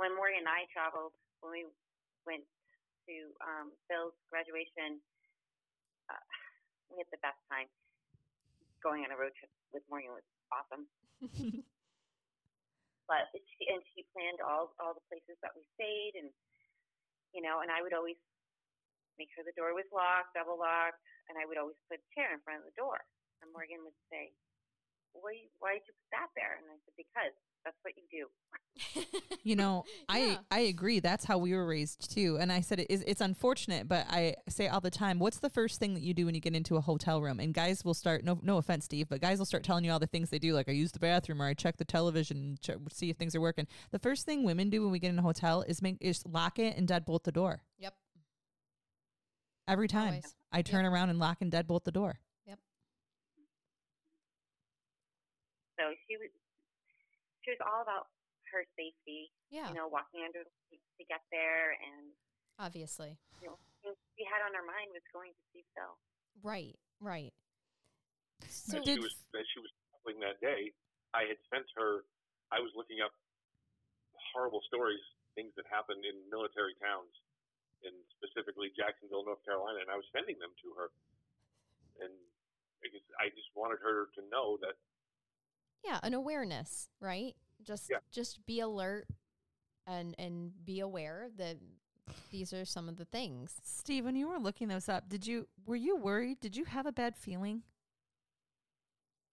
when 0.00 0.16
Morgan 0.16 0.40
and 0.40 0.48
I 0.48 0.64
traveled, 0.72 1.12
when 1.44 1.52
we 1.52 1.62
went 2.24 2.44
to 3.04 3.14
um, 3.44 3.76
Phil's 3.86 4.16
graduation, 4.32 5.04
uh, 6.10 6.24
we 6.92 6.98
had 7.00 7.08
the 7.12 7.22
best 7.22 7.40
time. 7.50 7.68
Going 8.82 9.00
on 9.00 9.12
a 9.12 9.16
road 9.16 9.32
trip 9.40 9.48
with 9.72 9.84
Morgan 9.88 10.12
was 10.12 10.28
awesome. 10.52 10.84
But 13.04 13.28
she, 13.36 13.68
and 13.68 13.84
she 13.92 14.08
planned 14.16 14.40
all 14.40 14.72
all 14.80 14.96
the 14.96 15.04
places 15.12 15.36
that 15.44 15.52
we 15.52 15.64
stayed, 15.76 16.16
and 16.16 16.32
you 17.36 17.44
know, 17.44 17.60
and 17.60 17.68
I 17.68 17.84
would 17.84 17.92
always 17.92 18.16
make 19.20 19.28
sure 19.36 19.44
the 19.44 19.56
door 19.56 19.76
was 19.76 19.88
locked, 19.92 20.32
double 20.32 20.56
locked, 20.56 21.00
and 21.28 21.36
I 21.36 21.44
would 21.44 21.60
always 21.60 21.76
put 21.84 22.00
a 22.00 22.08
chair 22.16 22.32
in 22.32 22.40
front 22.40 22.64
of 22.64 22.66
the 22.66 22.76
door. 22.80 23.04
And 23.44 23.52
Morgan 23.52 23.84
would 23.84 23.96
say, 24.08 24.32
"Why? 25.12 25.36
Why 25.60 25.76
did 25.76 25.84
you 25.84 25.94
put 26.00 26.10
that 26.16 26.30
there?" 26.32 26.56
And 26.56 26.64
I 26.72 26.80
said, 26.88 26.96
"Because 26.96 27.36
that's 27.64 27.76
what 27.82 27.94
you 27.96 28.04
do." 28.10 28.26
You 29.44 29.56
know, 29.56 29.84
Yeah. 29.86 30.04
I 30.08 30.38
I 30.50 30.60
agree. 30.60 31.00
That's 31.00 31.26
how 31.26 31.36
we 31.36 31.52
were 31.52 31.66
raised 31.66 32.10
too. 32.14 32.38
And 32.40 32.50
I 32.50 32.62
said 32.62 32.80
it 32.80 32.86
is 32.90 33.04
it's 33.06 33.20
unfortunate, 33.20 33.86
but 33.86 34.06
I 34.08 34.36
say 34.48 34.68
all 34.68 34.80
the 34.80 34.90
time, 34.90 35.18
what's 35.18 35.38
the 35.38 35.50
first 35.50 35.78
thing 35.78 35.92
that 35.94 36.02
you 36.02 36.14
do 36.14 36.24
when 36.24 36.34
you 36.34 36.40
get 36.40 36.56
into 36.56 36.76
a 36.76 36.80
hotel 36.80 37.20
room? 37.20 37.40
And 37.40 37.52
guys 37.52 37.84
will 37.84 37.92
start 37.92 38.24
no 38.24 38.40
no 38.42 38.56
offense, 38.56 38.86
Steve, 38.86 39.06
but 39.10 39.20
guys 39.20 39.38
will 39.38 39.44
start 39.44 39.62
telling 39.62 39.84
you 39.84 39.92
all 39.92 39.98
the 39.98 40.06
things 40.06 40.30
they 40.30 40.38
do, 40.38 40.54
like 40.54 40.68
I 40.70 40.72
use 40.72 40.92
the 40.92 40.98
bathroom 40.98 41.42
or 41.42 41.46
I 41.46 41.52
check 41.52 41.76
the 41.76 41.84
television, 41.84 42.56
check, 42.62 42.78
see 42.90 43.10
if 43.10 43.18
things 43.18 43.34
are 43.34 43.40
working. 43.40 43.66
The 43.90 43.98
first 43.98 44.24
thing 44.24 44.44
women 44.44 44.70
do 44.70 44.80
when 44.82 44.90
we 44.90 44.98
get 44.98 45.10
in 45.10 45.18
a 45.18 45.22
hotel 45.22 45.62
is 45.68 45.82
make 45.82 45.98
is 46.00 46.24
lock 46.26 46.58
it 46.58 46.76
and 46.78 46.88
deadbolt 46.88 47.24
the 47.24 47.32
door. 47.32 47.62
Yep. 47.78 47.94
Every 49.68 49.88
time 49.88 50.08
Always. 50.14 50.34
I 50.52 50.62
turn 50.62 50.86
around 50.86 51.10
and 51.10 51.18
lock 51.18 51.42
and 51.42 51.52
deadbolt 51.52 51.84
the 51.84 51.92
door. 51.92 52.18
Yep. 52.46 52.58
So 55.78 55.84
she 56.08 56.16
was 56.16 56.30
she 57.44 57.52
was 57.52 57.60
all 57.60 57.84
about 57.84 58.08
her 58.50 58.64
safety. 58.74 59.28
Yeah. 59.52 59.68
You 59.68 59.76
know, 59.76 59.86
walking 59.86 60.24
under 60.24 60.42
the 60.42 60.76
to 60.98 61.04
get 61.06 61.22
there, 61.30 61.76
and 61.78 62.14
obviously. 62.58 63.20
you 63.42 63.50
know, 63.52 63.58
things 63.84 63.98
she 64.16 64.24
had 64.24 64.40
on 64.46 64.54
her 64.56 64.64
mind 64.64 64.90
was 64.94 65.04
going 65.12 65.30
to 65.30 65.42
see 65.52 65.62
Phil. 65.76 65.94
Right. 66.42 66.78
Right. 66.98 67.36
So 68.48 68.80
as 68.80 68.86
she 68.86 68.98
was 68.98 69.14
as 69.36 69.46
she 69.52 69.60
was 69.60 69.70
traveling 69.90 70.18
that 70.24 70.40
day, 70.40 70.72
I 71.12 71.28
had 71.28 71.38
sent 71.52 71.68
her. 71.76 72.08
I 72.52 72.60
was 72.60 72.70
looking 72.76 73.02
up 73.02 73.12
horrible 74.34 74.62
stories, 74.66 75.02
things 75.34 75.54
that 75.58 75.66
happened 75.70 76.02
in 76.06 76.18
military 76.30 76.74
towns, 76.78 77.10
and 77.82 77.94
specifically 78.18 78.70
Jacksonville, 78.74 79.24
North 79.24 79.42
Carolina, 79.42 79.82
and 79.82 79.90
I 79.90 79.96
was 79.98 80.06
sending 80.14 80.38
them 80.38 80.52
to 80.62 80.68
her. 80.78 80.88
And 82.02 82.12
because 82.82 83.02
I 83.16 83.32
just 83.32 83.48
wanted 83.56 83.80
her 83.80 84.12
to 84.18 84.20
know 84.28 84.60
that 84.60 84.76
yeah, 85.84 86.00
an 86.02 86.14
awareness, 86.14 86.88
right? 87.00 87.34
Just 87.62 87.90
Yeah. 87.90 87.98
just 88.10 88.44
be 88.46 88.60
alert 88.60 89.06
and 89.86 90.14
and 90.18 90.64
be 90.64 90.80
aware 90.80 91.28
that 91.36 91.56
these 92.30 92.52
are 92.52 92.64
some 92.64 92.88
of 92.88 92.96
the 92.96 93.04
things. 93.04 93.54
Steve, 93.62 94.04
when 94.04 94.16
you 94.16 94.28
were 94.28 94.38
looking 94.38 94.68
those 94.68 94.88
up, 94.88 95.08
did 95.08 95.26
you 95.26 95.48
were 95.66 95.76
you 95.76 95.96
worried? 95.96 96.40
Did 96.40 96.56
you 96.56 96.64
have 96.64 96.86
a 96.86 96.92
bad 96.92 97.16
feeling? 97.16 97.62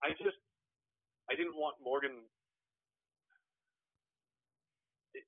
I 0.04 0.10
just 0.12 0.38
I 1.30 1.36
didn't 1.36 1.56
want 1.56 1.78
Morgan. 1.84 2.24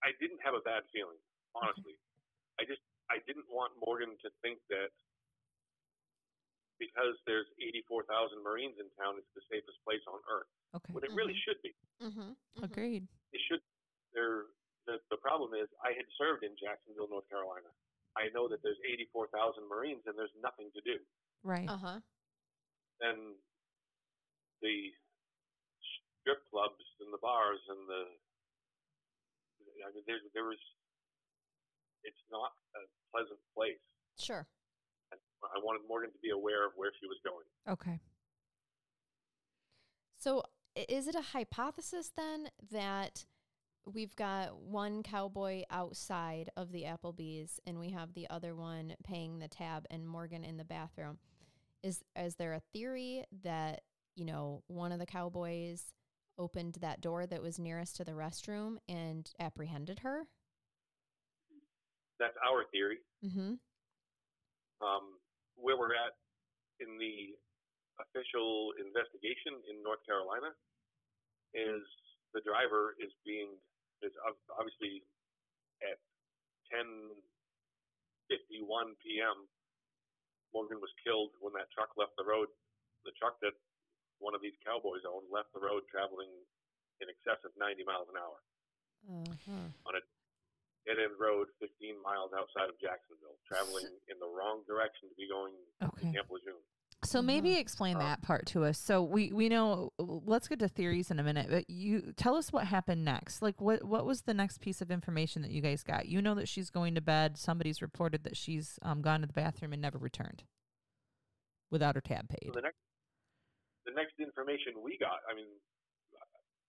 I 0.03 0.11
didn't 0.19 0.39
have 0.43 0.53
a 0.55 0.61
bad 0.63 0.83
feeling, 0.91 1.19
honestly. 1.55 1.95
I 2.59 2.63
just 2.65 2.81
I 3.11 3.19
didn't 3.27 3.45
want 3.49 3.73
Morgan 3.85 4.15
to 4.23 4.29
think 4.41 4.59
that 4.69 4.91
because 6.83 7.15
there's 7.23 7.47
84,000 7.63 8.43
Marines 8.43 8.75
in 8.75 8.91
town, 8.99 9.15
it's 9.15 9.31
the 9.31 9.45
safest 9.47 9.79
place 9.87 10.03
on 10.11 10.19
earth. 10.27 10.51
Okay. 10.75 10.91
When 10.91 11.03
it 11.07 11.15
really 11.15 11.37
should 11.47 11.59
be. 11.63 11.71
Mm-hmm. 12.03 12.35
Agreed. 12.59 13.07
It 13.31 13.41
should. 13.47 13.63
There. 14.11 14.51
The, 14.83 14.99
the 15.07 15.19
problem 15.23 15.55
is, 15.55 15.71
I 15.79 15.95
had 15.95 16.03
served 16.19 16.43
in 16.43 16.51
Jacksonville, 16.59 17.07
North 17.07 17.23
Carolina. 17.31 17.71
I 18.19 18.27
know 18.35 18.51
that 18.51 18.59
there's 18.61 18.77
84,000 18.83 19.63
Marines 19.71 20.03
and 20.05 20.13
there's 20.19 20.35
nothing 20.43 20.67
to 20.75 20.81
do. 20.83 20.99
Right. 21.41 21.65
Uh 21.71 21.79
huh. 21.79 21.99
and 23.01 23.35
the 24.61 24.91
strip 26.21 26.39
clubs 26.51 26.83
and 27.03 27.11
the 27.11 27.19
bars 27.19 27.59
and 27.67 27.83
the 27.87 28.03
I 29.83 29.91
mean 29.91 30.07
there 30.07 30.23
there 30.31 30.47
was 30.47 30.61
it's 32.07 32.23
not 32.31 32.55
a 32.79 32.81
pleasant 33.11 33.39
place. 33.55 33.79
Sure. 34.19 34.47
I 35.45 35.59
wanted 35.63 35.81
Morgan 35.87 36.11
to 36.11 36.19
be 36.21 36.29
aware 36.29 36.65
of 36.65 36.73
where 36.75 36.91
she 36.99 37.07
was 37.07 37.17
going. 37.23 37.45
Okay. 37.67 37.99
So 40.19 40.43
is 40.75 41.07
it 41.07 41.15
a 41.15 41.21
hypothesis 41.21 42.11
then 42.15 42.49
that 42.71 43.25
we've 43.85 44.15
got 44.15 44.57
one 44.57 45.03
cowboy 45.03 45.63
outside 45.69 46.49
of 46.55 46.71
the 46.71 46.83
Applebee's 46.83 47.59
and 47.67 47.79
we 47.79 47.91
have 47.91 48.13
the 48.13 48.29
other 48.29 48.55
one 48.55 48.95
paying 49.03 49.39
the 49.39 49.47
tab 49.47 49.85
and 49.89 50.07
Morgan 50.07 50.43
in 50.43 50.57
the 50.57 50.63
bathroom? 50.63 51.17
Is 51.83 52.03
is 52.17 52.35
there 52.35 52.53
a 52.53 52.61
theory 52.71 53.25
that, 53.43 53.81
you 54.15 54.23
know, 54.23 54.63
one 54.67 54.93
of 54.93 54.99
the 54.99 55.05
cowboys 55.05 55.93
opened 56.37 56.77
that 56.81 57.01
door 57.01 57.27
that 57.27 57.41
was 57.41 57.59
nearest 57.59 57.97
to 57.97 58.03
the 58.03 58.13
restroom 58.13 58.77
and 58.87 59.29
apprehended 59.39 59.99
her? 59.99 60.23
That's 62.19 62.37
our 62.49 62.63
theory. 62.71 62.99
Mm-hmm. 63.25 63.55
Um, 64.81 65.03
where 65.55 65.77
we're 65.77 65.93
at 65.95 66.17
in 66.81 66.97
the 66.97 67.37
official 68.01 68.73
investigation 68.81 69.61
in 69.69 69.83
North 69.85 70.01
Carolina 70.05 70.49
is 71.53 71.83
the 72.33 72.41
driver 72.41 72.95
is 72.97 73.13
being 73.25 73.53
is 74.01 74.11
obviously 74.57 75.03
at 75.85 75.99
10:51 76.73 77.13
p.m. 79.03 79.37
Morgan 80.53 80.79
was 80.81 80.89
killed 81.05 81.31
when 81.41 81.53
that 81.53 81.69
truck 81.73 81.89
left 81.97 82.15
the 82.17 82.25
road. 82.25 82.47
The 83.05 83.11
truck 83.17 83.39
that 83.41 83.53
one 84.19 84.33
of 84.33 84.41
these 84.41 84.57
cowboys 84.65 85.05
owned 85.05 85.29
left 85.29 85.53
the 85.53 85.59
road 85.61 85.83
traveling 85.89 86.29
in 87.01 87.09
excess 87.09 87.43
of 87.43 87.51
90 87.57 87.83
miles 87.83 88.07
an 88.09 88.17
hour 88.17 88.39
Uh-huh. 89.03 89.67
on 89.85 89.95
a 89.99 90.03
dead 90.85 90.97
end 90.99 91.15
road 91.19 91.47
15 91.59 91.95
miles 92.03 92.31
outside 92.35 92.67
of 92.69 92.75
Jacksonville, 92.79 93.39
traveling 93.47 93.87
in 94.11 94.17
the 94.19 94.27
wrong 94.27 94.63
direction 94.67 95.09
to 95.09 95.15
be 95.15 95.27
going 95.27 95.53
Okay. 95.81 96.11
to 96.11 96.13
Camp 96.13 96.27
Lejeune. 96.29 96.59
So 97.03 97.21
maybe 97.21 97.57
explain 97.59 97.99
that 97.99 98.21
part 98.21 98.45
to 98.55 98.63
us. 98.63 98.79
So 98.79 99.03
we 99.03 99.27
we 99.33 99.49
know. 99.49 99.91
Let's 99.99 100.47
get 100.47 100.59
to 100.59 100.69
theories 100.69 101.11
in 101.11 101.19
a 101.19 101.23
minute. 101.23 101.47
But 101.49 101.69
you 101.69 102.13
tell 102.15 102.35
us 102.39 102.53
what 102.53 102.63
happened 102.67 103.03
next. 103.03 103.41
Like 103.41 103.59
what 103.59 103.83
what 103.83 104.05
was 104.05 104.21
the 104.23 104.33
next 104.33 104.61
piece 104.61 104.79
of 104.79 104.87
information 104.89 105.41
that 105.41 105.51
you 105.51 105.59
guys 105.59 105.83
got? 105.83 106.07
You 106.07 106.21
know 106.21 106.33
that 106.35 106.47
she's 106.47 106.69
going 106.69 106.95
to 106.95 107.01
bed. 107.01 107.35
Somebody's 107.37 107.81
reported 107.81 108.23
that 108.23 108.37
she's 108.37 108.79
um, 108.83 109.01
gone 109.01 109.19
to 109.19 109.27
the 109.27 109.33
bathroom 109.35 109.73
and 109.73 109.81
never 109.81 109.97
returned 109.97 110.43
without 111.71 111.95
her 111.95 112.01
tab 112.01 112.29
paid. 112.29 112.47
So 112.47 112.55
the 112.55 112.61
next, 112.61 112.79
the 113.85 113.91
next 113.91 114.15
information 114.19 114.79
we 114.81 114.95
got, 114.97 115.19
I 115.29 115.35
mean, 115.35 115.49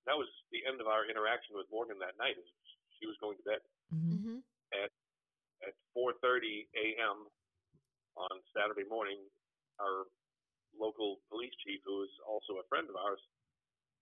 that 0.06 0.18
was 0.18 0.26
the 0.50 0.66
end 0.66 0.80
of 0.80 0.88
our 0.88 1.06
interaction 1.06 1.54
with 1.54 1.66
Morgan 1.70 1.98
that 2.02 2.18
night. 2.18 2.34
Is 2.34 2.48
she 2.98 3.06
was 3.06 3.14
going 3.22 3.36
to 3.38 3.44
bed. 3.44 3.62
Mm-hmm. 3.92 4.40
at 4.72 4.90
4:30 5.96 6.66
a.m. 6.74 7.28
on 8.16 8.34
Saturday 8.56 8.86
morning. 8.88 9.18
Our 9.78 10.06
local 10.78 11.18
police 11.30 11.54
chief, 11.66 11.82
who 11.82 12.02
is 12.06 12.14
also 12.26 12.62
a 12.62 12.66
friend 12.70 12.86
of 12.90 12.94
ours, 12.94 13.18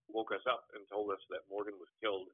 woke 0.09 0.33
us 0.33 0.45
up 0.49 0.69
and 0.77 0.85
told 0.89 1.13
us 1.13 1.21
that 1.33 1.45
Morgan 1.49 1.77
was 1.81 1.89
killed 2.01 2.29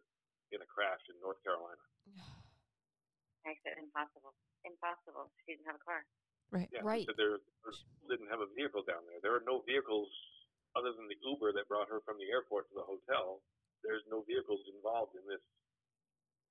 in 0.50 0.58
a 0.62 0.68
crash 0.68 1.02
in 1.10 1.16
North 1.22 1.38
Carolina. 1.42 1.82
I 3.48 3.54
said, 3.64 3.80
impossible, 3.80 4.34
impossible. 4.66 5.32
She 5.42 5.56
didn't 5.56 5.64
have 5.70 5.78
a 5.80 5.84
car. 5.86 6.04
Right. 6.50 6.68
Yeah, 6.72 6.84
Right. 6.84 7.04
So 7.04 7.12
there 7.16 7.40
there 7.40 8.16
didn't 8.16 8.32
have 8.32 8.40
a 8.40 8.48
vehicle 8.56 8.84
down 8.84 9.04
there. 9.08 9.20
There 9.20 9.36
are 9.36 9.44
no 9.44 9.60
vehicles 9.68 10.08
other 10.76 10.92
than 10.96 11.08
the 11.08 11.16
Uber 11.20 11.52
that 11.56 11.68
brought 11.68 11.88
her 11.92 12.00
from 12.04 12.16
the 12.16 12.28
airport 12.32 12.68
to 12.72 12.74
the 12.76 12.84
hotel. 12.84 13.40
There's 13.84 14.04
no 14.08 14.24
vehicles 14.24 14.64
involved 14.68 15.16
in 15.16 15.24
this 15.28 15.44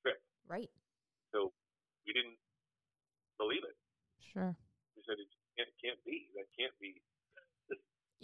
trip. 0.01 0.21
Right. 0.45 0.69
So 1.38 1.53
we 2.05 2.14
didn't 2.14 2.41
believe 3.38 3.61
it. 3.61 3.77
Sure. 4.18 4.57
We 4.97 5.03
said 5.05 5.22
it 5.22 5.30
can't, 5.53 5.69
can't 5.77 6.01
be. 6.01 6.34
That 6.34 6.49
can't 6.57 6.73
be. 6.81 6.97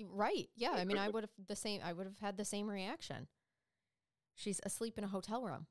Right. 0.09 0.49
Yeah. 0.57 0.73
I 0.73 0.85
mean, 0.85 0.97
I 0.97 1.09
would 1.09 1.21
have 1.21 1.37
the 1.37 1.55
same. 1.55 1.81
I 1.85 1.93
would 1.93 2.07
have 2.09 2.17
had 2.17 2.37
the 2.37 2.45
same 2.45 2.65
reaction. 2.65 3.27
She's 4.33 4.59
asleep 4.65 4.97
in 4.97 5.03
a 5.03 5.07
hotel 5.13 5.45
room. 5.45 5.69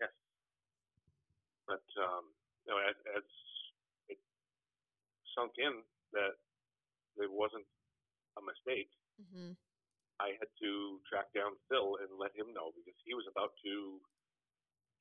Yes. 0.00 0.08
But 1.68 1.84
um, 2.00 2.32
you 2.64 2.72
know, 2.72 2.80
as, 2.80 2.96
as 3.12 3.26
it 4.08 4.16
sunk 5.36 5.52
in 5.60 5.84
that 6.16 6.40
there 7.20 7.28
wasn't 7.28 7.68
a 8.40 8.42
mistake, 8.42 8.88
Mm-hmm. 9.20 9.54
I 10.20 10.34
had 10.40 10.48
to 10.62 11.02
track 11.04 11.28
down 11.36 11.58
Phil 11.68 12.00
and 12.00 12.10
let 12.16 12.32
him 12.32 12.54
know 12.56 12.72
because 12.72 12.96
he 13.04 13.12
was 13.12 13.28
about 13.28 13.52
to 13.60 14.00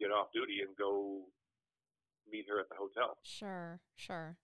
get 0.02 0.10
off 0.10 0.34
duty 0.34 0.66
and 0.66 0.74
go 0.74 1.30
meet 2.26 2.50
her 2.50 2.58
at 2.58 2.68
the 2.74 2.76
hotel. 2.76 3.22
Sure, 3.22 3.80
sure. 3.96 4.42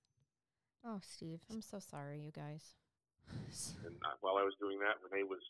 Oh, 0.85 1.01
Steve, 1.01 1.41
I'm 1.49 1.65
so 1.65 1.79
sorry, 1.81 2.21
you 2.21 2.29
guys. 2.31 2.77
And 3.83 3.97
uh, 4.05 4.15
while 4.21 4.37
I 4.37 4.45
was 4.45 4.53
doing 4.61 4.77
that, 4.85 5.01
Renee 5.01 5.25
was 5.25 5.41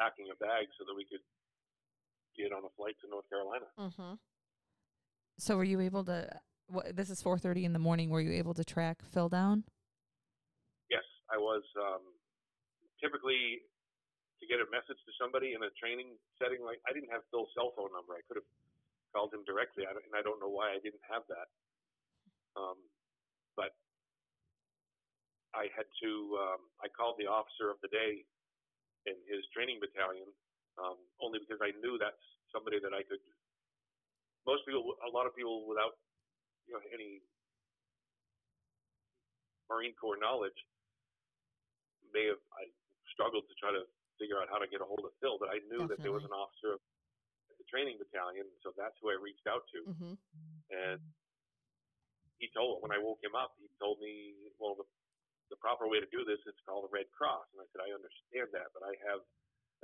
packing 0.00 0.26
a 0.32 0.36
bag 0.40 0.72
so 0.78 0.88
that 0.88 0.96
we 0.96 1.04
could 1.04 1.22
get 2.34 2.50
on 2.50 2.64
a 2.64 2.72
flight 2.74 2.96
to 3.02 3.06
North 3.10 3.28
Carolina. 3.28 3.68
Mm-hmm. 3.78 4.14
So 5.38 5.56
were 5.56 5.68
you 5.68 5.80
able 5.80 6.04
to? 6.06 6.30
What, 6.66 6.96
this 6.96 7.10
is 7.10 7.20
four 7.20 7.38
thirty 7.38 7.64
in 7.64 7.74
the 7.74 7.82
morning. 7.82 8.10
Were 8.10 8.22
you 8.22 8.32
able 8.32 8.54
to 8.54 8.64
track 8.64 9.02
Phil 9.02 9.28
down? 9.28 9.64
Yes, 10.90 11.04
I 11.30 11.36
was. 11.36 11.62
Um, 11.74 12.02
typically, 13.02 13.66
to 14.40 14.44
get 14.46 14.62
a 14.62 14.68
message 14.70 14.98
to 14.98 15.12
somebody 15.18 15.54
in 15.54 15.62
a 15.62 15.70
training 15.78 16.14
setting, 16.38 16.62
like 16.62 16.78
I 16.86 16.94
didn't 16.94 17.10
have 17.10 17.26
Phil's 17.30 17.50
cell 17.54 17.74
phone 17.76 17.90
number. 17.92 18.14
I 18.14 18.22
could 18.26 18.38
have 18.38 18.50
called 19.14 19.30
him 19.30 19.46
directly, 19.46 19.86
I 19.86 19.94
and 19.94 20.14
I 20.18 20.26
don't 20.26 20.42
know 20.42 20.50
why 20.50 20.74
I 20.74 20.82
didn't 20.82 21.06
have 21.06 21.22
that. 21.30 21.48
Um, 22.58 22.82
but 23.54 23.70
I 25.54 25.70
had 25.70 25.86
to. 26.02 26.10
Um, 26.34 26.60
I 26.82 26.90
called 26.90 27.14
the 27.22 27.30
officer 27.30 27.70
of 27.70 27.78
the 27.78 27.88
day 27.94 28.26
in 29.06 29.14
his 29.30 29.46
training 29.54 29.78
battalion, 29.78 30.26
um, 30.82 30.98
only 31.22 31.38
because 31.38 31.62
I 31.62 31.70
knew 31.78 31.94
that's 31.94 32.18
somebody 32.50 32.82
that 32.82 32.90
I 32.90 33.06
could. 33.06 33.22
Most 34.42 34.66
people, 34.66 34.98
a 35.06 35.10
lot 35.14 35.30
of 35.30 35.32
people 35.38 35.70
without 35.70 35.94
you 36.66 36.74
know 36.74 36.82
any 36.90 37.22
Marine 39.70 39.94
Corps 39.94 40.18
knowledge 40.18 40.58
may 42.10 42.26
have 42.26 42.42
I 42.58 42.66
struggled 43.14 43.46
to 43.46 43.54
try 43.62 43.70
to 43.70 43.86
figure 44.18 44.38
out 44.42 44.50
how 44.50 44.58
to 44.58 44.66
get 44.70 44.82
a 44.82 44.86
hold 44.86 45.02
of 45.06 45.14
Phil, 45.22 45.38
but 45.38 45.50
I 45.50 45.62
knew 45.70 45.86
that 45.90 45.98
there 46.02 46.14
was 46.14 46.22
an 46.26 46.34
officer 46.34 46.78
at 46.78 46.82
the 47.64 47.72
training 47.72 47.96
battalion, 47.96 48.44
so 48.60 48.76
that's 48.76 48.94
who 49.00 49.08
I 49.08 49.16
reached 49.16 49.48
out 49.48 49.64
to. 49.72 49.80
Mm-hmm. 49.88 50.14
And 50.68 51.00
he 52.36 52.52
told 52.52 52.84
when 52.84 52.92
I 52.92 53.00
woke 53.00 53.24
him 53.24 53.32
up, 53.32 53.56
he 53.56 53.72
told 53.80 54.04
me, 54.04 54.36
well, 54.60 54.76
the 54.76 54.84
the 55.52 55.60
proper 55.60 55.84
way 55.88 56.00
to 56.00 56.08
do 56.08 56.24
this 56.24 56.40
is 56.48 56.56
called 56.64 56.88
the 56.88 56.92
Red 56.92 57.08
Cross. 57.12 57.44
And 57.52 57.60
I 57.60 57.68
said, 57.72 57.84
I 57.84 57.92
understand 57.92 58.48
that, 58.56 58.72
but 58.72 58.80
I 58.80 58.96
have 59.04 59.20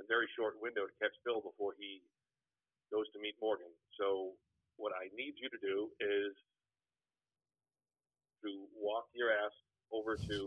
a 0.01 0.05
very 0.09 0.25
short 0.33 0.57
window 0.57 0.89
to 0.89 0.95
catch 0.97 1.13
Phil 1.21 1.41
before 1.41 1.77
he 1.77 2.01
goes 2.89 3.05
to 3.13 3.21
meet 3.21 3.37
Morgan. 3.37 3.69
So 3.95 4.33
what 4.81 4.91
I 4.97 5.13
need 5.13 5.37
you 5.37 5.47
to 5.53 5.59
do 5.61 5.93
is 6.01 6.33
to 8.41 8.65
walk 8.73 9.05
your 9.13 9.29
ass 9.29 9.53
over 9.93 10.17
to 10.17 10.37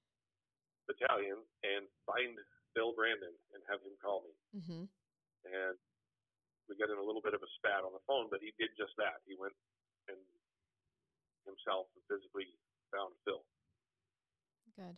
battalion 0.88 1.42
and 1.66 1.90
find 2.06 2.38
Phil 2.72 2.94
Brandon 2.94 3.34
and 3.50 3.60
have 3.66 3.82
him 3.82 3.98
call 3.98 4.22
me. 4.22 4.32
Mm-hmm. 4.62 4.84
And 5.50 5.78
we 6.70 6.78
got 6.78 6.86
in 6.86 7.02
a 7.02 7.04
little 7.04 7.20
bit 7.20 7.34
of 7.34 7.42
a 7.42 7.50
spat 7.58 7.82
on 7.82 7.90
the 7.90 8.04
phone, 8.06 8.30
but 8.30 8.38
he 8.38 8.54
did 8.54 8.70
just 8.78 8.94
that. 8.94 9.18
He 9.26 9.34
went 9.34 9.58
and 10.06 10.16
himself 11.42 11.90
physically 12.06 12.46
found 12.94 13.10
Phil. 13.26 13.42
Good. 14.78 14.94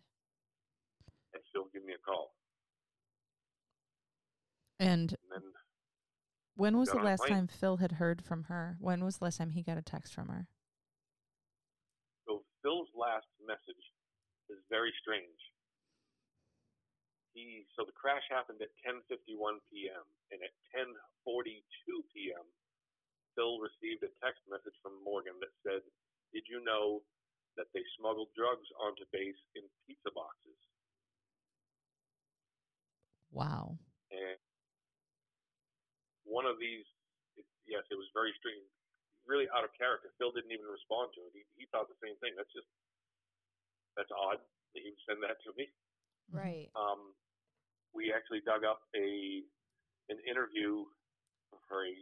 And 1.33 1.43
Phil 1.49 1.73
gave 1.73 1.89
me 1.89 1.97
a 1.97 2.03
call. 2.05 2.37
And 4.77 5.17
And 5.17 5.31
then 5.33 5.53
when 6.55 6.77
was 6.77 6.91
the 6.91 7.01
last 7.01 7.27
time 7.27 7.49
Phil 7.49 7.79
had 7.79 7.93
heard 7.93 8.23
from 8.23 8.45
her? 8.53 8.77
When 8.79 9.03
was 9.03 9.17
the 9.17 9.25
last 9.25 9.39
time 9.39 9.51
he 9.51 9.63
got 9.63 9.79
a 9.79 9.83
text 9.83 10.13
from 10.13 10.29
her? 10.29 10.49
So 12.29 12.45
Phil's 12.61 12.93
last 12.95 13.27
message 13.41 13.85
is 14.51 14.59
very 14.69 14.93
strange. 15.01 15.41
He 17.33 17.65
so 17.73 17.89
the 17.89 17.97
crash 17.97 18.25
happened 18.29 18.61
at 18.61 18.73
10:51 18.85 19.61
p.m. 19.73 20.05
and 20.31 20.41
at 20.45 20.53
10:42 20.77 21.65
p.m. 22.13 22.45
Phil 23.33 23.57
received 23.61 24.05
a 24.05 24.13
text 24.21 24.45
message 24.53 24.77
from 24.85 25.01
Morgan 25.01 25.41
that 25.41 25.53
said, 25.65 25.81
"Did 26.37 26.45
you 26.49 26.61
know 26.61 27.01
that 27.57 27.73
they 27.73 27.85
smuggled 27.97 28.29
drugs 28.37 28.69
onto 28.77 29.09
base 29.13 29.41
in 29.57 29.65
pizza 29.89 30.13
boxes?" 30.13 30.61
Wow. 33.33 33.81
And 34.13 34.37
one 36.29 36.45
of 36.45 36.61
these, 36.61 36.85
it, 37.41 37.49
yes, 37.65 37.81
it 37.89 37.97
was 37.97 38.13
very 38.13 38.37
strange, 38.37 38.69
really 39.25 39.49
out 39.57 39.65
of 39.65 39.73
character. 39.73 40.13
Phil 40.21 40.37
didn't 40.37 40.53
even 40.53 40.69
respond 40.69 41.17
to 41.17 41.25
it. 41.29 41.33
He, 41.33 41.45
he 41.57 41.65
thought 41.73 41.89
the 41.89 41.97
same 42.05 42.21
thing. 42.21 42.37
That's 42.37 42.53
just 42.53 42.69
that's 43.97 44.13
odd 44.13 44.37
that 44.77 44.81
he 44.85 44.93
would 44.93 45.05
send 45.09 45.21
that 45.25 45.41
to 45.49 45.57
me. 45.57 45.73
Right. 46.33 46.73
Um, 46.75 47.13
we 47.93 48.09
actually 48.09 48.41
dug 48.43 48.65
up 48.65 48.81
a 48.97 49.45
an 50.09 50.19
interview 50.27 50.89
for 51.69 51.85
a, 51.85 51.93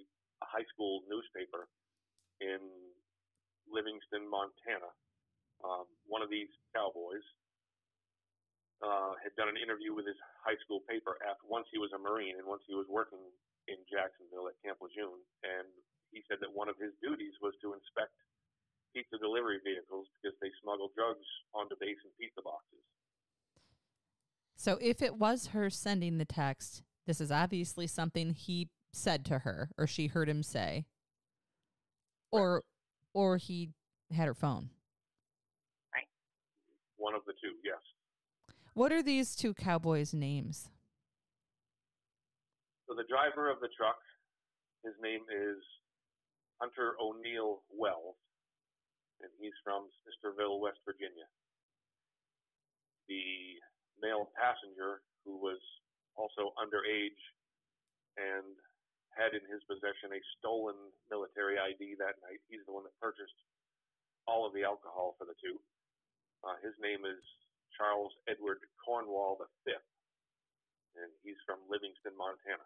a 0.40 0.46
high 0.46 0.64
school 0.72 1.02
newspaper 1.10 1.68
in 2.40 2.62
Livingston, 3.68 4.24
Montana. 4.24 4.88
Um, 5.60 5.84
one 6.08 6.24
of 6.24 6.32
these 6.32 6.48
cowboys 6.72 7.22
uh, 8.80 9.12
had 9.20 9.36
done 9.36 9.52
an 9.52 9.60
interview 9.60 9.92
with 9.92 10.08
his 10.08 10.16
high 10.40 10.56
school 10.64 10.80
paper 10.88 11.20
after 11.20 11.44
once 11.44 11.68
he 11.68 11.76
was 11.76 11.92
a 11.92 12.00
Marine 12.00 12.40
and 12.40 12.48
once 12.48 12.64
he 12.64 12.72
was 12.72 12.88
working 12.88 13.20
in 13.68 13.76
Jacksonville 13.86 14.48
at 14.48 14.56
Camp 14.64 14.80
Lejeune, 14.80 15.20
and 15.44 15.68
he 16.10 16.24
said 16.26 16.40
that 16.40 16.50
one 16.50 16.72
of 16.72 16.80
his 16.80 16.96
duties 17.04 17.36
was 17.44 17.52
to 17.60 17.76
inspect 17.76 18.16
pizza 18.96 19.20
delivery 19.20 19.62
vehicles 19.62 20.08
because 20.18 20.34
they 20.40 20.50
smuggled 20.64 20.90
drugs 20.96 21.28
onto 21.54 21.78
base 21.78 22.00
in 22.02 22.10
pizza 22.18 22.42
boxes. 22.42 22.82
So 24.60 24.76
if 24.82 25.00
it 25.00 25.16
was 25.16 25.56
her 25.56 25.70
sending 25.70 26.18
the 26.18 26.26
text, 26.26 26.82
this 27.06 27.18
is 27.18 27.32
obviously 27.32 27.86
something 27.86 28.34
he 28.34 28.68
said 28.92 29.24
to 29.24 29.38
her 29.38 29.70
or 29.78 29.86
she 29.86 30.08
heard 30.08 30.28
him 30.28 30.42
say. 30.42 30.84
Or 32.30 32.62
or 33.14 33.38
he 33.38 33.70
had 34.14 34.26
her 34.26 34.34
phone. 34.34 34.68
Right. 35.94 36.04
One 36.98 37.14
of 37.14 37.22
the 37.26 37.32
two, 37.40 37.56
yes. 37.64 37.80
What 38.74 38.92
are 38.92 39.02
these 39.02 39.34
two 39.34 39.54
cowboys' 39.54 40.12
names? 40.12 40.68
So 42.86 42.94
the 42.94 43.08
driver 43.08 43.50
of 43.50 43.60
the 43.60 43.68
truck, 43.74 43.96
his 44.84 44.92
name 45.00 45.22
is 45.32 45.56
Hunter 46.60 46.96
O'Neill 47.00 47.62
Wells, 47.72 48.16
and 49.22 49.30
he's 49.40 49.56
from 49.64 49.88
Sistersville, 50.04 50.60
West 50.60 50.80
Virginia. 50.84 51.24
Male 54.02 54.28
passenger, 54.34 55.04
who 55.24 55.36
was 55.36 55.60
also 56.16 56.52
underage 56.58 57.20
and 58.18 58.56
had 59.14 59.34
in 59.36 59.44
his 59.48 59.62
possession 59.66 60.12
a 60.14 60.22
stolen 60.38 60.76
military 61.10 61.58
ID 61.58 61.98
that 61.98 62.18
night, 62.24 62.40
he's 62.48 62.64
the 62.66 62.72
one 62.72 62.84
that 62.84 62.94
purchased 63.00 63.36
all 64.26 64.46
of 64.46 64.52
the 64.52 64.64
alcohol 64.64 65.16
for 65.18 65.24
the 65.24 65.36
two. 65.42 65.58
Uh, 66.44 66.56
his 66.62 66.72
name 66.80 67.04
is 67.04 67.20
Charles 67.76 68.12
Edward 68.28 68.62
Cornwall 68.80 69.36
V, 69.66 69.72
and 70.96 71.10
he's 71.22 71.38
from 71.44 71.58
Livingston, 71.68 72.12
Montana. 72.16 72.64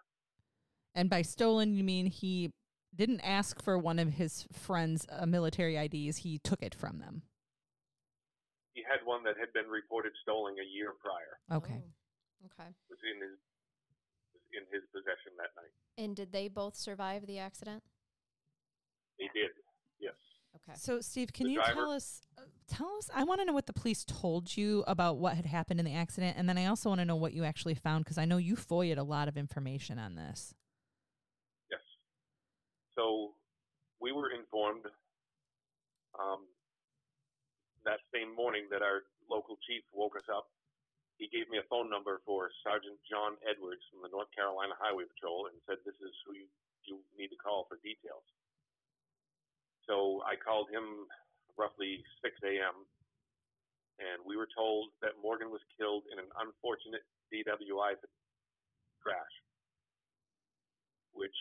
And 0.95 1.11
by 1.11 1.23
stolen, 1.23 1.75
you 1.75 1.83
mean 1.83 2.07
he 2.07 2.51
didn't 2.95 3.21
ask 3.21 3.63
for 3.63 3.79
one 3.79 3.99
of 3.99 4.15
his 4.15 4.47
friends' 4.53 5.07
uh, 5.11 5.27
military 5.27 5.77
IDs, 5.77 6.19
he 6.19 6.39
took 6.39 6.63
it 6.63 6.75
from 6.75 6.99
them. 6.99 7.23
He 8.75 8.83
had 8.83 9.01
one 9.07 9.23
that 9.25 9.37
had 9.39 9.53
been 9.53 9.71
reported 9.71 10.13
stolen 10.23 10.55
a 10.59 10.67
year 10.67 10.93
prior. 11.01 11.39
Okay. 11.59 11.81
Oh, 11.83 12.51
okay. 12.53 12.69
It 12.69 12.91
was 12.91 12.99
in 13.07 13.21
his 13.23 13.39
was 14.35 14.43
in 14.53 14.65
his 14.75 14.83
possession 14.93 15.33
that 15.39 15.51
night. 15.57 15.73
And 15.97 16.15
did 16.15 16.33
they 16.33 16.49
both 16.49 16.75
survive 16.77 17.27
the 17.27 17.39
accident? 17.39 17.83
They 19.19 19.31
did. 19.33 19.51
Yes. 20.01 20.15
Okay. 20.57 20.77
So, 20.77 21.01
Steve, 21.01 21.33
can 21.33 21.47
The 21.47 21.53
you 21.55 21.59
driver- 21.61 21.75
tell 21.75 21.91
us? 21.93 22.21
Uh, 22.37 22.43
tell 22.69 22.93
us. 22.99 23.09
I 23.15 23.23
want 23.25 23.41
to 23.41 23.45
know 23.45 23.53
what 23.53 23.67
the 23.67 23.73
police 23.73 24.05
told 24.05 24.57
you 24.57 24.83
about 24.89 25.19
what 25.19 25.35
had 25.35 25.47
happened 25.47 25.79
in 25.79 25.87
the 25.87 25.95
accident, 25.95 26.37
and 26.37 26.49
then 26.49 26.59
I 26.59 26.67
also 26.67 26.89
want 26.89 27.01
to 27.01 27.05
know 27.05 27.17
what 27.17 27.33
you 27.33 27.45
actually 27.45 27.75
found 27.75 28.05
because 28.05 28.19
I 28.19 28.25
know 28.25 28.37
you 28.39 28.57
foiled 28.57 28.99
a 28.99 29.03
lot 29.05 29.29
of 29.29 29.37
information 29.37 29.99
on 30.01 30.17
this. 30.17 30.55
Yes. 31.71 31.81
So 32.97 33.35
we 34.01 34.11
were 34.13 34.31
informed 34.33 34.87
um, 36.19 36.41
that 37.85 38.01
same 38.13 38.33
morning 38.35 38.69
that 38.73 38.83
our 38.83 39.05
local 39.29 39.57
chief 39.69 39.85
woke 39.93 40.17
us 40.17 40.29
up. 40.29 40.49
He 41.21 41.31
gave 41.31 41.49
me 41.49 41.63
a 41.63 41.71
phone 41.71 41.89
number 41.89 42.21
for 42.27 42.51
Sergeant 42.67 42.99
John 43.07 43.39
Edwards 43.47 43.85
from 43.93 44.03
the 44.03 44.11
North 44.11 44.29
Carolina 44.35 44.75
Highway 44.81 45.07
Patrol 45.07 45.47
and 45.47 45.57
said, 45.69 45.79
"This 45.87 45.97
is 46.03 46.13
who 46.27 46.35
you, 46.35 46.49
you 46.85 46.99
need 47.17 47.31
to 47.31 47.39
call 47.39 47.65
for 47.71 47.79
details." 47.85 48.25
So 49.87 50.23
I 50.25 50.35
called 50.37 50.71
him 50.71 51.07
roughly 51.57 52.03
6 52.23 52.35
a.m. 52.43 52.87
and 54.01 54.19
we 54.27 54.37
were 54.37 54.49
told 54.57 54.91
that 55.03 55.15
Morgan 55.23 55.51
was 55.51 55.63
killed 55.79 56.03
in 56.11 56.19
an 56.19 56.27
unfortunate 56.41 57.05
DWI 57.33 57.95
crash, 59.01 59.35
which 61.13 61.37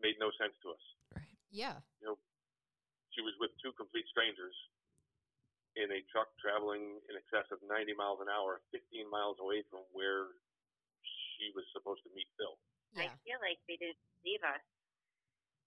made 0.00 0.16
no 0.18 0.30
sense 0.40 0.54
to 0.62 0.70
us. 0.70 0.84
Right. 1.50 1.58
Yeah. 1.58 1.76
She 3.10 3.26
was 3.26 3.34
with 3.42 3.50
two 3.58 3.74
complete 3.74 4.06
strangers 4.06 4.54
in 5.74 5.90
a 5.90 6.00
truck 6.14 6.30
traveling 6.38 7.02
in 7.10 7.14
excess 7.18 7.46
of 7.50 7.58
90 7.66 7.94
miles 7.98 8.22
an 8.22 8.30
hour, 8.30 8.62
15 8.70 9.10
miles 9.10 9.34
away 9.42 9.66
from 9.66 9.82
where 9.90 10.30
she 11.02 11.50
was 11.58 11.66
supposed 11.74 12.06
to 12.06 12.10
meet 12.14 12.30
Phil. 12.38 12.54
Yeah. 12.94 13.10
I 13.10 13.18
feel 13.26 13.42
like 13.42 13.58
they 13.66 13.74
didn't 13.82 13.98
believe 14.22 14.42
us. 14.46 14.62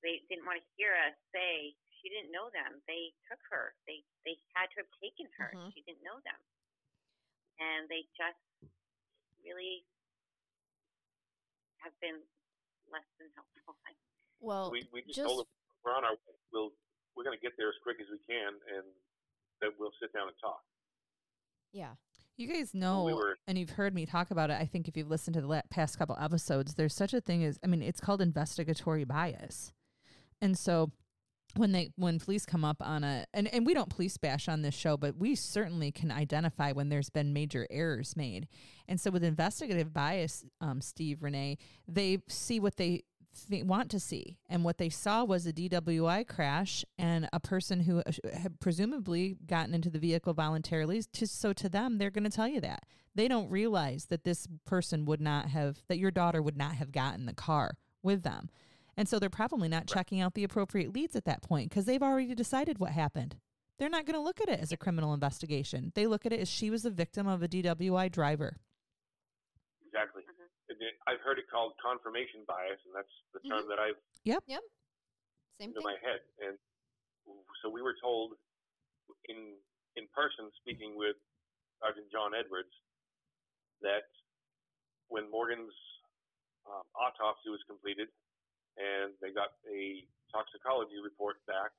They 0.03 0.23
didn't 0.31 0.47
want 0.47 0.59
to 0.63 0.65
hear 0.79 0.95
us 1.07 1.15
say 1.35 1.75
she 1.99 2.07
didn't 2.11 2.31
know 2.31 2.47
them. 2.51 2.79
They 2.87 3.11
took 3.31 3.39
her. 3.51 3.75
They 3.87 4.03
they 4.27 4.35
had 4.55 4.67
to 4.75 4.83
have 4.83 4.91
taken 4.99 5.27
her. 5.39 5.51
Mhm. 5.55 5.71
She 5.71 5.83
didn't 5.87 6.03
know 6.03 6.19
them, 6.27 6.39
and 7.59 7.87
they 7.87 8.03
just 8.11 8.43
really 9.39 9.87
have 11.79 11.95
been 12.03 12.19
less 12.91 13.07
than 13.19 13.31
helpful. 13.35 13.79
Well, 14.43 14.71
we 14.71 14.83
we 14.91 14.99
just, 15.07 15.15
just- 15.15 15.27
told 15.27 15.47
them 15.47 15.51
we're 15.83 15.91
on 15.93 16.03
our 16.03 16.11
way. 16.11 16.35
We'll 16.51 16.71
we're 17.15 17.23
going 17.23 17.37
to 17.37 17.41
get 17.41 17.53
there 17.57 17.69
as 17.69 17.75
quick 17.83 17.97
as 18.01 18.07
we 18.11 18.17
can, 18.27 18.53
and 18.75 18.85
then 19.61 19.69
we'll 19.79 19.91
sit 20.01 20.11
down 20.13 20.27
and 20.27 20.37
talk. 20.41 20.61
yeah. 21.71 21.93
You 22.35 22.47
guys 22.51 22.73
know, 22.73 23.03
we 23.03 23.13
were- 23.13 23.37
and 23.45 23.59
you've 23.59 23.69
heard 23.71 23.93
me 23.93 24.07
talk 24.07 24.31
about 24.31 24.49
it. 24.49 24.57
I 24.59 24.65
think 24.65 24.87
if 24.87 24.97
you've 24.97 25.09
listened 25.11 25.35
to 25.35 25.41
the 25.41 25.47
la- 25.47 25.61
past 25.69 25.99
couple 25.99 26.17
episodes, 26.19 26.73
there's 26.73 26.95
such 26.95 27.13
a 27.13 27.21
thing 27.21 27.43
as, 27.43 27.59
I 27.63 27.67
mean, 27.67 27.83
it's 27.83 27.99
called 28.01 28.21
investigatory 28.21 29.03
bias. 29.03 29.71
And 30.41 30.57
so 30.57 30.91
when 31.55 31.73
they, 31.73 31.91
when 31.95 32.17
police 32.17 32.47
come 32.47 32.65
up 32.65 32.77
on 32.81 33.03
a, 33.03 33.25
and, 33.35 33.47
and 33.53 33.67
we 33.67 33.75
don't 33.75 33.89
police 33.91 34.17
bash 34.17 34.49
on 34.49 34.63
this 34.63 34.73
show, 34.73 34.97
but 34.97 35.15
we 35.15 35.35
certainly 35.35 35.91
can 35.91 36.11
identify 36.11 36.71
when 36.71 36.89
there's 36.89 37.11
been 37.11 37.33
major 37.33 37.67
errors 37.69 38.15
made. 38.17 38.47
And 38.87 38.99
so 38.99 39.11
with 39.11 39.23
investigative 39.23 39.93
bias, 39.93 40.43
um, 40.59 40.81
Steve, 40.81 41.21
Renee, 41.21 41.59
they 41.87 42.17
see 42.27 42.59
what 42.59 42.77
they 42.77 43.03
th- 43.49 43.63
want 43.65 43.89
to 43.91 43.99
see. 43.99 44.37
And 44.49 44.63
what 44.63 44.77
they 44.77 44.89
saw 44.89 45.23
was 45.23 45.45
a 45.45 45.53
DWI 45.53 46.27
crash 46.27 46.85
and 46.97 47.27
a 47.33 47.39
person 47.39 47.81
who 47.81 47.99
uh, 47.99 48.11
had 48.33 48.59
presumably 48.59 49.37
gotten 49.45 49.73
into 49.73 49.89
the 49.89 49.99
vehicle 49.99 50.33
voluntarily. 50.33 51.03
To, 51.13 51.27
so 51.27 51.53
to 51.53 51.69
them, 51.69 51.97
they're 51.97 52.09
going 52.11 52.23
to 52.23 52.29
tell 52.29 52.47
you 52.47 52.61
that. 52.61 52.83
They 53.15 53.27
don't 53.27 53.49
realize 53.49 54.05
that 54.05 54.23
this 54.23 54.47
person 54.65 55.05
would 55.05 55.21
not 55.21 55.49
have, 55.49 55.83
that 55.87 55.99
your 55.99 56.11
daughter 56.11 56.41
would 56.41 56.57
not 56.57 56.75
have 56.75 56.91
gotten 56.91 57.25
the 57.25 57.33
car 57.33 57.77
with 58.01 58.23
them. 58.23 58.49
And 58.97 59.07
so 59.09 59.19
they're 59.19 59.29
probably 59.29 59.69
not 59.69 59.87
checking 59.87 60.21
out 60.21 60.33
the 60.33 60.43
appropriate 60.43 60.93
leads 60.93 61.15
at 61.15 61.25
that 61.25 61.41
point 61.41 61.69
because 61.69 61.85
they've 61.85 62.01
already 62.03 62.35
decided 62.35 62.79
what 62.79 62.91
happened. 62.91 63.35
They're 63.79 63.89
not 63.89 64.05
going 64.05 64.15
to 64.15 64.21
look 64.23 64.39
at 64.39 64.49
it 64.49 64.59
as 64.59 64.71
a 64.71 64.77
criminal 64.77 65.13
investigation. 65.13 65.91
They 65.95 66.05
look 66.05 66.25
at 66.25 66.33
it 66.33 66.39
as 66.39 66.49
she 66.49 66.69
was 66.69 66.85
a 66.85 66.91
victim 66.91 67.27
of 67.27 67.41
a 67.41 67.47
DWI 67.47 68.11
driver. 68.11 68.57
Exactly. 69.85 70.21
Mhm. 70.23 70.29
And 70.29 70.37
then 70.39 70.47
I've 71.07 71.21
heard 71.21 71.39
it 71.39 71.49
called 71.49 71.73
confirmation 71.81 72.43
bias, 72.45 72.79
and 72.85 72.93
that's 72.95 73.11
the 73.33 73.39
term 73.47 73.65
Mhm. 73.65 73.69
that 73.69 73.79
I've 73.79 74.01
yep 74.23 74.43
Yep. 74.47 74.63
Same 75.59 75.69
into 75.69 75.81
thing. 75.81 75.83
my 75.83 75.97
head. 75.97 76.21
And 76.39 76.59
so 77.61 77.69
we 77.69 77.81
were 77.81 77.95
told 78.01 78.37
in 79.25 79.61
in 79.95 80.07
person, 80.09 80.51
speaking 80.57 80.95
with 80.95 81.17
Sergeant 81.79 82.11
John 82.11 82.33
Edwards, 82.33 82.73
that 83.81 84.09
when 85.09 85.29
Morgan's 85.29 85.73
um, 86.65 86.83
autopsy 86.95 87.49
was 87.49 87.61
completed 87.67 88.09
and 88.77 89.13
they 89.21 89.31
got 89.31 89.59
a 89.69 90.07
toxicology 90.31 90.97
report 90.99 91.45
back, 91.45 91.71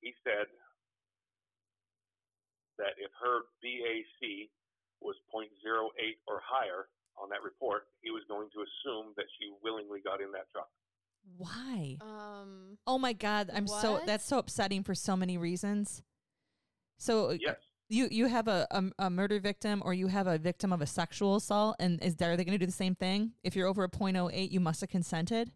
he 0.00 0.14
said 0.22 0.46
that 2.78 2.94
if 2.98 3.10
her 3.20 3.42
BAC 3.62 4.50
was 5.00 5.16
0.08 5.34 5.50
or 6.28 6.40
higher 6.44 6.88
on 7.22 7.28
that 7.30 7.42
report, 7.42 7.84
he 8.00 8.10
was 8.10 8.22
going 8.28 8.48
to 8.54 8.58
assume 8.60 9.12
that 9.16 9.26
she 9.38 9.50
willingly 9.62 10.00
got 10.04 10.20
in 10.20 10.32
that 10.32 10.50
truck. 10.52 10.68
Why? 11.36 11.98
Um. 12.00 12.78
Oh 12.86 12.98
my 12.98 13.12
God. 13.12 13.50
I'm 13.54 13.66
so, 13.66 14.00
that's 14.06 14.24
so 14.24 14.38
upsetting 14.38 14.82
for 14.82 14.94
so 14.94 15.16
many 15.16 15.36
reasons. 15.36 16.02
So 16.98 17.30
Yes. 17.30 17.56
you, 17.88 18.08
you 18.10 18.26
have 18.26 18.48
a, 18.48 18.66
a, 18.70 18.84
a 19.06 19.10
murder 19.10 19.38
victim 19.38 19.82
or 19.84 19.92
you 19.94 20.06
have 20.06 20.26
a 20.26 20.38
victim 20.38 20.72
of 20.72 20.80
a 20.80 20.86
sexual 20.86 21.36
assault 21.36 21.76
and 21.78 22.02
is 22.02 22.16
there, 22.16 22.32
are 22.32 22.36
they 22.36 22.44
going 22.44 22.58
to 22.58 22.58
do 22.58 22.66
the 22.66 22.72
same 22.72 22.94
thing? 22.94 23.32
If 23.44 23.54
you're 23.54 23.66
over 23.68 23.84
a 23.84 23.88
0.08, 23.88 24.50
you 24.50 24.60
must 24.60 24.80
have 24.80 24.90
consented. 24.90 25.52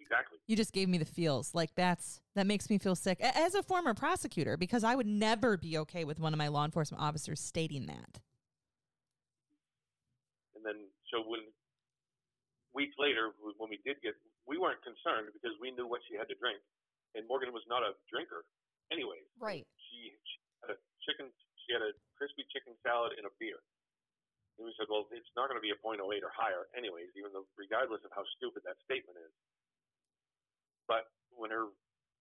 Exactly. 0.00 0.38
You 0.46 0.56
just 0.56 0.72
gave 0.72 0.88
me 0.88 0.98
the 0.98 1.04
feels. 1.04 1.54
Like 1.54 1.74
that's 1.74 2.20
that 2.36 2.46
makes 2.46 2.70
me 2.70 2.78
feel 2.78 2.94
sick 2.94 3.20
as 3.20 3.54
a 3.54 3.62
former 3.62 3.92
prosecutor 3.92 4.56
because 4.56 4.84
I 4.84 4.94
would 4.94 5.06
never 5.06 5.56
be 5.56 5.76
okay 5.78 6.04
with 6.04 6.20
one 6.20 6.32
of 6.32 6.38
my 6.38 6.48
law 6.48 6.64
enforcement 6.64 7.02
officers 7.02 7.40
stating 7.40 7.86
that. 7.86 8.20
So 11.16 11.24
when 11.24 11.48
weeks 12.76 12.92
later, 13.00 13.32
when 13.40 13.72
we 13.72 13.80
did 13.88 13.96
get, 14.04 14.12
we 14.44 14.60
weren't 14.60 14.84
concerned 14.84 15.32
because 15.32 15.56
we 15.56 15.72
knew 15.72 15.88
what 15.88 16.04
she 16.04 16.12
had 16.12 16.28
to 16.28 16.36
drink, 16.36 16.60
and 17.16 17.24
Morgan 17.24 17.56
was 17.56 17.64
not 17.72 17.80
a 17.80 17.96
drinker, 18.12 18.44
anyway. 18.92 19.24
Right. 19.40 19.64
She, 19.88 20.12
she 20.12 20.36
had 20.60 20.76
a 20.76 20.78
chicken, 21.08 21.32
she 21.64 21.72
had 21.72 21.80
a 21.80 21.96
crispy 22.20 22.44
chicken 22.52 22.76
salad 22.84 23.16
and 23.16 23.24
a 23.24 23.32
beer. 23.40 23.64
And 24.60 24.68
we 24.68 24.76
said, 24.76 24.92
well, 24.92 25.08
it's 25.08 25.32
not 25.32 25.48
going 25.48 25.56
to 25.56 25.64
be 25.64 25.72
a 25.72 25.80
.08 25.80 26.04
or 26.20 26.32
higher, 26.36 26.68
anyways, 26.76 27.08
even 27.16 27.32
though, 27.32 27.48
regardless 27.56 28.04
of 28.04 28.12
how 28.12 28.28
stupid 28.36 28.60
that 28.68 28.76
statement 28.84 29.16
is. 29.16 29.32
But 30.84 31.08
when 31.32 31.48
her 31.48 31.72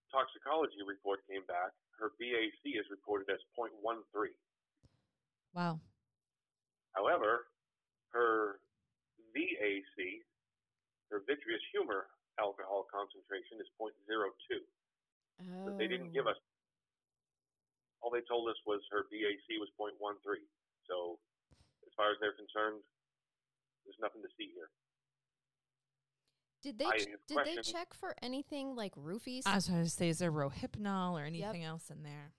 toxicology 0.07 0.80
report 0.88 1.19
came 1.27 1.43
back, 1.51 1.76
her 1.99 2.15
BAC 2.15 2.63
is 2.63 2.88
reported 2.88 3.27
as 3.27 3.43
.13. 3.59 3.76
Wow. 5.51 5.80
However, 6.95 7.51
her 8.15 8.59
VAC, 9.36 10.24
her 11.12 11.22
vitreous 11.28 11.62
humor 11.76 12.07
alcohol 12.40 12.88
concentration 12.88 13.60
is 13.60 13.68
0.02. 13.76 13.91
Oh. 15.44 15.68
But 15.68 15.78
they 15.78 15.88
didn't 15.88 16.16
give 16.16 16.28
us. 16.28 16.40
All 18.02 18.12
they 18.12 18.24
told 18.26 18.48
us 18.48 18.57
was 18.66 18.82
her 18.91 19.03
VAC 19.12 19.60
was 19.60 19.70
0.13. 19.76 20.07
So, 20.88 21.20
as 21.84 21.91
far 21.98 22.12
as 22.12 22.18
they're 22.24 22.38
concerned, 22.38 22.80
there's 23.84 23.99
nothing 23.99 24.22
to 24.24 24.32
see 24.38 24.49
here. 24.56 24.70
Did 26.66 26.80
they 26.80 26.90
ch- 26.98 27.10
have 27.14 27.22
did 27.28 27.38
they 27.45 27.62
check 27.62 27.94
for 27.94 28.16
anything 28.24 28.76
like 28.76 28.95
roofies? 28.95 29.44
I 29.45 29.53
was 29.56 29.68
going 29.70 29.84
to 29.84 29.90
say, 29.90 30.10
is 30.10 30.18
there 30.18 30.32
rohypnol 30.32 31.14
or 31.14 31.24
anything 31.24 31.64
else 31.64 31.91
in 31.91 32.02
there? 32.02 32.34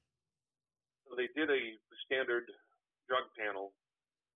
So 1.07 1.15
they 1.15 1.31
did 1.39 1.49
a 1.49 1.63
standard 2.05 2.51
drug 3.07 3.23
panel, 3.39 3.73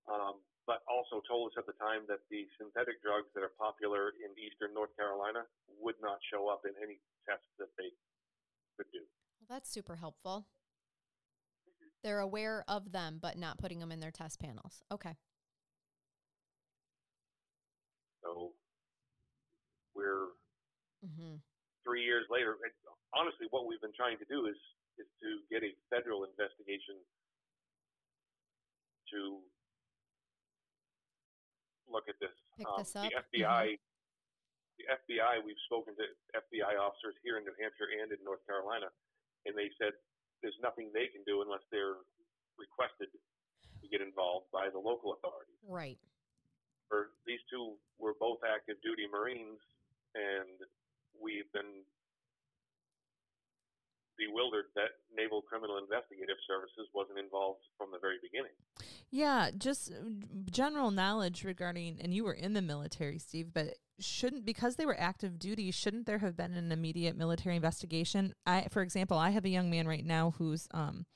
um, 0.07 0.39
but 0.71 0.87
also 0.87 1.19
told 1.27 1.51
us 1.51 1.59
at 1.59 1.67
the 1.67 1.75
time 1.83 2.07
that 2.07 2.23
the 2.31 2.47
synthetic 2.55 3.03
drugs 3.03 3.27
that 3.35 3.43
are 3.43 3.51
popular 3.59 4.15
in 4.23 4.31
eastern 4.39 4.71
North 4.71 4.95
Carolina 4.95 5.43
would 5.83 5.99
not 5.99 6.23
show 6.31 6.47
up 6.47 6.63
in 6.63 6.71
any 6.79 7.03
tests 7.27 7.51
that 7.59 7.75
they 7.75 7.91
could 8.79 8.87
do. 8.95 9.03
well, 9.41 9.47
that's 9.51 9.69
super 9.69 9.97
helpful. 9.97 10.47
They're 12.05 12.21
aware 12.21 12.65
of 12.69 12.93
them, 12.93 13.19
but 13.21 13.37
not 13.37 13.59
putting 13.59 13.81
them 13.81 13.91
in 13.91 13.99
their 13.99 14.13
test 14.13 14.39
panels. 14.39 14.83
Okay. 14.93 15.17
So 18.23 18.53
we're 19.95 20.29
Mm-hmm. 21.05 21.37
three 21.85 22.05
years 22.05 22.27
later. 22.31 22.57
And 22.63 22.73
honestly, 23.17 23.49
what 23.51 23.67
we've 23.67 23.81
been 23.81 23.97
trying 23.97 24.19
to 24.19 24.29
do 24.29 24.47
is 24.47 24.57
is 25.01 25.09
to 25.25 25.41
get 25.49 25.65
a 25.65 25.73
federal 25.89 26.29
investigation 26.29 27.01
to 29.11 29.41
look 31.91 32.07
at 32.09 32.19
this. 32.23 32.33
Um, 32.63 32.81
this? 32.81 32.95
The 32.95 33.11
FBI, 33.11 33.77
the 34.79 34.87
FBI. 34.89 35.35
We've 35.43 35.61
spoken 35.67 35.95
to 35.99 36.05
FBI 36.33 36.79
officers 36.79 37.19
here 37.23 37.37
in 37.37 37.45
New 37.45 37.55
Hampshire 37.59 37.91
and 37.91 38.11
in 38.15 38.19
North 38.23 38.43
Carolina, 38.47 38.89
and 39.45 39.53
they 39.59 39.69
said 39.77 39.93
there's 40.41 40.57
nothing 40.63 40.89
they 40.95 41.11
can 41.11 41.27
do 41.27 41.43
unless 41.43 41.63
they're 41.69 42.01
requested 42.57 43.11
to 43.11 43.87
get 43.89 44.01
involved 44.01 44.49
by 44.53 44.69
the 44.73 44.81
local 44.81 45.17
authorities. 45.17 45.61
Right. 45.65 45.99
For 46.89 47.15
these 47.27 47.41
two 47.49 47.79
were 47.99 48.19
both 48.19 48.43
active 48.43 48.81
duty 48.83 49.07
Marines, 49.07 49.63
and 50.15 50.59
we've 51.17 51.49
been 51.55 51.87
bewildered 54.21 54.69
that 54.77 55.01
Naval 55.09 55.41
Criminal 55.41 55.81
Investigative 55.81 56.37
Services 56.45 56.91
wasn't 56.93 57.17
involved 57.17 57.65
from 57.81 57.89
the 57.89 57.97
very 57.97 58.21
beginning. 58.21 58.53
Yeah, 59.11 59.51
just 59.57 59.91
uh, 59.91 59.95
general 60.51 60.91
knowledge 60.91 61.45
regarding, 61.45 61.99
and 62.01 62.15
you 62.15 62.25
were 62.25 62.33
in 62.33 62.53
the 62.53 62.63
military, 62.63 63.19
Steve, 63.19 63.49
but 63.53 63.75
shouldn't, 63.99 64.45
because 64.45 64.77
they 64.77 64.87
were 64.87 64.99
active 64.99 65.39
duty, 65.39 65.73
shouldn't 65.73 66.07
there 66.07 66.19
have 66.19 66.37
been 66.37 66.55
an 66.55 66.71
immediate 66.71 67.17
military 67.17 67.57
investigation? 67.57 68.35
I, 68.47 68.69
for 68.71 68.83
example, 68.83 69.19
I 69.19 69.31
have 69.31 69.45
a 69.45 69.49
young 69.49 69.69
man 69.69 69.89
right 69.89 70.05
now 70.05 70.35
who's 70.39 70.69
um, 70.73 71.07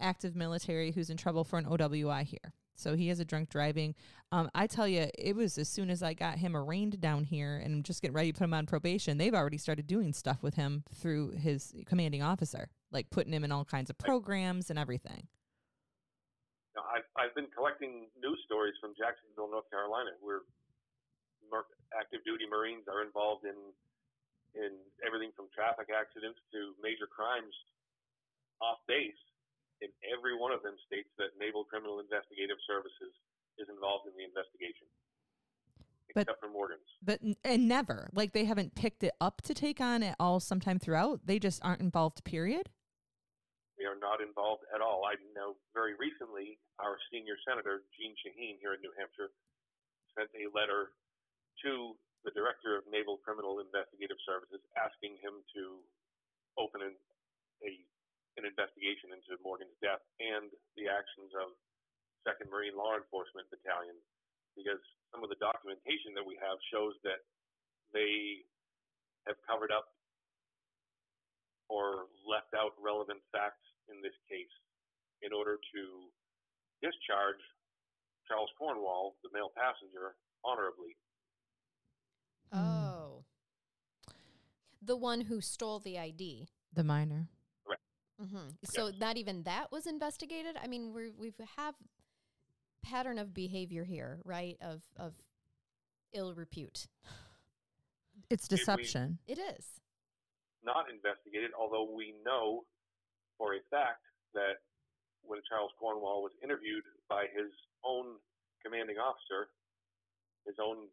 active 0.00 0.34
military 0.34 0.90
who's 0.90 1.10
in 1.10 1.16
trouble 1.16 1.44
for 1.44 1.58
an 1.58 1.64
OWI 1.64 2.24
here. 2.24 2.52
So 2.76 2.96
he 2.96 3.06
has 3.06 3.20
a 3.20 3.24
drunk 3.24 3.50
driving. 3.50 3.94
Um, 4.32 4.50
I 4.52 4.66
tell 4.66 4.88
you, 4.88 5.06
it 5.16 5.36
was 5.36 5.58
as 5.58 5.68
soon 5.68 5.90
as 5.90 6.02
I 6.02 6.12
got 6.12 6.38
him 6.38 6.56
arraigned 6.56 7.00
down 7.00 7.22
here 7.22 7.56
and 7.64 7.84
just 7.84 8.02
getting 8.02 8.16
ready 8.16 8.32
to 8.32 8.38
put 8.38 8.44
him 8.44 8.54
on 8.54 8.66
probation, 8.66 9.16
they've 9.16 9.32
already 9.32 9.58
started 9.58 9.86
doing 9.86 10.12
stuff 10.12 10.42
with 10.42 10.54
him 10.54 10.82
through 10.92 11.30
his 11.32 11.72
commanding 11.86 12.22
officer, 12.22 12.68
like 12.90 13.10
putting 13.10 13.32
him 13.32 13.44
in 13.44 13.52
all 13.52 13.64
kinds 13.64 13.90
of 13.90 13.98
programs 13.98 14.70
and 14.70 14.78
everything. 14.78 15.28
I've, 16.94 17.08
I've 17.18 17.34
been 17.34 17.50
collecting 17.50 18.06
news 18.14 18.38
stories 18.46 18.78
from 18.78 18.94
Jacksonville, 18.94 19.50
North 19.50 19.66
Carolina, 19.68 20.14
where 20.22 20.46
active 21.90 22.22
duty 22.22 22.46
Marines 22.46 22.86
are 22.86 23.02
involved 23.02 23.44
in 23.44 23.58
in 24.54 24.70
everything 25.02 25.34
from 25.34 25.50
traffic 25.50 25.90
accidents 25.90 26.38
to 26.54 26.78
major 26.78 27.10
crimes 27.10 27.50
off 28.62 28.78
base, 28.86 29.18
and 29.82 29.90
every 30.06 30.38
one 30.38 30.54
of 30.54 30.62
them 30.62 30.78
states 30.86 31.10
that 31.18 31.34
Naval 31.42 31.66
Criminal 31.66 31.98
Investigative 31.98 32.56
Services 32.62 33.10
is 33.58 33.66
involved 33.66 34.06
in 34.06 34.14
the 34.14 34.22
investigation, 34.22 34.86
But- 36.14 36.30
except 36.30 36.38
for 36.38 36.48
Morgan's. 36.48 36.86
But 37.02 37.18
and 37.42 37.66
never 37.66 38.08
like 38.14 38.32
they 38.32 38.44
haven't 38.46 38.74
picked 38.78 39.02
it 39.02 39.14
up 39.20 39.42
to 39.42 39.54
take 39.54 39.80
on 39.80 40.02
at 40.04 40.14
all 40.20 40.38
sometime 40.38 40.78
throughout. 40.78 41.26
They 41.26 41.38
just 41.40 41.58
aren't 41.64 41.80
involved. 41.82 42.22
Period. 42.22 42.70
They 43.84 43.92
are 43.92 44.00
not 44.00 44.24
involved 44.24 44.64
at 44.72 44.80
all. 44.80 45.04
I 45.04 45.20
know 45.36 45.60
very 45.76 45.92
recently 46.00 46.56
our 46.80 46.96
senior 47.12 47.36
senator, 47.44 47.84
Jeanne 47.92 48.16
Shaheen, 48.16 48.56
here 48.56 48.72
in 48.72 48.80
New 48.80 48.96
Hampshire, 48.96 49.28
sent 50.16 50.32
a 50.32 50.48
letter 50.56 50.96
to 51.68 51.92
the 52.24 52.32
director 52.32 52.80
of 52.80 52.88
Naval 52.88 53.20
Criminal 53.20 53.60
Investigative 53.60 54.16
Services 54.24 54.64
asking 54.72 55.20
him 55.20 55.44
to 55.52 55.84
open 56.56 56.80
an, 56.80 56.96
a, 57.60 57.76
an 58.40 58.48
investigation 58.48 59.12
into 59.12 59.36
Morgan's 59.44 59.76
death 59.84 60.00
and 60.16 60.48
the 60.80 60.88
actions 60.88 61.36
of 61.36 61.52
Second 62.24 62.48
Marine 62.48 62.80
Law 62.80 62.96
Enforcement 62.96 63.52
Battalion 63.52 64.00
because 64.56 64.80
some 65.12 65.20
of 65.20 65.28
the 65.28 65.36
documentation 65.36 66.16
that 66.16 66.24
we 66.24 66.40
have 66.40 66.56
shows 66.72 66.96
that 67.04 67.20
they 67.92 68.48
have 69.28 69.36
covered 69.44 69.68
up 69.68 69.92
or 71.68 72.08
left 72.24 72.56
out 72.56 72.72
relevant 72.80 73.20
facts 73.28 73.60
in 73.88 74.02
this 74.02 74.16
case 74.28 74.52
in 75.22 75.32
order 75.32 75.56
to 75.56 75.82
discharge 76.82 77.40
Charles 78.28 78.50
Cornwall, 78.58 79.16
the 79.22 79.30
male 79.32 79.52
passenger, 79.56 80.16
honorably. 80.44 80.96
Hmm. 82.52 82.58
Oh. 82.58 83.24
The 84.82 84.96
one 84.96 85.22
who 85.22 85.40
stole 85.40 85.80
the 85.80 85.98
ID. 85.98 86.48
The 86.72 86.84
minor. 86.84 87.28
hmm 88.20 88.48
So 88.64 88.90
not 88.98 89.16
even 89.16 89.42
that 89.44 89.72
was 89.72 89.86
investigated. 89.86 90.56
I 90.62 90.66
mean, 90.66 90.92
we 90.92 91.10
we 91.10 91.32
have 91.56 91.74
pattern 92.82 93.18
of 93.18 93.32
behavior 93.32 93.84
here, 93.84 94.20
right? 94.24 94.56
Of 94.60 94.82
of 94.96 95.14
ill 96.12 96.34
repute. 96.34 96.86
It's 98.30 98.48
deception. 98.48 99.18
It 99.26 99.38
is. 99.38 99.66
Not 100.64 100.86
investigated, 100.90 101.50
although 101.58 101.90
we 101.94 102.14
know 102.24 102.64
for 103.38 103.54
a 103.54 103.60
fact 103.70 104.02
that 104.34 104.62
when 105.22 105.40
Charles 105.48 105.72
Cornwall 105.78 106.22
was 106.22 106.32
interviewed 106.42 106.84
by 107.08 107.26
his 107.32 107.50
own 107.84 108.16
commanding 108.62 108.96
officer, 108.98 109.48
his 110.46 110.56
own 110.60 110.88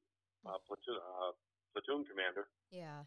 uh, 0.45 0.57
platoon, 0.67 0.97
uh, 0.97 1.31
platoon 1.73 2.05
commander, 2.05 2.47
Yeah. 2.71 3.03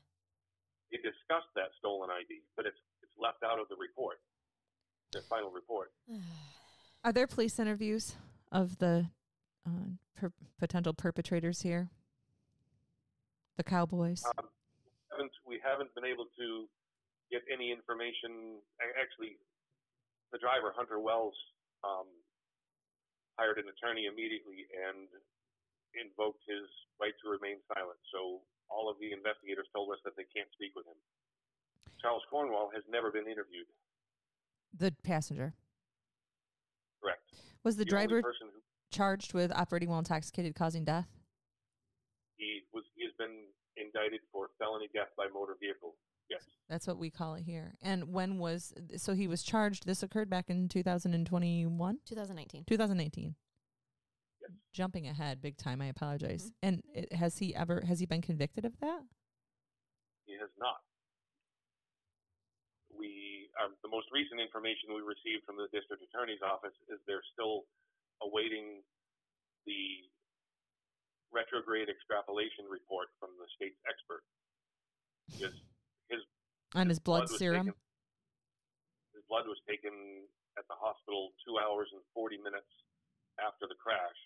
he 0.90 0.98
discussed 0.98 1.50
that 1.56 1.70
stolen 1.78 2.10
ID, 2.10 2.42
but 2.56 2.66
it's 2.66 2.78
it's 3.02 3.12
left 3.18 3.42
out 3.42 3.58
of 3.60 3.68
the 3.68 3.76
report, 3.76 4.20
the 5.12 5.22
final 5.22 5.50
report. 5.50 5.92
Are 7.04 7.12
there 7.12 7.26
police 7.26 7.58
interviews 7.58 8.16
of 8.50 8.78
the 8.78 9.08
uh, 9.66 9.70
per- 10.16 10.32
potential 10.58 10.94
perpetrators 10.94 11.60
here? 11.62 11.90
The 13.56 13.64
cowboys. 13.64 14.24
Um, 14.38 14.48
haven't 15.10 15.32
we 15.46 15.60
haven't 15.62 15.94
been 15.94 16.04
able 16.04 16.26
to 16.38 16.66
get 17.34 17.42
any 17.50 17.74
information. 17.74 18.62
Actually, 18.94 19.42
the 20.30 20.38
driver 20.38 20.70
Hunter 20.70 21.02
Wells 21.02 21.34
um, 21.82 22.06
hired 23.34 23.58
an 23.58 23.66
attorney 23.66 24.06
immediately 24.06 24.70
and 24.70 25.10
invoked 25.98 26.46
his 26.46 26.62
right 27.02 27.14
to 27.22 27.26
remain 27.26 27.58
silent. 27.74 27.98
So 28.14 28.46
all 28.70 28.86
of 28.86 29.02
the 29.02 29.10
investigators 29.10 29.66
told 29.74 29.90
us 29.90 29.98
that 30.06 30.14
they 30.14 30.30
can't 30.30 30.46
speak 30.54 30.78
with 30.78 30.86
him. 30.86 30.98
Charles 31.98 32.22
Cornwall 32.30 32.70
has 32.70 32.86
never 32.86 33.10
been 33.10 33.26
interviewed. 33.26 33.66
the 34.70 34.94
passenger 35.02 35.54
Correct. 37.02 37.22
was 37.62 37.74
the, 37.76 37.82
only 37.82 37.90
driver 37.90 38.22
person 38.22 38.48
who 38.52 38.60
charged 38.90 39.34
with 39.34 39.50
operating 39.54 39.88
while 39.88 39.98
intoxicated, 39.98 40.54
causing 40.54 40.84
death. 40.84 41.08
he 42.36 42.62
was 42.74 42.84
he 42.94 43.02
has 43.06 43.14
been 43.18 43.46
indicted 43.76 44.20
for 44.30 44.50
felony 44.58 44.88
death 44.94 45.10
by 45.16 45.26
motor 45.32 45.56
vehicle. 45.58 45.94
Yes. 46.28 46.42
That's 46.68 46.86
what 46.86 46.98
we 46.98 47.10
call 47.10 47.34
it 47.34 47.42
here. 47.42 47.74
And 47.82 48.12
when 48.12 48.38
was 48.38 48.72
so 48.96 49.14
he 49.14 49.28
was 49.28 49.42
charged? 49.42 49.86
This 49.86 50.02
occurred 50.02 50.30
back 50.30 50.48
in 50.48 50.68
2021, 50.68 51.98
2019. 52.06 52.64
2018. 52.66 53.34
Yes. 54.40 54.50
Jumping 54.72 55.06
ahead 55.06 55.42
big 55.42 55.56
time. 55.56 55.82
I 55.82 55.86
apologize. 55.86 56.44
Mm-hmm. 56.44 56.66
And 56.66 56.82
it, 56.94 57.12
has 57.12 57.38
he 57.38 57.54
ever 57.54 57.82
has 57.86 58.00
he 58.00 58.06
been 58.06 58.22
convicted 58.22 58.64
of 58.64 58.78
that? 58.80 59.02
He 60.26 60.34
has 60.40 60.50
not. 60.58 60.80
We 62.96 63.50
um, 63.62 63.76
the 63.82 63.90
most 63.90 64.08
recent 64.12 64.40
information 64.40 64.94
we 64.94 65.04
received 65.04 65.44
from 65.44 65.56
the 65.56 65.68
district 65.72 66.02
attorney's 66.02 66.42
office 66.42 66.74
is 66.88 66.98
they're 67.06 67.26
still 67.34 67.68
awaiting 68.22 68.80
the 69.66 70.08
retrograde 71.34 71.90
extrapolation 71.90 72.70
report 72.70 73.10
from 73.18 73.34
the 73.36 73.48
state's 73.58 73.78
expert. 73.84 74.22
Because 75.26 75.56
his 75.56 75.73
On 76.74 76.88
his 76.88 76.98
blood 76.98 77.22
was 77.30 77.38
serum. 77.38 77.66
taken- 77.66 77.80
his 79.14 79.22
blood 79.28 79.46
was 79.46 79.58
taken 79.68 80.28
at 80.58 80.66
the 80.68 80.74
hospital 80.74 81.32
two 81.44 81.58
hours 81.58 81.88
and 81.92 82.02
forty 82.14 82.36
minutes 82.38 82.70
after 83.38 83.66
the 83.66 83.74
crash, 83.76 84.16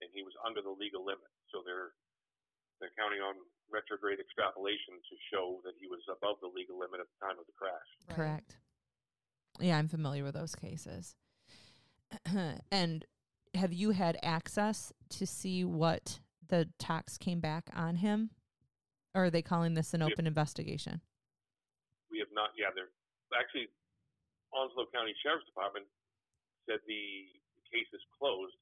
and 0.00 0.10
he 0.12 0.22
was 0.22 0.34
under 0.44 0.60
the 0.62 0.70
legal 0.70 1.04
limit. 1.04 1.28
So 1.50 1.62
they're 1.64 1.92
they're 2.80 2.92
counting 2.98 3.20
on 3.20 3.36
retrograde 3.70 4.20
extrapolation 4.20 4.94
to 5.08 5.16
show 5.32 5.60
that 5.64 5.74
he 5.80 5.86
was 5.86 6.00
above 6.08 6.40
the 6.40 6.48
legal 6.48 6.78
limit 6.78 7.00
at 7.00 7.06
the 7.08 7.26
time 7.26 7.38
of 7.38 7.46
the 7.46 7.52
crash. 7.52 7.86
Right. 8.08 8.16
Correct. 8.16 8.58
Yeah, 9.60 9.78
I'm 9.78 9.88
familiar 9.88 10.24
with 10.24 10.34
those 10.34 10.54
cases. 10.54 11.14
and 12.70 13.06
have 13.54 13.72
you 13.72 13.90
had 13.92 14.18
access 14.22 14.92
to 15.10 15.26
see 15.26 15.64
what 15.64 16.20
the 16.48 16.68
tax 16.78 17.16
came 17.16 17.40
back 17.40 17.70
on 17.72 17.96
him? 17.96 18.30
Or 19.14 19.26
are 19.26 19.30
they 19.30 19.42
calling 19.42 19.74
this 19.74 19.94
an 19.94 20.04
We- 20.04 20.12
open 20.12 20.26
investigation? 20.26 21.00
Not. 22.34 22.50
Yeah, 22.58 22.74
they're 22.74 22.90
actually 23.32 23.70
Onslow 24.50 24.90
County 24.90 25.14
Sheriff's 25.22 25.46
Department 25.46 25.86
said 26.66 26.82
the 26.86 27.30
case 27.70 27.88
is 27.94 28.02
closed, 28.18 28.58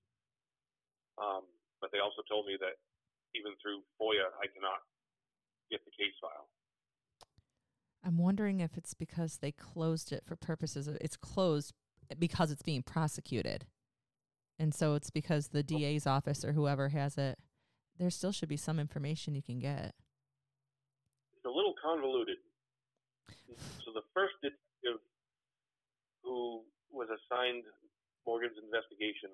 um, 1.17 1.45
but 1.81 1.93
they 1.93 2.01
also 2.01 2.21
told 2.29 2.47
me 2.47 2.57
that 2.61 2.77
even 3.35 3.53
through 3.61 3.81
FOIA, 4.01 4.29
I 4.41 4.49
cannot 4.53 4.85
get 5.71 5.85
the 5.85 5.93
case 5.93 6.17
file. 6.21 6.49
I'm 8.05 8.19
wondering 8.19 8.61
if 8.61 8.77
it's 8.77 8.95
because 8.95 9.39
they 9.39 9.53
closed 9.53 10.13
it 10.13 10.25
for 10.27 10.37
purposes 10.37 10.89
of 10.89 10.97
it's 11.01 11.17
closed 11.17 11.73
because 12.19 12.51
it's 12.51 12.63
being 12.63 12.83
prosecuted. 12.83 13.67
And 14.59 14.75
so 14.75 14.95
it's 14.95 15.11
because 15.11 15.49
the 15.49 15.63
DA's 15.63 16.07
office 16.07 16.45
or 16.45 16.53
whoever 16.53 16.91
has 16.91 17.17
it, 17.17 17.39
there 17.99 18.11
still 18.11 18.33
should 18.33 18.49
be 18.49 18.57
some 18.57 18.79
information 18.79 19.35
you 19.35 19.43
can 19.43 19.59
get. 19.59 19.95
it's 21.37 21.45
a 21.47 21.49
little 21.49 21.75
convoluted. 21.83 22.37
So 23.85 23.91
the 23.95 24.07
first 24.15 24.37
detective 24.43 25.01
who 26.23 26.63
was 26.91 27.09
assigned 27.11 27.67
Morgan's 28.27 28.59
investigation, 28.61 29.33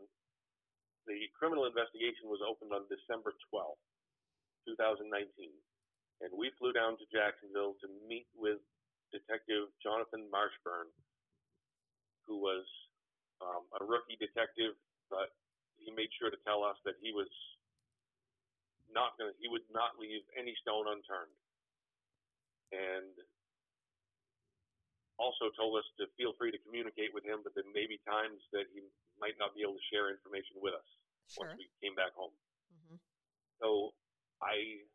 the 1.04 1.28
criminal 1.36 1.68
investigation 1.68 2.30
was 2.30 2.40
opened 2.40 2.72
on 2.72 2.88
December 2.88 3.36
12th, 3.52 3.80
2019. 4.66 5.52
And 6.24 6.30
we 6.34 6.50
flew 6.58 6.74
down 6.74 6.98
to 6.98 7.04
Jacksonville 7.12 7.78
to 7.84 7.88
meet 8.08 8.26
with 8.34 8.58
Detective 9.14 9.70
Jonathan 9.78 10.26
Marshburn, 10.28 10.90
who 12.26 12.42
was 12.42 12.66
um, 13.38 13.64
a 13.78 13.86
rookie 13.86 14.18
detective, 14.18 14.74
but 15.08 15.30
he 15.78 15.94
made 15.94 16.10
sure 16.18 16.28
to 16.28 16.40
tell 16.42 16.66
us 16.66 16.76
that 16.82 16.98
he 16.98 17.14
was 17.14 17.30
not 18.90 19.14
going 19.16 19.30
to, 19.30 19.36
he 19.38 19.46
would 19.46 19.64
not 19.70 19.94
leave 19.96 20.26
any 20.34 20.52
stone 20.58 20.90
unturned 20.90 21.32
and 22.72 23.12
also 25.19 25.51
told 25.59 25.77
us 25.78 25.86
to 25.99 26.07
feel 26.16 26.32
free 26.39 26.51
to 26.55 26.59
communicate 26.62 27.12
with 27.12 27.27
him, 27.27 27.43
but 27.43 27.55
there 27.55 27.66
may 27.74 27.86
be 27.86 27.99
times 28.07 28.39
that 28.55 28.70
he 28.73 28.82
might 29.19 29.35
not 29.39 29.55
be 29.55 29.62
able 29.66 29.74
to 29.74 29.86
share 29.90 30.11
information 30.15 30.57
with 30.62 30.74
us 30.74 30.89
Sure. 31.28 31.45
once 31.51 31.59
we 31.59 31.66
came 31.82 31.95
back 31.99 32.15
home. 32.15 32.32
hmm 32.70 32.97
So 33.61 33.93
I 34.40 34.86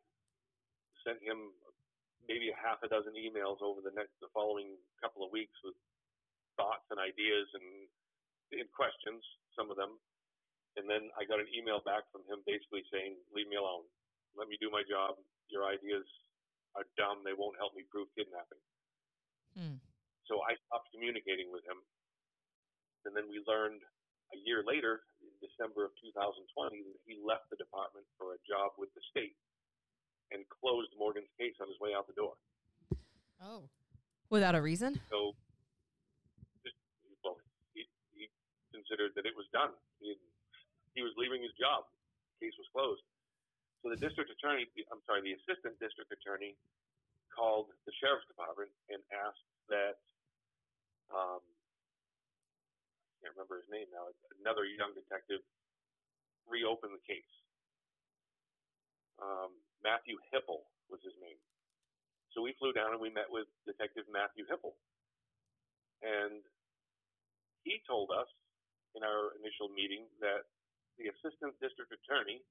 sent 1.04 1.20
him 1.22 1.52
maybe 2.26 2.48
a 2.48 2.56
half 2.56 2.80
a 2.82 2.88
dozen 2.88 3.12
emails 3.14 3.60
over 3.60 3.84
the 3.84 3.92
next 3.92 4.16
the 4.20 4.32
following 4.32 4.80
couple 5.00 5.20
of 5.22 5.30
weeks 5.30 5.54
with 5.62 5.76
thoughts 6.56 6.88
and 6.88 6.96
ideas 6.98 7.46
and, 7.52 7.68
and 8.56 8.68
questions, 8.72 9.20
some 9.52 9.68
of 9.70 9.76
them. 9.76 10.00
And 10.80 10.88
then 10.88 11.12
I 11.20 11.28
got 11.28 11.38
an 11.38 11.46
email 11.52 11.84
back 11.84 12.08
from 12.10 12.24
him 12.26 12.42
basically 12.48 12.82
saying, 12.90 13.14
"Leave 13.30 13.46
me 13.46 13.56
alone. 13.56 13.84
Let 14.34 14.48
me 14.48 14.56
do 14.58 14.70
my 14.70 14.82
job. 14.82 15.20
Your 15.52 15.68
ideas 15.68 16.06
are 16.74 16.88
dumb. 16.96 17.22
They 17.22 17.36
won't 17.36 17.58
help 17.58 17.76
me 17.76 17.84
prove 17.86 18.08
kidnapping." 18.16 18.58
Hmm. 19.54 19.78
So 20.28 20.40
I 20.44 20.56
stopped 20.68 20.88
communicating 20.94 21.52
with 21.52 21.64
him. 21.68 21.78
And 23.04 23.12
then 23.12 23.28
we 23.28 23.44
learned 23.44 23.84
a 24.32 24.38
year 24.40 24.64
later, 24.64 25.04
in 25.20 25.30
December 25.44 25.84
of 25.84 25.92
2020, 26.00 26.80
that 26.88 27.00
he 27.04 27.20
left 27.20 27.52
the 27.52 27.60
department 27.60 28.08
for 28.16 28.32
a 28.32 28.40
job 28.48 28.72
with 28.80 28.88
the 28.96 29.04
state 29.12 29.36
and 30.32 30.42
closed 30.48 30.90
Morgan's 30.96 31.28
case 31.36 31.54
on 31.60 31.68
his 31.68 31.76
way 31.78 31.92
out 31.92 32.08
the 32.08 32.16
door. 32.16 32.34
Oh. 33.38 33.68
Without 34.32 34.56
a 34.56 34.62
reason? 34.64 34.96
So, 35.12 35.36
just, 36.64 36.74
well, 37.20 37.36
he, 37.76 37.84
he 38.16 38.26
considered 38.72 39.12
that 39.20 39.28
it 39.28 39.36
was 39.36 39.44
done. 39.52 39.76
He, 40.00 40.16
he 40.96 41.04
was 41.04 41.12
leaving 41.20 41.44
his 41.44 41.52
job. 41.60 41.84
The 42.40 42.48
case 42.48 42.56
was 42.56 42.66
closed. 42.72 43.04
So 43.84 43.92
the 43.92 44.00
district 44.00 44.32
attorney, 44.32 44.64
I'm 44.88 45.04
sorry, 45.04 45.20
the 45.20 45.36
assistant 45.44 45.76
district 45.76 46.08
attorney 46.08 46.56
called 47.28 47.68
the 47.84 47.92
sheriff's 48.00 48.24
department 48.24 48.72
and 48.88 49.04
asked 49.12 49.44
that, 49.68 50.00
um, 51.14 51.40
I 51.40 53.14
can't 53.22 53.34
remember 53.38 53.62
his 53.62 53.70
name 53.70 53.88
now, 53.94 54.10
another 54.42 54.66
young 54.66 54.92
detective 54.92 55.40
reopened 56.44 56.92
the 56.92 57.06
case. 57.06 57.34
Um, 59.22 59.54
Matthew 59.80 60.18
Hipple 60.28 60.66
was 60.90 61.00
his 61.06 61.14
name. 61.22 61.38
So 62.34 62.42
we 62.42 62.58
flew 62.58 62.74
down 62.74 62.90
and 62.90 63.00
we 63.00 63.14
met 63.14 63.30
with 63.30 63.46
Detective 63.62 64.10
Matthew 64.10 64.44
Hipple. 64.50 64.74
And 66.02 66.42
he 67.62 67.78
told 67.86 68.10
us 68.10 68.28
in 68.98 69.06
our 69.06 69.38
initial 69.38 69.70
meeting 69.70 70.10
that 70.18 70.44
the 70.98 71.08
assistant 71.14 71.54
district 71.62 71.94
attorney 71.94 72.42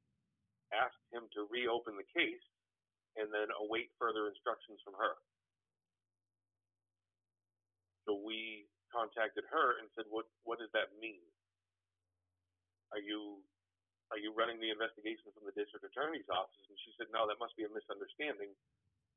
asked 0.72 1.04
him 1.12 1.28
to 1.36 1.46
reopen 1.52 2.00
the 2.00 2.08
case 2.16 2.42
and 3.20 3.30
then 3.30 3.52
await 3.62 3.94
further 4.00 4.26
instructions 4.26 4.82
from 4.82 4.98
her. 4.98 5.20
So 8.06 8.20
we 8.20 8.68
contacted 8.92 9.48
her 9.50 9.80
and 9.80 9.90
said, 9.96 10.06
"What 10.10 10.28
what 10.44 10.60
does 10.60 10.72
that 10.76 10.94
mean? 11.00 11.24
Are 12.92 13.02
you 13.02 13.42
are 14.12 14.20
you 14.20 14.36
running 14.36 14.60
the 14.60 14.70
investigation 14.70 15.32
from 15.34 15.48
the 15.48 15.56
district 15.56 15.88
attorney's 15.88 16.28
office?" 16.30 16.66
And 16.68 16.78
she 16.84 16.94
said, 17.00 17.10
"No, 17.10 17.26
that 17.28 17.40
must 17.40 17.56
be 17.56 17.64
a 17.64 17.72
misunderstanding. 17.72 18.54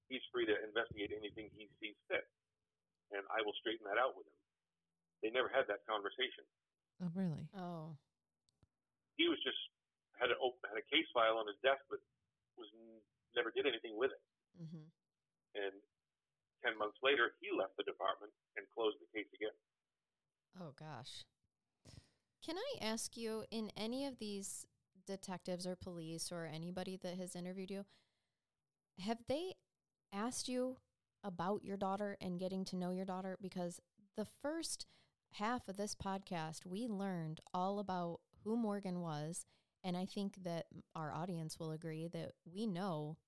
He's 0.08 0.24
free 0.30 0.46
to 0.46 0.56
investigate 0.62 1.10
anything 1.10 1.50
he 1.50 1.68
sees 1.82 1.98
fit, 2.06 2.30
and 3.10 3.26
I 3.28 3.42
will 3.42 3.54
straighten 3.58 3.84
that 3.90 3.98
out 3.98 4.14
with 4.14 4.26
him." 4.26 4.38
They 5.22 5.30
never 5.30 5.48
had 5.48 5.66
that 5.66 5.84
conversation. 5.84 6.46
Oh, 7.02 7.10
really? 7.12 7.48
Oh. 7.56 7.96
He 9.16 9.28
was 9.28 9.40
just 9.42 9.58
had 10.16 10.30
a 10.32 10.36
had 10.68 10.78
a 10.78 10.86
case 10.88 11.08
file 11.12 11.36
on 11.36 11.48
his 11.48 11.58
desk, 11.60 11.82
but 11.90 12.00
was 12.56 12.68
never 13.34 13.52
did 13.52 13.68
anything 13.68 13.96
with 13.96 14.12
it. 14.12 14.22
Mm-hmm. 14.56 14.86
And 15.56 15.76
ten 16.65 16.78
months 16.78 16.99
later, 17.03 17.33
he 17.41 17.49
left 17.57 17.77
the 17.77 17.85
department 17.85 18.33
and 18.57 18.66
closed 18.74 18.97
the 19.01 19.11
case 19.12 19.28
again. 19.35 19.55
Oh 20.61 20.73
gosh. 20.78 21.24
Can 22.45 22.57
I 22.57 22.85
ask 22.85 23.16
you 23.16 23.45
in 23.51 23.70
any 23.77 24.07
of 24.07 24.19
these 24.19 24.66
detectives 25.07 25.66
or 25.66 25.77
police 25.77 26.31
or 26.31 26.45
anybody 26.45 26.99
that 27.03 27.19
has 27.19 27.37
interviewed 27.37 27.70
you, 27.70 27.85
have 29.01 29.19
they 29.28 29.55
asked 30.12 30.49
you 30.49 30.78
about 31.23 31.65
your 31.65 31.77
daughter 31.77 32.16
and 32.20 32.39
getting 32.39 32.65
to 32.66 32.77
know 32.77 32.91
your 32.91 33.05
daughter? 33.05 33.37
Because 33.41 33.81
the 34.16 34.27
first 34.43 34.87
half 35.33 35.69
of 35.69 35.77
this 35.77 35.95
podcast, 35.95 36.65
we 36.65 36.87
learned 36.87 37.41
all 37.53 37.78
about 37.78 38.20
who 38.45 38.57
Morgan 38.57 39.01
was. 39.01 39.45
And 39.85 39.97
I 39.97 40.07
think 40.07 40.43
that 40.43 40.66
our 40.95 41.12
audience 41.12 41.59
will 41.61 41.70
agree 41.70 42.09
that 42.09 42.33
we 42.45 42.66
know 42.66 43.19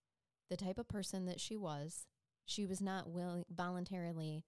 the 0.51 0.57
type 0.57 0.79
of 0.79 0.89
person 0.89 1.27
that 1.27 1.41
she 1.41 1.57
was. 1.57 2.07
She 2.49 2.65
was 2.65 2.81
not 2.81 3.13
willing 3.13 3.45
voluntarily 3.53 4.43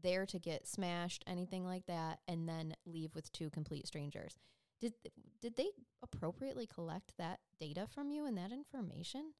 there 0.00 0.24
to 0.26 0.38
get 0.38 0.62
smashed, 0.62 1.24
anything 1.26 1.66
like 1.66 1.86
that, 1.90 2.20
and 2.28 2.48
then 2.48 2.78
leave 2.86 3.16
with 3.16 3.32
two 3.32 3.50
complete 3.50 3.88
strangers. 3.88 4.38
Did 4.78 4.94
did 5.42 5.56
they 5.56 5.74
appropriately 6.00 6.70
collect 6.70 7.18
that 7.18 7.40
data 7.58 7.88
from 7.90 8.14
you 8.14 8.26
and 8.26 8.38
that 8.38 8.52
information? 8.52 9.34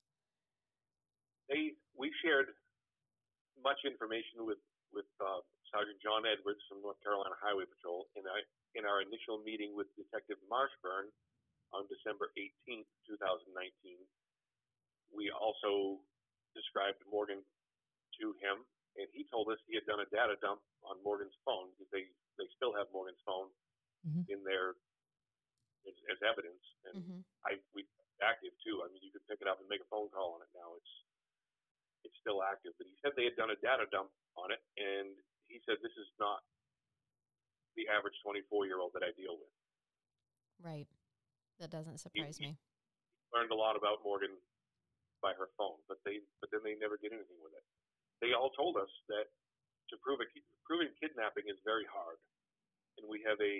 They 1.48 1.78
we 1.94 2.10
shared 2.26 2.58
much 3.62 3.78
information 3.86 4.42
with 4.42 4.58
with 4.90 5.06
uh, 5.22 5.46
Sergeant 5.70 6.02
John 6.02 6.26
Edwards 6.26 6.60
from 6.66 6.82
North 6.82 6.98
Carolina 7.06 7.38
Highway 7.38 7.70
Patrol 7.70 8.10
in 8.18 8.26
our 8.26 8.42
in 8.74 8.82
our 8.82 8.98
initial 8.98 9.38
meeting 9.46 9.78
with 9.78 9.86
Detective 9.94 10.42
Marshburn 10.50 11.06
on 11.70 11.86
December 11.86 12.34
18th, 12.34 12.90
2019. 13.06 13.94
We 15.14 15.30
also 15.30 16.02
described 16.54 16.98
Morgan 17.10 17.40
to 18.20 18.26
him 18.42 18.64
and 18.98 19.06
he 19.14 19.22
told 19.30 19.46
us 19.48 19.58
he 19.70 19.74
had 19.78 19.86
done 19.86 20.02
a 20.02 20.08
data 20.10 20.34
dump 20.42 20.60
on 20.82 20.98
Morgan's 21.06 21.36
phone 21.46 21.70
because 21.76 21.90
they 21.94 22.04
they 22.38 22.48
still 22.56 22.72
have 22.74 22.88
Morgan's 22.92 23.20
phone 23.24 23.50
Mhm. 24.06 24.24
in 24.32 24.40
their 24.44 24.74
as, 25.86 25.96
as 26.12 26.18
evidence, 26.24 26.64
and 26.88 26.94
Mm-hmm. 27.00 27.20
I 27.44 27.60
we 27.72 27.86
active 28.20 28.52
too. 28.64 28.82
I 28.84 28.88
mean, 28.92 29.00
you 29.02 29.12
could 29.12 29.24
pick 29.28 29.40
it 29.40 29.48
up 29.48 29.60
and 29.60 29.68
make 29.68 29.80
a 29.80 29.88
phone 29.92 30.08
call 30.12 30.34
on 30.36 30.42
it 30.42 30.48
now. 30.56 30.74
It's 30.76 30.92
it's 32.04 32.16
still 32.20 32.42
active, 32.42 32.72
but 32.76 32.86
he 32.88 32.96
said 33.00 33.12
they 33.16 33.24
had 33.24 33.36
done 33.36 33.50
a 33.52 33.56
data 33.60 33.86
dump 33.92 34.10
on 34.36 34.50
it, 34.52 34.60
and 34.76 35.16
he 35.48 35.60
said 35.64 35.76
this 35.84 35.96
is 35.96 36.08
not 36.18 36.44
the 37.76 37.88
average 37.88 38.16
24 38.24 38.66
year 38.66 38.80
old 38.80 38.92
that 38.92 39.02
I 39.04 39.12
deal 39.12 39.36
with. 39.38 39.52
Right. 40.60 40.88
That 41.60 41.70
doesn't 41.70 41.98
surprise 41.98 42.40
you- 42.40 42.48
me. 42.48 42.58
Learned 43.32 43.52
a 43.52 43.54
lot 43.54 43.76
about 43.76 44.02
Morgan 44.02 44.40
by 45.20 45.36
her 45.36 45.52
phone, 45.56 45.80
but 45.86 46.00
they 46.04 46.24
but 46.40 46.50
then 46.50 46.64
they 46.64 46.76
never 46.80 46.96
did 46.96 47.12
anything 47.12 47.40
with 47.40 47.52
it. 47.56 47.64
They 48.20 48.36
all 48.36 48.52
told 48.52 48.76
us 48.76 48.90
that 49.08 49.28
to 49.92 49.94
prove 50.00 50.20
a 50.20 50.28
proving 50.64 50.92
kidnapping 51.00 51.48
is 51.48 51.60
very 51.64 51.86
hard, 51.88 52.20
and 53.00 53.08
we 53.08 53.24
have 53.24 53.38
a 53.40 53.56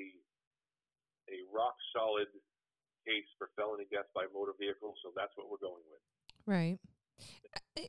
a 1.30 1.38
rock 1.52 1.76
solid 1.94 2.28
case 3.06 3.28
for 3.38 3.48
felony 3.56 3.86
death 3.88 4.10
by 4.12 4.28
motor 4.34 4.52
vehicle, 4.58 4.94
so 5.00 5.12
that's 5.16 5.32
what 5.38 5.48
we're 5.48 5.62
going 5.62 5.84
with. 5.88 6.04
Right. 6.44 6.78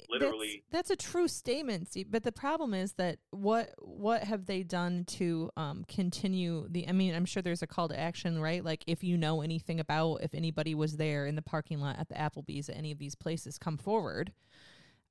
Literally- 0.10 0.64
that's, 0.72 0.90
that's 0.90 1.04
a 1.04 1.10
true 1.10 1.28
statement. 1.28 1.90
Steve, 1.90 2.08
but 2.10 2.24
the 2.24 2.32
problem 2.32 2.74
is 2.74 2.94
that 2.94 3.20
what 3.32 3.70
what 3.80 4.24
have 4.24 4.46
they 4.46 4.64
done 4.64 5.06
to 5.06 5.50
um, 5.58 5.86
continue 5.88 6.68
the? 6.70 6.88
I 6.88 6.92
mean, 6.92 7.16
I'm 7.16 7.26
sure 7.26 7.42
there's 7.42 7.62
a 7.62 7.68
call 7.68 7.90
to 7.90 8.00
action, 8.00 8.42
right? 8.42 8.64
Like 8.64 8.84
if 8.88 9.04
you 9.04 9.18
know 9.18 9.42
anything 9.42 9.80
about 9.80 10.18
if 10.24 10.34
anybody 10.34 10.76
was 10.76 10.98
there 10.98 11.26
in 11.26 11.36
the 11.36 11.42
parking 11.42 11.80
lot 11.80 12.00
at 12.00 12.10
the 12.10 12.16
Applebee's 12.16 12.70
at 12.70 12.78
any 12.78 12.92
of 12.92 13.00
these 13.00 13.16
places, 13.16 13.58
come 13.58 13.78
forward. 13.78 14.32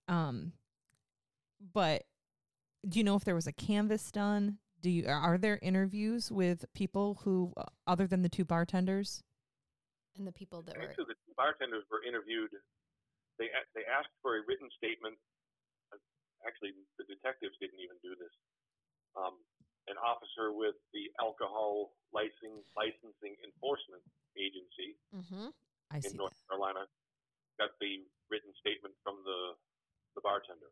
Um, 0.08 0.52
but 1.72 2.04
do 2.88 2.98
you 2.98 3.04
know 3.04 3.16
if 3.16 3.24
there 3.24 3.34
was 3.34 3.46
a 3.46 3.52
canvas 3.52 4.10
done? 4.10 4.58
Do 4.82 4.90
you 4.90 5.06
are 5.06 5.36
there 5.38 5.58
interviews 5.60 6.32
with 6.32 6.64
people 6.74 7.20
who 7.24 7.52
uh, 7.56 7.64
other 7.86 8.06
than 8.06 8.22
the 8.22 8.28
two 8.28 8.44
bartenders? 8.44 9.22
And 10.16 10.26
the 10.26 10.32
people 10.32 10.62
that 10.62 10.76
were 10.76 10.84
Actually, 10.84 11.04
the 11.04 11.14
two 11.26 11.34
bartenders 11.36 11.84
were 11.90 12.02
interviewed. 12.06 12.50
They 13.40 13.48
they 13.72 13.88
asked 13.88 14.12
for 14.20 14.36
a 14.36 14.44
written 14.44 14.68
statement. 14.76 15.16
Actually, 16.44 16.76
the 17.00 17.04
detectives 17.08 17.56
didn't 17.60 17.80
even 17.80 17.96
do 18.04 18.12
this. 18.16 18.32
Um, 19.16 19.40
an 19.88 19.96
officer 19.96 20.52
with 20.52 20.76
the 20.92 21.08
Alcohol 21.16 21.96
Licensing 22.12 22.60
Licensing 22.76 23.34
Enforcement 23.40 24.04
Agency 24.36 25.00
mm-hmm. 25.10 25.50
I 25.90 26.04
in 26.04 26.14
see. 26.14 26.20
North 26.20 26.36
Carolina 26.46 26.84
got 27.58 27.74
the 27.80 28.04
written 28.28 28.52
statement 28.60 28.92
from 29.02 29.24
the 29.24 29.56
the 30.14 30.22
bartender. 30.22 30.70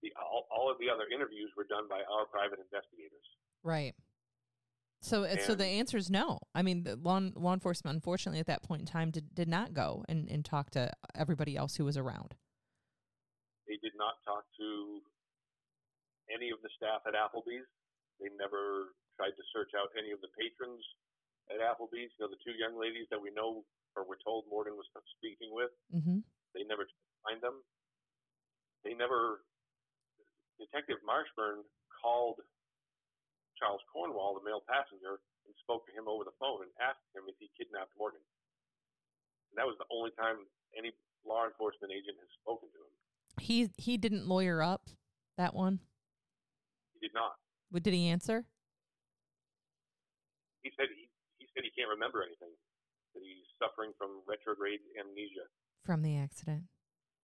The 0.00 0.16
all, 0.16 0.48
all 0.48 0.72
of 0.72 0.80
the 0.80 0.88
other 0.88 1.04
interviews 1.12 1.52
were 1.52 1.68
done 1.68 1.84
by 1.84 2.00
our 2.08 2.24
private 2.24 2.58
investigators. 2.58 3.28
Right. 3.60 3.92
So, 5.00 5.24
uh, 5.24 5.36
so 5.40 5.54
the 5.54 5.64
answer 5.64 5.96
is 5.96 6.10
no. 6.10 6.38
I 6.54 6.60
mean, 6.60 6.84
the 6.84 6.96
law 6.96 7.20
law 7.34 7.54
enforcement, 7.54 7.96
unfortunately, 7.96 8.40
at 8.40 8.46
that 8.52 8.62
point 8.62 8.84
in 8.84 8.86
time, 8.86 9.10
did, 9.10 9.34
did 9.34 9.48
not 9.48 9.72
go 9.72 10.04
and, 10.08 10.28
and 10.28 10.44
talk 10.44 10.70
to 10.76 10.92
everybody 11.16 11.56
else 11.56 11.76
who 11.76 11.88
was 11.88 11.96
around. 11.96 12.36
They 13.66 13.80
did 13.80 13.96
not 13.96 14.20
talk 14.28 14.44
to 14.60 15.00
any 16.28 16.52
of 16.52 16.60
the 16.60 16.68
staff 16.76 17.00
at 17.08 17.16
Applebee's. 17.16 17.64
They 18.20 18.28
never 18.36 18.92
tried 19.16 19.32
to 19.40 19.44
search 19.56 19.72
out 19.72 19.88
any 19.96 20.12
of 20.12 20.20
the 20.20 20.28
patrons 20.36 20.84
at 21.48 21.64
Applebee's. 21.64 22.12
You 22.20 22.28
know, 22.28 22.30
the 22.30 22.42
two 22.44 22.52
young 22.60 22.76
ladies 22.76 23.08
that 23.08 23.18
we 23.18 23.32
know 23.32 23.64
or 23.96 24.04
were 24.04 24.20
told 24.20 24.44
Morgan 24.52 24.76
was 24.76 24.86
speaking 25.16 25.50
with. 25.50 25.72
Mm-hmm. 25.90 26.20
They 26.52 26.62
never 26.68 26.84
tried 26.84 27.08
to 27.08 27.20
find 27.24 27.40
them. 27.40 27.56
They 28.84 28.92
never. 28.92 29.48
Detective 30.60 31.00
Marshburn 31.08 31.64
called 31.88 32.44
Charles 33.60 33.84
Cornwall, 33.92 34.40
the 34.40 34.42
male 34.42 34.64
passenger, 34.64 35.20
and 35.44 35.52
spoke 35.60 35.84
to 35.84 35.92
him 35.92 36.08
over 36.08 36.24
the 36.24 36.34
phone 36.40 36.64
and 36.64 36.72
asked 36.80 37.04
him 37.12 37.28
if 37.28 37.36
he 37.36 37.52
kidnapped 37.52 37.92
Morgan. 38.00 38.24
And 39.52 39.60
that 39.60 39.68
was 39.68 39.76
the 39.76 39.86
only 39.92 40.10
time 40.16 40.48
any 40.72 40.96
law 41.28 41.44
enforcement 41.44 41.92
agent 41.92 42.16
has 42.16 42.32
spoken 42.40 42.72
to 42.72 42.80
him. 42.80 42.92
He 43.38 43.68
he 43.76 44.00
didn't 44.00 44.26
lawyer 44.26 44.64
up 44.64 44.88
that 45.36 45.54
one. 45.54 45.80
He 46.96 47.04
did 47.04 47.14
not. 47.14 47.36
What 47.70 47.84
did 47.84 47.94
he 47.94 48.08
answer? 48.08 48.48
He 50.62 50.72
said 50.76 50.88
he, 50.96 51.08
he 51.38 51.46
said 51.54 51.62
he 51.64 51.70
can't 51.76 51.88
remember 51.88 52.22
anything. 52.24 52.52
That 53.14 53.22
he's 53.22 53.46
suffering 53.60 53.92
from 53.98 54.22
retrograde 54.26 54.80
amnesia. 54.98 55.46
From 55.84 56.02
the 56.02 56.16
accident. 56.16 56.64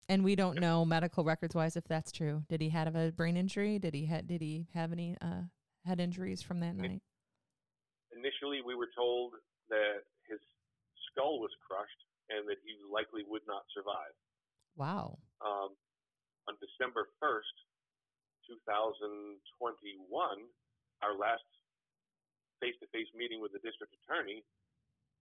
And 0.07 0.23
we 0.23 0.35
don't 0.35 0.59
know 0.59 0.85
medical 0.85 1.23
records 1.23 1.55
wise 1.55 1.75
if 1.75 1.85
that's 1.85 2.11
true. 2.11 2.43
Did 2.47 2.61
he 2.61 2.69
have 2.69 2.95
a 2.95 3.11
brain 3.11 3.37
injury? 3.37 3.79
Did 3.79 3.93
he 3.93 4.05
ha- 4.05 4.21
did 4.25 4.41
he 4.41 4.67
have 4.73 4.91
any 4.91 5.17
uh, 5.19 5.49
head 5.85 5.99
injuries 6.01 6.41
from 6.41 6.59
that 6.59 6.75
night? 6.75 7.01
Initially, 8.11 8.61
we 8.65 8.75
were 8.75 8.89
told 8.95 9.33
that 9.69 10.05
his 10.27 10.41
skull 11.11 11.39
was 11.39 11.53
crushed 11.61 12.01
and 12.29 12.49
that 12.49 12.57
he 12.65 12.73
likely 12.89 13.21
would 13.29 13.45
not 13.45 13.63
survive. 13.73 14.13
Wow. 14.75 15.21
Um, 15.45 15.77
on 16.49 16.57
December 16.57 17.09
1st, 17.21 17.55
2021, 18.49 19.37
our 21.01 21.15
last 21.17 21.45
face 22.61 22.77
to 22.81 22.87
face 22.89 23.09
meeting 23.13 23.41
with 23.41 23.53
the 23.53 23.61
district 23.61 23.93
attorney, 24.01 24.41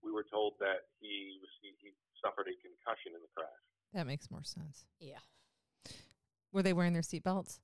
we 0.01 0.11
were 0.11 0.25
told 0.25 0.53
that 0.59 0.89
he, 1.01 1.37
was, 1.41 1.49
he, 1.61 1.73
he 1.81 1.93
suffered 2.21 2.49
a 2.49 2.55
concussion 2.61 3.13
in 3.13 3.21
the 3.21 3.31
crash. 3.33 3.63
That 3.93 4.07
makes 4.07 4.29
more 4.29 4.43
sense. 4.43 4.85
Yeah. 4.99 5.21
Were 6.51 6.63
they 6.63 6.73
wearing 6.73 6.93
their 6.93 7.01
seatbelts? 7.01 7.59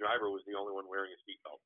The 0.00 0.06
driver 0.06 0.30
was 0.30 0.40
the 0.46 0.56
only 0.58 0.72
one 0.72 0.84
wearing 0.88 1.10
a 1.12 1.20
seatbelt. 1.28 1.60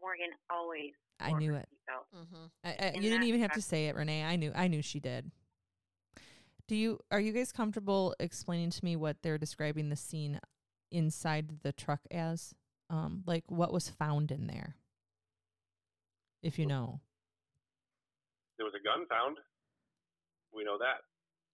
Morgan 0.00 0.30
always. 0.50 0.92
I 1.20 1.32
knew 1.32 1.54
it. 1.54 1.68
Mm-hmm. 2.16 2.46
I, 2.64 2.86
I, 2.86 2.92
you 2.94 3.10
didn't 3.10 3.24
even 3.24 3.40
have 3.40 3.52
to 3.52 3.60
say 3.60 3.88
it, 3.88 3.96
Renee. 3.96 4.24
I 4.24 4.36
knew. 4.36 4.52
I 4.54 4.68
knew 4.68 4.80
she 4.80 4.98
did. 4.98 5.30
Do 6.68 6.74
you? 6.74 7.00
Are 7.10 7.20
you 7.20 7.32
guys 7.32 7.52
comfortable 7.52 8.14
explaining 8.18 8.70
to 8.70 8.84
me 8.84 8.96
what 8.96 9.16
they're 9.22 9.36
describing 9.36 9.90
the 9.90 9.96
scene 9.96 10.40
inside 10.90 11.60
the 11.62 11.72
truck 11.72 12.00
as? 12.10 12.54
Um, 12.88 13.24
like 13.26 13.44
what 13.48 13.72
was 13.72 13.90
found 13.90 14.30
in 14.30 14.46
there? 14.46 14.76
If 16.42 16.58
you 16.58 16.64
know. 16.64 17.00
There 18.56 18.64
was 18.64 18.74
a 18.74 18.82
gun 18.82 19.06
found. 19.08 19.36
We 20.54 20.64
know 20.64 20.78
that. 20.78 21.02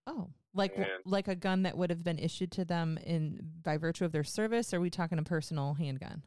Oh, 0.07 0.29
like 0.55 0.73
And- 0.77 0.87
like 1.05 1.27
a 1.27 1.35
gun 1.35 1.63
that 1.63 1.77
would 1.77 1.89
have 1.91 2.03
been 2.03 2.17
issued 2.17 2.51
to 2.53 2.65
them 2.65 2.97
in 2.97 3.39
by 3.61 3.77
virtue 3.77 4.05
of 4.05 4.11
their 4.11 4.23
service. 4.23 4.73
Or 4.73 4.77
are 4.77 4.81
we 4.81 4.89
talking 4.89 5.19
a 5.19 5.23
personal 5.23 5.75
handgun? 5.75 6.23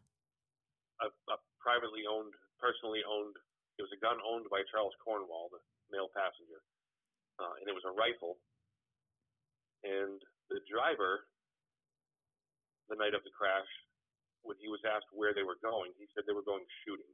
A, 1.00 1.06
a 1.32 1.36
privately 1.58 2.04
owned, 2.06 2.34
personally 2.60 3.00
owned, 3.08 3.34
it 3.78 3.82
was 3.82 3.90
a 3.96 4.00
gun 4.04 4.18
owned 4.20 4.46
by 4.50 4.62
Charles 4.70 4.92
Cornwall, 5.02 5.48
the 5.50 5.58
male 5.90 6.08
passenger. 6.14 6.60
Uh, 7.38 7.54
and 7.60 7.68
it 7.68 7.72
was 7.74 7.84
a 7.86 7.94
rifle. 7.94 8.38
And 9.84 10.20
the 10.50 10.60
driver, 10.68 11.24
the 12.90 12.96
night 12.96 13.14
of 13.14 13.22
the 13.24 13.30
crash, 13.30 13.68
when 14.42 14.56
he 14.60 14.68
was 14.68 14.80
asked 14.84 15.06
where 15.12 15.32
they 15.32 15.42
were 15.46 15.58
going, 15.62 15.92
he 15.98 16.06
said 16.14 16.24
they 16.26 16.32
were 16.34 16.42
going 16.46 16.64
shooting. 16.84 17.08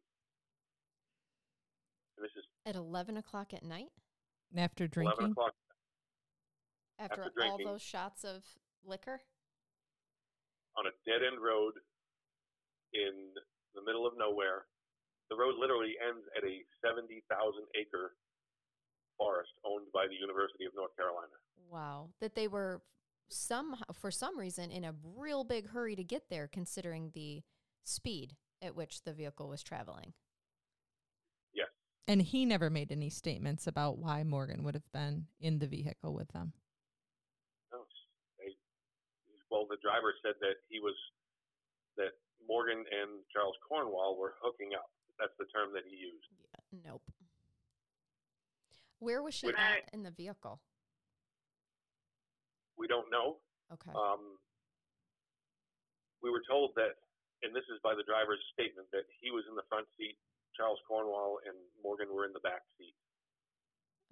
And 2.17 2.25
this 2.25 2.33
is 2.37 2.45
At 2.65 2.77
11 2.77 3.17
o'clock 3.19 3.53
at 3.53 3.63
night? 3.63 3.93
After 4.57 4.85
11 4.85 4.91
drinking, 4.93 5.31
o'clock 5.33 5.55
After, 6.99 7.25
After 7.25 7.45
all 7.45 7.59
those 7.59 7.83
shots 7.83 8.25
of 8.25 8.45
liquor? 8.85 9.21
on 10.77 10.87
a 10.87 10.95
dead 11.09 11.23
end 11.23 11.41
road 11.41 11.73
in 12.93 13.31
the 13.77 13.83
middle 13.83 14.07
of 14.07 14.15
nowhere. 14.19 14.67
The 15.31 15.37
road 15.37 15.55
literally 15.57 15.95
ends 16.05 16.27
at 16.37 16.43
a 16.43 16.63
70,000 16.85 17.23
acre 17.79 18.17
forest 19.17 19.53
owned 19.65 19.87
by 19.95 20.07
the 20.09 20.17
University 20.17 20.65
of 20.65 20.73
North 20.75 20.91
Carolina. 20.97 21.31
Wow. 21.71 22.11
That 22.21 22.35
they 22.35 22.49
were 22.49 22.83
some 23.29 23.77
for 23.93 24.11
some 24.11 24.37
reason 24.37 24.73
in 24.73 24.85
a 24.85 24.95
real 25.17 25.45
big 25.45 25.71
hurry 25.71 25.95
to 25.95 26.03
get 26.03 26.29
there 26.29 26.49
considering 26.49 27.13
the 27.15 27.43
speed 27.85 28.35
at 28.61 28.75
which 28.75 29.03
the 29.05 29.13
vehicle 29.13 29.49
was 29.49 29.63
traveling. 29.63 30.13
Yes. 31.55 31.69
and 32.09 32.21
he 32.21 32.45
never 32.45 32.69
made 32.69 32.91
any 32.91 33.11
statements 33.11 33.69
about 33.69 33.99
why 33.99 34.25
Morgan 34.25 34.65
would 34.65 34.75
have 34.75 34.91
been 34.93 35.27
in 35.39 35.61
the 35.61 35.69
vehicle 35.69 36.13
with 36.15 36.33
them. 36.33 36.53
Well, 39.55 39.71
the 39.71 39.79
driver 39.79 40.11
said 40.19 40.35
that 40.43 40.67
he 40.67 40.83
was, 40.83 40.99
that 41.95 42.19
Morgan 42.43 42.83
and 42.83 43.23
Charles 43.31 43.55
Cornwall 43.63 44.19
were 44.19 44.35
hooking 44.43 44.75
up. 44.75 44.91
That's 45.15 45.31
the 45.39 45.47
term 45.55 45.71
that 45.79 45.87
he 45.87 45.95
used. 45.95 46.27
Yeah, 46.43 46.91
nope. 46.91 47.07
Where 48.99 49.23
was 49.23 49.31
she 49.31 49.47
Would- 49.47 49.55
at 49.55 49.87
in 49.95 50.03
the 50.03 50.11
vehicle? 50.11 50.59
We 52.75 52.91
don't 52.91 53.07
know. 53.15 53.39
Okay. 53.71 53.95
Um, 53.95 54.43
we 56.19 56.35
were 56.35 56.43
told 56.51 56.75
that, 56.75 56.99
and 57.47 57.55
this 57.55 57.63
is 57.71 57.79
by 57.79 57.95
the 57.95 58.03
driver's 58.03 58.43
statement, 58.59 58.91
that 58.91 59.07
he 59.23 59.31
was 59.31 59.47
in 59.47 59.55
the 59.55 59.63
front 59.71 59.87
seat, 59.95 60.19
Charles 60.59 60.83
Cornwall 60.83 61.39
and 61.47 61.55
Morgan 61.79 62.11
were 62.11 62.27
in 62.27 62.35
the 62.35 62.43
back 62.43 62.67
seat. 62.75 62.99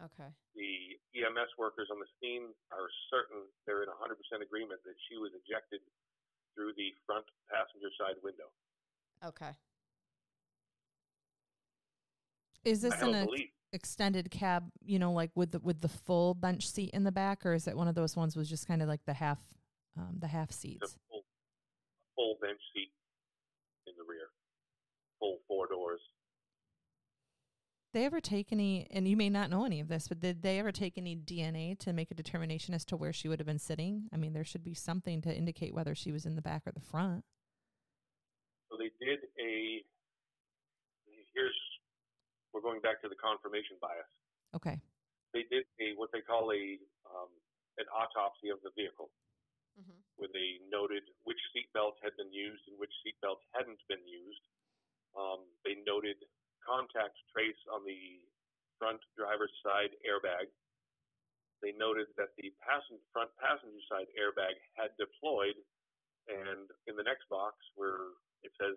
Okay. 0.05 0.31
the 0.55 0.99
EMS 1.15 1.53
workers 1.59 1.89
on 1.93 1.99
the 2.01 2.11
scene 2.19 2.51
are 2.73 2.89
certain 3.11 3.47
they're 3.67 3.83
in 3.83 3.91
100% 3.91 4.17
agreement 4.43 4.81
that 4.85 4.97
she 5.09 5.17
was 5.17 5.31
ejected 5.35 5.81
through 6.55 6.73
the 6.77 6.93
front 7.07 7.25
passenger 7.49 7.89
side 7.99 8.17
window. 8.23 8.49
Okay. 9.25 9.55
Is 12.65 12.83
this 12.83 12.95
an 13.03 13.27
belief. 13.27 13.51
extended 13.73 14.31
cab? 14.31 14.71
You 14.85 14.99
know, 14.99 15.13
like 15.13 15.31
with 15.35 15.53
the 15.53 15.61
with 15.61 15.81
the 15.81 15.89
full 15.89 16.35
bench 16.35 16.69
seat 16.69 16.91
in 16.93 17.05
the 17.05 17.13
back, 17.13 17.45
or 17.45 17.55
is 17.55 17.67
it 17.67 17.77
one 17.77 17.89
of 17.89 17.95
those 17.95 18.17
ones 18.17 18.37
was 18.37 18.49
just 18.49 18.69
kind 18.69 18.83
of 18.83 18.89
like 18.89 19.05
the 19.07 19.15
half 19.15 19.41
um, 19.99 20.17
the 20.19 20.29
half 20.29 20.53
seats? 20.53 20.97
full, 21.11 21.25
full 22.15 22.37
bench 22.41 22.61
seat 22.73 22.93
in 23.87 23.95
the 23.99 24.05
rear, 24.07 24.31
full 25.19 25.39
four 25.49 25.67
doors. 25.67 26.01
They 27.93 28.07
ever 28.07 28.21
take 28.21 28.53
any? 28.53 28.87
And 28.91 29.07
you 29.07 29.17
may 29.17 29.29
not 29.29 29.51
know 29.51 29.65
any 29.65 29.81
of 29.81 29.89
this, 29.89 30.09
but 30.09 30.21
did 30.21 30.43
they 30.43 30.59
ever 30.59 30.73
take 30.73 30.97
any 30.97 31.15
DNA 31.15 31.79
to 31.81 31.93
make 31.93 32.11
a 32.11 32.15
determination 32.15 32.73
as 32.75 32.85
to 32.87 32.97
where 32.97 33.13
she 33.13 33.29
would 33.29 33.39
have 33.39 33.47
been 33.47 33.59
sitting? 33.59 34.09
I 34.13 34.17
mean, 34.17 34.33
there 34.33 34.45
should 34.45 34.65
be 34.65 34.75
something 34.75 35.21
to 35.23 35.35
indicate 35.35 35.75
whether 35.75 35.95
she 35.95 36.11
was 36.13 36.25
in 36.25 36.35
the 36.37 36.43
back 36.43 36.63
or 36.67 36.73
the 36.73 36.81
front. 36.81 37.25
So 38.71 38.77
they 38.79 38.91
did 39.05 39.21
a. 39.39 39.85
Here's 41.35 41.57
we're 42.53 42.61
going 42.61 42.81
back 42.81 43.01
to 43.03 43.09
the 43.09 43.17
confirmation 43.17 43.77
bias. 43.81 44.09
Okay. 44.57 44.81
They 45.33 45.45
did 45.51 45.65
a 45.81 45.93
what 45.97 46.11
they 46.13 46.21
call 46.21 46.51
a 46.53 46.79
um, 47.09 47.29
an 47.77 47.87
autopsy 47.93 48.49
of 48.49 48.59
the 48.65 48.71
vehicle. 48.77 49.11
hmm 49.77 49.99
where 50.17 50.29
they 50.33 50.61
noted 50.71 51.03
which 51.25 51.41
seatbelt 51.51 51.97
had 52.05 52.13
been 52.21 52.31
used 52.31 52.63
and 52.69 52.79
which 52.79 52.93
seatbelt 53.03 53.41
hadn't 53.57 53.81
been 53.89 54.05
used. 54.07 54.45
Um, 55.17 55.43
they 55.65 55.81
noted 55.83 56.15
contact 56.67 57.19
trace 57.35 57.59
on 57.71 57.85
the 57.85 58.23
front 58.79 59.01
driver's 59.17 59.53
side 59.63 59.95
airbag. 60.07 60.49
They 61.63 61.73
noted 61.79 62.09
that 62.19 62.35
the 62.39 62.51
passen- 62.59 63.03
front 63.13 63.31
passenger 63.39 63.79
side 63.89 64.11
airbag 64.19 64.59
had 64.75 64.91
deployed, 64.99 65.55
and 66.27 66.71
in 66.87 66.97
the 66.97 67.03
next 67.07 67.29
box 67.31 67.55
where 67.75 68.15
it 68.43 68.51
says 68.59 68.77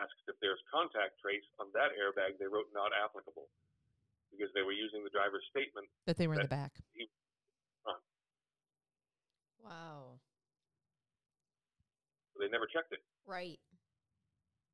asks 0.00 0.16
if 0.28 0.36
there's 0.40 0.60
contact 0.72 1.20
trace 1.20 1.44
on 1.60 1.68
that 1.76 1.92
airbag, 1.92 2.38
they 2.40 2.46
wrote 2.48 2.72
not 2.72 2.92
applicable 2.96 3.48
because 4.32 4.48
they 4.54 4.62
were 4.62 4.72
using 4.72 5.04
the 5.04 5.10
driver's 5.12 5.44
statement 5.50 5.84
That 6.06 6.16
they 6.16 6.26
were 6.26 6.34
in 6.34 6.40
the 6.40 6.48
That- 6.48 6.72
back. 6.72 6.84
Wow. 9.62 10.18
they 12.38 12.48
never 12.48 12.66
checked 12.66 12.92
it. 12.92 13.04
Right. 13.26 13.60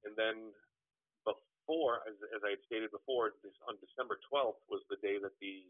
And 0.04 0.14
then 0.16 0.54
before, 1.66 2.06
as, 2.06 2.14
as 2.30 2.46
I 2.46 2.54
had 2.54 2.62
stated 2.70 2.94
before, 2.94 3.34
this, 3.42 3.58
on 3.66 3.74
December 3.82 4.22
12th 4.30 4.62
was 4.70 4.86
the 4.86 5.02
day 5.02 5.18
that 5.18 5.34
the 5.42 5.66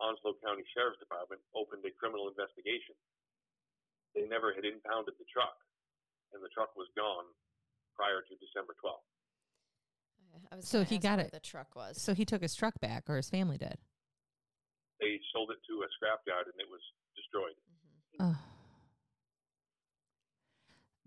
Onslow 0.00 0.40
County 0.40 0.64
Sheriff's 0.72 0.96
Department 1.04 1.44
opened 1.52 1.84
a 1.84 1.92
criminal 1.92 2.32
investigation. 2.32 2.96
They 4.16 4.24
never 4.24 4.56
had 4.56 4.64
impounded 4.64 5.20
the 5.20 5.28
truck, 5.28 5.60
and 6.32 6.40
the 6.40 6.48
truck 6.48 6.72
was 6.80 6.88
gone 6.96 7.28
prior 7.92 8.24
to 8.24 8.34
December 8.40 8.72
12th. 8.80 9.04
I 10.48 10.56
was 10.56 10.64
So 10.64 10.80
he 10.80 10.96
ask 10.96 11.04
got 11.04 11.20
it. 11.20 11.28
The 11.28 11.44
truck 11.44 11.76
was. 11.76 12.00
So 12.00 12.16
he 12.16 12.24
took 12.24 12.40
his 12.40 12.56
truck 12.56 12.80
back, 12.80 13.04
or 13.12 13.20
his 13.20 13.28
family 13.28 13.58
did. 13.58 13.76
They 14.96 15.20
sold 15.36 15.52
it 15.52 15.60
to 15.68 15.84
a 15.84 15.88
scrapyard, 15.92 16.48
and 16.48 16.56
it 16.56 16.72
was 16.72 16.80
destroyed. 17.12 17.58
Mm-hmm. 18.16 18.32
Ugh. 18.32 18.36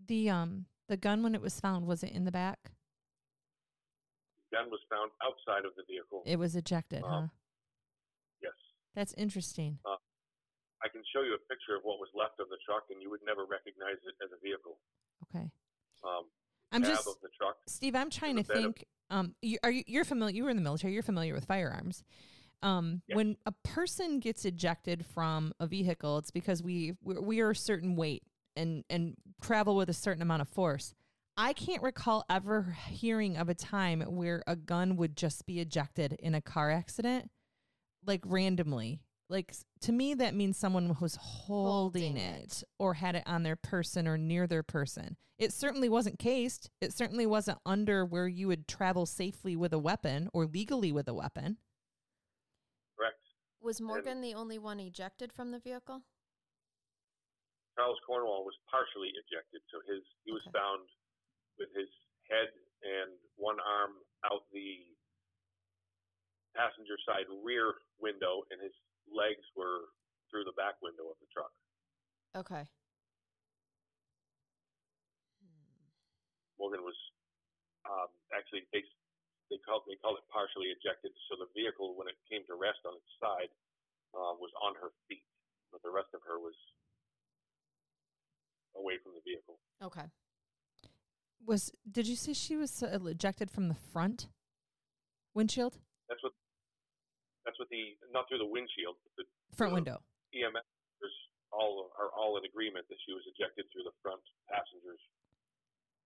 The 0.08 0.30
um 0.30 0.66
the 0.90 0.98
gun 0.98 1.24
when 1.24 1.34
it 1.34 1.42
was 1.42 1.60
found 1.60 1.88
was 1.88 2.04
it 2.04 2.12
in 2.12 2.26
the 2.26 2.32
back? 2.32 2.72
Gun 4.52 4.70
was 4.70 4.80
found 4.90 5.12
outside 5.24 5.66
of 5.66 5.72
the 5.76 5.84
vehicle. 5.88 6.24
It 6.26 6.38
was 6.38 6.56
ejected, 6.56 7.04
Um, 7.04 7.10
huh? 7.10 7.28
yes. 8.42 8.54
That's 8.96 9.14
interesting. 9.16 9.80
I 10.84 10.90
can 10.90 11.04
show 11.14 11.22
you 11.22 11.36
a 11.36 11.44
picture 11.48 11.76
of 11.78 11.84
what 11.84 12.00
was 12.00 12.10
left 12.16 12.40
of 12.40 12.50
the 12.50 12.58
truck, 12.66 12.84
and 12.90 13.02
you 13.02 13.10
would 13.10 13.22
never 13.26 13.46
recognize 13.46 13.98
it 14.04 14.16
as 14.24 14.32
a 14.32 14.40
vehicle. 14.44 14.78
Okay. 15.30 15.50
Um, 16.04 16.26
I'm 16.72 16.84
just 16.84 17.08
of 17.08 17.16
the 17.22 17.30
truck. 17.38 17.58
Steve, 17.68 17.96
I'm 17.96 18.10
trying 18.10 18.38
to 18.38 18.44
bed 18.44 18.58
of- 18.58 18.64
think. 18.64 18.86
Um, 19.10 19.36
you, 19.42 19.58
are 19.64 19.72
you, 19.72 19.84
you're 19.88 20.06
familiar? 20.06 20.36
You 20.36 20.44
were 20.46 20.50
in 20.50 20.56
the 20.56 20.64
military. 20.64 20.94
You're 20.94 21.04
familiar 21.04 21.34
with 21.34 21.46
firearms. 21.46 22.04
Um, 22.64 23.02
Yes. 23.08 23.16
when 23.16 23.38
a 23.46 23.52
person 23.52 24.20
gets 24.20 24.46
ejected 24.46 25.06
from 25.06 25.54
a 25.60 25.68
vehicle, 25.68 26.18
it's 26.18 26.32
because 26.32 26.64
we 26.64 26.94
we're, 27.04 27.20
we 27.22 27.40
are 27.42 27.52
a 27.52 27.56
certain 27.56 27.96
weight 27.96 28.24
and 28.56 28.84
and 28.90 29.16
travel 29.42 29.76
with 29.76 29.90
a 29.90 29.94
certain 29.94 30.22
amount 30.22 30.42
of 30.42 30.48
force. 30.50 30.94
I 31.38 31.54
can't 31.54 31.82
recall 31.82 32.26
ever 32.30 32.78
hearing 32.90 33.38
of 33.38 33.50
a 33.50 33.56
time 33.56 34.02
where 34.02 34.44
a 34.46 34.56
gun 34.56 34.98
would 34.98 35.16
just 35.16 35.46
be 35.46 35.60
ejected 35.60 36.14
in 36.14 36.36
a 36.36 36.42
car 36.42 36.70
accident, 36.70 37.32
like 38.06 38.22
randomly. 38.26 39.02
Like 39.30 39.54
to 39.82 39.92
me, 39.94 40.14
that 40.16 40.36
means 40.36 40.58
someone 40.58 40.98
was 41.00 41.16
holding, 41.16 42.16
Holding 42.16 42.18
it 42.18 42.64
or 42.78 42.96
had 42.96 43.16
it 43.16 43.24
on 43.26 43.44
their 43.44 43.56
person 43.56 44.08
or 44.08 44.18
near 44.18 44.46
their 44.46 44.64
person. 44.64 45.16
It 45.38 45.54
certainly 45.54 45.90
wasn't 45.90 46.20
cased. 46.20 46.70
It 46.82 46.94
certainly 46.94 47.26
wasn't 47.26 47.60
under 47.66 48.06
where 48.06 48.28
you 48.28 48.48
would 48.50 48.68
travel 48.68 49.06
safely 49.06 49.56
with 49.56 49.74
a 49.74 49.80
weapon 49.80 50.30
or 50.34 50.46
legally 50.46 50.92
with 50.92 51.08
a 51.08 51.14
weapon. 51.14 51.58
Correct. 52.98 53.18
Was 53.62 53.80
Morgan 53.82 54.22
the 54.22 54.36
only 54.36 54.60
one 54.60 54.80
ejected 54.80 55.32
from 55.32 55.52
the 55.52 55.60
vehicle? 55.60 56.02
Charles 57.76 57.98
Cornwall 58.06 58.44
was 58.44 58.54
partially 58.70 59.10
ejected, 59.16 59.62
so 59.72 59.80
his 59.88 60.04
he 60.26 60.32
was 60.32 60.42
Okay. 60.50 60.60
found 60.60 60.88
with 61.62 61.70
his 61.78 61.90
head 62.26 62.50
and 62.82 63.14
one 63.38 63.62
arm 63.62 64.02
out 64.26 64.50
the 64.50 64.82
passenger 66.58 66.98
side 67.06 67.30
rear 67.46 67.78
window, 68.02 68.42
and 68.50 68.58
his 68.58 68.74
legs 69.06 69.46
were 69.54 69.94
through 70.34 70.44
the 70.50 70.58
back 70.58 70.82
window 70.82 71.06
of 71.14 71.18
the 71.22 71.30
truck. 71.30 71.54
Okay. 72.34 72.66
Morgan 76.58 76.82
was 76.82 76.98
um, 77.86 78.10
actually 78.34 78.66
they 78.74 78.82
they 79.50 79.58
called 79.62 79.86
they 79.90 79.98
called 80.02 80.18
it 80.18 80.26
partially 80.30 80.74
ejected. 80.74 81.14
So 81.30 81.38
the 81.38 81.50
vehicle, 81.54 81.94
when 81.98 82.10
it 82.10 82.18
came 82.30 82.46
to 82.50 82.58
rest 82.58 82.82
on 82.86 82.98
its 82.98 83.12
side, 83.18 83.50
uh, 84.14 84.38
was 84.38 84.54
on 84.62 84.78
her 84.82 84.94
feet, 85.06 85.26
but 85.74 85.82
the 85.82 85.94
rest 85.94 86.14
of 86.14 86.22
her 86.26 86.38
was 86.38 86.58
away 88.78 89.02
from 89.02 89.18
the 89.18 89.24
vehicle. 89.26 89.58
Okay. 89.82 90.06
Was 91.48 91.72
did 91.90 92.08
you 92.08 92.16
say 92.16 92.34
she 92.34 92.56
was 92.56 92.84
uh, 92.84 93.00
ejected 93.06 93.50
from 93.52 93.68
the 93.68 93.76
front 93.76 94.28
windshield, 95.34 95.78
That's 96.08 96.22
what 96.24 96.34
that's 97.46 97.58
what 97.60 97.70
the 97.70 97.98
not 98.12 98.28
through 98.30 98.38
the 98.40 98.46
windshield, 98.46 98.96
but 99.04 99.12
the 99.18 99.56
front 99.56 99.74
Uh, 99.74 99.76
window? 99.76 100.02
EMS 100.34 100.64
all 101.52 101.92
are 102.00 102.10
all 102.18 102.38
in 102.38 102.46
agreement 102.46 102.86
that 102.88 102.96
she 103.06 103.12
was 103.14 103.24
ejected 103.36 103.66
through 103.74 103.84
the 103.84 103.92
front 104.02 104.22
passenger's 104.48 105.02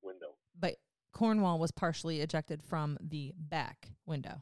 window. 0.01 0.33
But 0.59 0.77
Cornwall 1.11 1.59
was 1.59 1.71
partially 1.71 2.21
ejected 2.21 2.63
from 2.63 2.97
the 2.99 3.31
back 3.37 3.91
window. 4.05 4.41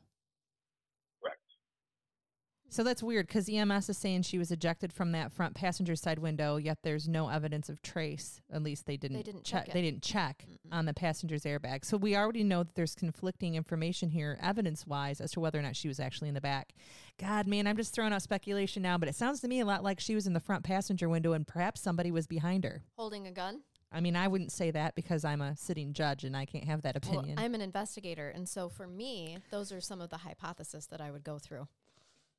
So 2.74 2.84
that's 2.84 3.04
weird 3.04 3.28
because 3.28 3.48
EMS 3.48 3.90
is 3.90 4.00
saying 4.00 4.24
she 4.24 4.40
was 4.40 4.50
ejected 4.50 4.92
from 4.92 5.12
that 5.12 5.32
front 5.32 5.54
passenger 5.54 5.96
side 5.96 6.18
window, 6.18 6.58
yet 6.58 6.80
there's 6.82 7.08
no 7.08 7.30
evidence 7.30 7.70
of 7.70 7.84
trace. 7.84 8.42
At 8.52 8.64
least 8.64 8.88
they 8.88 8.98
didn't. 8.98 9.18
They 9.18 9.22
didn't 9.22 9.44
check. 9.44 9.72
They 9.72 9.84
didn't 9.84 10.02
check 10.02 10.44
on 10.72 10.88
the 10.88 10.94
passenger's 10.96 11.44
airbag. 11.44 11.86
So 11.86 11.98
we 11.98 12.16
already 12.16 12.44
know 12.44 12.64
that 12.64 12.74
there's 12.74 12.96
conflicting 12.96 13.54
information 13.54 14.10
here, 14.10 14.40
evidence 14.42 14.88
wise, 14.88 15.22
as 15.22 15.30
to 15.34 15.40
whether 15.40 15.60
or 15.60 15.62
not 15.62 15.76
she 15.76 15.88
was 15.88 16.00
actually 16.00 16.30
in 16.30 16.34
the 16.34 16.42
back. 16.42 16.74
God, 17.20 17.46
man, 17.46 17.68
I'm 17.68 17.78
just 17.78 17.94
throwing 17.94 18.12
out 18.12 18.24
speculation 18.24 18.82
now, 18.82 18.98
but 18.98 19.08
it 19.08 19.14
sounds 19.14 19.40
to 19.42 19.48
me 19.48 19.60
a 19.60 19.66
lot 19.66 19.84
like 19.84 20.00
she 20.00 20.16
was 20.16 20.26
in 20.26 20.34
the 20.34 20.40
front 20.40 20.64
passenger 20.64 21.08
window 21.08 21.34
and 21.34 21.46
perhaps 21.46 21.80
somebody 21.80 22.10
was 22.10 22.26
behind 22.26 22.64
her. 22.64 22.82
Holding 22.98 23.28
a 23.28 23.32
gun? 23.32 23.62
I 23.92 24.02
mean, 24.02 24.16
I 24.16 24.28
wouldn't 24.28 24.52
say 24.52 24.72
that 24.72 24.96
because 24.96 25.24
I'm 25.24 25.42
a 25.42 25.56
sitting 25.56 25.94
judge 25.94 26.24
and 26.24 26.36
I 26.36 26.46
can't 26.48 26.66
have 26.66 26.82
that 26.82 26.98
Well, 27.06 27.20
opinion. 27.20 27.38
I'm 27.38 27.54
an 27.54 27.62
investigator, 27.62 28.30
and 28.30 28.50
so 28.50 28.68
for 28.68 28.88
me, 28.88 29.38
those 29.52 29.72
are 29.72 29.80
some 29.80 30.02
of 30.02 30.10
the 30.10 30.18
hypotheses 30.18 30.88
that 30.88 31.00
I 31.00 31.12
would 31.12 31.24
go 31.24 31.38
through. 31.38 31.68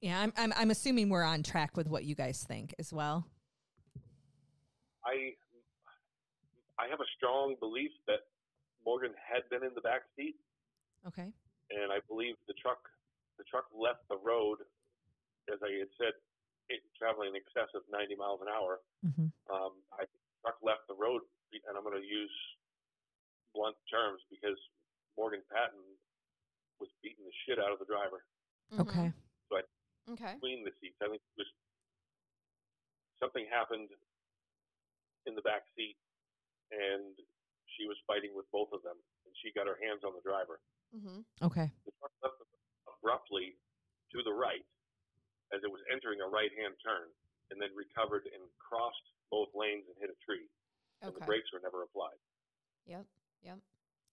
Yeah, 0.05 0.21
I'm, 0.21 0.37
I'm. 0.37 0.53
I'm 0.53 0.71
assuming 0.71 1.09
we're 1.09 1.25
on 1.25 1.41
track 1.43 1.81
with 1.81 1.89
what 1.89 2.05
you 2.05 2.13
guys 2.13 2.45
think 2.45 2.77
as 2.79 2.93
well. 2.93 3.25
I 5.01 5.33
I 6.77 6.93
have 6.93 7.01
a 7.01 7.09
strong 7.17 7.57
belief 7.57 7.89
that 8.05 8.29
Morgan 8.85 9.17
had 9.17 9.49
been 9.49 9.65
in 9.65 9.73
the 9.73 9.81
back 9.81 10.05
seat, 10.13 10.37
Okay. 11.09 11.33
and 11.73 11.89
I 11.89 12.05
believe 12.05 12.37
the 12.45 12.53
truck 12.61 12.85
the 13.41 13.49
truck 13.49 13.65
left 13.73 14.05
the 14.13 14.21
road, 14.21 14.61
as 15.49 15.57
I 15.65 15.73
had 15.73 15.89
said, 15.97 16.13
it, 16.69 16.85
traveling 17.01 17.33
in 17.33 17.41
excess 17.41 17.73
of 17.73 17.83
90 17.89 18.13
miles 18.21 18.45
an 18.45 18.53
hour. 18.53 18.85
Mm-hmm. 19.01 19.33
Um, 19.49 19.73
I 19.97 20.05
the 20.05 20.37
truck 20.45 20.61
left 20.61 20.85
the 20.85 21.01
road, 21.01 21.25
and 21.57 21.81
I'm 21.81 21.83
going 21.83 21.97
to 21.97 22.05
use 22.05 22.37
blunt 23.57 23.81
terms 23.89 24.21
because 24.29 24.61
Morgan 25.17 25.41
Patton 25.49 25.81
was 26.77 26.93
beating 27.01 27.25
the 27.25 27.33
shit 27.49 27.57
out 27.57 27.73
of 27.73 27.81
the 27.81 27.89
driver 27.89 28.21
Okay. 28.77 29.09
Mm-hmm. 29.09 29.25
Okay. 30.05 30.37
between 30.37 30.65
the 30.65 30.73
seats. 30.81 31.01
I 31.01 31.09
think 31.09 31.25
it 31.25 31.39
was 31.41 31.49
something 33.17 33.49
happened 33.49 33.89
in 35.25 35.33
the 35.33 35.45
back 35.45 35.65
seat, 35.73 35.97
and 36.69 37.17
she 37.77 37.89
was 37.89 37.97
fighting 38.05 38.37
with 38.37 38.45
both 38.53 38.69
of 38.77 38.85
them, 38.85 39.01
and 39.25 39.33
she 39.41 39.49
got 39.57 39.65
her 39.65 39.81
hands 39.81 40.05
on 40.05 40.13
the 40.13 40.21
driver. 40.21 40.61
Mm-hmm. 40.93 41.25
Okay. 41.41 41.73
The 41.89 41.93
truck 41.97 42.13
left 42.21 42.39
abruptly 42.85 43.57
to 44.13 44.21
the 44.23 44.33
right 44.33 44.65
as 45.53 45.65
it 45.65 45.71
was 45.73 45.81
entering 45.89 46.21
a 46.21 46.29
right-hand 46.29 46.77
turn, 46.85 47.09
and 47.51 47.57
then 47.61 47.73
recovered 47.73 48.29
and 48.29 48.43
crossed 48.61 49.09
both 49.31 49.49
lanes 49.55 49.85
and 49.89 49.97
hit 50.01 50.11
a 50.13 50.19
tree. 50.25 50.49
And 51.03 51.13
the 51.13 51.25
brakes 51.25 51.53
were 51.53 51.61
never 51.61 51.83
applied. 51.85 52.17
Yep. 52.87 53.05
Yep. 53.43 53.59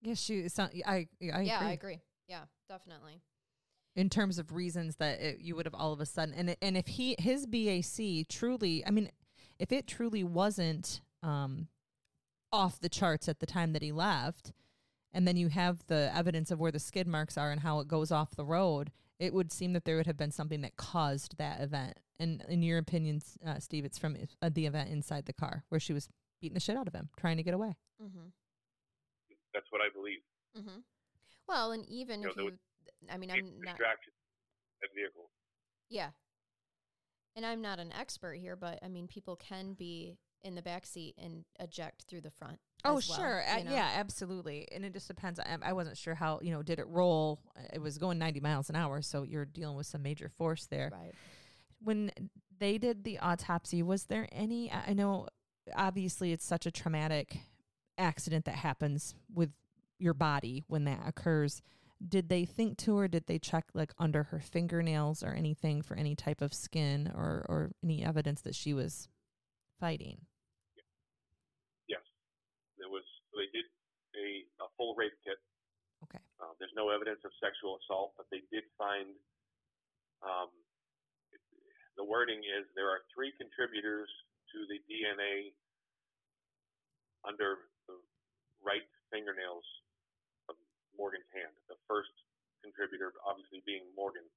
Yes, 0.01 0.19
she. 0.19 0.39
It's 0.39 0.57
not, 0.57 0.71
I. 0.85 1.07
I 1.21 1.41
yeah, 1.41 1.55
agree. 1.55 1.67
I 1.67 1.71
agree. 1.71 1.99
Yeah, 2.27 2.43
definitely. 2.67 3.21
In 3.95 4.09
terms 4.09 4.39
of 4.39 4.53
reasons 4.53 4.95
that 4.97 5.19
it, 5.19 5.39
you 5.39 5.55
would 5.55 5.65
have 5.65 5.75
all 5.75 5.91
of 5.93 5.99
a 5.99 6.05
sudden 6.05 6.33
and 6.33 6.51
it- 6.51 6.57
and 6.61 6.77
if 6.77 6.87
he 6.87 7.15
his 7.19 7.45
BAC 7.45 8.25
truly 8.29 8.85
I 8.85 8.91
mean 8.91 9.11
if 9.59 9.71
it 9.71 9.87
truly 9.87 10.23
wasn't 10.23 11.01
um 11.23 11.67
off 12.51 12.79
the 12.79 12.89
charts 12.89 13.27
at 13.29 13.39
the 13.39 13.45
time 13.45 13.73
that 13.73 13.81
he 13.81 13.91
left 13.91 14.53
and 15.13 15.27
then 15.27 15.35
you 15.37 15.49
have 15.49 15.85
the 15.87 16.11
evidence 16.15 16.51
of 16.51 16.59
where 16.59 16.71
the 16.71 16.79
skid 16.79 17.07
marks 17.07 17.37
are 17.37 17.51
and 17.51 17.61
how 17.61 17.79
it 17.79 17.87
goes 17.87 18.11
off 18.11 18.35
the 18.35 18.45
road 18.45 18.91
it 19.19 19.33
would 19.33 19.51
seem 19.51 19.73
that 19.73 19.85
there 19.85 19.97
would 19.97 20.07
have 20.07 20.17
been 20.17 20.31
something 20.31 20.61
that 20.61 20.75
caused 20.77 21.37
that 21.37 21.61
event 21.61 21.97
and 22.19 22.43
in 22.47 22.63
your 22.63 22.77
opinion 22.77 23.21
uh, 23.45 23.59
Steve 23.59 23.85
it's 23.85 23.97
from 23.97 24.15
uh, 24.41 24.49
the 24.53 24.65
event 24.65 24.89
inside 24.89 25.25
the 25.25 25.33
car 25.33 25.63
where 25.69 25.79
she 25.79 25.93
was 25.93 26.07
beating 26.41 26.53
the 26.55 26.59
shit 26.59 26.75
out 26.77 26.87
of 26.87 26.93
him 26.95 27.09
trying 27.17 27.37
to 27.37 27.43
get 27.43 27.53
away 27.53 27.75
Mm-hmm. 28.01 28.29
That's 29.53 29.67
what 29.69 29.81
I 29.81 29.89
believe. 29.93 30.19
Mm-hmm. 30.57 30.79
Well, 31.47 31.71
and 31.71 31.85
even 31.87 32.21
You 32.21 32.25
know, 32.27 32.29
if 32.31 32.35
there 32.35 32.45
you, 32.45 32.51
I 33.09 33.17
mean, 33.17 33.31
I'm 33.31 33.45
not. 33.63 33.77
distraction. 33.77 34.13
That 34.81 34.89
vehicle. 34.95 35.29
Yeah. 35.89 36.09
And 37.35 37.45
I'm 37.45 37.61
not 37.61 37.79
an 37.79 37.93
expert 37.97 38.35
here, 38.35 38.55
but 38.55 38.79
I 38.83 38.89
mean, 38.89 39.07
people 39.07 39.35
can 39.35 39.73
be 39.73 40.17
in 40.43 40.55
the 40.55 40.61
back 40.61 40.85
seat 40.85 41.15
and 41.17 41.45
eject 41.59 42.05
through 42.09 42.21
the 42.21 42.31
front. 42.31 42.59
Oh, 42.83 42.93
well, 42.93 43.01
sure. 43.01 43.43
You 43.57 43.65
know? 43.65 43.71
yeah, 43.71 43.91
absolutely. 43.95 44.67
And 44.71 44.83
it 44.83 44.93
just 44.93 45.07
depends. 45.07 45.39
I, 45.39 45.57
I 45.61 45.73
wasn't 45.73 45.97
sure 45.97 46.15
how, 46.15 46.39
you 46.41 46.51
know, 46.51 46.63
did 46.63 46.79
it 46.79 46.87
roll? 46.87 47.39
It 47.71 47.79
was 47.79 47.97
going 47.97 48.17
90 48.17 48.39
miles 48.39 48.69
an 48.69 48.75
hour. 48.75 49.01
So 49.01 49.23
you're 49.23 49.45
dealing 49.45 49.77
with 49.77 49.85
some 49.85 50.01
major 50.01 50.29
force 50.29 50.65
there. 50.65 50.89
Right. 50.91 51.13
When 51.83 52.11
they 52.59 52.77
did 52.77 53.03
the 53.03 53.19
autopsy, 53.19 53.83
was 53.83 54.05
there 54.05 54.27
any, 54.31 54.71
I 54.71 54.83
I 54.87 54.93
know 54.93 55.27
obviously 55.75 56.31
it's 56.31 56.45
such 56.45 56.65
a 56.65 56.71
traumatic 56.71 57.39
accident 57.97 58.45
that 58.45 58.55
happens 58.55 59.15
with 59.33 59.51
your 59.99 60.13
body 60.13 60.63
when 60.67 60.85
that 60.85 61.01
occurs. 61.05 61.61
Did 62.07 62.29
they 62.29 62.45
think 62.45 62.77
to 62.79 62.97
her? 62.97 63.07
Did 63.07 63.27
they 63.27 63.37
check 63.37 63.65
like 63.73 63.93
under 63.99 64.23
her 64.23 64.39
fingernails 64.39 65.23
or 65.23 65.33
anything 65.33 65.81
for 65.81 65.95
any 65.95 66.15
type 66.15 66.41
of 66.41 66.53
skin 66.53 67.11
or, 67.13 67.45
or 67.47 67.71
any 67.83 68.03
evidence 68.03 68.41
that 68.41 68.55
she 68.55 68.73
was 68.73 69.07
fighting? 69.79 70.17
Yes, 71.87 72.01
there 72.79 72.89
was. 72.89 73.03
They 73.33 73.49
did 73.53 73.65
a, 74.17 74.65
a 74.65 74.67
full 74.77 74.95
rape 74.95 75.13
kit. 75.23 75.37
Okay. 76.03 76.23
Uh, 76.41 76.57
there's 76.57 76.73
no 76.75 76.89
evidence 76.89 77.21
of 77.23 77.31
sexual 77.37 77.77
assault, 77.83 78.13
but 78.17 78.25
they 78.31 78.41
did 78.51 78.63
find. 78.77 79.13
Um, 80.21 80.49
the 81.97 82.03
wording 82.05 82.41
is 82.41 82.65
there 82.73 82.89
are 82.89 83.05
three 83.13 83.33
contributors 83.37 84.09
to 84.53 84.65
the 84.65 84.79
DNA 84.89 85.53
under 87.27 87.69
the 87.85 87.93
right 88.63 88.85
fingernails 89.11 89.65
Morgan's 91.01 91.25
hand. 91.33 91.49
The 91.65 91.81
first 91.89 92.13
contributor, 92.61 93.17
obviously, 93.25 93.65
being 93.65 93.89
Morgan. 93.97 94.29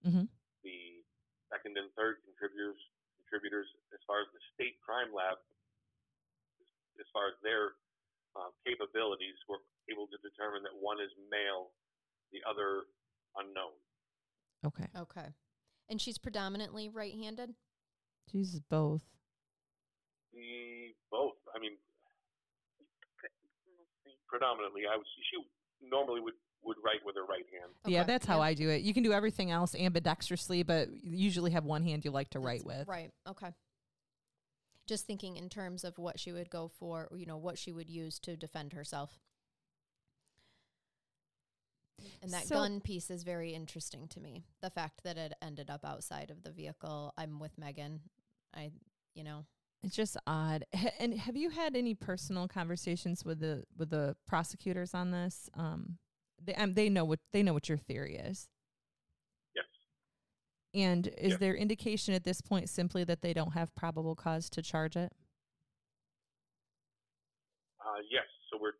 Mm-hmm. 0.00 0.24
The 0.64 1.04
second 1.52 1.76
and 1.76 1.92
third 1.92 2.24
contributors, 2.24 2.80
contributors, 3.20 3.68
as 3.92 4.00
far 4.08 4.24
as 4.24 4.28
the 4.32 4.40
state 4.56 4.80
crime 4.80 5.12
lab, 5.12 5.36
as 6.96 7.08
far 7.12 7.28
as 7.28 7.36
their 7.44 7.76
um, 8.32 8.56
capabilities, 8.64 9.36
were 9.52 9.60
able 9.92 10.08
to 10.08 10.16
determine 10.24 10.64
that 10.64 10.72
one 10.72 10.96
is 10.96 11.12
male, 11.28 11.76
the 12.32 12.40
other 12.48 12.88
unknown. 13.36 13.76
Okay. 14.64 14.88
Okay. 14.96 15.28
And 15.92 16.00
she's 16.00 16.16
predominantly 16.16 16.88
right-handed. 16.88 17.52
Jesus, 18.32 18.60
both. 18.64 19.04
The 20.32 20.92
both. 21.12 21.40
I 21.56 21.60
mean, 21.60 21.76
predominantly, 24.28 24.84
I 24.84 24.96
would. 24.96 25.06
She 25.08 25.36
normally 25.82 26.20
would 26.20 26.34
would 26.64 26.76
write 26.84 27.00
with 27.06 27.14
her 27.14 27.24
right 27.24 27.46
hand. 27.52 27.72
Yeah, 27.86 28.02
that's 28.02 28.26
how 28.26 28.38
yeah. 28.38 28.42
I 28.42 28.54
do 28.54 28.68
it. 28.68 28.82
You 28.82 28.92
can 28.92 29.02
do 29.02 29.12
everything 29.12 29.50
else 29.50 29.74
ambidextrously, 29.74 30.66
but 30.66 30.88
usually 31.02 31.52
have 31.52 31.64
one 31.64 31.82
hand 31.84 32.04
you 32.04 32.10
like 32.10 32.30
to 32.30 32.40
write 32.40 32.64
That's- 32.64 32.80
with. 32.80 32.88
Right. 32.88 33.10
Okay. 33.28 33.52
Just 34.86 35.06
thinking 35.06 35.36
in 35.36 35.48
terms 35.48 35.84
of 35.84 35.98
what 35.98 36.18
she 36.18 36.32
would 36.32 36.50
go 36.50 36.68
for, 36.68 37.08
you 37.14 37.26
know, 37.26 37.36
what 37.36 37.58
she 37.58 37.72
would 37.72 37.88
use 37.88 38.18
to 38.20 38.36
defend 38.36 38.72
herself. 38.72 39.20
And 42.22 42.32
that 42.32 42.46
So- 42.46 42.56
gun 42.56 42.80
piece 42.80 43.10
is 43.10 43.22
very 43.22 43.54
interesting 43.54 44.08
to 44.08 44.20
me. 44.20 44.44
The 44.60 44.70
fact 44.70 45.02
that 45.04 45.16
it 45.16 45.34
ended 45.40 45.70
up 45.70 45.84
outside 45.84 46.30
of 46.30 46.42
the 46.42 46.52
vehicle. 46.52 47.12
I'm 47.16 47.38
with 47.38 47.56
Megan. 47.58 48.00
I, 48.54 48.72
you 49.14 49.24
know, 49.24 49.46
It's 49.82 49.94
just 49.96 50.16
odd. 50.26 50.64
H- 50.74 50.92
And 50.98 51.14
have 51.20 51.36
you 51.36 51.50
had 51.50 51.76
any 51.76 51.94
personal 51.94 52.48
conversations 52.48 53.24
with 53.24 53.40
the 53.40 53.64
with 53.76 53.90
the 53.90 54.16
prosecutors 54.26 54.94
on 54.94 55.10
this? 55.10 55.48
Um, 55.54 55.98
they 56.42 56.54
um, 56.54 56.74
they 56.74 56.88
know 56.88 57.04
what 57.04 57.20
they 57.32 57.42
know 57.42 57.52
what 57.52 57.68
your 57.68 57.78
theory 57.78 58.16
is. 58.16 58.48
Yes. 59.54 59.66
And 60.74 61.06
is 61.18 61.32
Yeah. 61.32 61.36
there 61.38 61.54
indication 61.54 62.14
at 62.14 62.24
this 62.24 62.40
point 62.40 62.68
simply 62.68 63.04
that 63.04 63.22
they 63.22 63.32
don't 63.32 63.52
have 63.52 63.74
probable 63.74 64.14
cause 64.16 64.50
to 64.50 64.62
charge 64.62 64.96
it? 64.96 65.12
Uh, 67.80 68.02
yes, 68.10 68.26
so 68.50 68.58
we're 68.60 68.76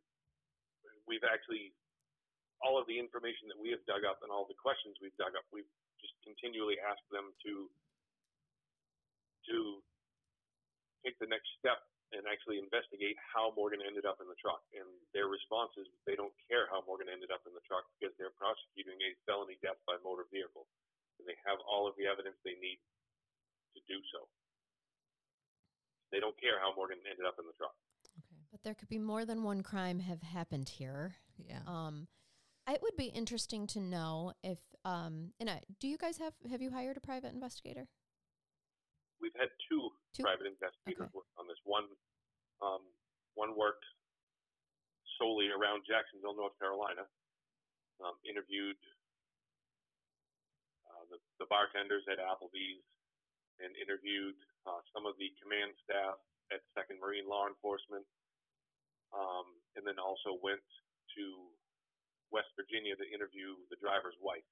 we've 1.06 1.24
actually 1.24 1.72
all 2.60 2.74
of 2.76 2.86
the 2.90 2.98
information 2.98 3.46
that 3.46 3.56
we 3.56 3.70
have 3.70 3.78
dug 3.86 4.02
up 4.04 4.18
and 4.26 4.34
all 4.34 4.44
the 4.44 4.58
questions 4.58 4.98
we've 5.00 5.14
dug 5.16 5.30
up, 5.38 5.46
we've 5.54 5.70
just 6.02 6.12
continually 6.26 6.74
asked 6.82 7.06
them 7.14 7.30
to 7.46 7.70
to 9.46 9.78
take 11.04 11.18
the 11.18 11.30
next 11.30 11.48
step 11.58 11.82
and 12.12 12.24
actually 12.24 12.56
investigate 12.56 13.16
how 13.20 13.52
Morgan 13.52 13.84
ended 13.84 14.08
up 14.08 14.16
in 14.24 14.28
the 14.28 14.38
truck. 14.40 14.64
And 14.72 14.88
their 15.12 15.28
response 15.28 15.76
is 15.76 15.84
they 16.08 16.16
don't 16.16 16.32
care 16.48 16.64
how 16.72 16.80
Morgan 16.88 17.12
ended 17.12 17.28
up 17.28 17.44
in 17.44 17.52
the 17.52 17.64
truck 17.68 17.84
because 17.96 18.16
they're 18.16 18.32
prosecuting 18.40 18.96
a 19.04 19.12
felony 19.28 19.60
death 19.60 19.76
by 19.84 20.00
motor 20.00 20.24
vehicle, 20.32 20.64
and 21.20 21.28
they 21.28 21.36
have 21.44 21.60
all 21.68 21.84
of 21.84 21.92
the 22.00 22.08
evidence 22.08 22.40
they 22.40 22.56
need 22.56 22.80
to 23.76 23.80
do 23.84 24.00
so. 24.08 24.24
They 26.08 26.20
don't 26.20 26.36
care 26.40 26.56
how 26.56 26.72
Morgan 26.72 26.98
ended 27.04 27.28
up 27.28 27.36
in 27.36 27.44
the 27.44 27.56
truck. 27.60 27.76
Okay. 28.16 28.40
But 28.48 28.64
there 28.64 28.72
could 28.72 28.88
be 28.88 28.98
more 28.98 29.28
than 29.28 29.44
one 29.44 29.60
crime 29.60 30.00
have 30.00 30.24
happened 30.24 30.72
here. 30.80 31.20
Yeah. 31.36 31.60
Um, 31.68 32.08
it 32.64 32.80
would 32.80 32.96
be 32.96 33.12
interesting 33.12 33.66
to 33.68 33.80
know 33.80 34.32
if, 34.42 34.58
um, 34.84 35.32
and 35.40 35.48
I, 35.48 35.60
do 35.80 35.88
you 35.88 35.96
guys 35.96 36.18
have 36.18 36.32
have 36.50 36.60
you 36.60 36.70
hired 36.70 36.96
a 36.96 37.00
private 37.00 37.32
investigator? 37.32 37.88
We've 39.20 39.34
had 39.36 39.50
two, 39.68 39.90
Two? 40.14 40.22
private 40.22 40.46
investigators 40.46 41.10
Okay. 41.10 41.14
work 41.14 41.26
on 41.38 41.46
this. 41.50 41.58
One, 41.64 41.86
um, 42.62 42.82
one 43.34 43.54
worked 43.58 43.84
solely 45.18 45.50
around 45.50 45.82
Jacksonville, 45.86 46.34
North 46.34 46.54
Carolina. 46.58 47.06
Um, 47.98 48.14
interviewed 48.22 48.78
uh, 50.86 51.02
the, 51.10 51.18
the 51.42 51.46
bartenders 51.50 52.06
at 52.06 52.22
Applebee's 52.22 52.86
and 53.58 53.74
interviewed 53.74 54.38
uh, 54.70 54.78
some 54.94 55.02
of 55.02 55.18
the 55.18 55.34
command 55.42 55.74
staff 55.82 56.14
at 56.54 56.62
Second 56.78 57.02
Marine 57.02 57.26
Law 57.26 57.50
Enforcement, 57.50 58.06
um, 59.10 59.50
and 59.74 59.82
then 59.82 59.98
also 59.98 60.38
went 60.38 60.62
to 61.18 61.24
West 62.30 62.54
Virginia 62.54 62.94
to 62.94 63.02
interview 63.10 63.58
the 63.66 63.76
driver's 63.82 64.14
wife. 64.22 64.46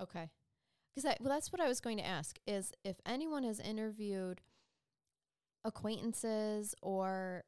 Okay. 0.00 0.32
Because 0.94 1.16
well, 1.20 1.32
that's 1.32 1.52
what 1.52 1.60
I 1.60 1.68
was 1.68 1.80
going 1.80 1.98
to 1.98 2.06
ask 2.06 2.38
is 2.46 2.72
if 2.84 2.96
anyone 3.04 3.42
has 3.42 3.58
interviewed 3.58 4.40
acquaintances 5.64 6.74
or 6.82 7.44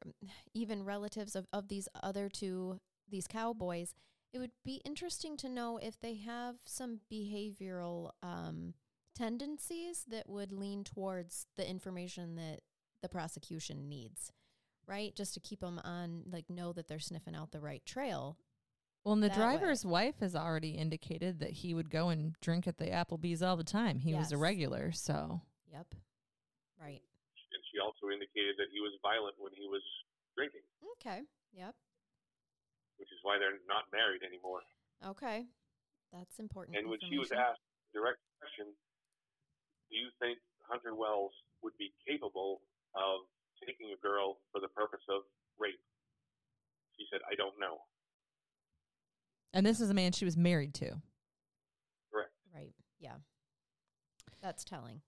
even 0.53 0.83
relatives 0.83 1.35
of, 1.35 1.47
of 1.53 1.67
these 1.67 1.87
other 2.01 2.29
two, 2.29 2.79
these 3.09 3.27
cowboys, 3.27 3.93
it 4.33 4.39
would 4.39 4.51
be 4.65 4.81
interesting 4.83 5.37
to 5.37 5.49
know 5.49 5.79
if 5.81 5.99
they 5.99 6.15
have 6.15 6.55
some 6.65 6.99
behavioral 7.11 8.11
um, 8.21 8.73
tendencies 9.15 10.05
that 10.09 10.27
would 10.27 10.51
lean 10.51 10.83
towards 10.83 11.47
the 11.55 11.69
information 11.69 12.35
that 12.35 12.61
the 13.01 13.09
prosecution 13.09 13.87
needs, 13.87 14.31
right? 14.87 15.15
Just 15.15 15.33
to 15.35 15.39
keep 15.39 15.61
them 15.61 15.79
on, 15.83 16.23
like, 16.29 16.49
know 16.49 16.73
that 16.73 16.87
they're 16.87 16.99
sniffing 16.99 17.35
out 17.35 17.51
the 17.51 17.61
right 17.61 17.85
trail. 17.85 18.37
Well, 19.07 19.15
and 19.15 19.23
the 19.23 19.31
that 19.31 19.39
way. 19.39 19.55
driver's 19.55 19.87
wife 19.87 20.19
has 20.19 20.35
already 20.35 20.75
indicated 20.75 21.39
that 21.39 21.63
he 21.63 21.71
would 21.71 21.87
go 21.87 22.11
and 22.11 22.35
drink 22.43 22.67
at 22.67 22.75
the 22.75 22.91
Applebee's 22.91 23.39
all 23.39 23.55
the 23.55 23.63
time. 23.63 24.03
He 24.03 24.11
was 24.11 24.35
a 24.35 24.37
regular, 24.37 24.91
so 24.91 25.39
Yep. 25.71 25.95
Right. 26.75 26.99
And 26.99 27.61
she 27.71 27.79
also 27.79 28.11
indicated 28.11 28.59
that 28.59 28.67
he 28.67 28.83
was 28.83 28.91
violent 28.99 29.39
when 29.39 29.55
he 29.55 29.63
was 29.71 29.79
drinking, 30.35 30.67
Okay. 30.99 31.23
Yep. 31.55 31.71
which 32.99 33.07
is 33.15 33.19
why 33.23 33.39
they're 33.39 33.63
not 33.63 33.87
married 33.95 34.27
anymore. 34.27 34.59
Okay. 34.99 35.47
That's 36.11 36.39
important. 36.43 36.75
And 36.75 36.89
when 36.91 36.99
she 37.07 37.15
was 37.17 37.31
asked 37.31 37.63
a 37.63 37.95
direct 37.95 38.19
question, 38.43 38.75
do 39.87 39.95
you 39.95 40.11
think 40.19 40.35
Hunter 40.67 40.95
Wells 40.95 41.31
would 41.63 41.77
be 41.79 41.95
capable 42.05 42.59
of 42.91 43.23
taking 43.63 43.87
a 43.95 43.99
girl 44.03 44.43
for 44.51 44.59
the 44.59 44.67
purpose 44.67 45.07
of 45.07 45.23
rape? 45.57 45.79
She 46.99 47.07
said, 47.07 47.21
I 47.31 47.35
don't 47.35 47.55
know. 47.57 47.87
And 49.57 49.65
this 49.65 49.81
is 49.81 49.89
a 49.89 49.93
man 49.93 50.11
she 50.11 50.23
was 50.23 50.37
married 50.37 50.75
to. 50.75 50.85
Correct. 52.13 52.31
Right. 52.53 52.73
Yeah. 52.99 53.15
That's 54.41 54.63
telling. 54.63 55.01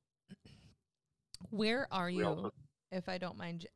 Where 1.51 1.88
are 1.91 2.09
you? 2.09 2.26
also- 2.26 2.53
if 2.91 3.07
I 3.07 3.19
don't 3.19 3.38
mind, 3.38 3.67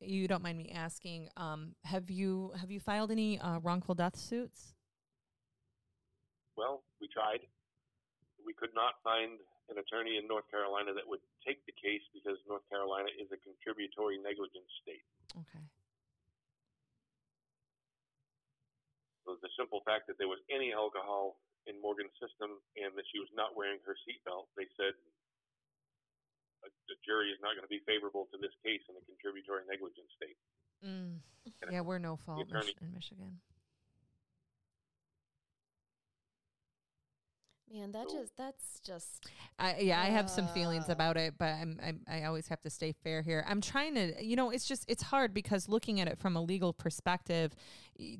you 0.00 0.26
don't 0.26 0.42
mind 0.42 0.56
me 0.56 0.72
asking, 0.74 1.28
um, 1.36 1.74
have 1.84 2.10
you 2.10 2.52
have 2.58 2.70
you 2.70 2.80
filed 2.80 3.10
any 3.10 3.38
uh, 3.38 3.58
wrongful 3.60 3.94
death 3.94 4.16
suits? 4.16 4.72
Well, 6.56 6.82
we 6.98 7.08
tried. 7.08 7.40
We 8.44 8.54
could 8.54 8.72
not 8.74 8.94
find 9.04 9.38
an 9.68 9.76
attorney 9.76 10.16
in 10.16 10.26
North 10.26 10.48
Carolina 10.50 10.94
that 10.94 11.04
would 11.06 11.20
take 11.46 11.64
the 11.66 11.72
case 11.72 12.00
because 12.14 12.38
North 12.48 12.64
Carolina 12.70 13.08
is 13.20 13.28
a 13.32 13.36
contributory 13.36 14.16
negligence 14.16 14.72
state. 14.80 15.04
Okay. 15.36 15.60
So 19.32 19.40
the 19.40 19.48
simple 19.56 19.80
fact 19.88 20.04
that 20.12 20.20
there 20.20 20.28
was 20.28 20.44
any 20.52 20.76
alcohol 20.76 21.40
in 21.64 21.80
Morgan's 21.80 22.12
system 22.20 22.60
and 22.76 22.92
that 22.92 23.08
she 23.08 23.16
was 23.16 23.32
not 23.32 23.56
wearing 23.56 23.80
her 23.88 23.96
seatbelt, 24.04 24.52
they 24.60 24.68
said 24.76 24.92
the 26.84 27.00
jury 27.00 27.32
is 27.32 27.40
not 27.40 27.56
going 27.56 27.64
to 27.64 27.72
be 27.72 27.80
favorable 27.88 28.28
to 28.28 28.36
this 28.36 28.52
case 28.60 28.84
in 28.92 28.94
a 29.00 29.00
contributory 29.08 29.64
negligence 29.64 30.12
state. 30.20 30.36
Mm. 30.84 31.24
Yeah, 31.72 31.80
we're 31.80 31.96
no 31.96 32.20
fault 32.20 32.44
attorney- 32.44 32.76
in 32.76 32.92
Michigan. 32.92 33.40
Man, 37.72 37.90
that 37.92 38.10
just 38.10 38.36
that's 38.36 38.80
just 38.80 39.26
I 39.58 39.78
yeah, 39.78 40.00
I 40.00 40.06
have 40.06 40.28
some 40.28 40.46
feelings 40.48 40.90
Uh. 40.90 40.92
about 40.92 41.16
it, 41.16 41.34
but 41.38 41.54
I'm, 41.54 41.80
I'm 41.82 42.00
I 42.06 42.24
always 42.24 42.48
have 42.48 42.60
to 42.62 42.70
stay 42.70 42.92
fair 42.92 43.22
here. 43.22 43.44
I'm 43.48 43.62
trying 43.62 43.94
to, 43.94 44.22
you 44.22 44.36
know, 44.36 44.50
it's 44.50 44.66
just 44.66 44.84
it's 44.88 45.02
hard 45.04 45.32
because 45.32 45.68
looking 45.70 45.98
at 45.98 46.06
it 46.06 46.18
from 46.18 46.36
a 46.36 46.42
legal 46.42 46.74
perspective, 46.74 47.54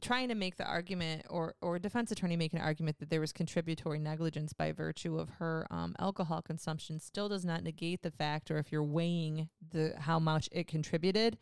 trying 0.00 0.28
to 0.28 0.34
make 0.34 0.56
the 0.56 0.64
argument 0.64 1.26
or 1.28 1.54
or 1.60 1.76
a 1.76 1.80
defense 1.80 2.10
attorney 2.10 2.36
make 2.36 2.54
an 2.54 2.60
argument 2.60 2.98
that 3.00 3.10
there 3.10 3.20
was 3.20 3.32
contributory 3.32 3.98
negligence 3.98 4.54
by 4.54 4.72
virtue 4.72 5.18
of 5.18 5.28
her 5.38 5.66
um, 5.70 5.94
alcohol 5.98 6.40
consumption 6.40 6.98
still 6.98 7.28
does 7.28 7.44
not 7.44 7.62
negate 7.62 8.00
the 8.02 8.10
fact, 8.10 8.50
or 8.50 8.56
if 8.58 8.72
you're 8.72 8.82
weighing 8.82 9.50
the 9.70 9.92
how 9.98 10.18
much 10.18 10.48
it 10.50 10.66
contributed 10.66 11.36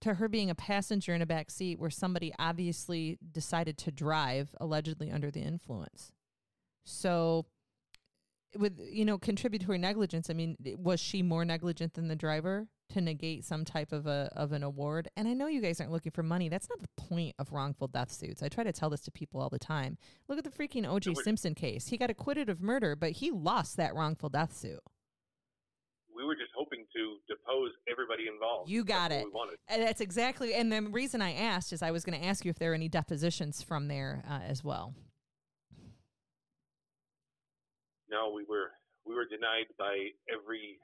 to 0.00 0.14
her 0.14 0.28
being 0.28 0.50
a 0.50 0.54
passenger 0.56 1.14
in 1.14 1.22
a 1.22 1.26
back 1.26 1.50
seat 1.50 1.78
where 1.78 1.90
somebody 1.90 2.32
obviously 2.38 3.18
decided 3.32 3.76
to 3.78 3.92
drive 3.92 4.54
allegedly 4.60 5.10
under 5.10 5.30
the 5.30 5.40
influence. 5.40 6.12
So 6.88 7.46
with 8.56 8.80
you 8.90 9.04
know 9.04 9.18
contributory 9.18 9.78
negligence, 9.78 10.30
I 10.30 10.32
mean, 10.32 10.56
was 10.78 11.00
she 11.00 11.22
more 11.22 11.44
negligent 11.44 11.94
than 11.94 12.08
the 12.08 12.16
driver 12.16 12.68
to 12.90 13.00
negate 13.02 13.44
some 13.44 13.64
type 13.64 13.92
of 13.92 14.06
a 14.06 14.30
of 14.34 14.52
an 14.52 14.62
award? 14.62 15.08
And 15.16 15.28
I 15.28 15.34
know 15.34 15.46
you 15.46 15.60
guys 15.60 15.80
aren't 15.80 15.92
looking 15.92 16.12
for 16.12 16.22
money. 16.22 16.48
That's 16.48 16.68
not 16.68 16.80
the 16.80 16.88
point 16.96 17.34
of 17.38 17.52
wrongful 17.52 17.88
death 17.88 18.10
suits. 18.10 18.42
I 18.42 18.48
try 18.48 18.64
to 18.64 18.72
tell 18.72 18.90
this 18.90 19.02
to 19.02 19.10
people 19.10 19.40
all 19.40 19.50
the 19.50 19.58
time. 19.58 19.98
Look 20.28 20.38
at 20.38 20.44
the 20.44 20.50
freaking 20.50 20.88
O.J. 20.88 21.14
Simpson 21.22 21.54
case. 21.54 21.88
He 21.88 21.98
got 21.98 22.10
acquitted 22.10 22.48
of 22.48 22.60
murder, 22.60 22.96
but 22.96 23.12
he 23.12 23.30
lost 23.30 23.76
that 23.76 23.94
wrongful 23.94 24.30
death 24.30 24.56
suit. 24.56 24.80
We 26.16 26.24
were 26.24 26.34
just 26.34 26.50
hoping 26.56 26.84
to 26.96 27.16
depose 27.28 27.70
everybody 27.88 28.24
involved. 28.26 28.68
You 28.68 28.82
got 28.82 29.10
That's 29.10 29.22
it. 29.22 29.26
what 29.26 29.32
we 29.32 29.38
wanted. 29.38 29.58
And 29.68 29.82
that's 29.82 30.00
exactly. 30.00 30.54
And 30.54 30.72
the 30.72 30.82
reason 30.82 31.22
I 31.22 31.34
asked 31.34 31.72
is 31.72 31.80
I 31.80 31.92
was 31.92 32.04
going 32.04 32.18
to 32.18 32.26
ask 32.26 32.44
you 32.44 32.50
if 32.50 32.58
there 32.58 32.72
are 32.72 32.74
any 32.74 32.88
depositions 32.88 33.62
from 33.62 33.86
there 33.86 34.24
uh, 34.28 34.40
as 34.44 34.64
well. 34.64 34.94
No, 38.10 38.32
we 38.34 38.44
were 38.48 38.70
we 39.04 39.14
were 39.14 39.24
denied 39.26 39.66
by 39.78 40.08
every 40.32 40.78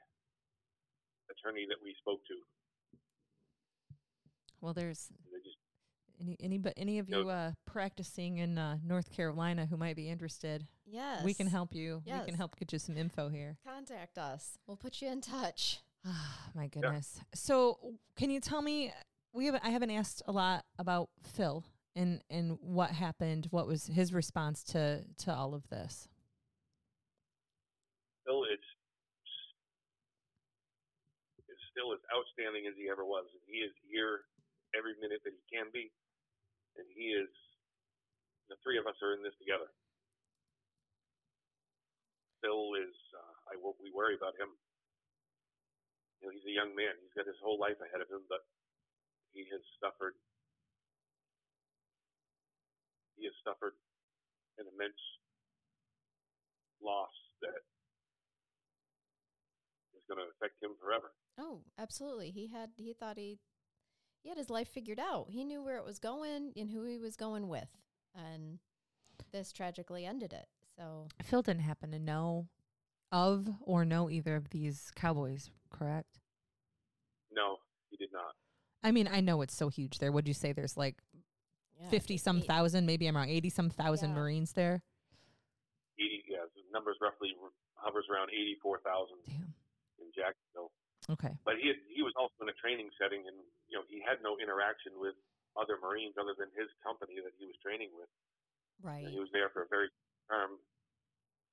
attorney 1.29 1.65
that 1.69 1.77
we 1.83 1.95
spoke 1.99 2.21
to. 2.27 2.35
Well, 4.61 4.73
there's 4.73 5.09
just 5.43 5.57
any 6.21 6.37
any 6.39 6.57
but 6.57 6.73
any 6.77 6.99
of 6.99 7.09
No. 7.09 7.21
you 7.21 7.29
uh, 7.29 7.51
practicing 7.65 8.37
in 8.37 8.57
uh, 8.57 8.77
North 8.83 9.11
Carolina 9.11 9.65
who 9.65 9.77
might 9.77 9.95
be 9.95 10.09
interested. 10.09 10.65
yes. 10.85 11.23
We 11.23 11.33
can 11.33 11.47
help 11.47 11.73
you. 11.75 12.01
We 12.05 12.25
can 12.25 12.35
help 12.35 12.55
get 12.57 12.71
you 12.73 12.79
some 12.79 12.97
info 12.97 13.29
here. 13.29 13.57
Contact 13.65 14.17
us. 14.17 14.57
We'll 14.67 14.77
put 14.77 15.01
you 15.01 15.09
in 15.09 15.21
touch. 15.21 15.79
Ah, 16.05 16.49
my 16.53 16.67
goodness. 16.67 17.19
So, 17.33 17.79
can 18.15 18.29
you 18.29 18.39
tell 18.39 18.61
me? 18.61 18.93
We 19.33 19.47
have 19.47 19.59
I 19.63 19.69
haven't 19.71 19.89
asked 19.91 20.21
a 20.27 20.31
lot 20.31 20.63
about 20.77 21.09
Phil 21.23 21.63
and 21.95 22.21
and 22.29 22.57
what 22.61 22.91
happened. 22.91 23.47
What 23.49 23.67
was 23.67 23.87
his 23.87 24.13
response 24.13 24.63
to 24.65 25.03
to 25.19 25.33
all 25.33 25.53
of 25.55 25.67
this? 25.69 26.07
Phil 28.25 28.43
is 28.45 28.59
is 31.49 31.59
still 31.75 31.91
as 31.91 31.99
outstanding 32.15 32.63
as 32.71 32.79
he 32.79 32.87
ever 32.87 33.03
was, 33.03 33.27
and 33.35 33.43
he 33.43 33.59
is 33.59 33.75
here 33.83 34.23
every 34.71 34.95
minute 35.03 35.19
that 35.27 35.35
he 35.35 35.43
can 35.51 35.67
be, 35.75 35.91
and 36.79 36.87
he 36.95 37.11
is. 37.11 37.27
The 38.47 38.55
three 38.63 38.79
of 38.79 38.87
us 38.87 38.95
are 39.03 39.11
in 39.17 39.25
this 39.25 39.35
together. 39.41 39.67
Phil 42.39 42.77
is. 42.79 42.95
Uh, 43.11 43.51
I 43.51 43.59
we 43.59 43.91
worry 43.91 44.15
about 44.15 44.37
him. 44.39 44.53
You 46.21 46.29
know, 46.29 46.31
he's 46.31 46.47
a 46.47 46.55
young 46.55 46.71
man. 46.77 46.95
He's 47.03 47.11
got 47.17 47.27
his 47.27 47.41
whole 47.43 47.59
life 47.59 47.75
ahead 47.83 47.99
of 47.99 48.07
him, 48.07 48.23
but 48.31 48.45
he 49.33 49.43
has 49.51 49.65
suffered. 49.81 50.15
He 53.19 53.25
has 53.27 53.35
suffered 53.43 53.75
an 54.61 54.69
immense 54.71 55.01
loss 56.79 57.11
that 57.41 57.65
is 59.97 60.05
going 60.05 60.21
to 60.21 60.29
affect 60.37 60.61
him 60.61 60.77
forever. 60.77 61.11
Oh, 61.37 61.61
absolutely. 61.77 62.31
He 62.31 62.47
had 62.47 62.71
he 62.77 62.93
thought 62.93 63.17
he 63.17 63.39
he 64.23 64.29
had 64.29 64.37
his 64.37 64.49
life 64.49 64.67
figured 64.69 64.99
out. 64.99 65.27
He 65.29 65.43
knew 65.43 65.61
where 65.63 65.77
it 65.77 65.85
was 65.85 65.99
going 65.99 66.53
and 66.55 66.69
who 66.71 66.83
he 66.85 66.97
was 66.97 67.15
going 67.15 67.47
with, 67.47 67.69
and 68.15 68.59
this 69.31 69.51
tragically 69.51 70.05
ended 70.05 70.33
it. 70.33 70.47
So 70.77 71.07
Phil 71.23 71.41
didn't 71.41 71.61
happen 71.61 71.91
to 71.91 71.99
know 71.99 72.47
of 73.11 73.47
or 73.61 73.85
know 73.85 74.09
either 74.09 74.35
of 74.35 74.49
these 74.49 74.91
cowboys, 74.95 75.49
correct? 75.69 76.19
No, 77.31 77.57
he 77.89 77.97
did 77.97 78.09
not. 78.11 78.33
I 78.83 78.91
mean, 78.91 79.07
I 79.07 79.21
know 79.21 79.41
it's 79.41 79.55
so 79.55 79.69
huge 79.69 79.99
there. 79.99 80.11
Would 80.11 80.27
you 80.27 80.33
say 80.33 80.51
there's 80.53 80.77
like 80.77 80.95
yeah, 81.79 81.89
50 81.89 82.17
some 82.17 82.41
thousand? 82.41 82.85
maybe 82.85 83.07
I'm 83.07 83.15
wrong, 83.15 83.29
80 83.29 83.49
some 83.49 83.69
thousand 83.69 84.09
Yeah. 84.11 84.15
Marines 84.15 84.53
there? 84.53 84.83
80, 85.99 86.23
yeah, 86.27 86.37
the 86.55 86.61
numbers 86.73 86.97
roughly 87.01 87.29
hovers 87.75 88.05
around 88.11 88.29
84,000 88.31 89.15
in 89.27 90.11
Jacksonville. 90.15 90.71
Okay. 91.05 91.33
But 91.45 91.61
he 91.61 91.69
had, 91.69 91.79
he 91.85 92.01
was 92.01 92.13
also 92.17 92.33
in 92.41 92.49
a 92.49 92.57
training 92.57 92.89
setting, 92.97 93.25
and 93.29 93.37
you 93.69 93.77
know 93.77 93.85
he 93.85 94.01
had 94.01 94.21
no 94.25 94.37
interaction 94.41 94.97
with 94.97 95.13
other 95.55 95.77
Marines 95.79 96.17
other 96.19 96.35
than 96.35 96.51
his 96.57 96.67
company 96.83 97.21
that 97.23 97.31
he 97.39 97.45
was 97.45 97.55
training 97.63 97.93
with. 97.95 98.09
right. 98.83 99.05
And 99.05 99.13
he 99.13 99.19
was 99.19 99.31
there 99.31 99.49
for 99.53 99.63
a 99.63 99.69
very 99.71 99.87
term. 100.27 100.59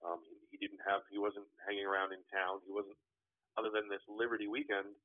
Um, 0.02 0.18
he, 0.26 0.34
he 0.50 0.56
didn't 0.58 0.82
have, 0.82 1.06
he 1.14 1.18
wasn't 1.22 1.46
hanging 1.62 1.86
around 1.86 2.10
in 2.10 2.18
town. 2.34 2.58
He 2.66 2.74
wasn't, 2.74 2.98
other 3.54 3.70
than 3.70 3.86
this 3.86 4.02
Liberty 4.10 4.50
weekend, 4.50 4.98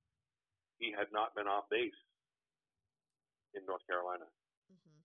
he 0.82 0.90
had 0.90 1.14
not 1.14 1.38
been 1.38 1.46
off 1.46 1.70
base 1.70 1.94
in 3.54 3.62
North 3.70 3.86
Carolina. 3.86 4.26
Mm-hmm. 4.74 4.98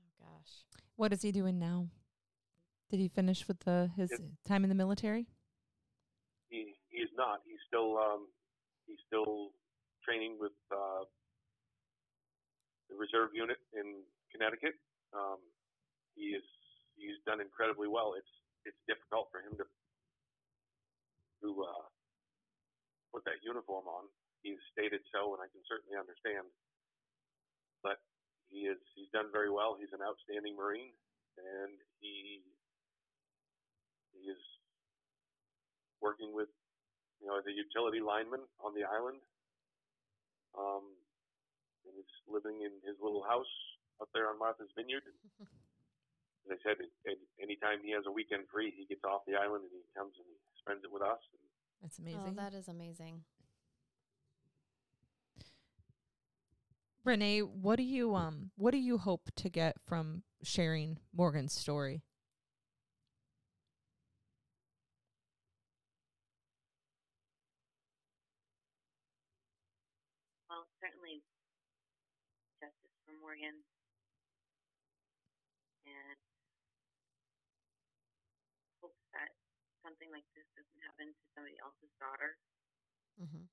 Oh 0.00 0.08
gosh. 0.16 0.64
What 0.96 1.12
is 1.12 1.20
he 1.20 1.32
doing 1.32 1.58
now? 1.58 1.88
Did 2.88 3.00
he 3.00 3.08
finish 3.08 3.46
with 3.48 3.60
the 3.60 3.90
his 3.96 4.10
time 4.46 4.64
in 4.64 4.68
the 4.68 4.74
military? 4.74 5.26
He 6.94 7.02
is 7.02 7.10
not. 7.18 7.42
He's 7.42 7.58
still 7.66 7.98
um, 7.98 8.30
he's 8.86 9.02
still 9.10 9.50
training 10.06 10.38
with 10.38 10.54
uh, 10.70 11.02
the 12.86 12.94
reserve 12.94 13.34
unit 13.34 13.58
in 13.74 14.06
Connecticut. 14.30 14.78
Um, 15.10 15.42
he 16.14 16.38
is 16.38 16.46
he's 16.94 17.18
done 17.26 17.42
incredibly 17.42 17.90
well. 17.90 18.14
It's 18.14 18.30
it's 18.62 18.78
difficult 18.86 19.26
for 19.34 19.42
him 19.42 19.58
to 19.58 19.66
to 21.42 21.48
uh, 21.66 21.86
put 23.10 23.26
that 23.26 23.42
uniform 23.42 23.90
on. 23.90 24.06
He's 24.46 24.62
stated 24.70 25.02
so, 25.10 25.34
and 25.34 25.42
I 25.42 25.50
can 25.50 25.66
certainly 25.66 25.98
understand. 25.98 26.46
But 27.82 27.98
he 28.54 28.70
is 28.70 28.78
he's 28.94 29.10
done 29.10 29.34
very 29.34 29.50
well. 29.50 29.74
He's 29.74 29.90
an 29.90 29.98
outstanding 29.98 30.54
Marine, 30.54 30.94
and 31.42 31.74
he 31.98 32.46
he 34.14 34.30
is 34.30 34.38
working 35.98 36.30
with 36.30 36.54
you 37.24 37.32
know, 37.32 37.40
as 37.40 37.46
a 37.48 37.56
utility 37.56 38.04
lineman 38.04 38.44
on 38.60 38.76
the 38.76 38.84
island. 38.84 39.16
Um, 40.52 40.84
and 41.88 41.96
he's 41.96 42.12
living 42.28 42.60
in 42.60 42.76
his 42.84 43.00
little 43.00 43.24
house 43.24 43.48
up 44.00 44.12
there 44.12 44.28
on 44.28 44.38
Martha's 44.38 44.68
Vineyard. 44.76 45.08
As 46.44 46.52
I 46.52 46.58
said, 46.60 46.76
a- 47.08 47.42
anytime 47.42 47.80
he 47.82 47.92
has 47.96 48.04
a 48.06 48.12
weekend 48.12 48.44
free, 48.52 48.68
he 48.76 48.84
gets 48.84 49.00
off 49.08 49.24
the 49.26 49.32
island 49.40 49.64
and 49.64 49.72
he 49.72 49.88
comes 49.96 50.12
and 50.20 50.28
he 50.28 50.36
spends 50.60 50.84
it 50.84 50.92
with 50.92 51.00
us. 51.00 51.16
And 51.32 51.40
That's 51.80 51.96
Oh, 51.98 52.04
amazing. 52.04 52.36
that 52.36 52.52
is 52.52 52.68
amazing. 52.68 53.24
Renee, 57.04 57.40
what 57.40 57.76
do 57.76 57.82
you 57.82 58.14
um 58.14 58.50
what 58.56 58.70
do 58.72 58.78
you 58.78 58.98
hope 58.98 59.30
to 59.36 59.48
get 59.50 59.76
from 59.86 60.22
sharing 60.42 60.98
Morgan's 61.14 61.52
story? 61.54 62.02
Morgan. 73.44 73.64
And 75.84 76.16
hopes 78.80 79.04
that 79.12 79.30
something 79.84 80.08
like 80.12 80.24
this 80.32 80.48
doesn't 80.56 80.80
happen 80.88 81.12
to 81.12 81.24
somebody 81.36 81.56
else's 81.60 81.92
daughter 82.00 82.36
hmm 83.18 83.44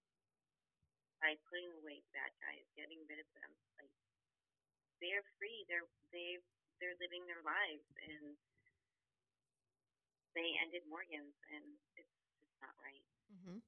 by 1.22 1.38
putting 1.52 1.70
away 1.84 2.02
bad 2.18 2.32
guys, 2.42 2.66
getting 2.74 2.98
rid 3.06 3.20
of 3.22 3.30
them. 3.38 3.52
Like 3.78 3.92
they're 5.04 5.26
free. 5.38 5.66
They're 5.70 5.86
they 6.12 6.40
they're 6.80 6.98
living 6.98 7.28
their 7.28 7.44
lives 7.46 7.86
and 8.08 8.38
they 10.36 10.56
ended 10.64 10.88
Morgan's 10.90 11.36
and 11.54 11.66
it's 12.00 12.16
just 12.40 12.56
not 12.64 12.74
right. 12.82 13.04
hmm 13.44 13.60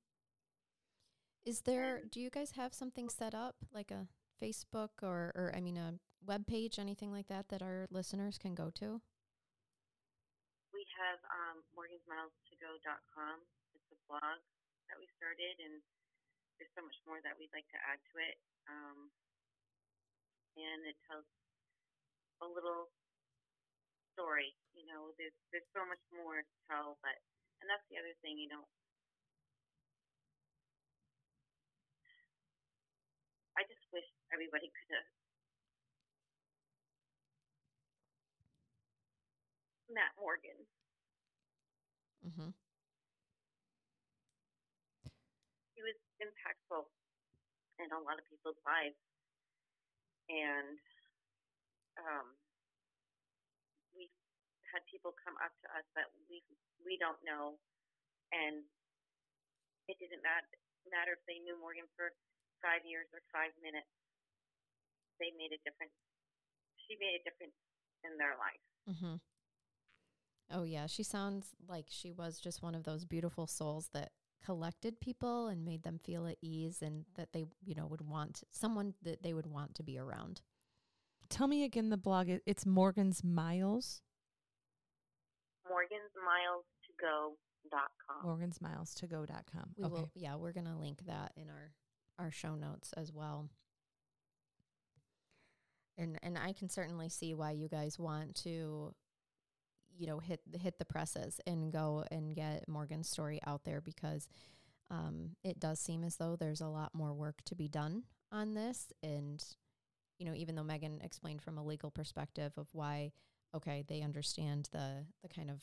Is 1.46 1.62
there? 1.62 2.02
Do 2.10 2.20
you 2.20 2.30
guys 2.30 2.52
have 2.52 2.74
something 2.74 3.10
set 3.10 3.36
up, 3.36 3.56
like 3.74 3.92
a 3.92 4.08
Facebook 4.42 4.90
or, 5.02 5.32
or 5.36 5.54
I 5.56 5.62
mean, 5.62 5.78
a 5.78 6.00
web 6.26 6.48
page, 6.48 6.80
anything 6.80 7.12
like 7.12 7.28
that, 7.28 7.50
that 7.50 7.62
our 7.62 7.88
listeners 7.92 8.38
can 8.38 8.56
go 8.56 8.72
to? 8.76 9.02
we 10.74 10.84
have 10.98 11.22
um, 11.30 11.62
morgansmilesToGo.com. 11.78 13.38
It's 13.78 13.90
a 13.94 14.00
blog 14.10 14.42
that 14.90 14.98
we 14.98 15.08
started, 15.16 15.56
and 15.62 15.80
there's 16.58 16.74
so 16.74 16.82
much 16.82 16.98
more 17.06 17.22
that 17.22 17.38
we'd 17.38 17.54
like 17.54 17.70
to 17.72 17.80
add 17.86 18.02
to 18.02 18.14
it. 18.20 18.36
Um, 18.66 19.14
and 20.58 20.82
it 20.90 20.98
tells 21.06 21.30
a 22.42 22.48
little 22.50 22.90
story. 24.18 24.58
You 24.74 24.90
know, 24.90 25.14
there's 25.22 25.38
there's 25.54 25.70
so 25.72 25.86
much 25.86 26.02
more 26.12 26.42
to 26.42 26.56
tell, 26.66 26.98
but 27.06 27.16
and 27.62 27.70
that's 27.70 27.86
the 27.94 28.02
other 28.02 28.18
thing. 28.26 28.42
You 28.42 28.50
know, 28.50 28.66
I 33.56 33.62
just 33.70 33.86
wish 33.94 34.06
everybody 34.34 34.74
could 34.74 34.90
have 34.98 35.23
met 39.94 40.12
Morgan. 40.20 40.58
Mm-hmm. 42.24 42.50
he 45.76 45.82
was 45.84 46.00
impactful 46.24 46.88
in 47.84 47.92
a 47.92 48.00
lot 48.00 48.16
of 48.16 48.24
people's 48.32 48.56
lives, 48.64 48.96
and 50.32 50.80
um, 52.00 52.32
we 53.92 54.08
had 54.72 54.80
people 54.88 55.12
come 55.20 55.36
up 55.44 55.52
to 55.60 55.68
us 55.76 55.84
that 56.00 56.08
we 56.32 56.40
we 56.88 56.96
don't 56.96 57.20
know, 57.28 57.60
and 58.32 58.64
it 59.92 60.00
didn't 60.00 60.24
mat- 60.24 60.48
matter 60.88 61.20
if 61.20 61.24
they 61.28 61.44
knew 61.44 61.60
Morgan 61.60 61.92
for 62.00 62.16
five 62.64 62.88
years 62.88 63.12
or 63.12 63.20
five 63.36 63.52
minutes. 63.60 63.92
They 65.20 65.36
made 65.36 65.52
a 65.52 65.60
difference. 65.68 65.94
She 66.88 66.96
made 66.96 67.20
a 67.20 67.24
difference 67.28 67.56
in 68.08 68.16
their 68.16 68.40
life. 68.40 68.64
Mm-hmm. 68.88 69.20
Oh 70.54 70.64
yeah, 70.64 70.86
she 70.86 71.02
sounds 71.02 71.48
like 71.68 71.86
she 71.90 72.12
was 72.12 72.40
just 72.40 72.62
one 72.62 72.76
of 72.76 72.84
those 72.84 73.06
beautiful 73.06 73.48
souls 73.48 73.90
that 73.94 74.12
collected 74.46 75.00
people 75.00 75.48
and 75.48 75.66
made 75.66 75.84
them 75.84 76.00
feel 76.04 76.28
at 76.28 76.38
ease 76.42 76.82
and 76.82 77.06
that 77.16 77.32
they, 77.34 77.46
you 77.66 77.74
know, 77.74 77.88
would 77.88 78.08
want 78.08 78.44
someone 78.52 78.94
that 79.02 79.24
they 79.24 79.34
would 79.34 79.48
want 79.48 79.74
to 79.76 79.84
be 79.84 79.98
around. 79.98 80.42
Tell 81.30 81.48
me 81.48 81.64
again 81.64 81.90
the 81.90 81.98
blog. 81.98 82.30
It's 82.46 82.66
Morgan's 82.66 83.24
Miles. 83.24 84.02
Morgan'sMilesToGo.com. 85.66 88.24
Morgansmilestogo.com. 88.24 89.72
We 89.78 89.86
okay. 89.86 89.94
will 89.94 90.12
yeah, 90.14 90.36
we're 90.36 90.54
going 90.54 90.68
to 90.68 90.78
link 90.78 91.06
that 91.08 91.32
in 91.36 91.50
our 91.50 91.72
our 92.20 92.32
show 92.32 92.56
notes 92.56 92.94
as 92.96 93.12
well. 93.12 93.50
And 95.98 96.20
and 96.22 96.38
I 96.38 96.54
can 96.54 96.70
certainly 96.70 97.10
see 97.10 97.34
why 97.34 97.52
you 97.52 97.68
guys 97.68 97.98
want 97.98 98.36
to 98.44 98.94
you 99.98 100.08
know 100.08 100.20
hit 100.20 100.42
hit 100.60 100.78
the 100.80 100.86
presses 100.86 101.40
and 101.46 101.72
go 101.72 102.04
and 102.12 102.36
get 102.36 102.68
Morgan's 102.68 103.10
story 103.10 103.40
out 103.46 103.64
there 103.64 103.82
because 103.82 104.28
um, 104.90 105.32
it 105.44 105.60
does 105.60 105.80
seem 105.80 106.04
as 106.04 106.18
though 106.18 106.36
there's 106.36 106.62
a 106.62 106.68
lot 106.68 106.92
more 106.94 107.14
work 107.14 107.42
to 107.46 107.56
be 107.56 107.68
done 107.68 108.04
on 108.32 108.54
this 108.54 108.92
and 109.02 109.44
you 110.20 110.26
know 110.26 110.34
even 110.36 110.56
though 110.56 110.64
Megan 110.64 111.00
explained 111.04 111.42
from 111.42 111.58
a 111.58 111.64
legal 111.64 111.92
perspective 111.92 112.54
of 112.58 112.68
why 112.74 113.12
okay 113.56 113.84
they 113.88 114.02
understand 114.02 114.70
the 114.72 115.06
the 115.22 115.30
kind 115.30 115.50
of 115.50 115.62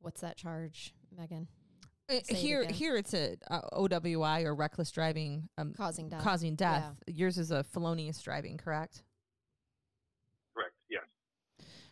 what's 0.00 0.20
that 0.20 0.36
charge 0.36 0.94
Megan 1.16 1.48
Uh, 2.08 2.14
Say 2.14 2.20
it 2.28 2.36
here, 2.36 2.64
here 2.66 2.96
it's 2.96 3.14
a 3.14 3.36
uh, 3.50 3.62
OWI 3.72 4.44
or 4.44 4.54
reckless 4.54 4.90
driving, 4.90 5.48
um, 5.56 5.72
causing 5.74 6.10
death 6.10 6.22
causing 6.22 6.54
death. 6.54 6.92
Yours 7.06 7.38
is 7.38 7.50
a 7.50 7.64
felonious 7.64 8.20
driving, 8.20 8.58
correct? 8.58 9.02
correct, 10.54 10.74
yes. 10.90 11.04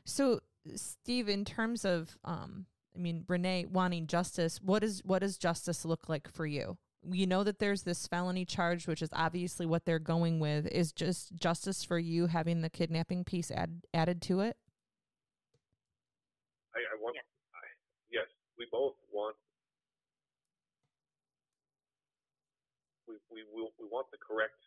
So, 0.04 0.40
Steve, 0.76 1.28
in 1.28 1.44
terms 1.44 1.84
of, 1.84 2.16
um, 2.24 2.66
I 2.94 2.98
mean, 2.98 3.24
Renee 3.28 3.66
wanting 3.66 4.06
justice, 4.06 4.60
what 4.62 4.84
is 4.84 5.02
what 5.04 5.20
does 5.20 5.38
justice 5.38 5.84
look 5.84 6.08
like 6.08 6.30
for 6.32 6.46
you? 6.46 6.76
You 7.10 7.26
know 7.26 7.42
that 7.42 7.58
there's 7.58 7.82
this 7.82 8.06
felony 8.06 8.44
charge, 8.44 8.86
which 8.86 9.02
is 9.02 9.08
obviously 9.12 9.66
what 9.66 9.84
they're 9.84 9.98
going 9.98 10.38
with. 10.38 10.66
Is 10.66 10.92
just 10.92 11.34
justice 11.34 11.82
for 11.82 11.98
you 11.98 12.28
having 12.28 12.60
the 12.60 12.70
kidnapping 12.70 13.24
piece 13.24 13.50
add, 13.50 13.82
added 13.92 14.22
to 14.22 14.40
it? 14.40 14.56
I, 16.74 16.78
I 16.78 16.96
want, 17.02 17.16
Yes. 17.16 17.24
I, 17.54 17.66
yes, 18.10 18.28
we 18.56 18.66
both 18.70 18.94
want, 19.12 19.34
we 23.08 23.14
we 23.32 23.42
will, 23.52 23.72
we 23.80 23.86
want 23.90 24.06
the 24.12 24.18
correct 24.18 24.62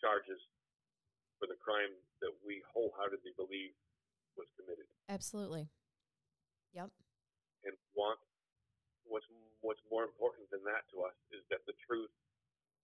charges 0.00 0.40
for 1.38 1.46
the 1.46 1.58
crime 1.60 1.92
that 2.22 2.32
we 2.46 2.62
wholeheartedly 2.72 3.32
believe 3.36 3.76
was 4.36 4.48
committed, 4.58 4.86
Absolutely. 5.08 5.68
Yep. 6.72 6.90
and 7.64 7.74
want 7.94 8.18
what's 9.06 9.26
what's 9.60 9.80
more 9.90 10.04
important 10.04 10.50
than 10.50 10.60
that 10.64 10.84
to 10.92 11.02
us 11.06 11.14
is 11.32 11.40
that 11.50 11.62
the 11.66 11.74
truth 11.86 12.10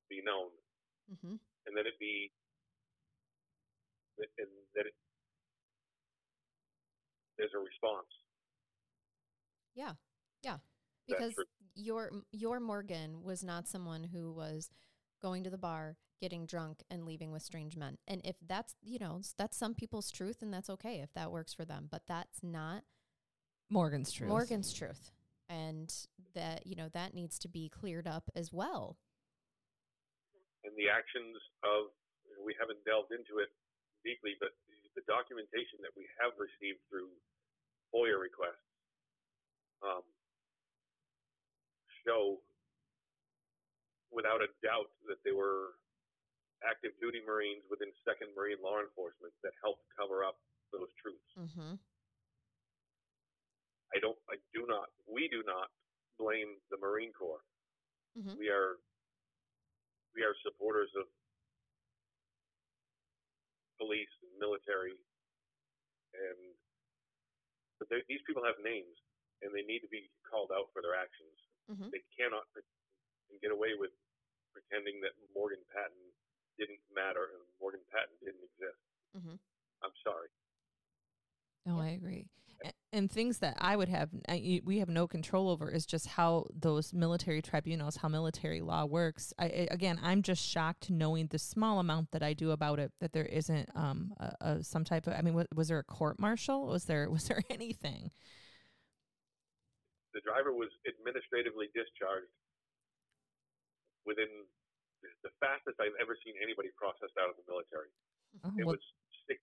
be 0.08 0.22
known, 0.24 0.50
Mm-hmm. 1.10 1.36
and 1.66 1.72
that 1.76 1.86
it 1.86 1.98
be 1.98 2.30
and 4.18 4.48
that 4.76 4.86
it, 4.86 4.94
there's 7.38 7.50
a 7.54 7.58
response. 7.58 8.06
Yeah. 9.74 9.92
Yeah. 10.42 10.58
Because 11.08 11.34
your 11.74 12.10
your 12.32 12.60
Morgan 12.60 13.22
was 13.22 13.42
not 13.42 13.66
someone 13.66 14.04
who 14.04 14.30
was 14.32 14.68
going 15.22 15.42
to 15.44 15.50
the 15.50 15.58
bar, 15.58 15.96
getting 16.20 16.46
drunk 16.46 16.82
and 16.90 17.04
leaving 17.06 17.32
with 17.32 17.42
strange 17.42 17.76
men. 17.76 17.96
And 18.06 18.20
if 18.24 18.36
that's, 18.46 18.74
you 18.82 18.98
know, 18.98 19.20
that's 19.38 19.56
some 19.56 19.74
people's 19.74 20.10
truth 20.10 20.42
and 20.42 20.52
that's 20.52 20.70
okay 20.70 21.00
if 21.00 21.12
that 21.14 21.30
works 21.32 21.54
for 21.54 21.64
them, 21.64 21.88
but 21.90 22.02
that's 22.06 22.42
not 22.42 22.82
Morgan's 23.70 24.12
truth. 24.12 24.28
Morgan's 24.28 24.72
truth. 24.72 25.10
And 25.48 25.92
that, 26.34 26.66
you 26.66 26.76
know, 26.76 26.88
that 26.92 27.14
needs 27.14 27.38
to 27.40 27.48
be 27.48 27.68
cleared 27.68 28.06
up 28.06 28.30
as 28.36 28.52
well. 28.52 28.98
and 30.64 30.76
the 30.76 30.88
actions 30.92 31.36
of 31.64 31.90
we 32.44 32.54
haven't 32.60 32.80
delved 32.84 33.12
into 33.12 33.40
it 33.40 33.48
deeply, 34.04 34.36
but 34.40 34.52
the, 34.68 35.00
the 35.00 35.04
documentation 35.08 35.80
that 35.84 35.92
we 35.96 36.04
have 36.20 36.32
received 36.36 36.80
through 36.88 37.08
FOIA 37.92 38.16
requests 38.20 38.64
um, 39.84 40.04
show 42.04 42.40
without 44.12 44.40
a 44.40 44.48
doubt 44.64 44.88
that 45.08 45.20
they 45.24 45.32
were 45.32 45.76
active 46.64 46.92
duty 47.00 47.20
Marines 47.24 47.64
within 47.70 47.88
Second 48.04 48.34
Marine 48.36 48.60
Law 48.62 48.80
Enforcement 48.80 49.32
that 49.42 49.52
helped 49.62 49.84
cover 49.96 50.24
up 50.24 50.36
those 50.72 50.88
truths. 51.00 51.30
Mm-hmm. 51.38 51.74
I 53.94 53.98
don't, 53.98 54.18
I 54.30 54.36
do 54.54 54.66
not, 54.68 54.92
we 55.08 55.26
do 55.28 55.42
not 55.42 55.72
blame 56.18 56.60
the 56.70 56.78
Marine 56.78 57.12
Corps. 57.12 57.42
Mhm. 58.18 58.38
We 58.38 58.48
are, 58.50 58.78
we 60.14 60.22
are 60.22 60.34
supporters 60.42 60.90
of 60.94 61.06
police 63.78 64.10
and 64.22 64.30
military, 64.38 64.94
and 66.14 66.38
but 67.80 67.88
these 68.06 68.20
people 68.28 68.44
have 68.44 68.60
names, 68.60 68.92
and 69.40 69.54
they 69.56 69.62
need 69.64 69.80
to 69.80 69.88
be 69.88 70.10
called 70.28 70.52
out 70.52 70.68
for 70.74 70.82
their 70.82 70.94
actions. 70.94 71.38
Mhm. 71.70 71.90
They 71.90 72.04
cannot 72.14 72.44
get 73.40 73.50
away 73.50 73.74
with 73.74 73.90
pretending 74.52 75.00
that 75.00 75.14
Morgan 75.32 75.64
Patton 75.72 76.12
didn't 76.60 76.78
matter 76.94 77.24
and 77.34 77.42
Morgan 77.60 77.80
Patton 77.90 78.14
didn't 78.20 78.44
exist. 78.44 78.80
Mm-hmm. 79.16 79.36
I'm 79.82 79.96
sorry. 80.04 80.28
No, 81.66 81.76
Yeah. 81.80 81.88
I 81.88 81.90
agree. 81.96 82.26
A- 82.62 82.72
And 82.92 83.10
things 83.10 83.38
that 83.38 83.56
I 83.58 83.74
would 83.74 83.88
have, 83.88 84.10
I- 84.28 84.42
y- 84.44 84.60
we 84.62 84.78
have 84.80 84.90
no 84.90 85.08
control 85.08 85.48
over 85.48 85.70
is 85.70 85.86
just 85.86 86.06
how 86.06 86.46
those 86.54 86.92
military 86.92 87.40
tribunals, 87.40 87.96
how 87.96 88.08
military 88.08 88.60
law 88.60 88.84
works. 88.84 89.32
I, 89.38 89.44
I- 89.46 89.68
again, 89.70 89.98
I'm 90.02 90.20
just 90.22 90.44
shocked 90.46 90.90
knowing 90.90 91.28
the 91.28 91.38
small 91.38 91.78
amount 91.80 92.10
that 92.12 92.22
I 92.22 92.34
do 92.34 92.50
about 92.50 92.78
it 92.78 92.92
that 93.00 93.12
there 93.14 93.24
isn't 93.24 93.70
um 93.74 94.12
a, 94.20 94.32
a, 94.40 94.62
some 94.62 94.84
type 94.84 95.06
of. 95.06 95.14
I 95.14 95.22
mean, 95.22 95.32
was, 95.34 95.46
was 95.54 95.68
there 95.68 95.78
a 95.78 95.84
court 95.84 96.20
martial? 96.20 96.66
Was 96.66 96.84
there 96.84 97.08
was 97.10 97.24
there 97.28 97.42
anything? 97.50 98.10
the 100.12 100.20
driver 100.26 100.50
was 100.52 100.70
administratively 100.90 101.70
discharged 101.72 102.34
within 104.04 104.26
the 105.24 105.32
fastest 105.40 105.76
I've 105.80 105.96
ever 106.00 106.16
seen 106.24 106.34
anybody 106.40 106.68
processed 106.76 107.16
out 107.20 107.28
of 107.32 107.36
the 107.40 107.46
military. 107.48 107.88
Oh, 108.44 108.52
It 108.56 108.64
well, 108.64 108.76
was 108.76 108.84
six 109.28 109.40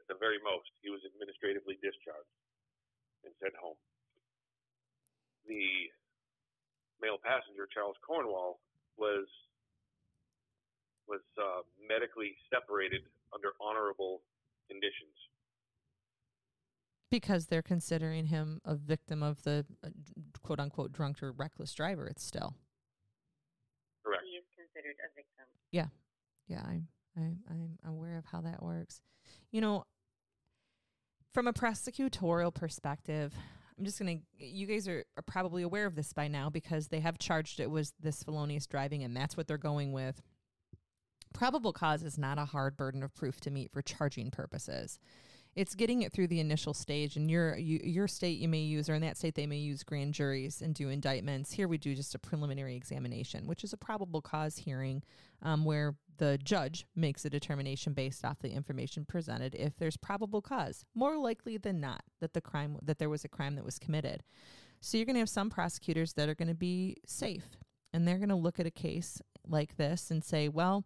at 0.00 0.06
the 0.08 0.18
very 0.18 0.38
most. 0.42 0.70
He 0.82 0.90
was 0.90 1.02
administratively 1.06 1.78
discharged 1.82 2.32
and 3.26 3.34
sent 3.42 3.54
home. 3.58 3.78
The 5.46 5.90
male 7.02 7.18
passenger, 7.22 7.66
Charles 7.70 7.96
Cornwall, 8.06 8.62
was 8.96 9.26
was 11.10 11.22
uh, 11.36 11.66
medically 11.82 12.38
separated 12.48 13.02
under 13.34 13.52
honorable 13.60 14.22
conditions. 14.70 15.14
because 17.10 17.46
they're 17.46 17.60
considering 17.60 18.26
him 18.26 18.60
a 18.64 18.74
victim 18.74 19.22
of 19.22 19.42
the 19.42 19.66
uh, 19.84 19.90
quote 20.42 20.58
unquote 20.58 20.92
drunk 20.92 21.22
or 21.22 21.30
reckless 21.32 21.74
driver. 21.74 22.06
It's 22.06 22.24
still. 22.24 22.54
Considered 24.82 24.96
a 25.04 25.14
victim. 25.14 25.46
Yeah, 26.48 26.62
I'm 26.66 26.88
I, 27.16 27.20
I'm 27.50 27.78
aware 27.86 28.18
of 28.18 28.24
how 28.26 28.40
that 28.40 28.62
works. 28.62 29.00
You 29.50 29.60
know, 29.60 29.84
from 31.32 31.46
a 31.46 31.52
prosecutorial 31.52 32.54
perspective, 32.54 33.34
I'm 33.78 33.84
just 33.84 33.98
gonna. 33.98 34.18
You 34.36 34.66
guys 34.66 34.88
are, 34.88 35.04
are 35.16 35.22
probably 35.22 35.62
aware 35.62 35.86
of 35.86 35.94
this 35.94 36.12
by 36.12 36.28
now 36.28 36.50
because 36.50 36.88
they 36.88 37.00
have 37.00 37.18
charged 37.18 37.60
it 37.60 37.70
was 37.70 37.92
this 38.00 38.22
felonious 38.22 38.66
driving, 38.66 39.02
and 39.02 39.16
that's 39.16 39.36
what 39.36 39.46
they're 39.46 39.58
going 39.58 39.92
with. 39.92 40.20
Probable 41.32 41.72
cause 41.72 42.02
is 42.02 42.18
not 42.18 42.38
a 42.38 42.44
hard 42.44 42.76
burden 42.76 43.02
of 43.02 43.14
proof 43.14 43.40
to 43.40 43.50
meet 43.50 43.72
for 43.72 43.80
charging 43.80 44.30
purposes. 44.30 44.98
It's 45.54 45.74
getting 45.74 46.00
it 46.02 46.12
through 46.12 46.28
the 46.28 46.40
initial 46.40 46.72
stage, 46.72 47.16
and 47.16 47.30
your 47.30 47.56
you, 47.56 47.78
your 47.84 48.08
state 48.08 48.38
you 48.38 48.48
may 48.48 48.60
use, 48.60 48.88
or 48.88 48.94
in 48.94 49.02
that 49.02 49.18
state 49.18 49.34
they 49.34 49.46
may 49.46 49.58
use 49.58 49.82
grand 49.82 50.14
juries 50.14 50.62
and 50.62 50.74
do 50.74 50.88
indictments. 50.88 51.52
Here 51.52 51.68
we 51.68 51.76
do 51.76 51.94
just 51.94 52.14
a 52.14 52.18
preliminary 52.18 52.74
examination, 52.74 53.46
which 53.46 53.62
is 53.62 53.72
a 53.72 53.76
probable 53.76 54.22
cause 54.22 54.56
hearing, 54.56 55.02
um, 55.42 55.64
where 55.64 55.94
the 56.16 56.38
judge 56.38 56.86
makes 56.96 57.24
a 57.24 57.30
determination 57.30 57.92
based 57.92 58.24
off 58.24 58.38
the 58.38 58.50
information 58.50 59.04
presented 59.04 59.54
if 59.54 59.76
there's 59.76 59.96
probable 59.96 60.40
cause, 60.40 60.84
more 60.94 61.18
likely 61.18 61.58
than 61.58 61.80
not 61.80 62.02
that 62.20 62.32
the 62.32 62.40
crime 62.40 62.78
that 62.82 62.98
there 62.98 63.10
was 63.10 63.24
a 63.24 63.28
crime 63.28 63.54
that 63.56 63.64
was 63.64 63.78
committed. 63.78 64.22
So 64.80 64.96
you're 64.96 65.06
going 65.06 65.14
to 65.14 65.20
have 65.20 65.28
some 65.28 65.50
prosecutors 65.50 66.14
that 66.14 66.28
are 66.28 66.34
going 66.34 66.48
to 66.48 66.54
be 66.54 66.96
safe, 67.06 67.58
and 67.92 68.08
they're 68.08 68.18
going 68.18 68.30
to 68.30 68.36
look 68.36 68.58
at 68.58 68.66
a 68.66 68.70
case 68.70 69.20
like 69.46 69.76
this 69.76 70.10
and 70.10 70.24
say, 70.24 70.48
well 70.48 70.84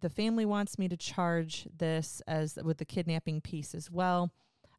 the 0.00 0.10
family 0.10 0.44
wants 0.44 0.78
me 0.78 0.88
to 0.88 0.96
charge 0.96 1.66
this 1.76 2.22
as 2.26 2.58
with 2.62 2.78
the 2.78 2.84
kidnapping 2.84 3.40
piece 3.40 3.74
as 3.74 3.90
well. 3.90 4.32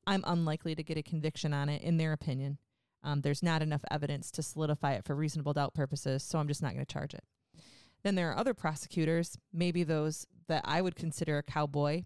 I'm 0.07 0.23
unlikely 0.27 0.75
to 0.75 0.83
get 0.83 0.97
a 0.97 1.03
conviction 1.03 1.53
on 1.53 1.69
it, 1.69 1.81
in 1.81 1.97
their 1.97 2.13
opinion. 2.13 2.57
Um, 3.03 3.21
there's 3.21 3.43
not 3.43 3.61
enough 3.61 3.83
evidence 3.89 4.31
to 4.31 4.43
solidify 4.43 4.93
it 4.93 5.05
for 5.05 5.15
reasonable 5.15 5.53
doubt 5.53 5.73
purposes, 5.73 6.23
so 6.23 6.39
I'm 6.39 6.47
just 6.47 6.61
not 6.61 6.73
going 6.73 6.85
to 6.85 6.93
charge 6.93 7.13
it. 7.13 7.23
Then 8.03 8.15
there 8.15 8.29
are 8.31 8.37
other 8.37 8.53
prosecutors, 8.53 9.37
maybe 9.51 9.83
those 9.83 10.27
that 10.47 10.63
I 10.65 10.81
would 10.81 10.95
consider 10.95 11.37
a 11.37 11.43
cowboy. 11.43 12.03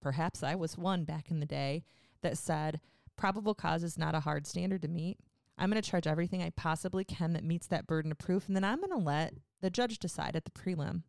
Perhaps 0.00 0.42
I 0.42 0.54
was 0.54 0.78
one 0.78 1.04
back 1.04 1.30
in 1.30 1.40
the 1.40 1.46
day 1.46 1.84
that 2.22 2.38
said 2.38 2.80
probable 3.16 3.54
cause 3.54 3.82
is 3.82 3.98
not 3.98 4.14
a 4.14 4.20
hard 4.20 4.46
standard 4.46 4.82
to 4.82 4.88
meet. 4.88 5.18
I'm 5.58 5.70
going 5.70 5.80
to 5.80 5.90
charge 5.90 6.06
everything 6.06 6.42
I 6.42 6.50
possibly 6.50 7.04
can 7.04 7.34
that 7.34 7.44
meets 7.44 7.66
that 7.66 7.86
burden 7.86 8.10
of 8.10 8.18
proof, 8.18 8.46
and 8.46 8.56
then 8.56 8.64
I'm 8.64 8.78
going 8.78 8.90
to 8.90 8.96
let 8.96 9.34
the 9.60 9.70
judge 9.70 9.98
decide 9.98 10.34
at 10.34 10.44
the 10.44 10.50
prelim. 10.50 11.02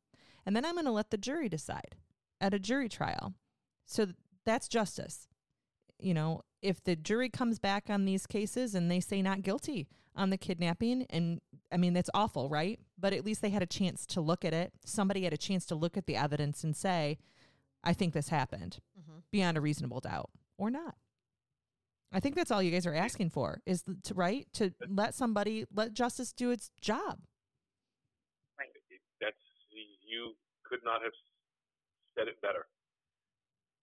And 0.46 0.56
then 0.56 0.66
I'm 0.66 0.74
going 0.74 0.86
to 0.86 0.92
let 0.92 1.10
the 1.10 1.18
jury 1.18 1.50
decide 1.50 1.96
at 2.42 2.54
a 2.54 2.60
jury 2.60 2.90
trial. 2.90 3.34
So 3.86 4.06
th- 4.06 4.18
that's 4.46 4.68
justice. 4.68 5.28
You 6.00 6.14
know, 6.14 6.42
if 6.62 6.84
the 6.84 6.96
jury 6.96 7.30
comes 7.30 7.60
back 7.60 7.90
on 7.90 8.06
these 8.06 8.26
cases 8.26 8.76
and 8.76 8.90
they 8.90 9.00
say 9.00 9.22
not 9.22 9.42
guilty 9.42 9.88
on 10.16 10.30
the 10.30 10.38
kidnapping, 10.38 11.06
and 11.10 11.40
I 11.72 11.78
mean, 11.78 11.94
that's 11.94 12.10
awful, 12.14 12.50
right? 12.50 12.80
But 13.00 13.14
at 13.14 13.26
least 13.26 13.42
they 13.42 13.50
had 13.50 13.64
a 13.64 13.68
chance 13.68 14.06
to 14.08 14.22
look 14.22 14.44
at 14.44 14.54
it. 14.54 14.74
Somebody 14.86 15.24
had 15.24 15.34
a 15.34 15.38
chance 15.38 15.66
to 15.68 15.76
look 15.76 15.98
at 15.98 16.06
the 16.06 16.16
evidence 16.16 16.64
and 16.64 16.76
say, 16.76 17.18
I 17.84 17.94
think 17.94 18.14
this 18.14 18.30
happened 18.30 18.80
mm-hmm. 19.00 19.20
beyond 19.32 19.58
a 19.58 19.62
reasonable 19.62 20.00
doubt 20.00 20.30
or 20.58 20.70
not. 20.70 20.96
I 22.14 22.20
think 22.20 22.36
that's 22.36 22.52
all 22.52 22.62
you 22.62 22.72
guys 22.72 22.86
are 22.86 22.94
asking 22.94 23.32
for 23.32 23.62
is 23.66 23.84
to 24.04 24.14
right 24.14 24.48
to 24.54 24.74
let 24.88 25.16
somebody 25.16 25.66
let 25.74 25.94
justice 25.94 26.32
do 26.32 26.52
its 26.52 26.70
job. 26.80 27.20
You 30.14 30.38
could 30.62 30.86
not 30.86 31.02
have 31.02 31.18
said 32.14 32.30
it 32.30 32.38
better. 32.46 32.70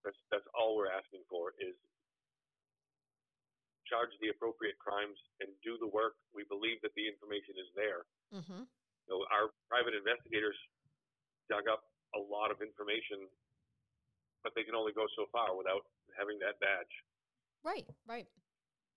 That's 0.06 0.16
that's 0.30 0.46
all 0.54 0.78
we're 0.78 0.94
asking 0.94 1.26
for 1.26 1.58
is 1.58 1.74
charge 3.90 4.14
the 4.22 4.30
appropriate 4.30 4.78
crimes 4.78 5.18
and 5.42 5.50
do 5.66 5.74
the 5.82 5.90
work. 5.90 6.14
We 6.30 6.46
believe 6.46 6.78
that 6.86 6.94
the 6.94 7.10
information 7.10 7.58
is 7.58 7.66
there. 7.74 8.06
Mm-hmm. 8.30 8.62
You 8.62 9.10
know, 9.10 9.26
our 9.34 9.50
private 9.66 9.98
investigators 9.98 10.54
dug 11.50 11.66
up 11.66 11.82
a 12.14 12.22
lot 12.22 12.54
of 12.54 12.62
information, 12.62 13.26
but 14.46 14.54
they 14.54 14.62
can 14.62 14.78
only 14.78 14.94
go 14.94 15.10
so 15.18 15.26
far 15.34 15.58
without 15.58 15.82
having 16.14 16.38
that 16.38 16.62
badge. 16.62 16.94
Right, 17.66 17.84
right. 18.06 18.30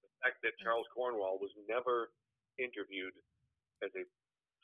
The 0.06 0.14
fact 0.22 0.46
that 0.46 0.54
Charles 0.62 0.86
Cornwall 0.94 1.42
was 1.42 1.52
never 1.66 2.14
interviewed 2.62 3.18
as 3.82 3.90
a 3.98 4.06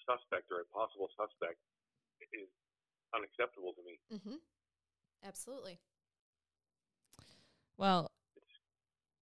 suspect 0.05 0.53
or 0.53 0.61
a 0.61 0.67
possible 0.69 1.09
suspect 1.17 1.57
is 2.31 2.47
unacceptable 3.15 3.73
to 3.73 3.81
me. 3.85 3.99
Mm-hmm. 4.13 4.35
Absolutely. 5.27 5.79
Well, 7.77 8.11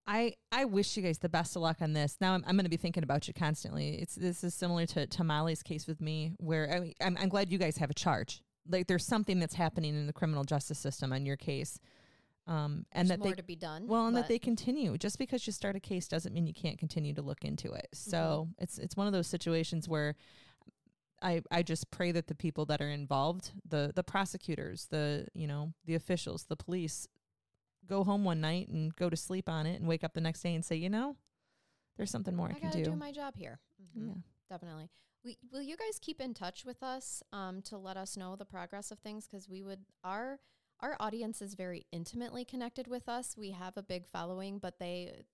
I, 0.06 0.34
I 0.50 0.64
wish 0.64 0.96
you 0.96 1.02
guys 1.02 1.18
the 1.18 1.28
best 1.28 1.54
of 1.54 1.62
luck 1.62 1.78
on 1.80 1.92
this. 1.92 2.16
Now 2.20 2.32
I'm, 2.34 2.42
I'm 2.46 2.56
going 2.56 2.64
to 2.64 2.70
be 2.70 2.76
thinking 2.78 3.02
about 3.02 3.28
you 3.28 3.34
constantly. 3.34 3.96
It's 4.00 4.14
this 4.14 4.42
is 4.42 4.54
similar 4.54 4.86
to, 4.86 5.06
to 5.06 5.24
Molly's 5.24 5.62
case 5.62 5.86
with 5.86 6.00
me, 6.00 6.32
where 6.38 6.72
I 6.72 6.80
mean, 6.80 6.94
I'm, 7.00 7.16
I'm 7.20 7.28
glad 7.28 7.52
you 7.52 7.58
guys 7.58 7.76
have 7.78 7.90
a 7.90 7.94
charge. 7.94 8.42
Like 8.70 8.86
there's 8.86 9.04
something 9.06 9.38
that's 9.38 9.54
happening 9.54 9.94
in 9.94 10.06
the 10.06 10.12
criminal 10.12 10.44
justice 10.44 10.78
system 10.78 11.12
on 11.12 11.24
your 11.26 11.36
case, 11.36 11.78
um, 12.46 12.84
and 12.92 13.08
There's 13.08 13.18
that 13.18 13.24
more 13.24 13.28
they 13.30 13.36
to 13.36 13.42
be 13.42 13.56
done. 13.56 13.86
well, 13.86 14.06
and 14.06 14.16
that 14.16 14.28
they 14.28 14.38
continue. 14.38 14.96
Just 14.98 15.18
because 15.18 15.46
you 15.46 15.52
start 15.52 15.76
a 15.76 15.80
case 15.80 16.08
doesn't 16.08 16.34
mean 16.34 16.46
you 16.46 16.54
can't 16.54 16.78
continue 16.78 17.14
to 17.14 17.22
look 17.22 17.44
into 17.44 17.72
it. 17.72 17.88
So 17.92 18.48
Mm-hmm. 18.50 18.62
it's 18.64 18.78
it's 18.78 18.96
one 18.96 19.06
of 19.06 19.12
those 19.12 19.26
situations 19.26 19.88
where 19.88 20.14
I 21.22 21.42
I 21.50 21.62
just 21.62 21.90
pray 21.90 22.12
that 22.12 22.28
the 22.28 22.34
people 22.34 22.64
that 22.66 22.80
are 22.80 22.90
involved, 22.90 23.52
the 23.68 23.92
the 23.94 24.02
prosecutors, 24.02 24.86
the 24.90 25.26
you 25.34 25.46
know 25.46 25.72
the 25.84 25.94
officials, 25.94 26.44
the 26.44 26.56
police, 26.56 27.08
go 27.86 28.04
home 28.04 28.24
one 28.24 28.40
night 28.40 28.68
and 28.68 28.94
go 28.96 29.10
to 29.10 29.16
sleep 29.16 29.48
on 29.48 29.66
it 29.66 29.80
and 29.80 29.88
wake 29.88 30.04
up 30.04 30.14
the 30.14 30.20
next 30.20 30.42
day 30.42 30.54
and 30.54 30.64
say, 30.64 30.76
you 30.76 30.90
know, 30.90 31.16
there's 31.96 32.10
something 32.10 32.36
more 32.36 32.48
I, 32.48 32.56
I 32.56 32.60
can 32.60 32.70
do. 32.70 32.84
do 32.84 32.96
my 32.96 33.12
job 33.12 33.36
here. 33.36 33.58
Mhm. 33.82 34.08
yeah. 34.08 34.14
Definitely. 34.50 34.88
We, 35.24 35.36
will 35.52 35.60
you 35.62 35.76
guys 35.76 35.98
keep 36.00 36.20
in 36.20 36.32
touch 36.32 36.64
with 36.64 36.82
us 36.82 37.22
um, 37.32 37.60
to 37.62 37.76
let 37.76 37.96
us 37.96 38.16
know 38.16 38.36
the 38.36 38.44
progress 38.44 38.90
of 38.90 38.98
things? 39.00 39.26
Because 39.26 39.48
we 39.48 39.62
would 39.62 39.80
our 40.04 40.38
our 40.80 40.96
audience 41.00 41.42
is 41.42 41.54
very 41.54 41.86
intimately 41.90 42.44
connected 42.44 42.86
with 42.86 43.08
us. 43.08 43.34
We 43.36 43.50
have 43.50 43.76
a 43.76 43.82
big 43.82 44.06
following, 44.06 44.58
but 44.58 44.78
they 44.78 45.24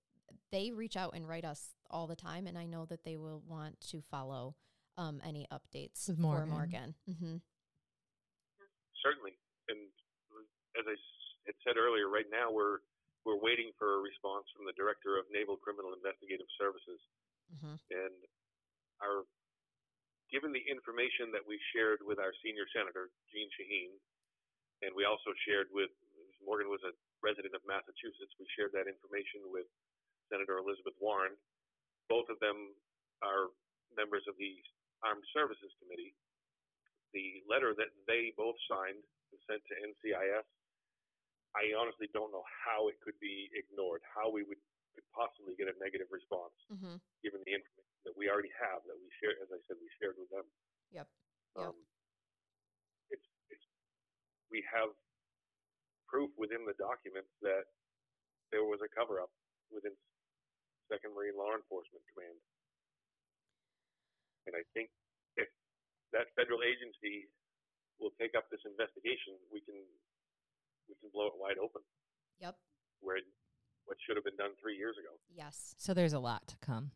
they 0.51 0.71
reach 0.71 0.97
out 0.97 1.13
and 1.15 1.27
write 1.27 1.45
us 1.45 1.75
all 1.89 2.07
the 2.07 2.15
time, 2.15 2.47
and 2.47 2.57
I 2.57 2.65
know 2.65 2.85
that 2.85 3.03
they 3.03 3.15
will 3.15 3.43
want 3.47 3.79
to 3.91 4.01
follow 4.01 4.55
um, 4.97 5.21
any 5.25 5.45
updates 5.51 6.07
With 6.07 6.17
for 6.17 6.45
Morgan. 6.45 6.49
Morgan. 6.49 6.89
hmm 7.07 7.37
certainly. 9.05 9.37
And 9.69 9.77
as 10.73 10.85
I 10.89 10.97
had 11.45 11.53
said 11.61 11.77
earlier, 11.77 12.09
right 12.09 12.25
now 12.33 12.49
we're 12.49 12.81
we're 13.21 13.37
waiting 13.37 13.69
for 13.77 13.97
a 13.97 14.01
response 14.01 14.45
from 14.53 14.65
the 14.69 14.73
director 14.77 15.17
of 15.17 15.25
Naval 15.29 15.57
Criminal 15.61 15.93
Investigative 15.93 16.49
Services, 16.57 16.97
hmm 17.61 17.77
and 17.93 18.17
our 19.05 19.25
given 20.33 20.49
the 20.49 20.63
information 20.65 21.29
that 21.37 21.45
we 21.45 21.61
shared 21.69 22.01
with 22.01 22.17
our 22.17 22.33
senior 22.41 22.65
senator 22.73 23.13
Jeanne 23.29 23.51
Shaheen, 23.53 23.93
and 24.81 24.89
we 24.97 25.05
also 25.05 25.29
shared 25.45 25.69
with 25.69 25.93
Morgan 26.41 26.69
was 26.69 26.81
a 26.81 26.93
resident 27.21 27.53
of 27.53 27.61
Massachusetts. 27.65 28.33
We 28.41 28.49
shared 28.57 28.73
that 28.73 28.89
information 28.89 29.45
with 29.53 29.69
Senator 30.33 30.57
Elizabeth 30.57 30.97
Warren. 30.97 31.37
Both 32.09 32.29
of 32.33 32.37
them 32.41 32.73
are 33.21 33.53
members 33.93 34.25
of 34.29 34.33
the 34.41 34.53
Armed 35.05 35.23
Services 35.31 35.69
Committee. 35.77 36.17
The 37.13 37.45
letter 37.47 37.71
that 37.77 37.93
they 38.09 38.33
both 38.35 38.57
signed 38.67 38.99
and 39.31 39.39
sent 39.47 39.61
to 39.69 39.73
NCIS, 39.79 40.43
I 41.55 41.71
honestly 41.79 42.11
don't 42.11 42.33
know 42.35 42.43
how 42.43 42.91
it 42.91 42.99
could 42.99 43.15
be 43.23 43.47
ignored, 43.55 44.01
how 44.03 44.27
we 44.33 44.43
would 44.43 44.59
could 44.95 45.07
possibly 45.11 45.53
get 45.59 45.67
a 45.67 45.75
negative 45.83 46.07
response 46.07 46.55
hmm 46.71 46.95
given 47.19 47.43
the 47.43 47.51
information 47.51 47.99
that 48.07 48.15
we 48.15 48.29
already 48.31 48.53
have 48.55 48.79
that 48.87 48.95
we 48.95 49.09
shared, 49.19 49.35
as 49.43 49.49
I 49.51 49.59
said, 49.67 49.75
we 49.81 49.89
shared 49.99 50.15
with 50.15 50.29
them. 50.29 50.45
Yep. 50.93 51.09
Yep. 51.57 51.73
Um, 51.73 51.77
it's 53.09 53.25
it's 53.49 53.65
we 54.53 54.63
have 54.71 54.93
proof 56.07 56.29
within 56.37 56.63
the 56.63 56.77
documents 56.77 57.33
that 57.41 57.65
there 58.53 58.63
was 58.63 58.79
a 58.85 58.89
cover 58.93 59.19
up 59.19 59.33
within 59.73 59.91
Second 60.87 61.17
Marine 61.17 61.33
Law 61.35 61.57
Enforcement 61.57 62.05
Command, 62.13 62.37
and 64.47 64.55
I 64.55 64.63
think 64.73 64.89
if 65.37 65.47
that 66.13 66.27
federal 66.35 66.61
agency 66.63 67.27
will 67.99 68.11
take 68.19 68.35
up 68.37 68.49
this 68.51 68.61
investigation, 68.65 69.35
we 69.51 69.61
can 69.61 69.77
we 70.89 70.95
can 71.01 71.09
blow 71.13 71.27
it 71.27 71.33
wide 71.37 71.57
open 71.57 71.81
Yep. 72.39 72.55
where 73.01 73.17
it, 73.17 73.23
what 73.85 73.97
should 74.05 74.15
have 74.17 74.25
been 74.25 74.37
done 74.37 74.51
three 74.61 74.77
years 74.77 74.95
ago. 74.99 75.17
Yes. 75.33 75.73
So 75.77 75.93
there's 75.93 76.13
a 76.13 76.19
lot 76.19 76.47
to 76.47 76.57
come. 76.61 76.91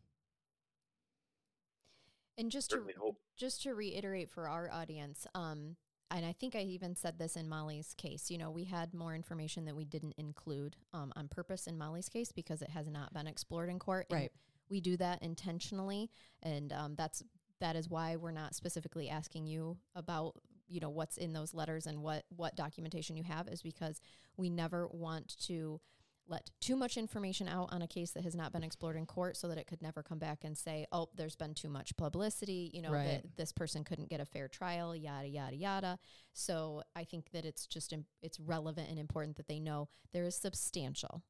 And 2.38 2.50
just 2.50 2.70
to 2.70 2.82
hope. 2.98 3.16
just 3.36 3.62
to 3.64 3.74
reiterate 3.74 4.30
for 4.30 4.48
our 4.48 4.70
audience, 4.70 5.26
um, 5.34 5.76
and 6.10 6.24
I 6.24 6.32
think 6.32 6.56
I 6.56 6.60
even 6.60 6.96
said 6.96 7.18
this 7.18 7.36
in 7.36 7.48
Molly's 7.48 7.94
case. 7.98 8.30
You 8.30 8.38
know, 8.38 8.50
we 8.50 8.64
had 8.64 8.94
more 8.94 9.14
information 9.14 9.66
that 9.66 9.76
we 9.76 9.84
didn't 9.84 10.14
include 10.16 10.76
um, 10.94 11.12
on 11.16 11.28
purpose 11.28 11.66
in 11.66 11.76
Molly's 11.76 12.08
case 12.08 12.32
because 12.32 12.62
it 12.62 12.70
has 12.70 12.88
not 12.88 13.12
been 13.12 13.26
explored 13.26 13.68
in 13.68 13.78
court. 13.78 14.06
and 14.10 14.20
Right. 14.20 14.32
we 14.70 14.80
do 14.80 14.96
that 14.96 15.22
intentionally, 15.22 16.10
and 16.42 16.72
um, 16.72 16.94
that's 16.96 17.22
that 17.60 17.76
is 17.76 17.88
why 17.88 18.16
we're 18.16 18.30
not 18.30 18.54
specifically 18.54 19.08
asking 19.08 19.46
you 19.46 19.76
about 19.94 20.34
you 20.68 20.80
know 20.80 20.90
what's 20.90 21.16
in 21.16 21.32
those 21.32 21.52
letters 21.54 21.86
and 21.86 22.02
what 22.02 22.24
what 22.36 22.56
documentation 22.56 23.16
you 23.16 23.24
have 23.24 23.48
is 23.48 23.62
because 23.62 24.00
we 24.36 24.48
never 24.50 24.86
want 24.88 25.36
to 25.46 25.80
let 26.28 26.48
too 26.60 26.76
much 26.76 26.96
information 26.96 27.48
out 27.48 27.68
on 27.72 27.82
a 27.82 27.88
case 27.88 28.12
that 28.12 28.22
has 28.22 28.36
not 28.36 28.52
been 28.52 28.62
explored 28.62 28.94
in 28.94 29.04
court 29.04 29.36
so 29.36 29.48
that 29.48 29.58
it 29.58 29.66
could 29.66 29.82
never 29.82 30.00
come 30.00 30.20
back 30.20 30.44
and 30.44 30.56
say, 30.56 30.86
oh, 30.92 31.08
there's 31.16 31.34
been 31.34 31.54
too 31.54 31.68
much 31.68 31.96
publicity, 31.96 32.70
you 32.72 32.80
know, 32.80 32.92
Right. 32.92 33.20
that 33.24 33.36
this 33.36 33.50
person 33.50 33.82
couldn't 33.82 34.08
get 34.10 34.20
a 34.20 34.24
fair 34.24 34.46
trial, 34.46 34.94
yada, 34.94 35.26
yada, 35.26 35.56
yada. 35.56 35.98
So 36.32 36.84
I 36.94 37.02
think 37.02 37.32
that 37.32 37.44
it's 37.44 37.66
just, 37.66 37.92
it's 38.22 38.38
relevant 38.38 38.88
and 38.90 38.96
important 38.96 39.38
that 39.38 39.48
they 39.48 39.58
know 39.58 39.88
there 40.12 40.22
is 40.24 40.36
substantial 40.36 41.24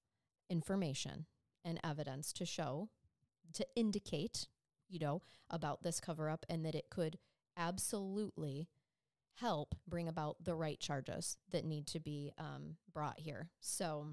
information 0.51 1.25
and 1.65 1.81
evidence 1.83 2.31
to 2.35 2.45
show, 2.45 2.91
to 3.55 3.67
indicate, 3.77 4.49
you 4.91 4.99
know, 4.99 5.23
about 5.49 5.83
this 5.83 6.01
cover 6.01 6.29
up 6.29 6.45
and 6.49 6.67
that 6.67 6.75
it 6.75 6.91
could 6.91 7.19
absolutely 7.57 8.69
help 9.35 9.75
bring 9.89 10.09
about 10.09 10.37
the 10.45 10.55
right 10.55 10.79
charges 10.79 11.39
that 11.51 11.65
need 11.65 11.87
to 11.87 12.01
be 12.01 12.33
um, 12.39 12.77
brought 12.93 13.19
here. 13.19 13.49
So, 13.61 14.09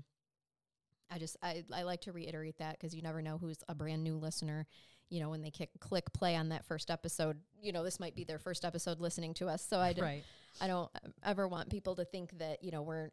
I 1.09 1.19
just 1.19 1.37
I, 1.41 1.63
I 1.73 1.83
like 1.83 2.01
to 2.01 2.11
reiterate 2.11 2.57
that 2.59 2.77
because 2.79 2.93
you 2.93 3.01
never 3.01 3.21
know 3.21 3.37
who's 3.37 3.59
a 3.67 3.75
brand 3.75 4.03
new 4.03 4.17
listener. 4.17 4.67
You 5.09 5.21
know, 5.21 5.29
when 5.29 5.41
they 5.41 5.51
kick, 5.51 5.69
click 5.79 6.11
play 6.13 6.35
on 6.35 6.49
that 6.49 6.65
first 6.65 6.91
episode, 6.91 7.37
you 7.61 7.71
know 7.71 7.83
this 7.83 7.99
might 7.99 8.15
be 8.15 8.23
their 8.23 8.39
first 8.39 8.65
episode 8.65 8.99
listening 8.99 9.33
to 9.35 9.47
us. 9.47 9.65
So 9.65 9.79
I 9.79 9.93
don't 9.93 10.05
Right. 10.05 10.23
I 10.59 10.67
don't 10.67 10.91
ever 11.23 11.47
want 11.47 11.69
people 11.69 11.95
to 11.95 12.05
think 12.05 12.37
that 12.39 12.63
you 12.63 12.71
know 12.71 12.81
we're 12.81 13.09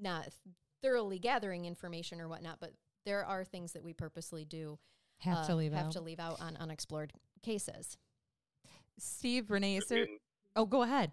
not 0.00 0.28
thoroughly 0.82 1.18
gathering 1.18 1.64
information 1.64 2.20
or 2.20 2.28
whatnot. 2.28 2.58
But 2.60 2.72
there 3.04 3.24
are 3.24 3.44
things 3.44 3.72
that 3.72 3.82
we 3.82 3.94
purposely 3.94 4.44
do 4.44 4.78
Have 5.20 5.38
uh, 5.38 5.46
to 5.46 5.54
leave 5.54 5.72
have 5.72 5.86
out. 5.86 5.92
to 5.92 6.00
leave 6.00 6.20
out 6.20 6.40
on 6.40 6.56
unexplored 6.56 7.12
cases. 7.42 7.96
Steve, 8.98 9.50
Renee, 9.50 9.76
is 9.76 9.86
there? 9.88 10.02
And 10.02 10.18
Oh, 10.56 10.64
go 10.64 10.80
ahead. 10.80 11.12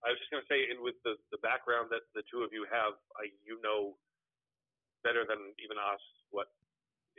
I 0.00 0.08
was 0.08 0.18
just 0.18 0.32
going 0.32 0.40
to 0.40 0.50
say, 0.50 0.72
and 0.72 0.80
with 0.80 0.96
the, 1.04 1.20
the 1.30 1.38
background 1.44 1.92
that 1.92 2.08
the 2.16 2.24
two 2.32 2.40
of 2.42 2.50
you 2.50 2.64
have, 2.72 2.96
I, 3.14 3.28
you 3.44 3.60
know 3.60 4.00
better 5.04 5.28
than 5.28 5.52
even 5.60 5.76
us 5.76 6.00
what 6.32 6.48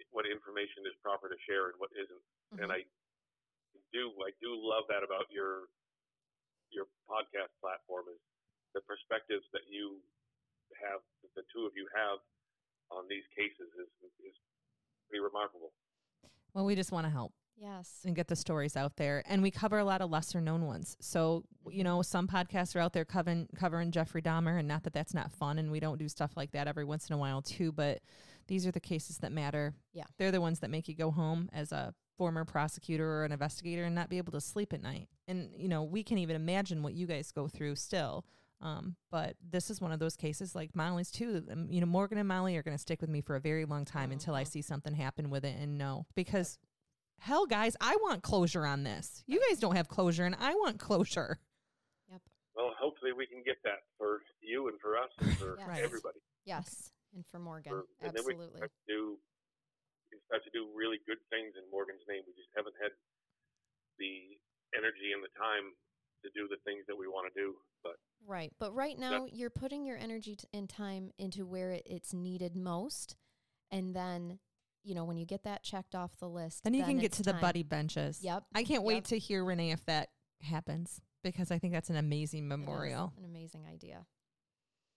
what 0.10 0.26
information 0.26 0.88
is 0.90 0.96
proper 1.06 1.30
to 1.30 1.38
share 1.46 1.70
and 1.70 1.78
what 1.78 1.94
isn't. 1.94 2.26
And 2.58 2.74
I 2.74 2.82
do 3.94 4.10
I 4.26 4.34
do 4.42 4.58
love 4.58 4.90
that 4.90 5.06
about 5.06 5.30
your 5.30 5.70
your 6.74 6.90
podcast 7.06 7.54
platform 7.62 8.10
is 8.10 8.20
the 8.74 8.82
perspectives 8.90 9.46
that 9.54 9.70
you 9.70 10.02
have, 10.82 11.06
that 11.22 11.34
the 11.38 11.46
two 11.54 11.70
of 11.70 11.78
you 11.78 11.86
have 11.94 12.18
on 12.90 13.06
these 13.06 13.28
cases 13.38 13.70
is 13.78 13.92
is 14.24 14.36
pretty 15.14 15.24
remarkable. 15.24 15.72
Well, 16.54 16.66
we 16.66 16.76
just 16.76 16.92
want 16.92 17.06
to 17.06 17.12
help. 17.12 17.34
Yes. 17.56 18.00
and 18.04 18.16
get 18.16 18.28
the 18.28 18.36
stories 18.36 18.76
out 18.76 18.98
there. 18.98 19.24
And 19.28 19.42
we 19.42 19.52
cover 19.52 19.78
a 19.78 19.86
lot 19.86 20.02
of 20.02 20.10
lesser 20.10 20.42
known 20.42 20.66
ones. 20.66 20.98
So, 21.00 21.44
you 21.70 21.84
know, 21.84 22.02
some 22.02 22.28
podcasts 22.28 22.76
are 22.76 22.80
out 22.80 22.94
there 22.94 23.06
covering, 23.06 23.48
covering 23.56 23.92
Jeffrey 23.92 24.22
Dahmer, 24.24 24.58
and 24.58 24.68
not 24.68 24.84
that 24.84 24.92
that's 24.92 25.14
not 25.14 25.32
fun. 25.32 25.60
And 25.60 25.72
we 25.72 25.80
don't 25.80 26.00
do 26.00 26.10
stuff 26.10 26.32
like 26.36 26.52
that 26.52 26.68
every 26.68 26.84
once 26.84 27.08
in 27.08 27.14
a 27.14 27.18
while, 27.18 27.42
too. 27.42 27.72
But 27.72 28.00
these 28.48 28.66
are 28.66 28.72
the 28.72 28.80
cases 28.80 29.20
that 29.20 29.32
matter. 29.32 29.76
Yeah. 29.94 30.04
They're 30.18 30.32
the 30.32 30.42
ones 30.42 30.60
that 30.60 30.72
make 30.72 30.88
you 30.88 30.96
go 30.96 31.12
home 31.12 31.48
as 31.54 31.72
a 31.72 31.94
former 32.18 32.44
prosecutor 32.44 33.08
or 33.08 33.24
an 33.24 33.32
investigator 33.32 33.84
and 33.86 33.96
not 33.96 34.10
be 34.10 34.18
able 34.18 34.34
to 34.34 34.42
sleep 34.42 34.74
at 34.74 34.82
night. 34.82 35.08
And, 35.28 35.52
you 35.56 35.70
know, 35.70 35.84
we 35.84 36.04
can 36.04 36.18
even 36.18 36.36
imagine 36.36 36.84
what 36.84 36.96
you 36.96 37.06
guys 37.06 37.32
go 37.32 37.48
through 37.48 37.76
still. 37.76 38.26
Um, 38.64 38.96
but 39.12 39.36
this 39.48 39.70
is 39.70 39.82
one 39.82 39.92
of 39.92 40.00
those 40.00 40.16
cases 40.16 40.56
like 40.56 40.74
Molly's 40.74 41.12
too. 41.12 41.44
Um, 41.52 41.68
You 41.70 41.82
know, 41.82 41.86
Morgan 41.88 42.18
and 42.18 42.28
Molly 42.28 42.56
are 42.58 42.64
going 42.64 42.76
to 42.78 42.82
stick 42.82 43.02
with 43.02 43.10
me 43.10 43.20
for 43.22 43.36
a 43.36 43.40
very 43.42 43.66
long 43.66 43.84
time 43.84 44.12
until 44.12 44.34
I 44.36 44.44
see 44.44 44.62
something 44.64 44.94
happen 44.96 45.30
with 45.30 45.44
it 45.44 45.56
and 45.60 45.78
know 45.78 46.06
because 46.16 46.58
hell 47.20 47.46
guys 47.46 47.78
i 47.80 47.96
want 48.04 48.20
closure 48.20 48.66
on 48.68 48.84
this 48.84 49.24
you 49.32 49.40
guys 49.48 49.56
don't 49.60 49.78
have 49.80 49.88
closure 49.88 50.26
and 50.28 50.36
i 50.44 50.52
want 50.60 50.76
closure 50.80 51.40
Yep. 52.12 52.20
Well, 52.56 52.72
hopefully 52.76 53.14
we 53.16 53.28
can 53.32 53.44
get 53.48 53.56
that 53.64 53.88
for 53.98 54.20
you 54.44 54.68
and 54.68 54.76
for 54.84 54.98
us 55.00 55.08
and 55.24 55.32
for 55.38 55.56
Yes. 55.56 55.68
Right. 55.70 55.84
everybody. 55.88 56.20
Yes. 56.44 56.92
And 57.16 57.24
for 57.32 57.40
Morgan. 57.40 57.72
For- 57.72 57.88
and 58.04 58.12
then 58.12 58.24
we 58.28 58.34
can 58.36 58.44
Absolutely. 58.44 58.68
to 58.68 58.84
do 58.92 59.00
we 60.12 60.18
can 60.18 60.22
start 60.28 60.44
to 60.44 60.52
do 60.52 60.68
really 60.76 61.00
good 61.08 61.22
things 61.32 61.56
in 61.56 61.64
Morgan's 61.72 62.04
name. 62.12 62.28
We 62.28 62.34
just 62.36 62.52
haven't 62.60 62.76
had 62.82 62.92
the 64.04 64.36
energy 64.76 65.14
and 65.16 65.24
the 65.24 65.32
time 65.40 65.72
to 66.24 66.30
do 66.34 66.48
the 66.50 66.58
things 66.66 66.84
that 66.88 66.96
we 66.98 67.08
want 67.08 67.32
to 67.34 67.40
do. 67.40 67.54
But 67.84 67.94
Right. 68.26 68.52
But 68.60 68.74
right 68.74 68.98
now, 68.98 69.28
you're 69.32 69.50
putting 69.50 69.86
your 69.86 69.98
energy 69.98 70.36
t- 70.38 70.48
and 70.54 70.70
time 70.70 71.12
into 71.18 71.46
where 71.46 71.72
it, 71.72 71.84
it's 71.86 72.14
needed 72.14 72.56
most. 72.56 73.16
And 73.70 73.94
then, 73.96 74.40
you 74.84 74.96
know, 74.96 75.04
when 75.04 75.18
you 75.18 75.26
get 75.26 75.44
that 75.44 75.64
checked 75.64 75.94
off 75.96 76.16
the 76.20 76.30
list, 76.30 76.64
then 76.64 76.74
you 76.74 76.84
can 76.84 76.98
get 76.98 77.08
it's 77.08 77.18
to 77.18 77.24
the 77.24 77.34
buddy 77.34 77.64
benches 77.64 78.20
Yep. 78.22 78.44
i 78.56 78.64
can't 78.64 78.84
wait 78.84 79.06
to 79.06 79.18
hear 79.18 79.44
renee 79.44 79.72
if 79.72 79.86
that 79.86 80.10
happens 80.42 81.00
because 81.24 81.52
i 81.52 81.58
think 81.58 81.72
that's 81.74 81.90
an 81.90 81.96
amazing 81.96 82.48
memorial 82.50 83.14
An 83.18 83.24
amazing 83.26 83.66
idea. 83.66 84.06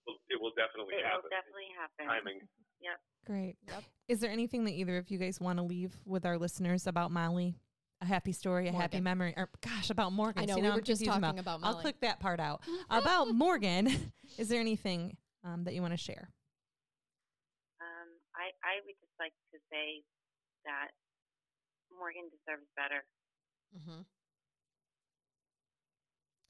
will, 0.05 0.15
it 0.29 0.41
will 0.41 0.51
definitely 0.57 0.95
It 0.95 1.05
happen. 1.05 1.21
will 1.23 1.29
definitely 1.29 1.69
happen. 1.79 2.05
Timing. 2.07 2.39
Yep. 2.81 2.99
Great. 3.25 3.55
Yep. 3.67 3.83
Is 4.07 4.19
there 4.19 4.29
anything 4.31 4.63
that 4.65 4.71
either 4.73 4.97
of 4.97 5.09
you 5.09 5.17
guys 5.17 5.39
want 5.39 5.57
to 5.59 5.63
leave 5.63 5.97
with 6.05 6.25
our 6.25 6.37
listeners 6.37 6.85
about 6.87 7.11
Molly? 7.11 7.55
A 7.99 8.05
happy 8.05 8.31
story, 8.31 8.67
a 8.67 8.71
happy 8.71 8.99
memory, 9.01 9.33
or 9.35 9.49
gosh, 9.61 9.89
about 9.89 10.13
Morgan. 10.13 10.43
I 10.43 10.45
know, 10.45 10.53
See, 10.55 10.61
we 10.61 10.67
now 10.67 10.73
were 10.75 10.79
I'm 10.79 10.83
just 10.83 11.01
confused 11.01 11.19
talking 11.21 11.39
about 11.39 11.61
I'll 11.63 11.81
click 11.81 11.99
that 12.01 12.19
part 12.19 12.39
out. 12.39 12.61
about 12.91 13.33
Morgan, 13.33 13.87
is 14.37 14.49
there 14.49 14.61
anything 14.61 15.17
um, 15.43 15.63
that 15.63 15.73
you 15.73 15.81
want 15.81 15.93
to 15.93 15.97
share? 15.97 16.29
Um, 17.81 18.09
I, 18.37 18.53
I 18.61 18.85
would 18.85 18.93
just 19.01 19.17
like 19.19 19.33
to 19.51 19.57
say 19.73 20.03
that 20.65 20.93
Morgan 21.97 22.29
deserves 22.29 22.67
better, 22.77 23.01
Mm-hmm. 23.73 24.01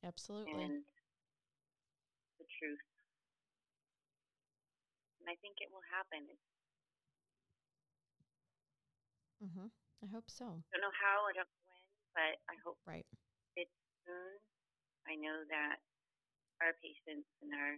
Absolutely. 0.06 0.52
and 0.52 0.84
the 2.40 2.46
truth. 2.60 2.84
And 5.22 5.30
I 5.32 5.36
think 5.42 5.58
it 5.62 5.70
will 5.72 5.84
happen. 5.92 6.28
It's, 6.28 6.48
mm-hmm. 9.44 9.68
I 10.04 10.08
hope 10.14 10.30
so. 10.30 10.46
I 10.46 10.78
don't 10.78 10.86
know 10.86 10.94
how, 10.94 11.26
I 11.26 11.34
don't 11.34 11.50
know 11.50 11.64
when, 11.66 11.86
but 12.14 12.34
I 12.50 12.56
hope 12.64 12.78
Right. 12.86 13.06
it's 13.56 13.74
soon. 14.06 14.38
I 15.10 15.16
know 15.16 15.44
that 15.50 15.82
our 16.62 16.74
patience 16.82 17.26
and 17.42 17.52
our 17.54 17.74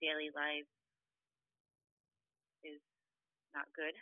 daily 0.00 0.30
life 0.34 0.68
is 2.64 2.80
not 3.54 3.66
good. 3.74 3.94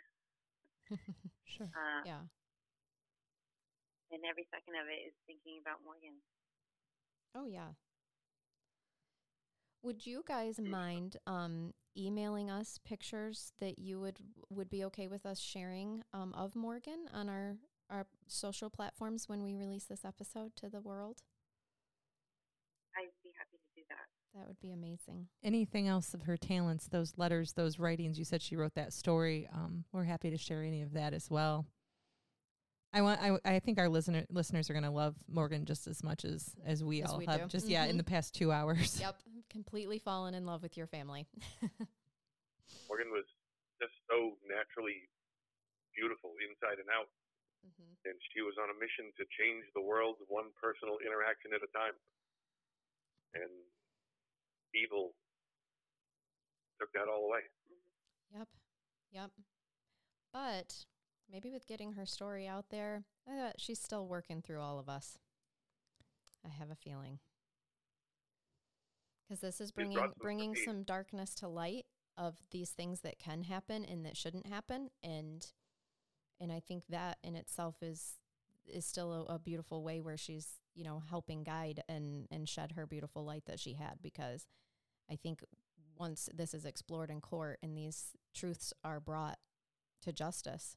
Sure. 1.45 1.69
Uh, 1.77 2.01
yeah. 2.07 2.25
And 4.11 4.25
every 4.25 4.47
second 4.49 4.73
of 4.81 4.89
it 4.89 5.05
is 5.09 5.15
thinking 5.27 5.61
about 5.61 5.85
Morgan. 5.85 6.17
Oh 7.35 7.45
yeah. 7.47 7.73
Would 9.83 10.07
you 10.07 10.23
guys 10.27 10.59
mind 10.61 11.17
um, 11.27 11.75
emailing 11.97 12.51
us 12.51 12.78
pictures 12.85 13.52
that 13.60 13.78
you 13.78 14.01
would 14.01 14.19
would 14.51 14.70
be 14.70 14.85
okay 14.85 15.09
with 15.09 15.27
us 15.27 15.39
sharing 15.39 16.02
um, 16.12 16.35
of 16.35 16.55
Morgan 16.55 17.09
on 17.12 17.28
our 17.28 17.56
our 17.90 18.06
social 18.27 18.70
platforms 18.70 19.28
when 19.28 19.43
we 19.43 19.55
release 19.55 19.85
this 19.85 20.05
episode 20.05 20.56
to 20.56 20.69
the 20.69 20.81
world? 20.81 21.19
I'd 22.97 23.09
be 23.23 23.31
happy 23.39 23.59
to 23.59 23.81
do 23.81 23.82
that. 23.89 24.39
That 24.39 24.47
would 24.47 24.60
be 24.60 24.73
amazing. 24.73 25.28
Anything 25.44 25.89
else 25.89 26.14
of 26.14 26.23
her 26.23 26.36
talents, 26.36 26.89
those 26.89 27.14
letters, 27.16 27.52
those 27.52 27.78
writings? 27.78 28.19
You 28.19 28.24
said 28.24 28.43
she 28.43 28.56
wrote 28.56 28.74
that 28.74 28.93
story. 28.93 29.48
Um, 29.52 29.85
we're 29.93 30.05
happy 30.05 30.31
to 30.31 30.39
share 30.39 30.62
any 30.62 30.82
of 30.82 30.93
that 30.94 31.12
as 31.12 31.31
well. 31.31 31.66
I 32.93 33.01
want. 33.02 33.20
I, 33.23 33.39
I 33.44 33.59
think 33.59 33.78
our 33.78 33.89
listener 33.89 34.24
listeners 34.28 34.69
are 34.69 34.74
going 34.74 34.85
to 34.85 34.90
love 34.90 35.16
Morgan 35.28 35.64
just 35.64 35.86
as 35.86 36.02
much 36.05 36.24
as 36.24 36.55
as 36.64 36.85
we 36.85 37.02
As 37.02 37.10
all 37.10 37.19
we 37.19 37.27
have. 37.27 37.43
do. 37.43 37.47
Just 37.48 37.69
yeah, 37.69 37.85
in 37.86 37.94
Mhm. 37.94 37.98
the 37.98 38.05
past 38.05 38.35
two 38.35 38.52
hours. 38.52 39.01
Yep, 39.01 39.16
completely 39.48 39.98
fallen 39.98 40.35
in 40.35 40.44
love 40.44 40.62
with 40.62 40.77
your 40.77 40.86
family. 40.86 41.27
Morgan 42.89 43.09
was 43.10 43.24
just 43.81 43.93
so 44.10 44.36
naturally 44.44 45.09
beautiful 45.97 46.32
inside 46.44 46.78
and 46.81 46.89
out, 46.93 47.09
hmm 47.64 47.93
and 48.05 48.16
she 48.35 48.43
was 48.43 48.55
on 48.60 48.69
a 48.69 48.77
mission 48.77 49.09
to 49.16 49.24
change 49.40 49.64
the 49.74 49.81
world 49.81 50.16
one 50.28 50.51
personal 50.60 50.98
interaction 51.06 51.52
at 51.55 51.62
a 51.64 51.70
time. 51.73 51.94
And 53.35 53.48
evil 54.74 55.14
took 56.81 56.93
that 56.93 57.09
all 57.09 57.24
away. 57.31 57.40
Yep, 58.36 58.48
yep. 59.12 59.31
But 60.32 60.85
maybe 61.33 61.51
with 61.51 61.67
getting 61.67 61.93
her 61.95 62.05
story 62.05 62.47
out 62.47 62.67
there, 62.71 63.05
I 63.27 63.37
thought 63.37 63.55
she's 63.59 63.81
still 63.81 64.07
working 64.07 64.43
through 64.43 64.61
all 64.61 64.79
of 64.79 64.89
us. 64.89 65.19
I 66.45 66.51
have 66.51 66.71
a 66.71 66.77
feeling 66.77 67.21
because 69.23 69.41
this 69.41 69.61
is 69.61 69.71
bringing 69.73 69.99
bringing 70.21 70.55
some 70.55 70.83
darkness 70.83 71.35
to 71.37 71.49
light 71.49 71.87
of 72.19 72.37
these 72.51 72.71
things 72.71 73.01
that 73.01 73.19
can 73.19 73.45
happen 73.45 73.85
and 73.85 74.05
that 74.05 74.17
shouldn't 74.17 74.47
happen, 74.47 74.91
and 75.03 75.47
and 76.41 76.53
I 76.53 76.61
think 76.61 76.85
that 76.89 77.19
in 77.23 77.37
itself 77.37 77.77
is 77.81 78.19
is 78.67 78.85
still 78.85 79.27
a, 79.29 79.35
a 79.35 79.39
beautiful 79.39 79.83
way 79.83 80.01
where 80.01 80.17
she's 80.17 80.61
you 80.75 80.85
know 80.85 81.03
helping 81.09 81.45
guide 81.45 81.83
and 81.89 82.27
and 82.31 82.49
shed 82.49 82.73
her 82.73 82.87
beautiful 82.87 83.25
light 83.25 83.45
that 83.47 83.61
she 83.61 83.75
had 83.75 83.95
because 84.03 84.47
I 85.11 85.17
think 85.17 85.45
once 85.97 86.29
this 86.35 86.53
is 86.55 86.65
explored 86.65 87.11
in 87.11 87.21
court 87.21 87.59
and 87.63 87.77
these 87.77 88.17
truths 88.35 88.73
are 88.83 88.99
brought 88.99 89.39
to 90.03 90.13
justice, 90.13 90.77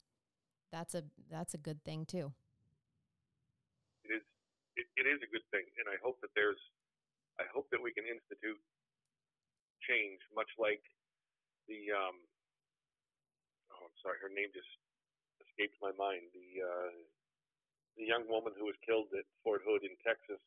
that's 0.71 0.93
a 0.95 1.03
that's 1.29 1.53
a 1.53 1.57
good 1.61 1.83
thing 1.83 2.05
too. 2.05 2.33
It 4.03 4.11
is 4.21 4.23
it, 4.75 4.85
it 4.97 5.05
is 5.07 5.19
a 5.23 5.29
good 5.31 5.45
thing, 5.51 5.65
and 5.79 5.87
I 5.89 5.97
hope 6.03 6.19
that 6.21 6.31
there's 6.35 6.59
I 7.39 7.43
hope 7.53 7.67
that 7.71 7.81
we 7.81 7.91
can 7.93 8.05
institute 8.05 8.59
change, 9.87 10.19
much 10.35 10.49
like 10.57 10.81
the 11.67 11.91
um 11.93 12.17
oh 13.71 13.85
I'm 13.85 13.97
sorry, 14.01 14.17
her 14.21 14.29
name 14.33 14.49
just 14.53 14.69
escaped 15.41 15.77
my 15.81 15.91
mind. 15.97 16.29
The 16.33 16.49
uh, 16.63 16.91
the 17.97 18.05
young 18.05 18.27
woman 18.27 18.51
who 18.59 18.65
was 18.65 18.75
killed 18.85 19.07
at 19.17 19.23
Fort 19.43 19.61
Hood 19.65 19.83
in 19.83 19.95
Texas 20.05 20.41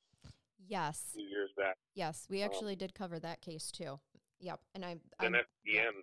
Yes, 0.66 1.14
a 1.14 1.18
few 1.18 1.28
years 1.28 1.50
back. 1.56 1.76
yes, 1.94 2.26
we 2.28 2.42
Um, 2.42 2.50
actually 2.50 2.76
did 2.76 2.92
cover 2.94 3.18
that 3.20 3.40
case 3.40 3.70
too. 3.70 4.00
Yep, 4.40 4.60
and 4.74 4.84
I, 4.84 5.00
I'm, 5.18 5.34
at 5.34 5.46
the 5.64 5.78
end, 5.78 5.96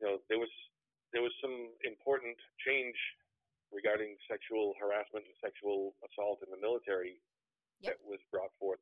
you 0.00 0.06
know, 0.06 0.18
there 0.28 0.38
was 0.38 0.50
there 1.14 1.22
was 1.22 1.32
some 1.38 1.70
important 1.86 2.34
change 2.66 2.98
regarding 3.70 4.18
sexual 4.26 4.74
harassment 4.76 5.24
and 5.24 5.36
sexual 5.38 5.94
assault 6.02 6.42
in 6.42 6.50
the 6.50 6.60
military 6.60 7.22
Yep. 7.82 7.98
that 7.98 8.00
was 8.06 8.22
brought 8.30 8.54
forth, 8.56 8.78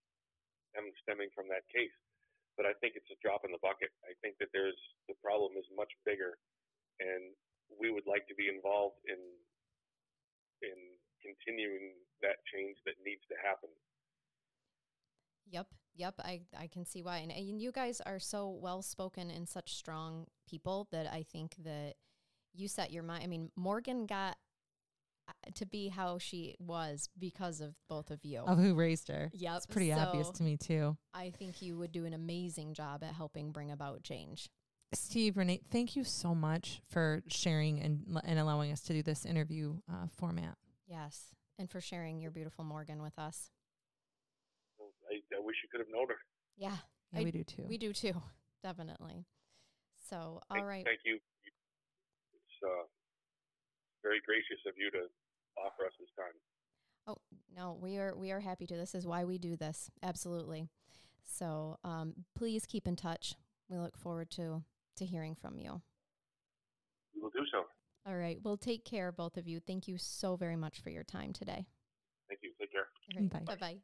stemming 1.03 1.33
from 1.35 1.49
that 1.49 1.65
case. 1.73 1.95
But 2.57 2.69
I 2.69 2.77
think 2.79 2.95
it's 2.95 3.09
a 3.09 3.19
drop 3.25 3.43
in 3.45 3.51
the 3.51 3.59
bucket. 3.65 3.89
I 4.05 4.13
think 4.21 4.37
that 4.39 4.53
there's 4.53 4.77
the 5.09 5.17
problem 5.25 5.57
is 5.57 5.65
much 5.75 5.91
bigger, 6.05 6.37
and 7.01 7.33
we 7.81 7.91
would 7.91 8.05
like 8.07 8.29
to 8.29 8.37
be 8.37 8.53
involved 8.53 9.01
in 9.09 9.19
in 10.61 10.79
continuing 11.25 11.97
that 12.21 12.39
change 12.53 12.77
that 12.85 13.01
needs 13.03 13.25
to 13.33 13.37
happen. 13.41 13.71
Yep, 15.49 15.67
yep. 15.95 16.15
I, 16.21 16.43
I 16.57 16.69
can 16.69 16.85
see 16.85 17.03
why. 17.03 17.19
And, 17.19 17.33
and 17.33 17.61
you 17.61 17.73
guys 17.73 18.01
are 18.05 18.21
so 18.21 18.49
well 18.49 18.83
spoken 18.83 19.31
and 19.31 19.49
such 19.49 19.75
strong 19.75 20.27
people 20.49 20.87
that 20.93 21.07
I 21.11 21.25
think 21.25 21.57
that 21.65 21.95
you 22.55 22.69
set 22.69 22.91
your 22.93 23.03
mind. 23.03 23.25
I 23.25 23.27
mean, 23.27 23.51
Morgan 23.57 24.07
got 24.07 24.37
uh, 25.29 25.33
to 25.55 25.67
be 25.67 25.89
how 25.89 26.19
she 26.19 26.57
was 26.59 27.09
because 27.19 27.61
of 27.61 27.75
both 27.89 28.11
of 28.11 28.25
you. 28.25 28.41
Of 28.41 28.59
who 28.59 28.75
raised 28.75 29.09
her. 29.09 29.31
Yep, 29.33 29.57
It's 29.57 29.67
pretty 29.67 29.93
obvious 29.93 30.31
to 30.31 30.43
me 30.43 30.57
too. 30.57 30.97
I 31.15 31.31
think 31.31 31.63
you 31.63 31.77
would 31.79 31.93
do 31.93 32.05
an 32.05 32.13
amazing 32.13 32.75
job 32.75 33.03
at 33.05 33.15
helping 33.15 33.53
bring 33.53 33.71
about 33.71 34.03
change. 34.03 34.49
Steve, 34.95 35.39
Renee, 35.39 35.61
thank 35.71 35.97
you 35.97 36.05
so 36.05 36.35
much 36.35 36.83
for 36.91 37.23
sharing 37.29 37.81
and 37.81 38.21
and 38.25 38.39
allowing 38.39 38.73
us 38.73 38.83
to 38.83 38.93
do 38.93 39.03
this 39.03 39.25
interview 39.25 39.77
uh, 39.91 40.07
format. 40.19 40.57
Yes. 40.87 41.29
And 41.59 41.71
for 41.71 41.81
sharing 41.81 42.21
your 42.21 42.31
beautiful 42.31 42.65
Morgan 42.65 43.01
with 43.03 43.19
us. 43.19 43.51
I, 44.81 45.15
I 45.37 45.41
wish 45.41 45.57
you 45.63 45.69
could 45.71 45.81
have 45.81 45.89
known 45.91 46.09
her. 46.09 46.17
Yeah, 46.57 46.77
Yeah, 47.13 47.21
I- 47.21 47.25
we 47.25 47.31
do 47.31 47.45
too. 47.45 47.65
we 47.69 47.79
do 47.79 47.93
too. 47.93 48.21
Definitely. 48.63 49.25
So, 50.11 50.17
all 50.17 50.57
Thank- 50.57 50.67
right. 50.67 50.85
Thank 50.85 51.01
you. 51.05 51.19
It's 52.63 52.71
uh, 52.71 52.87
very 54.03 54.21
gracious 54.25 54.63
of 54.67 54.75
you 54.77 54.91
to 54.93 55.09
offer 55.59 55.87
us 55.87 55.93
this 55.99 56.09
time. 56.17 56.35
Oh 57.07 57.17
no, 57.55 57.77
we 57.81 57.99
are 57.99 58.17
we 58.17 58.31
are 58.31 58.41
happy 58.41 58.67
to. 58.67 58.77
This 58.77 58.95
is 58.95 59.07
why 59.07 59.25
we 59.25 59.39
do 59.39 59.57
this. 59.57 59.91
Absolutely. 60.03 60.69
So 61.25 61.79
um, 61.85 62.15
please 62.37 62.67
keep 62.67 62.87
in 62.87 62.97
touch. 62.97 63.35
We 63.69 63.79
look 63.79 63.99
forward 63.99 64.31
to 64.33 64.63
to 64.97 65.05
hearing 65.05 65.35
from 65.35 65.59
you. 65.59 65.83
We 67.15 67.23
will 67.23 67.31
do 67.31 67.45
so. 67.51 67.65
All 68.07 68.17
right. 68.17 68.39
Well, 68.43 68.57
take 68.57 68.85
care, 68.85 69.13
both 69.13 69.37
of 69.37 69.47
you. 69.47 69.61
Thank 69.61 69.87
you 69.87 69.97
so 69.97 70.37
very 70.37 70.57
much 70.57 70.81
for 70.81 70.91
your 70.91 71.05
time 71.05 71.33
today. 71.33 71.67
Thank 72.29 72.41
you. 72.43 72.51
Take 72.61 72.73
care. 72.73 72.87
All 73.17 73.23
right. 73.23 73.31
Bye. 73.31 73.55
Bye 73.55 73.61
bye. 73.61 73.77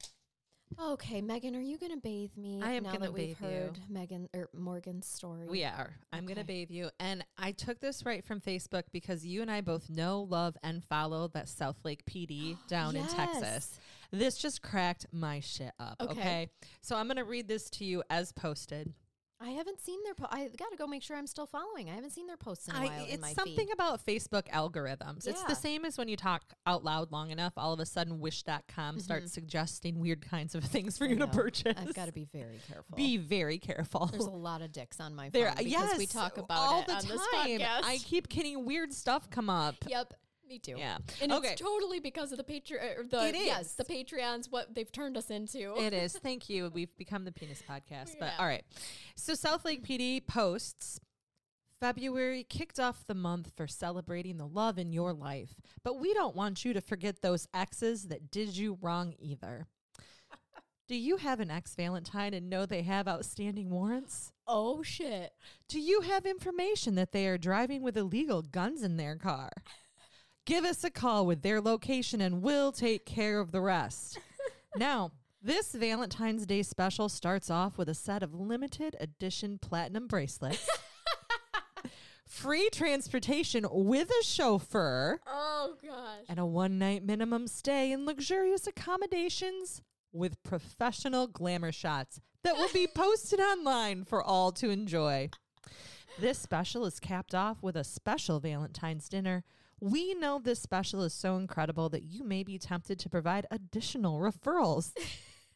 Okay, 0.80 1.20
Megan, 1.20 1.56
are 1.56 1.60
you 1.60 1.78
going 1.78 1.92
to 1.92 1.98
bathe 1.98 2.36
me 2.36 2.60
I 2.62 2.72
am 2.72 2.84
now 2.84 2.92
gonna 2.92 3.06
that 3.06 3.12
we've 3.12 3.38
bathe 3.38 3.50
you. 3.50 3.56
heard 3.56 3.78
Megan 3.88 4.28
or 4.34 4.48
Morgan's 4.54 5.06
story? 5.06 5.46
We 5.48 5.64
are. 5.64 5.96
I'm 6.12 6.24
going 6.24 6.38
to 6.38 6.44
bathe 6.44 6.70
you. 6.70 6.90
And 7.00 7.24
I 7.36 7.52
took 7.52 7.80
this 7.80 8.04
right 8.04 8.24
from 8.24 8.40
Facebook 8.40 8.84
because 8.92 9.24
you 9.26 9.42
and 9.42 9.50
I 9.50 9.60
both 9.60 9.90
know, 9.90 10.22
love, 10.22 10.56
and 10.62 10.84
follow 10.84 11.28
that 11.28 11.46
Southlake 11.46 12.00
PD 12.08 12.56
down 12.68 12.96
in 12.96 13.06
Texas. 13.06 13.78
This 14.12 14.38
just 14.38 14.62
cracked 14.62 15.06
my 15.12 15.40
shit 15.40 15.72
up. 15.78 15.96
Okay. 16.00 16.12
Okay. 16.12 16.50
So 16.80 16.96
I'm 16.96 17.06
going 17.06 17.16
to 17.16 17.24
read 17.24 17.48
this 17.48 17.70
to 17.70 17.84
you 17.84 18.02
as 18.10 18.32
posted. 18.32 18.92
I 19.40 19.50
haven't 19.50 19.80
seen 19.80 20.02
their. 20.04 20.14
Po- 20.14 20.26
I 20.30 20.48
got 20.56 20.70
to 20.72 20.76
go 20.76 20.86
make 20.86 21.02
sure 21.02 21.16
I'm 21.16 21.26
still 21.26 21.46
following. 21.46 21.88
I 21.88 21.94
haven't 21.94 22.10
seen 22.10 22.26
their 22.26 22.36
posts 22.36 22.66
in 22.66 22.74
a 22.74 22.78
while. 22.78 22.90
my 22.90 23.04
it's 23.08 23.34
something 23.34 23.66
feed. 23.66 23.72
about 23.72 24.04
Facebook 24.04 24.48
algorithms. 24.48 25.28
It's 25.28 25.44
the 25.44 25.54
same 25.54 25.84
as 25.84 25.96
when 25.96 26.08
you 26.08 26.16
talk 26.16 26.42
out 26.66 26.84
loud 26.84 27.12
long 27.12 27.30
enough, 27.30 27.52
all 27.56 27.72
of 27.72 27.78
a 27.78 27.86
sudden 27.86 28.18
wish.com 28.18 28.62
mm-hmm. 28.66 28.98
starts 28.98 29.32
suggesting 29.32 30.00
weird 30.00 30.28
kinds 30.28 30.54
of 30.54 30.64
things 30.64 30.98
for 30.98 31.04
I 31.04 31.08
you 31.08 31.16
to 31.18 31.28
purchase. 31.28 31.76
I've 31.76 31.94
got 31.94 32.06
to 32.06 32.12
be 32.12 32.26
very 32.32 32.58
careful. 32.66 32.96
be 32.96 33.16
very 33.16 33.58
careful. 33.58 34.06
There's 34.06 34.24
a 34.24 34.30
lot 34.30 34.60
of 34.60 34.72
dicks 34.72 34.98
on 34.98 35.14
my 35.14 35.30
phone 35.30 35.40
there, 35.40 35.50
because 35.56 35.66
yes, 35.66 35.98
we 35.98 36.06
talk 36.06 36.38
about 36.38 36.58
all 36.58 36.80
it 36.80 36.86
the 36.88 36.94
on 36.94 37.02
time. 37.02 37.10
this 37.10 37.26
podcast. 37.34 37.84
I 37.84 37.98
keep 37.98 38.28
getting 38.28 38.64
weird 38.64 38.92
stuff 38.92 39.30
come 39.30 39.48
up. 39.48 39.76
Yep. 39.86 40.14
Me 40.48 40.58
too. 40.58 40.76
Yeah. 40.78 40.98
And 41.20 41.32
okay. 41.32 41.52
it's 41.52 41.60
totally 41.60 42.00
because 42.00 42.32
of 42.32 42.38
the 42.38 42.44
Patreon. 42.44 43.00
Uh, 43.00 43.02
the 43.10 43.28
It 43.28 43.34
yes, 43.34 43.74
the 43.74 43.84
Patreons. 43.84 44.50
What 44.50 44.74
they've 44.74 44.90
turned 44.90 45.16
us 45.16 45.30
into. 45.30 45.74
It 45.76 45.92
is. 45.92 46.12
Thank 46.22 46.48
you. 46.48 46.70
We've 46.72 46.96
become 46.96 47.24
the 47.24 47.32
penis 47.32 47.62
podcast. 47.68 48.16
But 48.18 48.32
Yeah. 48.32 48.36
all 48.38 48.46
right. 48.46 48.64
So 49.14 49.34
Southlake 49.34 49.86
PD 49.86 50.26
posts 50.26 51.00
February 51.80 52.44
kicked 52.44 52.80
off 52.80 53.06
the 53.06 53.14
month 53.14 53.52
for 53.56 53.66
celebrating 53.66 54.38
the 54.38 54.46
love 54.46 54.78
in 54.78 54.92
your 54.92 55.12
life. 55.12 55.54
But 55.84 56.00
we 56.00 56.14
don't 56.14 56.34
want 56.34 56.64
you 56.64 56.72
to 56.72 56.80
forget 56.80 57.20
those 57.22 57.46
exes 57.54 58.08
that 58.08 58.30
did 58.30 58.56
you 58.56 58.78
wrong 58.80 59.14
either. 59.18 59.66
Do 60.88 60.96
you 60.96 61.18
have 61.18 61.38
an 61.38 61.50
ex 61.50 61.74
Valentine 61.74 62.32
and 62.32 62.48
know 62.48 62.64
they 62.64 62.82
have 62.82 63.06
outstanding 63.06 63.68
warrants? 63.68 64.32
oh 64.46 64.82
shit! 64.82 65.32
Do 65.68 65.78
you 65.78 66.00
have 66.00 66.24
information 66.24 66.94
that 66.94 67.12
they 67.12 67.26
are 67.28 67.36
driving 67.36 67.82
with 67.82 67.98
illegal 67.98 68.40
guns 68.40 68.82
in 68.82 68.96
their 68.96 69.16
car? 69.16 69.50
Give 70.48 70.64
us 70.64 70.82
a 70.82 70.88
call 70.90 71.26
with 71.26 71.42
their 71.42 71.60
location 71.60 72.22
and 72.22 72.40
we'll 72.40 72.72
take 72.72 73.04
care 73.04 73.38
of 73.38 73.52
the 73.52 73.60
rest. 73.60 74.18
now, 74.76 75.12
this 75.42 75.72
Valentine's 75.74 76.46
Day 76.46 76.62
special 76.62 77.10
starts 77.10 77.50
off 77.50 77.76
with 77.76 77.86
a 77.86 77.94
set 77.94 78.22
of 78.22 78.32
limited 78.34 78.96
edition 78.98 79.58
platinum 79.58 80.06
bracelets, 80.06 80.66
free 82.26 82.70
transportation 82.72 83.66
with 83.70 84.08
a 84.10 84.24
chauffeur, 84.24 85.20
Oh 85.26 85.74
gosh. 85.82 86.24
and 86.30 86.38
a 86.38 86.46
one 86.46 86.78
night 86.78 87.04
minimum 87.04 87.46
stay 87.46 87.92
in 87.92 88.06
luxurious 88.06 88.66
accommodations 88.66 89.82
with 90.14 90.42
professional 90.44 91.26
glamour 91.26 91.72
shots 91.72 92.22
that 92.42 92.56
will 92.56 92.70
be 92.72 92.86
posted 92.94 93.38
online 93.38 94.06
for 94.06 94.22
all 94.22 94.50
to 94.52 94.70
enjoy. 94.70 95.28
This 96.18 96.38
special 96.38 96.86
is 96.86 96.98
capped 96.98 97.34
off 97.34 97.62
with 97.62 97.76
a 97.76 97.84
special 97.84 98.40
Valentine's 98.40 99.10
dinner. 99.10 99.44
We 99.80 100.14
know 100.14 100.40
this 100.42 100.60
special 100.60 101.02
is 101.02 101.14
so 101.14 101.36
incredible 101.36 101.88
that 101.90 102.02
you 102.04 102.24
may 102.24 102.42
be 102.42 102.58
tempted 102.58 102.98
to 103.00 103.08
provide 103.08 103.46
additional 103.50 104.18
referrals. 104.20 104.92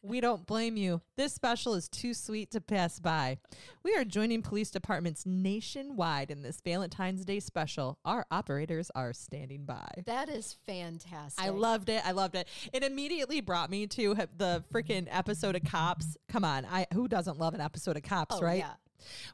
We 0.05 0.19
don't 0.19 0.45
blame 0.45 0.75
you. 0.75 0.99
This 1.15 1.31
special 1.33 1.75
is 1.75 1.87
too 1.87 2.13
sweet 2.13 2.51
to 2.51 2.59
pass 2.59 2.99
by. 2.99 3.37
We 3.83 3.95
are 3.95 4.03
joining 4.03 4.41
police 4.41 4.69
departments 4.69 5.25
nationwide 5.25 6.29
in 6.29 6.41
this 6.41 6.59
Valentine's 6.59 7.23
Day 7.23 7.39
special. 7.39 7.97
Our 8.03 8.25
operators 8.29 8.91
are 8.95 9.13
standing 9.13 9.63
by. 9.63 9.87
That 10.05 10.27
is 10.27 10.57
fantastic. 10.65 11.41
I 11.41 11.51
loved 11.51 11.87
it. 11.87 12.05
I 12.05 12.11
loved 12.11 12.35
it. 12.35 12.49
It 12.73 12.83
immediately 12.83 13.39
brought 13.39 13.69
me 13.69 13.87
to 13.87 14.13
the 14.35 14.65
freaking 14.73 15.07
episode 15.09 15.55
of 15.55 15.63
Cops. 15.63 16.17
Come 16.27 16.43
on, 16.43 16.65
I 16.65 16.85
who 16.93 17.07
doesn't 17.07 17.39
love 17.39 17.53
an 17.53 17.61
episode 17.61 17.95
of 17.95 18.03
Cops, 18.03 18.35
Oh, 18.35 18.41
right? 18.41 18.57
yeah. 18.57 18.73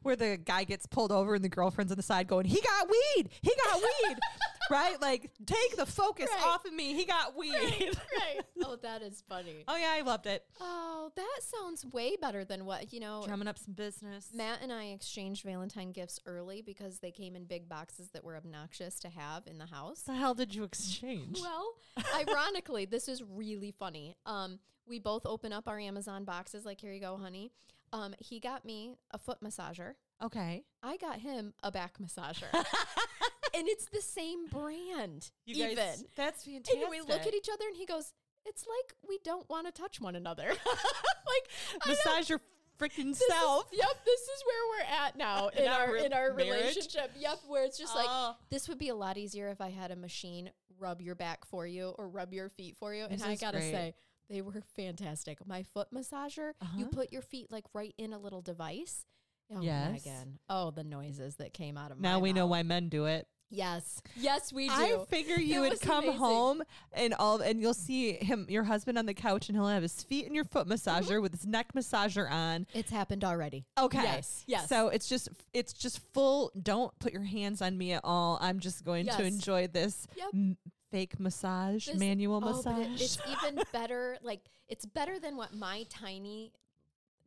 Where 0.03 0.15
the 0.15 0.37
guy 0.37 0.65
gets 0.65 0.85
pulled 0.85 1.11
over 1.11 1.33
and 1.33 1.43
the 1.43 1.49
girlfriend's 1.49 1.91
on 1.91 1.97
the 1.97 2.03
side 2.03 2.27
going, 2.27 2.45
"He 2.45 2.61
got 2.61 2.87
weed. 2.87 3.29
He 3.41 3.51
got 3.65 3.81
weed." 3.81 4.17
right? 4.69 5.01
Like, 5.01 5.31
take 5.45 5.75
the 5.77 5.85
focus 5.85 6.29
Right. 6.33 6.45
off 6.45 6.65
of 6.65 6.73
me. 6.73 6.93
He 6.93 7.05
got 7.05 7.35
weed. 7.37 7.51
right. 7.53 7.95
right. 8.19 8.39
Oh, 8.65 8.75
that 8.83 9.01
is 9.01 9.23
funny. 9.27 9.63
oh 9.69 9.77
yeah, 9.77 9.93
I 9.97 10.01
loved 10.01 10.27
it. 10.27 10.43
Oh, 10.59 11.11
that 11.15 11.39
sounds 11.41 11.85
way 11.85 12.15
better 12.21 12.43
than 12.43 12.65
what 12.65 12.91
you 12.93 12.99
know. 12.99 13.23
Drumming 13.25 13.47
up 13.47 13.57
some 13.57 13.73
business. 13.73 14.29
Matt 14.33 14.59
and 14.61 14.71
I 14.71 14.87
exchanged 14.87 15.43
Valentine 15.43 15.91
gifts 15.91 16.19
early 16.25 16.61
because 16.61 16.99
they 16.99 17.09
came 17.11 17.35
in 17.37 17.45
big 17.45 17.69
boxes 17.69 18.09
that 18.09 18.23
were 18.23 18.35
obnoxious 18.35 18.99
to 18.99 19.09
have 19.09 19.47
in 19.47 19.57
the 19.57 19.65
house. 19.65 20.01
The 20.01 20.13
hell 20.13 20.33
did 20.35 20.53
you 20.53 20.63
exchange? 20.65 21.39
Well, 21.41 21.73
ironically, 22.15 22.85
this 22.85 23.07
is 23.07 23.23
really 23.23 23.71
funny. 23.79 24.17
Um, 24.25 24.59
we 24.85 24.99
both 24.99 25.25
open 25.25 25.53
up 25.53 25.67
our 25.67 25.79
Amazon 25.79 26.25
boxes, 26.25 26.65
like, 26.65 26.81
here 26.81 26.91
you 26.91 26.99
go, 26.99 27.15
honey. 27.17 27.51
Um, 27.93 28.13
he 28.19 28.39
got 28.39 28.65
me 28.65 28.97
a 29.11 29.17
foot 29.17 29.39
massager. 29.41 29.93
okay. 30.21 30.63
I 30.83 30.97
got 30.97 31.19
him 31.19 31.53
a 31.63 31.71
back 31.71 31.97
massager. 31.97 32.43
and 33.59 33.67
it's 33.67 33.85
the 33.85 34.01
same 34.01 34.47
brand. 34.47 35.31
You 35.45 35.65
even. 35.65 35.75
guys, 35.75 36.03
that's 36.15 36.43
fantastic. 36.45 36.81
and 36.81 36.89
we 36.89 37.01
look 37.01 37.25
at 37.27 37.33
each 37.33 37.49
other 37.53 37.65
and 37.67 37.75
he 37.75 37.85
goes, 37.85 38.13
It's 38.45 38.65
like 38.65 38.95
we 39.07 39.19
don't 39.23 39.47
want 39.49 39.67
to 39.67 39.71
touch 39.73 39.99
one 40.01 40.15
another. 40.15 40.47
like 41.27 41.85
massage 41.87 42.29
your 42.29 42.39
freaking 42.79 43.09
this 43.09 43.21
is- 43.21 43.27
self. 43.33 43.65
yep, 43.73 43.89
this 44.05 44.21
is 44.21 44.43
where 44.45 44.69
we're 44.69 45.05
at 45.05 45.17
now 45.17 45.47
in, 45.57 45.67
our 45.67 45.81
our 45.87 45.93
re- 45.93 46.05
in 46.05 46.13
our 46.13 46.33
marriage? 46.33 46.53
relationship. 46.61 47.11
Yep, 47.19 47.39
where 47.47 47.65
it's 47.65 47.77
just 47.77 47.93
Oh. 47.95 47.99
like 47.99 48.35
this 48.49 48.67
would 48.69 48.79
be 48.79 48.89
a 48.89 48.95
lot 48.95 49.17
easier 49.17 49.49
if 49.49 49.61
I 49.61 49.69
had 49.69 49.91
a 49.91 49.95
machine 49.95 50.51
rub 50.79 51.01
your 51.01 51.15
back 51.15 51.45
for 51.45 51.67
you 51.67 51.89
or 51.97 52.07
rub 52.07 52.33
your 52.33 52.49
feet 52.49 52.77
for 52.77 52.93
you. 52.93 53.05
This 53.09 53.21
and 53.21 53.29
I 53.31 53.35
gotta 53.35 53.57
great. 53.57 53.71
say, 53.71 53.93
they 54.29 54.41
were 54.41 54.61
fantastic. 54.75 55.45
My 55.45 55.63
foot 55.63 55.89
massager, 55.93 56.53
you 56.77 56.85
Uh-huh. 56.85 56.89
put 56.93 57.11
your 57.11 57.21
feet 57.21 57.51
like 57.51 57.65
right 57.73 57.93
in 57.97 58.13
a 58.13 58.17
little 58.19 58.41
device. 58.41 59.05
Oh, 59.53 59.61
Yes. 59.61 60.07
Oh, 60.47 60.69
the 60.71 60.83
noises 60.83 61.35
that 61.37 61.53
came 61.53 61.75
out 61.77 61.91
of 61.91 61.99
Now 61.99 62.19
we 62.19 62.31
know 62.33 62.45
why 62.45 62.61
men 62.63 62.87
do 62.87 63.05
it. 63.05 63.27
Yes, 63.51 64.01
yes, 64.15 64.53
we 64.53 64.67
do. 64.67 64.73
I 64.75 65.05
figure 65.09 65.35
you 65.39 65.63
It 65.63 65.69
would 65.71 65.81
come 65.81 66.03
amazing. 66.03 66.19
home 66.19 66.63
and 66.93 67.15
all, 67.15 67.41
and 67.41 67.59
you'll 67.59 67.73
see 67.73 68.13
him, 68.13 68.45
your 68.47 68.63
husband, 68.63 68.97
on 68.97 69.07
the 69.07 69.13
couch, 69.15 69.49
and 69.49 69.57
he'll 69.57 69.67
have 69.67 69.81
his 69.81 70.03
feet 70.03 70.27
in 70.27 70.35
your 70.35 70.45
foot 70.45 70.67
massager 70.67 71.01
mm-hmm. 71.03 71.21
with 71.23 71.31
his 71.33 71.47
neck 71.47 71.73
massager 71.73 72.29
on. 72.29 72.67
It's 72.73 72.91
happened 72.91 73.23
already. 73.23 73.65
Okay. 73.77 74.03
Yes. 74.03 74.43
Yes. 74.45 74.69
So 74.69 74.89
it's 74.89 75.07
just, 75.09 75.29
it's 75.53 75.73
just 75.73 75.99
full. 76.13 76.51
Don't 76.61 76.97
put 76.99 77.11
your 77.11 77.23
hands 77.23 77.61
on 77.61 77.75
me 77.77 77.93
at 77.93 78.01
all. 78.03 78.37
I'm 78.39 78.59
just 78.59 78.85
going 78.85 79.07
to 79.07 79.23
enjoy 79.23 79.67
this 79.67 80.05
Yep. 80.15 80.27
m- 80.33 80.57
fake 80.91 81.19
massage, 81.19 81.87
This- 81.87 81.97
manual 81.97 82.41
oh, 82.43 82.51
massage. 82.51 82.85
it- 82.85 83.01
it's 83.01 83.17
even 83.29 83.63
better. 83.73 84.17
Like 84.21 84.41
it's 84.67 84.85
better 84.85 85.19
than 85.19 85.37
what 85.37 85.53
my 85.55 85.85
tiny 85.89 86.51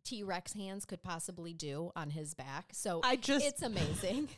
T 0.05 0.23
Rex 0.23 0.53
hands 0.53 0.85
could 0.85 1.03
possibly 1.03 1.53
do 1.53 1.91
on 1.97 2.11
his 2.11 2.35
back. 2.35 2.71
So 2.73 3.01
I 3.03 3.17
just- 3.17 3.45
it's 3.45 3.63
amazing. 3.63 4.29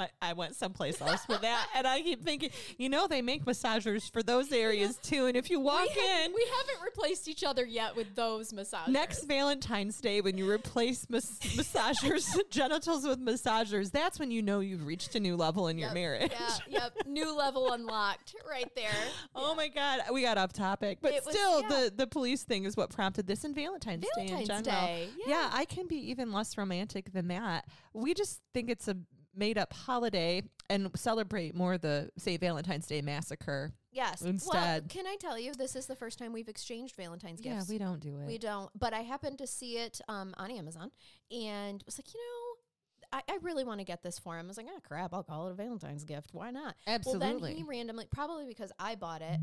I, 0.00 0.08
I 0.22 0.32
went 0.32 0.56
someplace 0.56 1.00
else 1.00 1.26
with 1.28 1.40
that, 1.42 1.66
and 1.74 1.86
I 1.86 2.00
keep 2.02 2.24
thinking, 2.24 2.50
you 2.78 2.88
know, 2.88 3.06
they 3.06 3.22
make 3.22 3.44
massagers 3.44 4.10
for 4.12 4.22
those 4.22 4.52
areas 4.52 4.96
too. 4.96 5.26
And 5.26 5.36
if 5.36 5.50
you 5.50 5.60
walk 5.60 5.82
we, 5.82 5.88
ha- 6.00 6.24
in, 6.24 6.32
we 6.34 6.44
haven't 6.58 6.84
replaced 6.84 7.28
each 7.28 7.44
other 7.44 7.64
yet 7.64 7.96
with 7.96 8.14
those 8.14 8.52
massagers. 8.52 8.88
Next 8.88 9.24
Valentine's 9.24 10.00
Day, 10.00 10.20
when 10.20 10.36
you 10.38 10.48
replace 10.50 11.06
mas- 11.08 11.38
massagers 11.40 12.36
genitals 12.50 13.06
with 13.06 13.20
massagers, 13.24 13.90
that's 13.90 14.18
when 14.18 14.30
you 14.30 14.42
know 14.42 14.60
you've 14.60 14.86
reached 14.86 15.14
a 15.14 15.20
new 15.20 15.36
level 15.36 15.68
in 15.68 15.78
your 15.78 15.88
Yep, 15.88 15.94
marriage. 15.94 16.32
Yeah, 16.32 16.48
yep. 16.68 16.92
New 17.06 17.36
level 17.36 17.72
unlocked 17.72 18.34
right 18.48 18.70
there. 18.74 18.90
Oh 19.34 19.54
my 19.54 19.68
God, 19.68 20.00
we 20.12 20.22
got 20.22 20.38
off 20.38 20.52
topic, 20.52 20.98
but 21.00 21.12
It 21.12 21.24
was- 21.24 21.34
still, 21.34 21.62
yeah. 21.62 21.68
the 21.68 21.92
the 21.96 22.06
police 22.06 22.42
thing 22.42 22.64
is 22.64 22.76
what 22.76 22.90
prompted 22.90 23.26
this, 23.26 23.44
and 23.44 23.54
Valentine's, 23.54 24.04
Day 24.16 24.22
in 24.22 24.28
Valentine's 24.28 24.66
general. 24.66 24.86
Day, 24.86 25.08
Yeah. 25.26 25.34
yeah. 25.42 25.50
I 25.52 25.64
can 25.64 25.86
be 25.86 25.96
even 26.10 26.32
less 26.32 26.56
romantic 26.58 27.12
than 27.12 27.28
that. 27.28 27.66
We 27.92 28.14
just 28.14 28.40
think 28.54 28.70
it's 28.70 28.88
a 28.88 28.96
made 29.34 29.58
up 29.58 29.72
holiday 29.72 30.42
and 30.68 30.90
celebrate 30.94 31.54
more 31.54 31.78
the 31.78 32.10
say 32.16 32.36
Valentine's 32.36 32.86
Day 32.86 33.02
massacre. 33.02 33.72
Yes. 33.92 34.22
Well, 34.22 34.30
Instead. 34.30 34.88
can 34.88 35.06
I 35.06 35.16
tell 35.20 35.38
you, 35.38 35.52
this 35.52 35.74
is 35.74 35.86
the 35.86 35.96
first 35.96 36.18
time 36.18 36.32
we've 36.32 36.48
exchanged 36.48 36.94
Valentine's 36.96 37.40
gifts. 37.40 37.68
Yeah, 37.68 37.74
we 37.74 37.78
don't 37.78 38.00
do 38.00 38.20
it. 38.20 38.26
We 38.26 38.38
don't. 38.38 38.70
But 38.78 38.94
I 38.94 39.00
happened 39.00 39.38
to 39.38 39.46
see 39.46 39.78
it 39.78 40.00
um, 40.08 40.34
on 40.38 40.50
Amazon 40.50 40.90
and 41.30 41.82
was 41.86 41.98
like, 41.98 42.12
you 42.14 42.20
know, 42.20 43.18
I, 43.18 43.32
I 43.32 43.38
really 43.42 43.64
want 43.64 43.80
to 43.80 43.84
get 43.84 44.02
this 44.02 44.18
for 44.18 44.38
him. 44.38 44.46
I 44.46 44.48
was 44.48 44.56
like, 44.56 44.68
oh 44.68 44.78
crap, 44.86 45.12
I'll 45.12 45.24
call 45.24 45.48
it 45.48 45.52
a 45.52 45.54
Valentine's 45.54 46.04
gift. 46.04 46.30
Why 46.32 46.50
not? 46.50 46.76
Absolutely. 46.86 47.26
Well, 47.28 47.40
then 47.40 47.56
he 47.56 47.62
randomly, 47.64 48.06
probably 48.12 48.46
because 48.46 48.70
I 48.78 48.94
bought 48.94 49.22
it, 49.22 49.40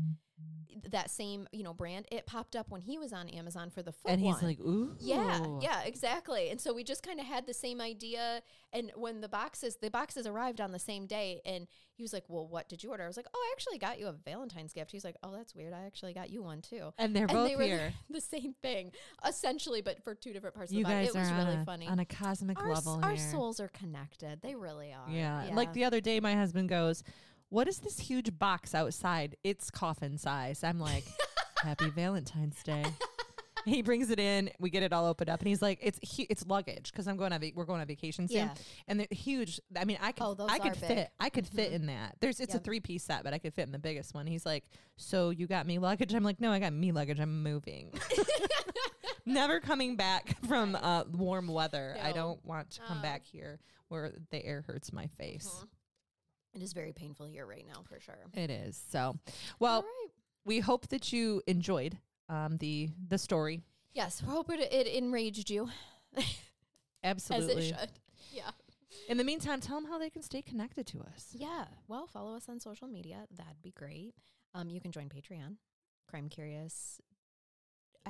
that 0.90 1.10
same 1.10 1.48
you 1.52 1.62
know 1.62 1.74
brand, 1.74 2.06
it 2.12 2.24
popped 2.26 2.54
up 2.54 2.70
when 2.70 2.80
he 2.80 2.98
was 2.98 3.12
on 3.12 3.28
Amazon 3.28 3.68
for 3.68 3.82
the 3.82 3.92
foot 3.92 4.12
and 4.12 4.20
he's 4.20 4.34
one. 4.36 4.44
like, 4.44 4.60
ooh, 4.60 4.94
Yeah, 5.00 5.44
yeah, 5.60 5.82
exactly. 5.82 6.50
And 6.50 6.60
so 6.60 6.72
we 6.72 6.84
just 6.84 7.02
kind 7.02 7.18
of 7.20 7.26
had 7.26 7.46
the 7.46 7.52
same 7.54 7.80
idea. 7.80 8.42
And 8.72 8.92
when 8.94 9.20
the 9.20 9.28
boxes, 9.28 9.76
the 9.82 9.90
boxes 9.90 10.26
arrived 10.26 10.60
on 10.60 10.72
the 10.72 10.78
same 10.78 11.06
day, 11.06 11.40
and 11.44 11.66
he 11.94 12.02
was 12.04 12.12
like, 12.12 12.24
"Well, 12.28 12.46
what 12.46 12.68
did 12.68 12.82
you 12.84 12.90
order?" 12.90 13.02
I 13.02 13.06
was 13.06 13.16
like, 13.16 13.26
"Oh, 13.34 13.38
I 13.38 13.52
actually 13.52 13.78
got 13.78 13.98
you 13.98 14.06
a 14.06 14.12
Valentine's 14.12 14.72
gift." 14.72 14.92
He's 14.92 15.04
like, 15.04 15.16
"Oh, 15.22 15.32
that's 15.32 15.54
weird. 15.54 15.72
I 15.72 15.84
actually 15.86 16.12
got 16.12 16.30
you 16.30 16.42
one 16.42 16.60
too." 16.62 16.92
And 16.98 17.16
they're 17.16 17.26
both 17.26 17.56
they 17.58 17.66
here. 17.66 17.92
The, 18.10 18.20
same 18.20 18.54
thing, 18.62 18.92
essentially, 19.26 19.80
but 19.80 20.02
for 20.04 20.14
two 20.14 20.32
different 20.32 20.54
parts 20.54 20.70
You 20.70 20.80
of 20.82 20.88
the 20.88 20.92
body. 20.94 21.06
guys 21.06 21.14
It 21.14 21.18
was 21.18 21.30
are 21.30 21.36
really 21.36 21.62
a, 21.62 21.64
funny. 21.64 21.86
on 21.88 21.98
a 21.98 22.04
cosmic 22.04 22.60
our, 22.60 22.72
level 22.74 23.00
our 23.02 23.14
here. 23.14 23.30
souls 23.30 23.58
are 23.58 23.68
connected. 23.68 24.40
They 24.42 24.54
really 24.54 24.92
are. 24.92 25.10
Yeah. 25.10 25.48
Like 25.54 25.72
the 25.72 25.84
other 25.84 26.00
day, 26.00 26.20
my 26.20 26.34
husband 26.34 26.68
goes, 26.68 27.02
What 27.50 27.68
is 27.68 27.78
this 27.78 27.98
huge 27.98 28.38
box 28.38 28.74
outside? 28.74 29.36
It's 29.42 29.70
coffin 29.70 30.18
size. 30.18 30.62
I'm 30.62 30.78
like, 30.80 31.04
Happy 31.62 31.88
Valentine's 31.90 32.62
Day. 32.62 32.84
he 33.64 33.82
brings 33.82 34.10
it 34.10 34.20
in. 34.20 34.50
We 34.60 34.70
get 34.70 34.82
it 34.82 34.92
all 34.92 35.06
opened 35.06 35.28
up, 35.30 35.40
and 35.40 35.48
he's 35.48 35.60
like, 35.60 35.78
"It's 35.82 35.98
hu- 36.16 36.26
it's 36.30 36.46
luggage 36.46 36.92
because 36.92 37.08
I'm 37.08 37.16
going 37.16 37.32
on 37.32 37.40
va- 37.40 37.50
we're 37.54 37.64
going 37.64 37.80
on 37.80 37.86
vacation 37.86 38.28
soon, 38.28 38.36
Yeah. 38.36 38.54
and 38.86 39.00
they're 39.00 39.06
huge. 39.10 39.60
I 39.76 39.84
mean, 39.84 39.98
I 40.00 40.12
could 40.12 40.36
Oh, 40.38 40.46
I 40.48 40.58
could 40.58 40.76
fit 40.76 40.88
big. 40.88 41.06
I 41.18 41.28
could 41.30 41.46
fit 41.46 41.72
in 41.72 41.86
that. 41.86 42.16
There's 42.20 42.38
it's 42.40 42.54
a 42.54 42.58
three 42.60 42.80
piece 42.80 43.02
set, 43.04 43.24
but 43.24 43.34
I 43.34 43.38
could 43.38 43.52
fit 43.54 43.66
in 43.66 43.72
the 43.72 43.78
biggest 43.78 44.14
one. 44.14 44.26
He's 44.26 44.46
like, 44.46 44.64
"So 44.96 45.30
you 45.30 45.46
got 45.46 45.66
me 45.66 45.78
luggage?" 45.78 46.14
I'm 46.14 46.22
like, 46.24 46.40
"No, 46.40 46.52
I 46.52 46.58
got 46.60 46.72
me 46.72 46.92
luggage. 46.92 47.18
I'm 47.18 47.42
moving." 47.42 47.92
Never 49.26 49.60
coming 49.60 49.96
back 49.96 50.36
from 50.46 50.74
uh, 50.74 51.04
warm 51.12 51.48
weather. 51.48 51.96
I 52.02 52.12
don't 52.12 52.42
want 52.46 52.70
to 52.72 52.80
come 52.82 52.98
Uh. 52.98 53.02
back 53.02 53.24
here 53.26 53.58
where 53.88 54.12
the 54.30 54.44
air 54.44 54.62
hurts 54.66 54.92
my 54.92 55.06
face. 55.18 55.48
Uh-huh. 55.52 55.66
It 56.58 56.64
is 56.64 56.72
very 56.72 56.92
painful 56.92 57.26
here 57.26 57.46
right 57.46 57.64
now, 57.64 57.84
for 57.88 58.00
sure. 58.00 58.18
It 58.34 58.50
is. 58.50 58.82
So, 58.90 59.16
well, 59.60 59.82
right. 59.82 60.10
we 60.44 60.58
hope 60.58 60.88
that 60.88 61.12
you 61.12 61.40
enjoyed 61.46 61.96
um, 62.28 62.56
the 62.56 62.88
the 63.06 63.16
story. 63.16 63.60
Yes, 63.92 64.20
I 64.26 64.30
hope 64.30 64.50
it, 64.50 64.58
it 64.58 64.88
enraged 64.88 65.50
you, 65.50 65.68
Absolutely. 67.04 67.52
as 67.52 67.58
it 67.58 67.78
should. 67.78 67.90
Yeah. 68.32 68.50
In 69.08 69.18
the 69.18 69.24
meantime, 69.24 69.60
tell 69.60 69.80
them 69.80 69.88
how 69.88 70.00
they 70.00 70.10
can 70.10 70.22
stay 70.22 70.42
connected 70.42 70.84
to 70.88 70.98
us. 70.98 71.28
Yeah. 71.32 71.66
Well, 71.86 72.08
follow 72.08 72.34
us 72.34 72.48
on 72.48 72.58
social 72.58 72.88
media. 72.88 73.18
That'd 73.36 73.62
be 73.62 73.70
great. 73.70 74.14
Um, 74.52 74.68
you 74.68 74.80
can 74.80 74.90
join 74.90 75.08
Patreon, 75.08 75.58
Crime 76.08 76.28
Curious. 76.28 77.00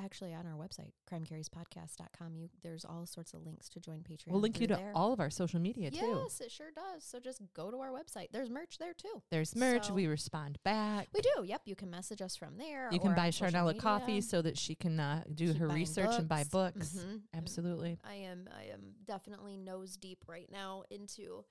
Actually, 0.05 0.33
on 0.33 0.47
our 0.47 0.55
website, 0.55 0.93
crimecuriouspodcast.com, 1.11 2.37
you 2.37 2.49
there's 2.63 2.85
all 2.85 3.05
sorts 3.07 3.35
of 3.35 3.45
links 3.45 3.69
to 3.71 3.81
join 3.81 3.99
Patreon. 4.01 4.29
We'll 4.33 4.41
link 4.41 4.61
you 4.61 4.67
to 4.69 4.75
there. 4.77 4.93
all 4.95 5.13
of 5.13 5.21
our 5.21 5.31
social 5.31 5.61
media 5.61 5.91
too. 5.91 5.97
Yes, 6.25 6.41
it 6.41 6.51
sure 6.53 6.71
does. 6.75 7.05
So 7.05 7.19
just 7.21 7.41
go 7.55 7.71
to 7.71 7.79
our 7.79 7.91
website. 7.91 8.29
There's 8.33 8.51
merch 8.51 8.79
there 8.79 8.95
too. 8.95 9.23
There's 9.31 9.57
merch. 9.57 9.89
So- 9.89 9.95
we 9.95 10.07
respond 10.07 10.59
back. 10.65 11.09
We 11.15 11.21
do. 11.21 11.45
Yep. 11.45 11.63
You 11.65 11.75
can 11.75 11.91
message 11.91 12.23
us 12.23 12.37
from 12.37 12.57
there. 12.59 12.89
you 12.93 13.01
can 13.01 13.15
buy 13.15 13.31
Charnella 13.31 13.77
coffee 13.79 14.21
so 14.21 14.41
that 14.43 14.57
she 14.57 14.75
can 14.75 15.01
uh, 15.01 15.25
do 15.35 15.49
Keep 15.53 15.59
her 15.63 15.69
research 15.69 16.15
and 16.17 16.29
buy 16.29 16.45
books. 16.45 16.95
Mhm. 16.97 17.23
Absolutely. 17.35 17.99
I 18.09 18.15
am 18.15 18.49
I 18.57 18.65
am 18.73 18.95
definitely 19.05 19.57
nose 19.57 19.97
deep 19.97 20.25
right 20.29 20.49
now 20.51 20.85
into 20.91 21.45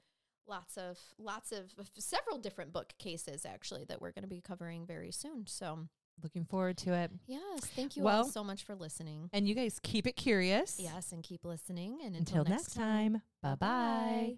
lots 0.48 0.78
of 0.78 0.98
lots 1.18 1.52
of 1.52 1.74
several 1.98 2.38
different 2.38 2.72
book 2.72 2.94
cases 2.98 3.45
actually 3.45 3.84
that 3.86 3.99
we're 4.02 4.11
going 4.14 4.24
to 4.24 4.30
be 4.30 4.40
covering 4.41 4.86
very 4.86 5.11
soon. 5.11 5.45
So, 5.48 5.88
Looking 6.23 6.45
forward 6.45 6.77
to 6.80 6.94
it. 6.94 7.11
yes, 7.27 7.60
thank 7.76 7.95
you 7.95 8.07
all 8.07 8.26
so 8.26 8.44
much 8.44 8.64
for 8.64 8.76
listening. 8.76 9.30
And 9.34 9.48
you 9.48 9.53
guys 9.56 9.80
keep 9.84 10.07
it 10.07 10.15
curious. 10.15 10.77
Yes, 10.80 11.11
and 11.11 11.23
keep 11.23 11.45
listening 11.45 11.99
and 12.03 12.15
Until, 12.15 12.44
next 12.44 12.73
time, 12.73 13.22
bye 13.41 13.49
bye. 13.49 13.56
bye-bye. 13.56 14.38